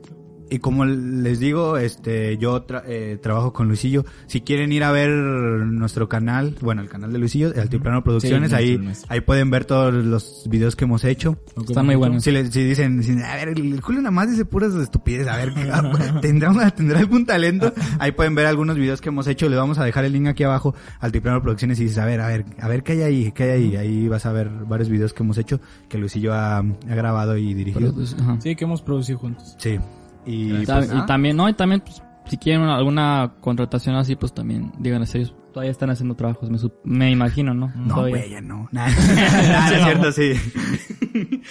y 0.49 0.59
como 0.59 0.85
les 0.85 1.39
digo, 1.39 1.77
este, 1.77 2.37
yo 2.37 2.65
tra- 2.67 2.83
eh, 2.87 3.17
trabajo 3.21 3.51
con 3.53 3.67
Luisillo. 3.67 4.05
Si 4.27 4.41
quieren 4.41 4.71
ir 4.71 4.83
a 4.83 4.91
ver 4.91 5.09
nuestro 5.09 6.07
canal, 6.09 6.55
bueno, 6.61 6.81
el 6.81 6.89
canal 6.89 7.11
de 7.11 7.19
Luisillo, 7.19 7.51
Altiplano 7.59 8.03
Producciones, 8.03 8.51
nuestro, 8.51 8.57
ahí, 8.59 8.77
nuestro. 8.77 9.07
ahí 9.11 9.21
pueden 9.21 9.49
ver 9.49 9.65
todos 9.65 9.93
los 9.93 10.45
videos 10.49 10.75
que 10.75 10.85
hemos 10.85 11.03
hecho. 11.03 11.37
Están 11.67 11.85
muy 11.85 11.95
buenos. 11.95 12.23
Si, 12.23 12.31
le- 12.31 12.51
si 12.51 12.63
dicen, 12.63 13.01
si- 13.03 13.19
a 13.21 13.35
ver, 13.35 13.49
el 13.49 13.81
Julio 13.81 14.01
nada 14.01 14.11
más 14.11 14.29
dice 14.29 14.45
puras 14.45 14.73
estupideces, 14.75 15.27
a 15.27 15.37
ver, 15.37 15.53
¿tendrá, 16.21 16.51
una- 16.51 16.71
¿tendrá 16.71 16.99
algún 16.99 17.25
talento? 17.25 17.73
Ahí 17.99 18.11
pueden 18.11 18.35
ver 18.35 18.45
algunos 18.45 18.77
videos 18.77 19.01
que 19.01 19.09
hemos 19.09 19.27
hecho, 19.27 19.49
le 19.49 19.55
vamos 19.55 19.79
a 19.79 19.83
dejar 19.85 20.05
el 20.05 20.13
link 20.13 20.27
aquí 20.27 20.43
abajo, 20.43 20.75
Altiplano 20.99 21.41
Producciones, 21.41 21.79
y 21.79 21.83
dices, 21.83 21.97
a 21.97 22.05
ver, 22.05 22.21
a 22.21 22.27
ver, 22.27 22.45
a 22.59 22.67
ver 22.67 22.83
qué 22.83 22.93
hay 22.93 23.01
ahí, 23.01 23.31
qué 23.31 23.43
hay 23.43 23.49
ahí, 23.51 23.75
ahí 23.77 24.07
vas 24.07 24.25
a 24.25 24.31
ver 24.31 24.49
varios 24.49 24.89
videos 24.89 25.13
que 25.13 25.23
hemos 25.23 25.37
hecho, 25.37 25.59
que 25.89 25.97
Luisillo 25.97 26.33
ha, 26.33 26.57
ha 26.59 26.63
grabado 26.95 27.37
y 27.37 27.53
dirigido. 27.53 27.91
Pero, 27.93 27.93
pues. 27.95 28.15
Sí, 28.43 28.55
que 28.55 28.63
hemos 28.65 28.81
producido 28.81 29.17
juntos. 29.19 29.55
Sí. 29.57 29.79
Y, 30.25 30.65
pues, 30.65 30.85
y 30.85 30.89
nada. 30.89 31.05
también, 31.05 31.37
no, 31.37 31.47
y 31.49 31.53
también, 31.53 31.81
pues, 31.81 32.01
si 32.27 32.37
quieren 32.37 32.61
una- 32.61 32.75
alguna 32.77 33.35
contratación 33.41 33.95
así, 33.95 34.15
pues 34.15 34.33
también, 34.33 34.71
díganles 34.79 35.13
ellos. 35.15 35.35
Todavía 35.53 35.71
están 35.71 35.89
haciendo 35.89 36.15
trabajos, 36.15 36.49
me, 36.49 36.57
me 36.83 37.11
imagino, 37.11 37.53
¿no? 37.53 37.71
No, 37.75 38.07
güey, 38.07 38.29
ya 38.31 38.41
no. 38.41 38.67
Nah, 38.71 38.87
no 38.89 39.75
es 39.75 39.83
cierto, 39.83 40.11
sí. 40.11 40.33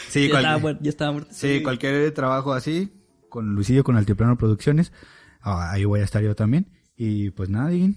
Sí, 0.08 0.24
Ya 0.24 0.30
cual- 0.30 0.42
estaba 0.44 0.58
muerto, 0.58 0.82
ya 0.84 0.90
estaba 0.90 1.12
muerto. 1.12 1.30
sí, 1.32 1.62
cualquier 1.62 2.12
trabajo 2.12 2.52
así, 2.52 2.92
con 3.28 3.54
Luisillo, 3.54 3.82
con 3.84 3.96
Altiplano 3.96 4.36
Producciones, 4.36 4.92
ah, 5.40 5.70
ahí 5.72 5.84
voy 5.84 6.00
a 6.00 6.04
estar 6.04 6.22
yo 6.22 6.34
también. 6.34 6.66
Y 6.96 7.30
pues 7.30 7.48
nada, 7.48 7.70
Diguín, 7.70 7.96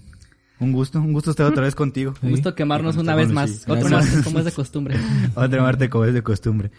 un 0.60 0.72
gusto, 0.72 0.98
un 0.98 1.12
gusto 1.12 1.30
estar 1.30 1.46
otra 1.46 1.62
vez 1.64 1.74
contigo. 1.74 2.14
Un 2.22 2.30
gusto 2.30 2.54
quemarnos 2.54 2.94
Sí, 2.94 3.00
una 3.00 3.14
vez 3.14 3.30
más. 3.30 3.64
Gracias. 3.66 3.90
más, 3.90 4.24
como 4.24 4.38
es 4.40 4.44
de 4.46 4.52
costumbre. 4.52 4.96
Otra 5.34 5.62
Marte 5.62 5.88
como 5.90 6.04
es 6.06 6.14
de 6.14 6.22
costumbre. 6.22 6.70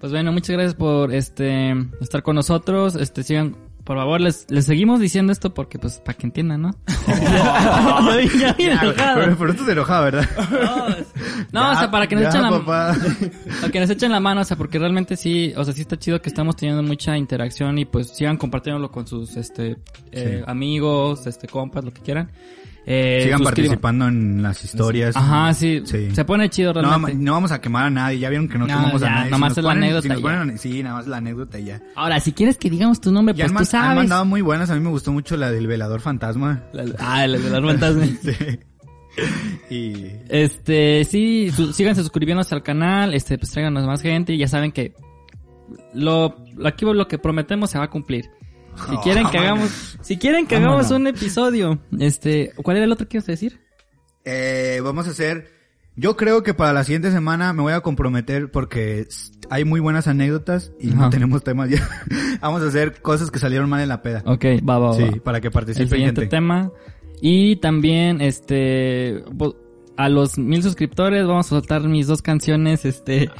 Pues 0.00 0.12
bueno, 0.12 0.32
muchas 0.32 0.50
gracias 0.50 0.74
por 0.74 1.12
este 1.14 1.74
estar 2.00 2.22
con 2.22 2.36
nosotros. 2.36 2.96
Este 2.96 3.22
sigan, 3.22 3.56
por 3.82 3.96
favor, 3.96 4.20
les, 4.20 4.46
les 4.50 4.66
seguimos 4.66 5.00
diciendo 5.00 5.32
esto 5.32 5.54
porque 5.54 5.78
pues 5.78 6.00
para 6.00 6.16
que 6.18 6.26
entiendan, 6.26 6.62
¿no? 6.62 6.70
ya 7.06 8.16
vi- 8.16 8.38
ya 8.38 8.52
vi 8.52 8.64
Ya, 8.66 8.80
enojado. 8.82 9.20
Pero, 9.20 9.36
pero 9.38 9.54
tú 9.54 9.64
te 9.64 9.72
enojado, 9.72 10.04
¿verdad? 10.04 10.28
No, 11.52 11.60
Ya, 11.62 11.70
o 11.70 11.78
sea, 11.78 11.90
para 11.90 12.06
que 12.08 12.14
nos 12.16 12.24
ya, 12.24 12.28
echen 12.30 12.42
la 12.42 12.64
para 12.64 13.72
que 13.72 13.80
nos 13.80 13.88
echen 13.90 14.12
la 14.12 14.20
mano, 14.20 14.40
o 14.42 14.44
sea, 14.44 14.56
porque 14.56 14.78
realmente 14.78 15.16
sí, 15.16 15.52
o 15.56 15.64
sea, 15.64 15.72
sí 15.72 15.82
está 15.82 15.96
chido 15.98 16.20
que 16.20 16.28
estamos 16.28 16.56
teniendo 16.56 16.82
mucha 16.82 17.16
interacción 17.16 17.78
y 17.78 17.84
pues 17.84 18.08
sigan 18.10 18.36
compartiéndolo 18.36 18.90
con 18.90 19.06
sus 19.06 19.36
este 19.36 19.76
eh, 20.12 20.38
Sí. 20.40 20.44
amigos, 20.50 21.26
este 21.26 21.46
compas, 21.48 21.84
lo 21.84 21.92
que 21.92 22.02
quieran. 22.02 22.30
Eh, 22.88 23.22
Sigan 23.24 23.40
participando 23.42 24.06
en 24.06 24.42
las 24.44 24.62
historias. 24.64 25.16
Ajá, 25.16 25.52
sí, 25.52 25.82
Sí. 25.84 26.08
Se 26.14 26.24
pone 26.24 26.48
chido 26.48 26.72
No, 26.72 26.82
realmente. 26.82 27.16
no 27.20 27.32
vamos 27.32 27.50
a 27.50 27.60
quemar 27.60 27.86
a 27.86 27.90
nadie, 27.90 28.20
ya 28.20 28.28
vieron 28.30 28.48
que 28.48 28.58
no, 28.58 28.66
No, 28.68 28.76
quemamos 28.76 29.00
ya, 29.00 29.08
a 29.08 29.10
nadie. 29.10 29.30
nomás 29.32 29.58
es 29.58 29.64
la 29.64 29.70
ponen- 29.70 29.76
anécdota 29.78 30.02
si 30.52 30.58
sí, 30.72 30.82
nada 30.84 30.94
más 30.96 31.06
la 31.08 31.16
anécdota 31.16 31.58
ya. 31.58 31.82
Ahora, 31.96 32.20
si 32.20 32.30
quieres 32.32 32.56
que 32.58 32.70
digamos 32.70 33.00
tu 33.00 33.10
nombre, 33.10 33.34
Ya 33.34 33.46
pues 33.46 33.50
han, 33.50 33.52
tú 33.52 33.56
man- 33.56 33.60
han 33.62 33.66
sabes. 33.66 33.96
mandado 33.96 34.24
muy 34.24 34.40
buenas, 34.40 34.70
a 34.70 34.74
mí 34.76 34.80
me 34.80 34.90
gustó 34.90 35.12
mucho 35.12 35.36
la 35.36 35.50
del 35.50 35.66
velador 35.66 36.00
fantasma. 36.00 36.62
La- 36.72 36.84
Ah, 37.00 37.24
el 37.24 37.32
de 37.42 37.50
las 37.50 37.60
fantasmas. 37.64 38.08
Sí. 38.22 38.32
Y 39.70 40.06
Este, 40.28 41.04
sí, 41.04 41.50
su- 41.50 41.72
síganse 41.72 42.02
suscribiéndose 42.02 42.54
al 42.54 42.62
canal, 42.62 43.14
este, 43.14 43.36
pues 43.38 43.50
tráiganos 43.50 43.84
más 43.84 44.00
gente 44.02 44.32
y 44.34 44.38
ya 44.38 44.46
saben 44.46 44.70
que 44.72 44.94
lo, 45.94 46.36
lo- 46.54 46.68
aquí 46.68 46.84
lo 46.84 47.08
que 47.08 47.18
prometemos 47.18 47.70
se 47.70 47.78
va 47.78 47.84
a 47.84 47.90
cumplir. 47.90 48.26
Si 48.76 48.94
Oh, 48.96 49.00
quieren 49.00 49.26
que 49.30 49.38
hagamos, 49.38 49.96
si 50.02 50.16
quieren 50.18 50.46
que 50.46 50.56
hagamos 50.56 50.90
un 50.90 51.06
episodio, 51.06 51.78
este, 51.98 52.52
¿cuál 52.62 52.76
era 52.76 52.84
el 52.86 52.92
otro 52.92 53.08
que 53.08 53.16
ibas 53.16 53.28
a 53.28 53.32
decir? 53.32 53.58
Eh, 54.24 54.80
vamos 54.82 55.06
a 55.06 55.10
hacer. 55.10 55.54
Yo 55.98 56.14
creo 56.16 56.42
que 56.42 56.52
para 56.52 56.74
la 56.74 56.84
siguiente 56.84 57.10
semana 57.10 57.52
me 57.54 57.62
voy 57.62 57.72
a 57.72 57.80
comprometer 57.80 58.50
porque 58.50 59.06
hay 59.48 59.64
muy 59.64 59.80
buenas 59.80 60.06
anécdotas 60.08 60.72
y 60.78 60.88
no 60.88 61.08
tenemos 61.08 61.42
temas 61.42 61.70
ya. 61.70 61.88
vamos 62.42 62.62
a 62.62 62.66
hacer 62.66 63.00
cosas 63.00 63.30
que 63.30 63.38
salieron 63.38 63.70
mal 63.70 63.80
en 63.80 63.88
la 63.88 64.02
peda. 64.02 64.22
Ok, 64.26 64.44
va, 64.68 64.78
va, 64.78 64.88
va. 64.90 64.94
Sí, 64.94 65.20
para 65.20 65.40
que 65.40 65.46
el 65.48 65.52
participen 65.54 65.88
siguiente 65.88 66.20
gente. 66.22 66.36
tema. 66.36 66.70
Y 67.22 67.56
también, 67.56 68.20
este, 68.20 69.24
a 69.96 70.08
los 70.10 70.36
mil 70.36 70.62
suscriptores 70.62 71.26
vamos 71.26 71.46
a 71.46 71.48
soltar 71.48 71.80
mis 71.88 72.06
dos 72.06 72.20
canciones, 72.20 72.84
este, 72.84 73.30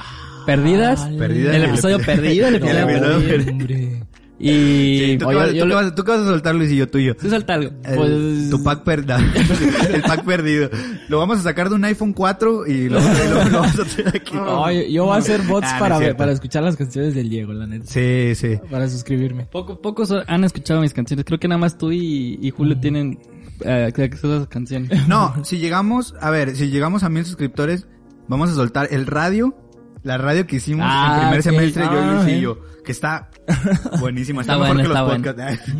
perdidas. 0.47 1.05
Perdidas 1.15 1.55
El 1.55 1.63
el 1.63 1.69
episodio 1.69 1.99
epi- 1.99 2.05
perdido, 2.05 2.47
el 2.47 2.55
el 2.63 2.63
episodio 2.63 3.27
perdido. 3.27 4.07
Y, 4.39 4.99
Sí, 4.99 5.17
¿tú, 5.17 5.27
oye, 5.29 5.37
qué 5.37 5.43
vas, 5.45 5.53
yo 5.53 5.63
tú 5.63 5.63
qué 5.63 5.65
lo- 5.69 5.75
vas- 5.75 5.95
tú 5.95 6.03
qué 6.03 6.11
vas 6.11 6.19
a 6.21 6.25
soltar, 6.25 6.53
Luis, 6.55 6.71
y 6.71 6.75
yo 6.77 6.87
tuyo? 6.87 7.15
Sí, 7.19 7.27
suelta 7.27 7.55
algo. 7.55 7.71
El- 7.83 7.95
Pues, 7.95 8.49
tu 8.51 8.63
pack 8.63 8.83
perdido. 8.83 9.17
el 9.93 10.01
pack 10.03 10.23
perdido. 10.25 10.69
Lo 11.09 11.17
vamos 11.17 11.39
a 11.39 11.41
sacar 11.41 11.69
de 11.69 11.75
un 11.75 11.83
iPhone 11.85 12.13
4 12.13 12.67
y 12.67 12.87
lo, 12.89 12.99
lo- 12.99 13.49
lo 13.49 13.59
vamos 13.61 13.79
a 13.79 13.81
hacer 13.81 14.07
aquí. 14.09 14.35
Ay, 14.63 14.93
yo 14.93 15.05
voy 15.05 15.15
a 15.15 15.19
hacer 15.19 15.41
bots 15.41 15.65
Ah, 15.67 15.79
no 15.79 15.85
es 15.85 15.91
para, 16.01 16.17
para 16.17 16.31
escuchar 16.33 16.61
las 16.63 16.75
canciones 16.75 17.15
del 17.15 17.29
Diego, 17.29 17.51
la 17.53 17.65
neta. 17.65 17.85
Sí, 17.87 18.33
sí. 18.35 18.59
Para 18.69 18.87
suscribirme. 18.87 19.45
Poco, 19.45 19.81
pocos 19.81 20.13
han 20.27 20.43
escuchado 20.43 20.81
mis 20.81 20.93
canciones. 20.93 21.25
Creo 21.25 21.39
que 21.39 21.47
nada 21.47 21.57
más 21.59 21.77
tú 21.77 21.91
y, 21.91 22.37
y 22.39 22.51
Julio 22.51 22.79
tienen 22.79 23.19
eh, 23.65 23.91
acceso 23.95 24.31
a 24.33 24.35
esas 24.35 24.47
canciones. 24.49 24.91
No, 25.07 25.33
si 25.45 25.57
llegamos, 25.57 26.13
a 26.21 26.29
ver, 26.29 26.55
si 26.55 26.69
llegamos 26.69 27.01
a 27.03 27.09
mil 27.09 27.25
suscriptores, 27.25 27.87
vamos 28.27 28.51
a 28.51 28.53
soltar 28.53 28.87
el 28.91 29.07
radio, 29.07 29.55
la 30.03 30.19
radio 30.19 30.45
que 30.45 30.57
hicimos 30.57 30.85
Ah, 30.87 31.13
en 31.15 31.19
primer 31.29 31.41
semestre, 31.43 31.85
yo 31.85 31.93
y 31.93 31.95
Ah, 31.97 32.13
Luis 32.23 32.27
y 32.35 32.37
eh. 32.37 32.41
yo, 32.41 32.59
que 32.85 32.91
está 32.91 33.29
buenísima, 33.99 34.41
está, 34.41 34.53
Está 34.53 34.73
mejor 34.73 34.75
buena, 34.75 35.23
que 35.23 35.33
los 35.33 35.47
está 35.47 35.63
podcasts. 35.65 35.73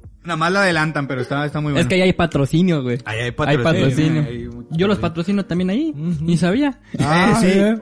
Nada 0.24 0.36
más 0.36 0.52
la 0.52 0.62
adelantan, 0.62 1.06
pero 1.08 1.20
está, 1.22 1.46
está 1.46 1.60
muy 1.60 1.72
bueno. 1.72 1.80
Es 1.82 1.86
que 1.88 1.94
ahí 1.94 2.02
hay 2.02 2.12
patrocinio, 2.12 2.82
güey. 2.82 2.98
Ahí 3.04 3.18
hay 3.20 3.24
Hay 3.26 3.30
patrocinio. 3.32 3.64
patrocinio. 3.64 4.22
Hay 4.22 4.48
mucho 4.48 4.68
Yo 4.72 4.86
los 4.86 4.98
patrocinio. 4.98 5.42
patrocino 5.42 5.46
también 5.46 5.70
ahí. 5.70 5.92
Ni 5.94 6.36
sabía. 6.36 6.78
Ah, 6.98 7.38
sí. 7.40 7.46
¿eh? 7.48 7.74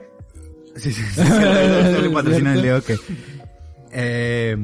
Sí, 0.75 0.93
sí, 0.93 1.01
sí. 1.03 1.21
sí, 1.21 2.01
le 2.01 2.09
patrocina 2.11 2.53
el. 2.53 2.61
Leo 2.61 2.81
que. 2.81 2.95
Eh, 3.91 4.55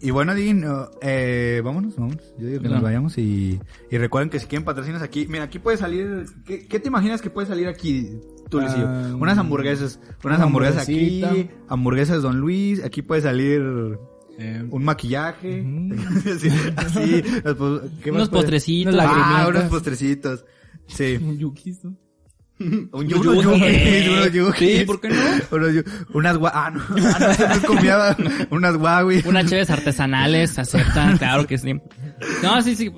y 0.00 0.10
bueno, 0.12 0.34
Dean, 0.34 0.64
eh, 1.02 1.60
vámonos, 1.62 1.96
vámonos. 1.96 2.22
Yo 2.38 2.46
digo 2.46 2.62
que 2.62 2.68
No. 2.68 2.74
nos 2.74 2.82
vayamos 2.84 3.18
y, 3.18 3.60
y 3.90 3.98
recuerden 3.98 4.30
que 4.30 4.38
si 4.38 4.46
quieren 4.46 4.64
patrocinas 4.64 5.02
aquí, 5.02 5.26
mira, 5.28 5.44
aquí 5.44 5.58
puede 5.58 5.76
salir, 5.76 6.24
¿qué, 6.46 6.66
qué 6.68 6.78
te 6.78 6.88
imaginas 6.88 7.20
que 7.20 7.30
puede 7.30 7.48
salir 7.48 7.66
aquí, 7.68 8.08
Ah, 8.52 9.14
unas 9.18 9.38
hamburguesas, 9.38 10.00
unas 10.24 10.38
una 10.38 10.46
hamburguesas 10.46 10.82
aquí, 10.82 11.50
hamburguesas 11.68 12.22
Don 12.22 12.38
Luis, 12.38 12.82
aquí 12.84 13.02
puede 13.02 13.22
salir 13.22 13.62
Eh, 14.38 14.64
un 14.70 14.84
maquillaje. 14.84 15.62
Sí, 16.38 16.48
así, 16.76 17.22
los 17.44 17.56
pos- 17.56 17.82
¿qué 18.02 18.12
más 18.12 18.18
Unos 18.20 18.28
puede- 18.28 18.42
postrecitos. 18.42 18.94
Ah, 18.94 18.96
lagrimitas. 18.98 19.48
unos 19.48 19.62
postrecitos. 19.64 20.44
Sí. 20.86 21.16
un 21.22 21.38
yuquis, 21.38 21.84
¿no? 21.84 21.96
Un 22.60 23.06
yu- 23.08 23.20
unos 23.20 23.44
yukis, 23.44 24.08
unos 24.08 24.32
yukis. 24.32 24.78
Sí, 24.80 24.84
¿por 24.84 25.00
qué 25.00 25.08
no? 25.10 25.16
Unas 26.12 26.36
gua... 26.38 26.50
Ah, 26.52 26.70
no. 26.72 26.80
Ah, 26.90 27.16
no, 27.20 27.30
eso 27.30 27.46
no 27.46 27.54
es 27.54 27.60
comida. 27.60 28.16
Unas 28.50 28.76
guaguis. 28.76 29.24
Unas 29.26 29.46
cheves 29.46 29.70
artesanales 29.70 30.58
aceptan, 30.58 31.18
claro 31.18 31.46
que 31.46 31.56
sí. 31.56 31.74
No, 32.42 32.60
sí, 32.62 32.74
sí 32.74 32.90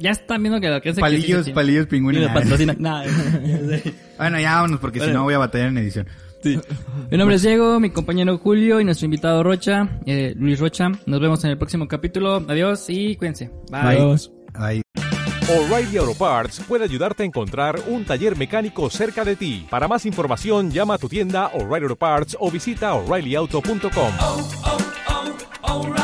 ya 0.00 0.10
están 0.10 0.42
viendo 0.42 0.60
que 0.60 0.66
el 0.66 0.72
alcance 0.72 1.00
Palillos, 1.00 1.46
que 1.46 1.52
palillos, 1.52 1.86
pingüinos. 1.86 2.24
Y 2.24 2.34
patrocina. 2.34 2.74
nada. 2.78 3.04
bueno, 4.18 4.40
ya 4.40 4.56
vámonos 4.56 4.80
porque 4.80 5.00
si 5.00 5.12
no 5.12 5.22
voy 5.24 5.34
a 5.34 5.38
batallar 5.38 5.68
en 5.68 5.78
edición. 5.78 6.06
Mi 7.10 7.18
nombre 7.18 7.36
es 7.36 7.42
Diego, 7.42 7.78
mi 7.80 7.90
compañero 7.90 8.38
Julio 8.38 8.80
y 8.80 8.84
nuestro 8.84 9.04
invitado 9.04 9.42
Rocha, 9.42 10.00
eh, 10.06 10.32
Luis 10.36 10.58
Rocha. 10.58 10.90
Nos 11.06 11.20
vemos 11.20 11.44
en 11.44 11.50
el 11.50 11.58
próximo 11.58 11.86
capítulo. 11.86 12.36
Adiós 12.48 12.86
y 12.88 13.16
cuídense. 13.16 13.50
Bye. 13.70 14.16
Bye. 14.58 14.82
O'Reilly 15.50 15.98
Auto 15.98 16.14
Parts 16.14 16.62
puede 16.66 16.84
ayudarte 16.84 17.24
a 17.24 17.26
encontrar 17.26 17.78
un 17.88 18.04
taller 18.04 18.36
mecánico 18.36 18.88
cerca 18.88 19.24
de 19.24 19.36
ti. 19.36 19.66
Para 19.68 19.88
más 19.88 20.06
información, 20.06 20.70
llama 20.70 20.94
a 20.94 20.98
tu 20.98 21.08
tienda 21.08 21.48
O'Reilly 21.48 21.84
Auto 21.84 21.96
Parts 21.96 22.36
o 22.38 22.50
visita 22.50 22.94
o'ReillyAuto.com. 22.94 24.12
Oh, 24.20 24.50
oh, 24.64 24.78
oh, 25.62 25.94